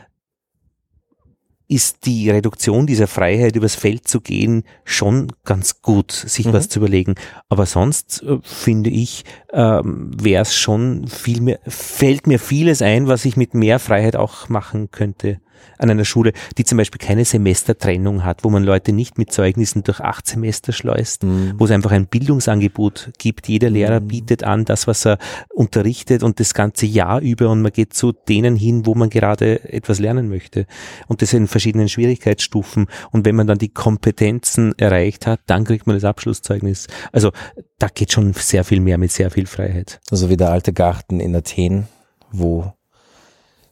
ist 1.66 2.06
die 2.06 2.30
Reduktion 2.30 2.86
dieser 2.86 3.06
Freiheit, 3.06 3.56
übers 3.56 3.74
Feld 3.74 4.06
zu 4.06 4.20
gehen, 4.20 4.64
schon 4.84 5.32
ganz 5.44 5.80
gut, 5.80 6.12
sich 6.12 6.52
was 6.52 6.68
zu 6.68 6.78
überlegen. 6.78 7.14
Aber 7.48 7.66
sonst 7.66 8.22
äh, 8.22 8.38
finde 8.42 8.90
ich, 8.90 9.24
ähm, 9.52 10.10
wäre 10.20 10.42
es 10.42 10.54
schon 10.54 11.06
viel 11.08 11.40
mehr, 11.40 11.60
fällt 11.66 12.26
mir 12.26 12.38
vieles 12.38 12.82
ein, 12.82 13.08
was 13.08 13.24
ich 13.24 13.36
mit 13.36 13.54
mehr 13.54 13.78
Freiheit 13.78 14.16
auch 14.16 14.48
machen 14.48 14.90
könnte 14.90 15.40
an 15.78 15.90
einer 15.90 16.04
Schule, 16.04 16.32
die 16.58 16.64
zum 16.64 16.78
Beispiel 16.78 16.98
keine 16.98 17.24
Semestertrennung 17.24 18.24
hat, 18.24 18.44
wo 18.44 18.50
man 18.50 18.64
Leute 18.64 18.92
nicht 18.92 19.18
mit 19.18 19.32
Zeugnissen 19.32 19.82
durch 19.82 20.00
acht 20.00 20.26
Semester 20.26 20.72
schleust, 20.72 21.24
wo 21.58 21.64
es 21.64 21.70
einfach 21.70 21.92
ein 21.92 22.06
Bildungsangebot 22.06 23.12
gibt. 23.18 23.48
Jeder 23.48 23.70
Lehrer 23.70 24.00
bietet 24.00 24.44
an, 24.44 24.64
das, 24.64 24.86
was 24.86 25.06
er 25.06 25.18
unterrichtet 25.50 26.22
und 26.22 26.40
das 26.40 26.54
ganze 26.54 26.86
Jahr 26.86 27.20
über 27.20 27.50
und 27.50 27.62
man 27.62 27.72
geht 27.72 27.94
zu 27.94 28.12
denen 28.12 28.56
hin, 28.56 28.86
wo 28.86 28.94
man 28.94 29.10
gerade 29.10 29.64
etwas 29.72 29.98
lernen 29.98 30.28
möchte. 30.28 30.66
Und 31.08 31.22
das 31.22 31.32
in 31.32 31.46
verschiedenen 31.46 31.88
Schwierigkeitsstufen. 31.88 32.86
Und 33.10 33.24
wenn 33.24 33.34
man 33.34 33.46
dann 33.46 33.58
die 33.58 33.68
Kompetenzen 33.68 34.74
erreicht 34.78 35.26
hat, 35.26 35.40
dann 35.46 35.64
kriegt 35.64 35.86
man 35.86 35.96
das 35.96 36.04
Abschlusszeugnis. 36.04 36.86
Also 37.12 37.32
da 37.78 37.88
geht 37.88 38.12
schon 38.12 38.32
sehr 38.32 38.64
viel 38.64 38.80
mehr 38.80 38.98
mit 38.98 39.12
sehr 39.12 39.30
viel 39.30 39.46
Freiheit. 39.46 40.00
Also 40.10 40.30
wie 40.30 40.36
der 40.36 40.50
alte 40.50 40.72
Garten 40.72 41.20
in 41.20 41.34
Athen, 41.34 41.86
wo 42.30 42.72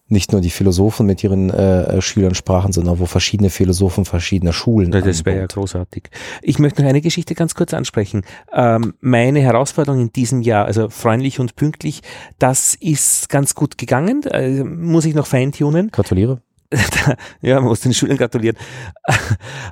nicht 0.08 0.32
nur 0.32 0.40
die 0.40 0.50
Philosophen 0.50 1.06
mit 1.06 1.24
ihren 1.24 1.50
äh, 1.50 2.00
Schülern 2.02 2.34
sprachen, 2.34 2.72
sondern 2.72 2.98
wo 2.98 3.06
verschiedene 3.06 3.50
Philosophen 3.50 4.04
verschiedener 4.04 4.52
Schulen. 4.52 4.90
Das 4.90 5.24
wäre 5.24 5.38
ja 5.38 5.46
großartig. 5.46 6.10
Ich 6.42 6.58
möchte 6.58 6.82
noch 6.82 6.88
eine 6.88 7.00
Geschichte 7.00 7.34
ganz 7.34 7.54
kurz 7.54 7.72
ansprechen. 7.72 8.22
Ähm, 8.52 8.94
meine 9.00 9.40
Herausforderung 9.40 10.00
in 10.00 10.12
diesem 10.12 10.42
Jahr, 10.42 10.66
also 10.66 10.90
freundlich 10.90 11.40
und 11.40 11.56
pünktlich, 11.56 12.02
das 12.38 12.74
ist 12.74 13.28
ganz 13.28 13.54
gut 13.54 13.78
gegangen. 13.78 14.22
Äh, 14.24 14.64
muss 14.64 15.04
ich 15.04 15.14
noch 15.14 15.26
feintunen. 15.26 15.90
Gratuliere. 15.92 16.42
ja, 17.40 17.56
man 17.56 17.64
muss 17.64 17.80
den 17.80 17.94
Schülern 17.94 18.16
gratulieren. 18.16 18.56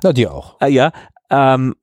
Na, 0.03 0.13
dir 0.13 0.33
auch. 0.33 0.57
Ah, 0.59 0.67
ja, 0.67 0.91
ähm, 1.29 1.75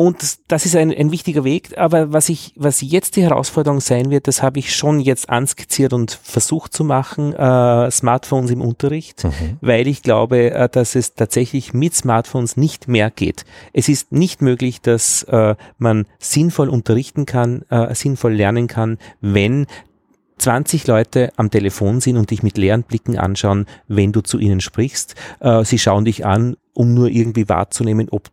und 0.00 0.22
das- 0.22 0.38
das 0.46 0.64
ist 0.64 0.76
ein, 0.76 0.92
ein 0.94 1.10
wichtiger 1.10 1.42
Weg, 1.42 1.76
aber 1.76 2.12
was 2.12 2.28
ich, 2.28 2.52
was 2.56 2.80
jetzt 2.80 3.16
die 3.16 3.22
Herausforderung 3.24 3.80
sein 3.80 4.10
wird, 4.10 4.28
das 4.28 4.42
habe 4.44 4.60
ich 4.60 4.74
schon 4.74 5.00
jetzt 5.00 5.28
anskizziert 5.28 5.92
und 5.92 6.12
versucht 6.22 6.72
zu 6.72 6.84
machen, 6.84 7.32
äh, 7.34 7.90
Smartphones 7.90 8.52
im 8.52 8.60
Unterricht, 8.60 9.24
weil 9.60 9.88
ich 9.88 10.02
glaube, 10.04 10.52
äh, 10.52 10.68
dass 10.68 10.94
es 10.94 11.14
tatsächlich 11.14 11.74
mit 11.74 11.96
Smartphones 11.96 12.56
nicht 12.56 12.86
mehr 12.86 13.10
geht. 13.10 13.44
Es 13.72 13.88
ist 13.88 14.12
nicht 14.12 14.40
möglich, 14.40 14.80
dass 14.80 15.24
äh, 15.24 15.56
man 15.78 16.06
sinnvoll 16.20 16.68
unterrichten 16.68 17.26
kann, 17.26 17.62
äh, 17.68 17.92
sinnvoll 17.94 18.34
lernen 18.34 18.68
kann, 18.68 18.98
wenn 19.20 19.66
20 20.38 20.86
Leute 20.86 21.32
am 21.36 21.50
Telefon 21.50 22.00
sind 22.00 22.16
und 22.16 22.30
dich 22.30 22.44
mit 22.44 22.56
leeren 22.56 22.84
Blicken 22.84 23.18
anschauen, 23.18 23.66
wenn 23.88 24.12
du 24.12 24.20
zu 24.20 24.38
ihnen 24.38 24.60
sprichst. 24.60 25.16
Äh, 25.40 25.64
sie 25.64 25.80
schauen 25.80 26.04
dich 26.04 26.24
an, 26.24 26.56
um 26.72 26.94
nur 26.94 27.08
irgendwie 27.08 27.48
wahrzunehmen, 27.48 28.06
ob 28.10 28.30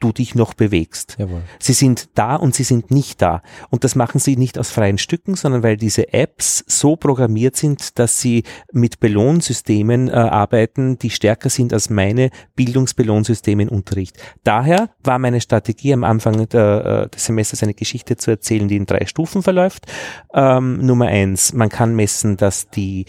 du 0.00 0.12
dich 0.12 0.34
noch 0.34 0.54
bewegst. 0.54 1.16
Jawohl. 1.18 1.42
Sie 1.58 1.72
sind 1.72 2.10
da 2.14 2.36
und 2.36 2.54
sie 2.54 2.62
sind 2.62 2.90
nicht 2.90 3.20
da. 3.20 3.42
Und 3.70 3.84
das 3.84 3.96
machen 3.96 4.20
sie 4.20 4.36
nicht 4.36 4.58
aus 4.58 4.70
freien 4.70 4.98
Stücken, 4.98 5.34
sondern 5.34 5.62
weil 5.62 5.76
diese 5.76 6.12
Apps 6.12 6.64
so 6.66 6.96
programmiert 6.96 7.56
sind, 7.56 7.98
dass 7.98 8.20
sie 8.20 8.44
mit 8.72 9.00
Belohnsystemen 9.00 10.08
äh, 10.08 10.12
arbeiten, 10.12 10.98
die 10.98 11.10
stärker 11.10 11.50
sind 11.50 11.72
als 11.72 11.90
meine 11.90 12.30
Bildungsbelohnsysteme 12.54 13.64
im 13.64 13.68
Unterricht. 13.68 14.16
Daher 14.44 14.90
war 15.02 15.18
meine 15.18 15.40
Strategie 15.40 15.92
am 15.92 16.04
Anfang 16.04 16.48
der, 16.48 17.06
äh, 17.06 17.08
des 17.08 17.24
Semesters 17.26 17.62
eine 17.62 17.74
Geschichte 17.74 18.16
zu 18.16 18.30
erzählen, 18.30 18.68
die 18.68 18.76
in 18.76 18.86
drei 18.86 19.06
Stufen 19.06 19.42
verläuft. 19.42 19.86
Ähm, 20.32 20.78
Nummer 20.84 21.06
eins, 21.06 21.52
man 21.52 21.68
kann 21.68 21.96
messen, 21.96 22.36
dass 22.36 22.70
die 22.70 23.06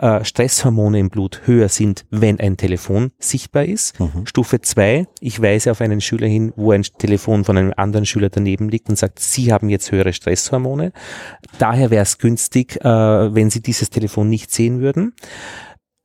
äh, 0.00 0.24
Stresshormone 0.24 0.98
im 0.98 1.10
Blut 1.10 1.42
höher 1.44 1.68
sind, 1.68 2.04
wenn 2.10 2.40
ein 2.40 2.56
Telefon 2.56 3.12
sichtbar 3.18 3.64
ist. 3.64 3.98
Mhm. 4.00 4.26
Stufe 4.26 4.60
zwei, 4.60 5.06
ich 5.20 5.40
weise 5.40 5.70
auf 5.70 5.80
einen 5.80 6.00
Schüler 6.00 6.31
hin, 6.32 6.52
wo 6.56 6.72
ein 6.72 6.82
Telefon 6.82 7.44
von 7.44 7.56
einem 7.56 7.72
anderen 7.76 8.06
Schüler 8.06 8.30
daneben 8.30 8.68
liegt 8.68 8.88
und 8.88 8.96
sagt, 8.96 9.18
Sie 9.18 9.52
haben 9.52 9.68
jetzt 9.68 9.92
höhere 9.92 10.12
Stresshormone. 10.12 10.92
Daher 11.58 11.90
wäre 11.90 12.02
es 12.02 12.18
günstig, 12.18 12.76
äh, 12.84 12.84
wenn 13.34 13.50
Sie 13.50 13.62
dieses 13.62 13.90
Telefon 13.90 14.28
nicht 14.28 14.50
sehen 14.50 14.80
würden, 14.80 15.14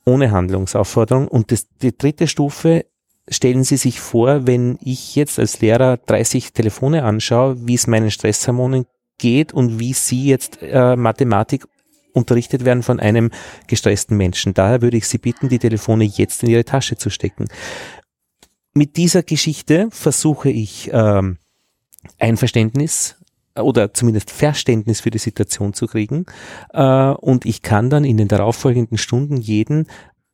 ohne 0.06 0.32
Handlungsaufforderung. 0.32 1.28
Und 1.28 1.52
das, 1.52 1.68
die 1.82 1.98
dritte 1.98 2.28
Stufe, 2.28 2.86
stellen 3.30 3.64
Sie 3.64 3.78
sich 3.78 4.00
vor, 4.00 4.48
wenn 4.48 4.78
ich 4.82 5.16
jetzt 5.16 5.40
als 5.40 5.60
Lehrer 5.60 5.98
30 5.98 6.54
Telefone 6.54 7.04
anschaue, 7.04 7.58
wie 7.68 7.76
es 7.76 7.88
meinen 7.88 8.12
Stresshormonen 8.12 8.86
geht 9.18 9.54
und 9.54 9.80
wie 9.80 9.94
Sie 9.94 10.28
jetzt 10.28 10.60
äh, 10.62 10.96
Mathematik 10.96 11.66
unterrichtet 12.14 12.66
werden 12.66 12.84
von 12.84 13.00
einem 13.00 13.30
gestressten 13.68 14.18
Menschen. 14.18 14.54
Daher 14.54 14.82
würde 14.82 14.98
ich 14.98 15.08
Sie 15.08 15.20
bitten, 15.20 15.50
die 15.50 15.60
Telefone 15.60 16.04
jetzt 16.04 16.44
in 16.44 16.50
Ihre 16.50 16.66
Tasche 16.66 16.98
zu 16.98 17.10
stecken 17.10 17.48
mit 18.78 18.98
dieser 18.98 19.24
Geschichte 19.24 19.90
versuche 19.92 20.50
ich 20.50 20.90
ähm, 20.94 21.38
Einverständnis 22.20 23.16
oder 23.56 23.94
zumindest 23.94 24.32
Verständnis 24.32 25.02
für 25.02 25.10
die 25.10 25.18
Situation 25.18 25.74
zu 25.74 25.88
kriegen. 25.88 26.26
Äh, 26.74 27.10
und 27.12 27.46
ich 27.46 27.62
kann 27.62 27.90
dann 27.90 28.06
in 28.06 28.18
den 28.18 28.28
darauffolgenden 28.28 28.98
Stunden 28.98 29.38
jeden 29.38 29.88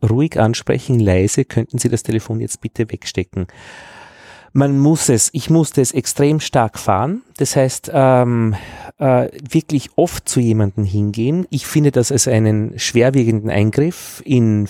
ruhig 0.03 0.39
ansprechen, 0.39 0.99
leise, 0.99 1.45
könnten 1.45 1.77
Sie 1.77 1.89
das 1.89 2.03
Telefon 2.03 2.41
jetzt 2.41 2.59
bitte 2.61 2.91
wegstecken. 2.91 3.47
Man 4.55 4.77
muss 4.77 5.09
es, 5.09 5.29
ich 5.33 5.49
musste 5.49 5.81
es 5.81 5.93
extrem 5.93 6.39
stark 6.39 6.77
fahren. 6.77 7.23
Das 7.37 7.55
heißt, 7.55 7.89
ähm, 7.91 8.55
äh, 8.99 9.29
wirklich 9.49 9.89
oft 9.95 10.29
zu 10.29 10.39
jemandem 10.39 10.83
hingehen. 10.83 11.47
Ich 11.49 11.65
finde 11.65 11.91
das 11.91 12.11
als 12.11 12.27
einen 12.27 12.77
schwerwiegenden 12.77 13.49
Eingriff 13.49 14.21
in 14.25 14.67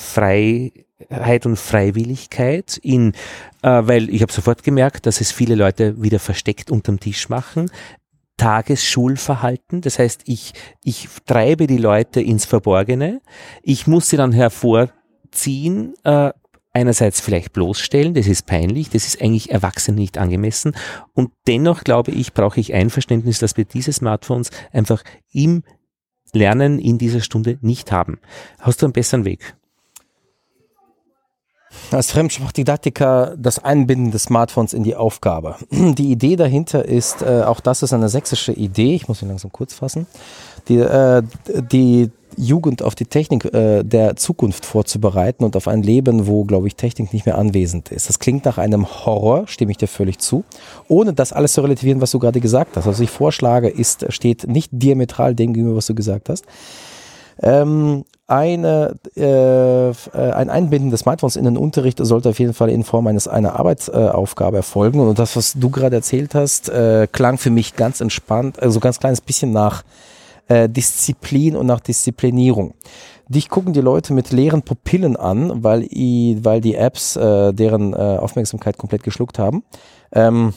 Freiheit 1.09 1.45
und 1.45 1.57
Freiwilligkeit, 1.57 2.77
in, 2.77 3.13
äh, 3.61 3.81
weil 3.83 4.09
ich 4.09 4.21
habe 4.21 4.31
sofort 4.31 4.63
gemerkt, 4.63 5.05
dass 5.05 5.21
es 5.21 5.31
viele 5.31 5.55
Leute 5.55 6.01
wieder 6.01 6.19
versteckt 6.19 6.71
unterm 6.71 6.99
Tisch 6.99 7.29
machen. 7.29 7.69
Tagesschulverhalten. 8.37 9.81
Das 9.81 9.99
heißt, 9.99 10.23
ich, 10.25 10.53
ich 10.83 11.07
treibe 11.25 11.67
die 11.67 11.77
Leute 11.77 12.19
ins 12.19 12.45
Verborgene. 12.45 13.21
Ich 13.61 13.87
muss 13.87 14.09
sie 14.09 14.17
dann 14.17 14.31
hervorziehen, 14.31 15.93
äh, 16.03 16.31
einerseits 16.73 17.21
vielleicht 17.21 17.53
bloßstellen, 17.53 18.15
das 18.15 18.27
ist 18.27 18.47
peinlich, 18.47 18.89
das 18.89 19.05
ist 19.05 19.21
eigentlich 19.21 19.51
Erwachsenen 19.51 19.99
nicht 19.99 20.17
angemessen. 20.17 20.75
Und 21.13 21.31
dennoch 21.47 21.83
glaube 21.83 22.11
ich, 22.11 22.33
brauche 22.33 22.59
ich 22.59 22.73
Einverständnis, 22.73 23.39
dass 23.39 23.55
wir 23.57 23.65
diese 23.65 23.93
Smartphones 23.93 24.49
einfach 24.71 25.03
im 25.31 25.63
Lernen 26.33 26.79
in 26.79 26.97
dieser 26.97 27.21
Stunde 27.21 27.59
nicht 27.61 27.91
haben. 27.91 28.19
Hast 28.59 28.81
du 28.81 28.87
einen 28.87 28.93
besseren 28.93 29.23
Weg? 29.23 29.55
Als 31.93 32.11
Fremdsprachdidaktiker 32.11 33.35
das 33.37 33.63
Einbinden 33.63 34.09
des 34.09 34.23
Smartphones 34.23 34.73
in 34.73 34.81
die 34.81 34.95
Aufgabe. 34.95 35.55
Die 35.71 36.11
Idee 36.11 36.35
dahinter 36.35 36.85
ist, 36.85 37.21
äh, 37.21 37.43
auch 37.43 37.59
das 37.59 37.83
ist 37.83 37.93
eine 37.93 38.09
sächsische 38.09 38.51
Idee, 38.51 38.95
ich 38.95 39.07
muss 39.07 39.21
ihn 39.21 39.27
langsam 39.27 39.51
kurz 39.51 39.75
fassen, 39.75 40.07
die, 40.67 40.77
äh, 40.77 41.21
die 41.71 42.09
Jugend 42.35 42.81
auf 42.81 42.95
die 42.95 43.05
Technik 43.05 43.45
äh, 43.53 43.83
der 43.83 44.15
Zukunft 44.15 44.65
vorzubereiten 44.65 45.43
und 45.43 45.55
auf 45.55 45.67
ein 45.67 45.83
Leben, 45.83 46.25
wo, 46.25 46.45
glaube 46.45 46.67
ich, 46.67 46.75
Technik 46.75 47.13
nicht 47.13 47.27
mehr 47.27 47.37
anwesend 47.37 47.91
ist. 47.91 48.09
Das 48.09 48.17
klingt 48.17 48.45
nach 48.45 48.57
einem 48.57 48.87
Horror, 49.05 49.47
stimme 49.47 49.71
ich 49.71 49.77
dir 49.77 49.87
völlig 49.87 50.17
zu, 50.17 50.43
ohne 50.87 51.13
das 51.13 51.31
alles 51.31 51.53
zu 51.53 51.61
relativieren, 51.61 52.01
was 52.01 52.09
du 52.09 52.17
gerade 52.17 52.39
gesagt 52.39 52.75
hast. 52.75 52.87
Was 52.87 52.99
ich 52.99 53.11
vorschlage, 53.11 53.69
ist, 53.69 54.11
steht 54.11 54.47
nicht 54.47 54.71
diametral 54.73 55.35
dem 55.35 55.53
gegenüber, 55.53 55.77
was 55.77 55.85
du 55.85 55.93
gesagt 55.93 56.29
hast. 56.29 56.45
Ähm, 57.41 58.05
eine, 58.27 58.95
äh, 59.15 59.91
ein 60.31 60.49
Einbinden 60.49 60.91
des 60.91 61.01
Smartphones 61.01 61.35
in 61.35 61.45
den 61.45 61.57
Unterricht 61.57 61.99
sollte 62.03 62.29
auf 62.29 62.39
jeden 62.39 62.53
Fall 62.53 62.69
in 62.69 62.83
Form 62.83 63.07
eines 63.07 63.27
einer 63.27 63.59
Arbeitsaufgabe 63.59 64.57
erfolgen. 64.57 64.99
Und 64.99 65.19
das, 65.19 65.35
was 65.35 65.53
du 65.53 65.69
gerade 65.69 65.97
erzählt 65.97 66.33
hast, 66.33 66.69
äh, 66.69 67.07
klang 67.11 67.37
für 67.37 67.49
mich 67.49 67.75
ganz 67.75 68.01
entspannt, 68.01 68.61
also 68.61 68.79
ganz 68.79 68.99
kleines 68.99 69.21
bisschen 69.21 69.51
nach 69.51 69.83
äh, 70.47 70.69
Disziplin 70.69 71.55
und 71.55 71.67
nach 71.67 71.79
Disziplinierung. 71.79 72.73
Dich 73.27 73.49
gucken 73.49 73.73
die 73.73 73.81
Leute 73.81 74.13
mit 74.13 74.31
leeren 74.31 74.63
Pupillen 74.63 75.15
an, 75.15 75.63
weil, 75.63 75.83
i, 75.83 76.37
weil 76.41 76.61
die 76.61 76.75
Apps 76.75 77.15
äh, 77.15 77.53
deren 77.53 77.93
äh, 77.93 78.17
Aufmerksamkeit 78.19 78.77
komplett 78.77 79.03
geschluckt 79.03 79.39
haben. 79.39 79.63
Ähm, 80.11 80.53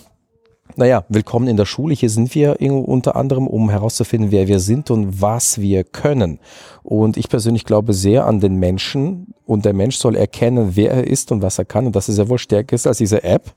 naja, 0.75 1.05
willkommen 1.09 1.47
in 1.47 1.57
der 1.57 1.65
Schule. 1.65 1.95
Hier 1.95 2.11
sind 2.11 2.35
wir 2.35 2.61
unter 2.61 3.15
anderem, 3.17 3.47
um 3.47 3.71
herauszufinden, 3.71 4.33
wer 4.33 4.49
wir 4.49 4.59
sind 4.59 4.91
und 4.91 5.23
was 5.23 5.61
wir 5.61 5.85
können. 5.85 6.41
Und 6.83 7.17
ich 7.17 7.29
persönlich 7.29 7.65
glaube 7.65 7.93
sehr 7.93 8.27
an 8.27 8.41
den 8.41 8.57
Menschen 8.57 9.35
und 9.47 9.65
der 9.65 9.73
Mensch 9.73 9.97
soll 9.97 10.17
erkennen, 10.17 10.73
wer 10.75 10.91
er 10.91 11.07
ist 11.07 11.31
und 11.31 11.43
was 11.43 11.59
er 11.59 11.65
kann 11.65 11.87
und 11.87 11.97
dass 11.97 12.09
er 12.09 12.15
sehr 12.15 12.29
wohl 12.29 12.39
stärker 12.39 12.75
ist 12.75 12.87
als 12.87 12.99
diese 12.99 13.23
App 13.23 13.53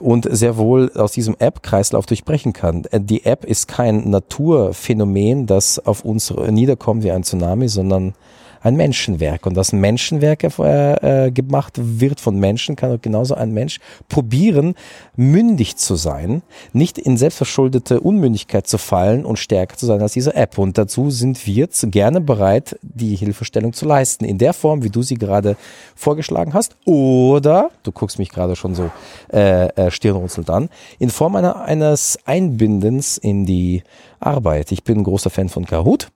und 0.00 0.26
sehr 0.30 0.56
wohl 0.56 0.92
aus 0.94 1.12
diesem 1.12 1.36
App-Kreislauf 1.38 2.06
durchbrechen 2.06 2.52
kann. 2.52 2.84
Die 2.92 3.24
App 3.24 3.44
ist 3.44 3.68
kein 3.68 4.08
Naturphänomen, 4.08 5.46
das 5.46 5.78
auf 5.78 6.04
uns 6.04 6.30
niederkommt 6.30 7.02
wie 7.02 7.10
ein 7.10 7.24
Tsunami, 7.24 7.68
sondern 7.68 8.14
ein 8.62 8.76
Menschenwerk. 8.76 9.46
Und 9.46 9.54
das 9.54 9.72
Menschenwerk 9.72 10.44
äh, 10.44 11.26
äh, 11.26 11.30
gemacht 11.30 11.74
wird 11.76 12.20
von 12.20 12.38
Menschen, 12.38 12.76
kann 12.76 12.92
auch 12.92 13.00
genauso 13.00 13.34
ein 13.34 13.52
Mensch 13.52 13.78
probieren, 14.08 14.74
mündig 15.16 15.76
zu 15.76 15.96
sein, 15.96 16.42
nicht 16.72 16.98
in 16.98 17.16
selbstverschuldete 17.16 18.00
Unmündigkeit 18.00 18.66
zu 18.66 18.78
fallen 18.78 19.24
und 19.24 19.38
stärker 19.38 19.76
zu 19.76 19.86
sein 19.86 20.00
als 20.00 20.12
diese 20.12 20.34
App. 20.34 20.58
Und 20.58 20.78
dazu 20.78 21.10
sind 21.10 21.46
wir 21.46 21.68
gerne 21.84 22.20
bereit, 22.20 22.78
die 22.82 23.16
Hilfestellung 23.16 23.72
zu 23.72 23.86
leisten. 23.86 24.24
In 24.24 24.38
der 24.38 24.52
Form, 24.52 24.82
wie 24.82 24.90
du 24.90 25.02
sie 25.02 25.16
gerade 25.16 25.56
vorgeschlagen 25.94 26.54
hast. 26.54 26.76
Oder, 26.84 27.70
du 27.82 27.92
guckst 27.92 28.18
mich 28.18 28.30
gerade 28.30 28.56
schon 28.56 28.74
so 28.74 28.90
äh, 29.32 29.66
äh, 29.68 29.90
stirnrunzelnd 29.90 30.50
an, 30.50 30.68
in 30.98 31.10
Form 31.10 31.36
einer, 31.36 31.62
eines 31.62 32.18
Einbindens 32.24 33.18
in 33.18 33.46
die 33.46 33.82
Arbeit. 34.20 34.72
Ich 34.72 34.84
bin 34.84 34.98
ein 34.98 35.04
großer 35.04 35.30
Fan 35.30 35.48
von 35.48 35.64
Kahoot. 35.64 36.08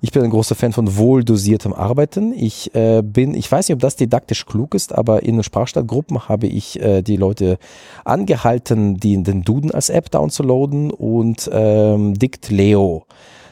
Ich 0.00 0.12
bin 0.12 0.22
ein 0.22 0.30
großer 0.30 0.54
Fan 0.54 0.72
von 0.72 0.96
wohl 0.96 1.24
dosiertem 1.24 1.72
Arbeiten. 1.72 2.32
Ich 2.32 2.72
äh, 2.74 3.02
bin, 3.02 3.34
ich 3.34 3.50
weiß 3.50 3.68
nicht, 3.68 3.74
ob 3.74 3.80
das 3.80 3.96
didaktisch 3.96 4.46
klug 4.46 4.74
ist, 4.74 4.94
aber 4.94 5.24
in 5.24 5.42
Sprachstadtgruppen 5.42 6.28
habe 6.28 6.46
ich 6.46 6.80
äh, 6.80 7.02
die 7.02 7.16
Leute 7.16 7.58
angehalten, 8.04 8.98
die, 8.98 9.20
den 9.20 9.42
Duden 9.42 9.72
als 9.72 9.88
App 9.88 10.08
downzuladen 10.12 10.92
und 10.92 11.50
ähm, 11.52 12.14
Dict 12.14 12.48
Leo 12.50 13.06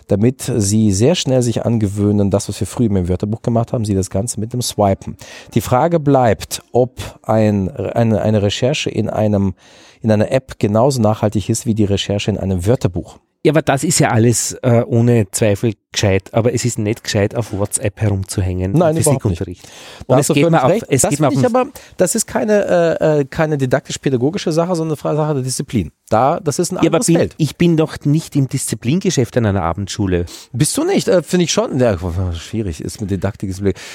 damit 0.08 0.52
sie 0.56 0.92
sehr 0.92 1.16
schnell 1.16 1.42
sich 1.42 1.64
angewöhnen, 1.64 2.30
das, 2.30 2.48
was 2.48 2.60
wir 2.60 2.66
früher 2.68 2.86
im 2.86 3.08
Wörterbuch 3.08 3.42
gemacht 3.42 3.72
haben, 3.72 3.84
sie 3.84 3.96
das 3.96 4.08
Ganze 4.08 4.38
mit 4.38 4.52
dem 4.52 4.62
Swipen. 4.62 5.16
Die 5.54 5.60
Frage 5.60 5.98
bleibt, 5.98 6.62
ob 6.70 7.00
ein, 7.22 7.68
eine, 7.70 8.22
eine 8.22 8.40
Recherche 8.40 8.88
in 8.88 9.10
einem, 9.10 9.54
in 10.02 10.12
einer 10.12 10.30
App 10.30 10.60
genauso 10.60 11.00
nachhaltig 11.00 11.48
ist 11.48 11.66
wie 11.66 11.74
die 11.74 11.84
Recherche 11.84 12.30
in 12.30 12.38
einem 12.38 12.66
Wörterbuch. 12.66 13.18
Ja, 13.46 13.52
aber 13.52 13.62
das 13.62 13.84
ist 13.84 14.00
ja 14.00 14.10
alles 14.10 14.54
äh, 14.62 14.82
ohne 14.84 15.30
Zweifel 15.30 15.74
gescheit, 15.96 16.32
aber 16.32 16.54
es 16.54 16.64
ist 16.64 16.78
nicht 16.78 17.02
gescheit, 17.02 17.34
auf 17.34 17.52
WhatsApp 17.52 18.00
herumzuhängen 18.00 18.72
Nein, 18.72 18.96
im 18.96 19.02
Physikunterricht. 19.02 19.66
Und 20.06 20.18
es 20.18 20.28
geht 20.28 20.50
mir 20.50 20.62
auf, 20.62 20.72
es 20.88 21.02
das 21.02 21.10
geht 21.10 21.20
mir 21.20 21.28
auf 21.28 21.44
aber, 21.44 21.66
das 21.96 22.14
ist 22.14 22.26
keine, 22.26 22.98
äh, 23.00 23.20
äh 23.20 23.24
keine 23.24 23.58
didaktisch-pädagogische 23.58 24.52
Sache, 24.52 24.76
sondern 24.76 24.98
eine 24.98 25.16
Sache 25.16 25.34
der 25.34 25.42
Disziplin. 25.42 25.90
Da, 26.08 26.38
das 26.38 26.60
ist 26.60 26.70
ein 26.70 26.76
ja, 26.76 26.82
anderes 26.82 27.06
bin, 27.06 27.16
Feld. 27.16 27.34
Ich 27.36 27.56
bin 27.56 27.76
doch 27.76 27.96
nicht 28.04 28.36
im 28.36 28.46
Disziplingeschäft 28.46 29.36
an 29.38 29.46
einer 29.46 29.62
Abendschule. 29.62 30.26
Bist 30.52 30.76
du 30.76 30.84
nicht? 30.84 31.08
Äh, 31.08 31.22
Finde 31.22 31.44
ich 31.44 31.52
schon. 31.52 31.80
Ja, 31.80 31.98
schwierig 32.32 32.80
ist 32.80 33.00
mit 33.00 33.10
Didaktik. 33.10 33.52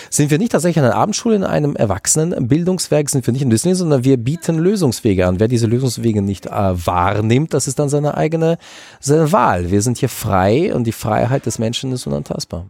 Sind 0.09 0.29
wir 0.29 0.37
nicht 0.37 0.51
tatsächlich 0.51 0.83
an 0.83 0.91
einer 0.91 0.99
Abendschule 0.99 1.35
in 1.35 1.45
einem 1.45 1.77
Erwachsenenbildungswerk? 1.77 3.09
Sind 3.09 3.25
wir 3.25 3.31
nicht 3.31 3.43
im 3.43 3.49
Disziplin, 3.49 3.75
sondern 3.75 4.03
wir 4.03 4.17
bieten 4.17 4.57
Lösungswege 4.57 5.25
an. 5.25 5.39
Wer 5.39 5.47
diese 5.47 5.67
Lösungswege 5.67 6.21
nicht 6.21 6.47
äh, 6.47 6.49
wahrnimmt, 6.49 7.53
das 7.53 7.67
ist 7.67 7.79
dann 7.79 7.87
seine 7.87 8.17
eigene 8.17 8.57
seine 8.99 9.31
Wahl. 9.31 9.71
Wir 9.71 9.81
sind 9.81 9.97
hier 9.97 10.09
frei 10.09 10.75
und 10.75 10.83
die 10.83 10.91
Freiheit 10.91 11.45
des 11.45 11.59
Menschen 11.59 11.90
ist 11.91 12.07
unantastbar. 12.07 12.67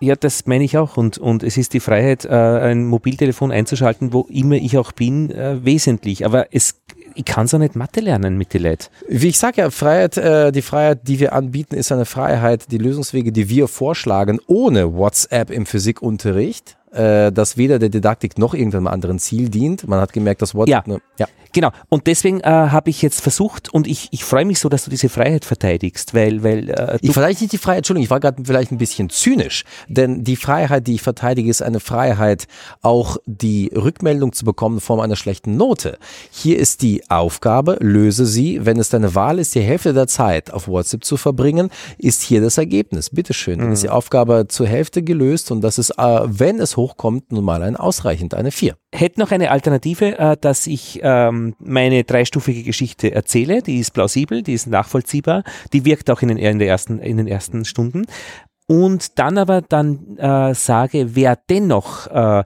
Ja, 0.00 0.16
das 0.16 0.46
meine 0.46 0.64
ich 0.64 0.76
auch. 0.78 0.96
Und, 0.96 1.18
und 1.18 1.44
es 1.44 1.56
ist 1.56 1.74
die 1.74 1.80
Freiheit, 1.80 2.24
äh, 2.24 2.30
ein 2.30 2.86
Mobiltelefon 2.86 3.52
einzuschalten, 3.52 4.12
wo 4.12 4.22
immer 4.22 4.56
ich 4.56 4.76
auch 4.76 4.90
bin, 4.90 5.30
äh, 5.30 5.64
wesentlich. 5.64 6.26
Aber 6.26 6.52
es 6.52 6.82
ich 7.14 7.24
kann 7.24 7.46
so 7.46 7.58
nicht 7.58 7.76
Mathe 7.76 8.00
lernen 8.00 8.36
mit 8.38 8.54
den 8.54 8.62
Leuten. 8.62 8.86
Wie 9.08 9.28
ich 9.28 9.38
sage 9.38 9.60
ja, 9.60 9.70
Freiheit, 9.70 10.16
äh, 10.16 10.52
die 10.52 10.62
Freiheit, 10.62 11.06
die 11.06 11.20
wir 11.20 11.32
anbieten, 11.32 11.74
ist 11.74 11.92
eine 11.92 12.04
Freiheit, 12.04 12.70
die 12.70 12.78
Lösungswege, 12.78 13.32
die 13.32 13.48
wir 13.48 13.68
vorschlagen, 13.68 14.40
ohne 14.46 14.94
WhatsApp 14.94 15.50
im 15.50 15.66
Physikunterricht, 15.66 16.76
äh, 16.92 17.32
das 17.32 17.56
weder 17.56 17.78
der 17.78 17.88
Didaktik 17.88 18.38
noch 18.38 18.54
irgendeinem 18.54 18.86
anderen 18.86 19.18
Ziel 19.18 19.48
dient. 19.48 19.86
Man 19.88 20.00
hat 20.00 20.12
gemerkt, 20.12 20.42
dass 20.42 20.54
WhatsApp 20.54 20.86
Ja. 20.86 20.92
nur, 20.92 21.00
ja. 21.18 21.26
Genau. 21.54 21.70
Und 21.90 22.06
deswegen 22.06 22.40
äh, 22.40 22.44
habe 22.44 22.88
ich 22.88 23.02
jetzt 23.02 23.20
versucht 23.20 23.72
und 23.72 23.86
ich, 23.86 24.08
ich 24.10 24.24
freue 24.24 24.46
mich 24.46 24.58
so, 24.58 24.70
dass 24.70 24.84
du 24.84 24.90
diese 24.90 25.10
Freiheit 25.10 25.44
verteidigst, 25.44 26.14
weil, 26.14 26.42
weil 26.42 26.70
äh, 26.70 26.98
Ich 27.02 27.12
verteidige 27.12 27.42
nicht 27.42 27.52
die 27.52 27.58
Freiheit, 27.58 27.78
Entschuldigung, 27.78 28.04
ich 28.04 28.10
war 28.10 28.20
gerade 28.20 28.42
vielleicht 28.42 28.72
ein 28.72 28.78
bisschen 28.78 29.10
zynisch, 29.10 29.64
denn 29.86 30.24
die 30.24 30.36
Freiheit, 30.36 30.86
die 30.86 30.94
ich 30.94 31.02
verteidige, 31.02 31.50
ist 31.50 31.62
eine 31.62 31.80
Freiheit, 31.80 32.46
auch 32.80 33.18
die 33.26 33.70
Rückmeldung 33.74 34.32
zu 34.32 34.46
bekommen 34.46 34.76
in 34.76 34.80
Form 34.80 35.00
einer 35.00 35.16
schlechten 35.16 35.58
Note. 35.58 35.98
Hier 36.30 36.58
ist 36.58 36.80
die 36.80 37.02
Aufgabe, 37.10 37.76
löse 37.80 38.24
sie, 38.24 38.64
wenn 38.64 38.78
es 38.78 38.88
deine 38.88 39.14
Wahl 39.14 39.38
ist, 39.38 39.54
die 39.54 39.60
Hälfte 39.60 39.92
der 39.92 40.06
Zeit 40.06 40.50
auf 40.54 40.68
WhatsApp 40.68 41.04
zu 41.04 41.18
verbringen, 41.18 41.68
ist 41.98 42.22
hier 42.22 42.40
das 42.40 42.56
Ergebnis. 42.56 43.10
Bitteschön, 43.10 43.58
dann 43.58 43.72
ist 43.72 43.82
die 43.82 43.90
Aufgabe 43.90 44.46
zur 44.48 44.66
Hälfte 44.66 45.02
gelöst 45.02 45.50
und 45.50 45.60
das 45.60 45.76
ist, 45.78 45.90
äh, 45.98 46.20
wenn 46.24 46.60
es 46.60 46.78
hochkommt, 46.82 47.32
nun 47.32 47.44
mal 47.44 47.62
ein 47.62 47.76
ausreichend, 47.76 48.34
eine 48.34 48.50
4. 48.50 48.76
hätte 48.92 49.20
noch 49.20 49.30
eine 49.30 49.50
Alternative, 49.50 50.18
äh, 50.18 50.36
dass 50.40 50.66
ich 50.66 51.00
ähm, 51.02 51.54
meine 51.58 52.04
dreistufige 52.04 52.64
Geschichte 52.64 53.12
erzähle. 53.14 53.62
Die 53.62 53.78
ist 53.78 53.92
plausibel, 53.92 54.42
die 54.42 54.54
ist 54.54 54.66
nachvollziehbar, 54.66 55.44
die 55.72 55.84
wirkt 55.84 56.10
auch 56.10 56.22
in 56.22 56.28
den, 56.28 56.36
in 56.36 56.60
ersten, 56.60 56.98
in 56.98 57.16
den 57.16 57.28
ersten 57.28 57.64
Stunden. 57.64 58.04
Und 58.66 59.18
dann 59.18 59.38
aber 59.38 59.60
dann 59.60 60.16
äh, 60.16 60.54
sage, 60.54 61.14
wer 61.14 61.36
dennoch 61.36 62.06
äh, 62.08 62.44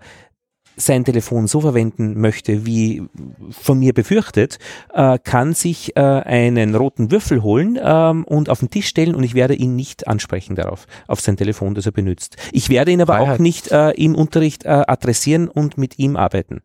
sein 0.77 1.05
Telefon 1.05 1.47
so 1.47 1.61
verwenden 1.63 2.21
möchte, 2.21 2.67
wie 2.67 3.03
von 3.51 3.79
mir 3.79 3.93
befürchtet, 3.93 4.59
äh, 4.93 5.19
kann 5.23 5.55
sich 5.55 5.97
äh, 5.97 6.01
einen 6.01 6.75
roten 6.75 7.11
Würfel 7.11 7.43
holen 7.43 7.79
ähm, 7.83 8.25
und 8.25 8.51
auf 8.51 8.61
den 8.61 8.71
Tisch 8.71 8.87
stellen 8.87 9.15
und 9.15 9.25
ich 9.25 9.35
werde 9.35 9.55
ihn 9.55 9.75
nicht 9.75 10.07
ansprechen 10.07 10.55
darauf, 10.55 10.87
auf 11.07 11.21
sein 11.21 11.37
Telefon, 11.37 11.75
das 11.75 11.87
er 11.87 11.93
benutzt. 11.93 12.37
Ich 12.53 12.69
werde 12.69 12.93
ihn 12.93 13.01
aber 13.01 13.21
auch 13.21 13.27
Freiheit. 13.27 13.41
nicht 13.41 13.73
äh, 13.73 13.91
im 13.93 14.15
Unterricht 14.15 14.65
äh, 14.65 14.69
adressieren 14.69 15.49
und 15.49 15.79
mit 15.79 15.99
ihm 15.99 16.17
arbeiten. 16.17 16.61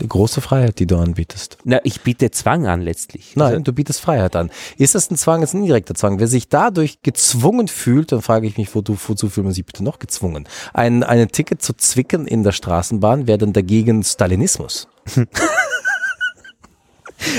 Die 0.00 0.08
große 0.08 0.40
Freiheit, 0.40 0.78
die 0.80 0.86
du 0.86 0.96
anbietest. 0.98 1.58
Na, 1.64 1.78
ich 1.84 2.00
biete 2.00 2.30
Zwang 2.30 2.66
an 2.66 2.80
letztlich. 2.80 3.36
Nein, 3.36 3.46
Also, 3.52 3.60
du 3.60 3.72
bietest 3.72 4.00
Freiheit 4.00 4.34
an. 4.34 4.50
Ist 4.76 4.94
das 4.94 5.10
ein 5.10 5.16
Zwang, 5.16 5.42
ist 5.42 5.54
ein 5.54 5.60
indirekter 5.60 5.94
Zwang? 5.94 6.18
Wer 6.18 6.26
sich 6.26 6.48
dadurch 6.48 7.02
gezwungen 7.02 7.68
fühlt, 7.68 8.10
dann 8.10 8.20
frage 8.20 8.46
ich 8.46 8.58
mich, 8.58 8.74
wozu, 8.74 8.96
wozu 9.06 9.28
fühlt 9.28 9.44
man 9.44 9.54
sich 9.54 9.64
bitte 9.64 9.84
noch 9.84 10.00
gezwungen? 10.00 10.48
Ein, 10.72 11.04
ein 11.04 11.28
Ticket 11.30 11.62
zu 11.62 11.74
zwicken 11.74 12.26
in 12.26 12.42
der 12.42 12.52
Straßenbahn 12.52 13.26
wäre 13.26 13.38
dann 13.38 13.52
dagegen 13.52 14.02
Stalinismus. 14.02 14.88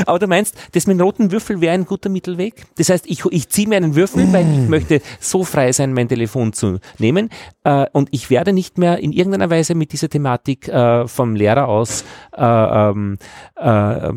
aber 0.06 0.20
du 0.20 0.28
meinst, 0.28 0.56
das 0.74 0.88
mit 0.88 1.02
roten 1.02 1.32
Würfel 1.32 1.62
wäre 1.62 1.74
ein 1.74 1.86
guter 1.86 2.10
Mittelweg? 2.10 2.64
Das 2.78 2.90
heißt, 2.90 3.06
ich, 3.08 3.24
ich 3.26 3.50
ziehe 3.50 3.68
mir 3.68 3.78
einen 3.78 3.96
Würfel, 3.96 4.32
weil 4.34 4.46
ich 4.64 4.70
möchte 4.70 5.02
so 5.20 5.44
frei 5.44 5.72
sein, 5.72 5.94
mein 5.94 6.08
Telefon 6.08 6.54
zu 6.54 6.80
nehmen 6.98 7.30
äh, 7.64 7.86
und 7.92 8.10
ich 8.12 8.30
werde 8.30 8.54
nicht 8.54 8.78
mehr 8.78 9.00
in 9.00 9.12
irgendeiner 9.12 9.50
Weise 9.50 9.76
mit 9.76 9.92
dieser 9.94 10.10
Thematik 10.10 10.68
äh, 10.68 11.08
vom 11.08 11.36
Lehrer 11.36 11.68
aus 11.68 12.04
äh, 12.36 12.42
ähm, 12.44 13.18
äh, 13.56 14.10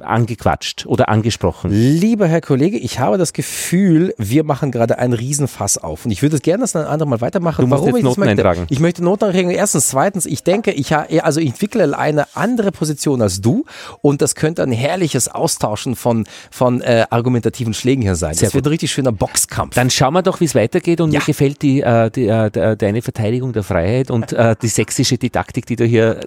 angequatscht 0.00 0.86
oder 0.86 1.08
angesprochen. 1.08 1.70
Lieber 1.70 2.26
Herr 2.26 2.40
Kollege, 2.40 2.76
ich 2.78 2.98
habe 2.98 3.18
das 3.18 3.32
Gefühl, 3.32 4.14
wir 4.18 4.44
machen 4.44 4.70
gerade 4.70 4.98
einen 4.98 5.12
Riesenfass 5.12 5.78
auf. 5.78 6.04
Und 6.04 6.10
ich 6.10 6.22
würde 6.22 6.36
es 6.36 6.42
gerne, 6.42 6.62
dass 6.62 6.76
ein 6.76 6.84
anderer 6.86 7.08
mal 7.08 7.20
weitermachen. 7.20 7.62
Du 7.62 7.66
musst 7.68 7.84
jetzt 7.84 7.96
ich 7.96 8.02
das 8.02 8.16
Noten 8.16 8.20
möchte? 8.20 8.30
eintragen. 8.30 8.66
Ich 8.70 8.80
möchte 8.80 9.04
Noten 9.04 9.24
eintragen. 9.24 9.50
Erstens. 9.50 9.88
Zweitens, 9.88 10.26
ich 10.26 10.42
denke, 10.44 10.72
ich, 10.72 10.92
ha- 10.92 11.06
also 11.22 11.40
ich 11.40 11.48
entwickle 11.50 11.96
eine 11.98 12.26
andere 12.34 12.72
Position 12.72 13.22
als 13.22 13.40
du. 13.40 13.64
Und 14.02 14.22
das 14.22 14.34
könnte 14.34 14.62
ein 14.62 14.72
herrliches 14.72 14.99
Austauschen 15.28 15.96
von, 15.96 16.26
von 16.50 16.80
äh, 16.80 17.06
argumentativen 17.10 17.74
Schlägen 17.74 18.02
hier 18.02 18.14
sein. 18.16 18.34
Sehr 18.34 18.48
das 18.48 18.54
wird 18.54 18.66
ein 18.66 18.70
richtig 18.70 18.92
schöner 18.92 19.12
Boxkampf. 19.12 19.74
Dann 19.74 19.90
schauen 19.90 20.12
wir 20.14 20.22
doch, 20.22 20.40
wie 20.40 20.44
es 20.44 20.54
weitergeht 20.54 21.00
und 21.00 21.12
Ja. 21.12 21.20
mir 21.20 21.24
gefällt 21.26 21.62
die, 21.62 21.80
äh, 21.80 22.10
die, 22.10 22.26
äh, 22.28 22.50
de- 22.50 22.76
deine 22.76 23.02
Verteidigung 23.02 23.52
der 23.52 23.62
Freiheit 23.62 24.10
und 24.10 24.32
äh, 24.32 24.54
die 24.60 24.68
sächsische 24.68 25.18
Didaktik, 25.18 25.66
die 25.66 25.76
du 25.76 25.84
hier 25.84 26.20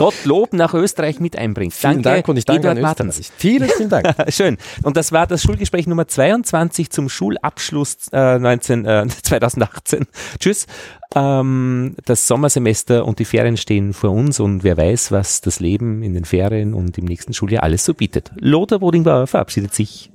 Gottlob 0.00 0.54
nach 0.54 0.72
Österreich 0.72 1.20
mit 1.20 1.36
einbringst. 1.36 1.78
vielen 1.78 2.02
Dank 2.02 2.26
und 2.26 2.38
ich 2.38 2.46
danke 2.46 2.70
Eduard 2.70 3.00
an. 3.00 3.08
Österreich. 3.08 3.30
Vielen, 3.36 3.68
vielen 3.68 3.90
Dank. 3.90 4.14
Schön. 4.28 4.56
Und 4.82 4.96
das 4.96 5.12
war 5.12 5.26
das 5.26 5.42
Schulgespräch 5.42 5.86
Nummer 5.86 6.08
22 6.08 6.88
zum 6.88 7.10
Schulabschluss 7.10 8.08
äh, 8.10 8.38
19, 8.38 8.86
äh, 8.86 9.06
2018. 9.22 10.06
Tschüss. 10.38 10.66
Ähm, 11.14 11.96
das 12.06 12.26
Sommersemester 12.26 13.04
und 13.04 13.18
die 13.18 13.24
Ferien 13.26 13.58
stehen 13.58 13.92
vor 13.92 14.10
uns 14.10 14.40
und 14.40 14.64
wer 14.64 14.76
weiß, 14.76 15.12
was 15.12 15.42
das 15.42 15.60
Leben 15.60 16.02
in 16.02 16.14
den 16.14 16.24
Ferien 16.24 16.72
und 16.72 16.96
im 16.96 17.04
nächsten 17.04 17.34
Schuljahr 17.34 17.62
alles 17.62 17.84
so 17.84 17.92
bietet. 17.92 18.30
Lothar 18.36 18.78
Bodingbauer 18.78 19.26
verabschiedet 19.26 19.74
sich. 19.74 20.09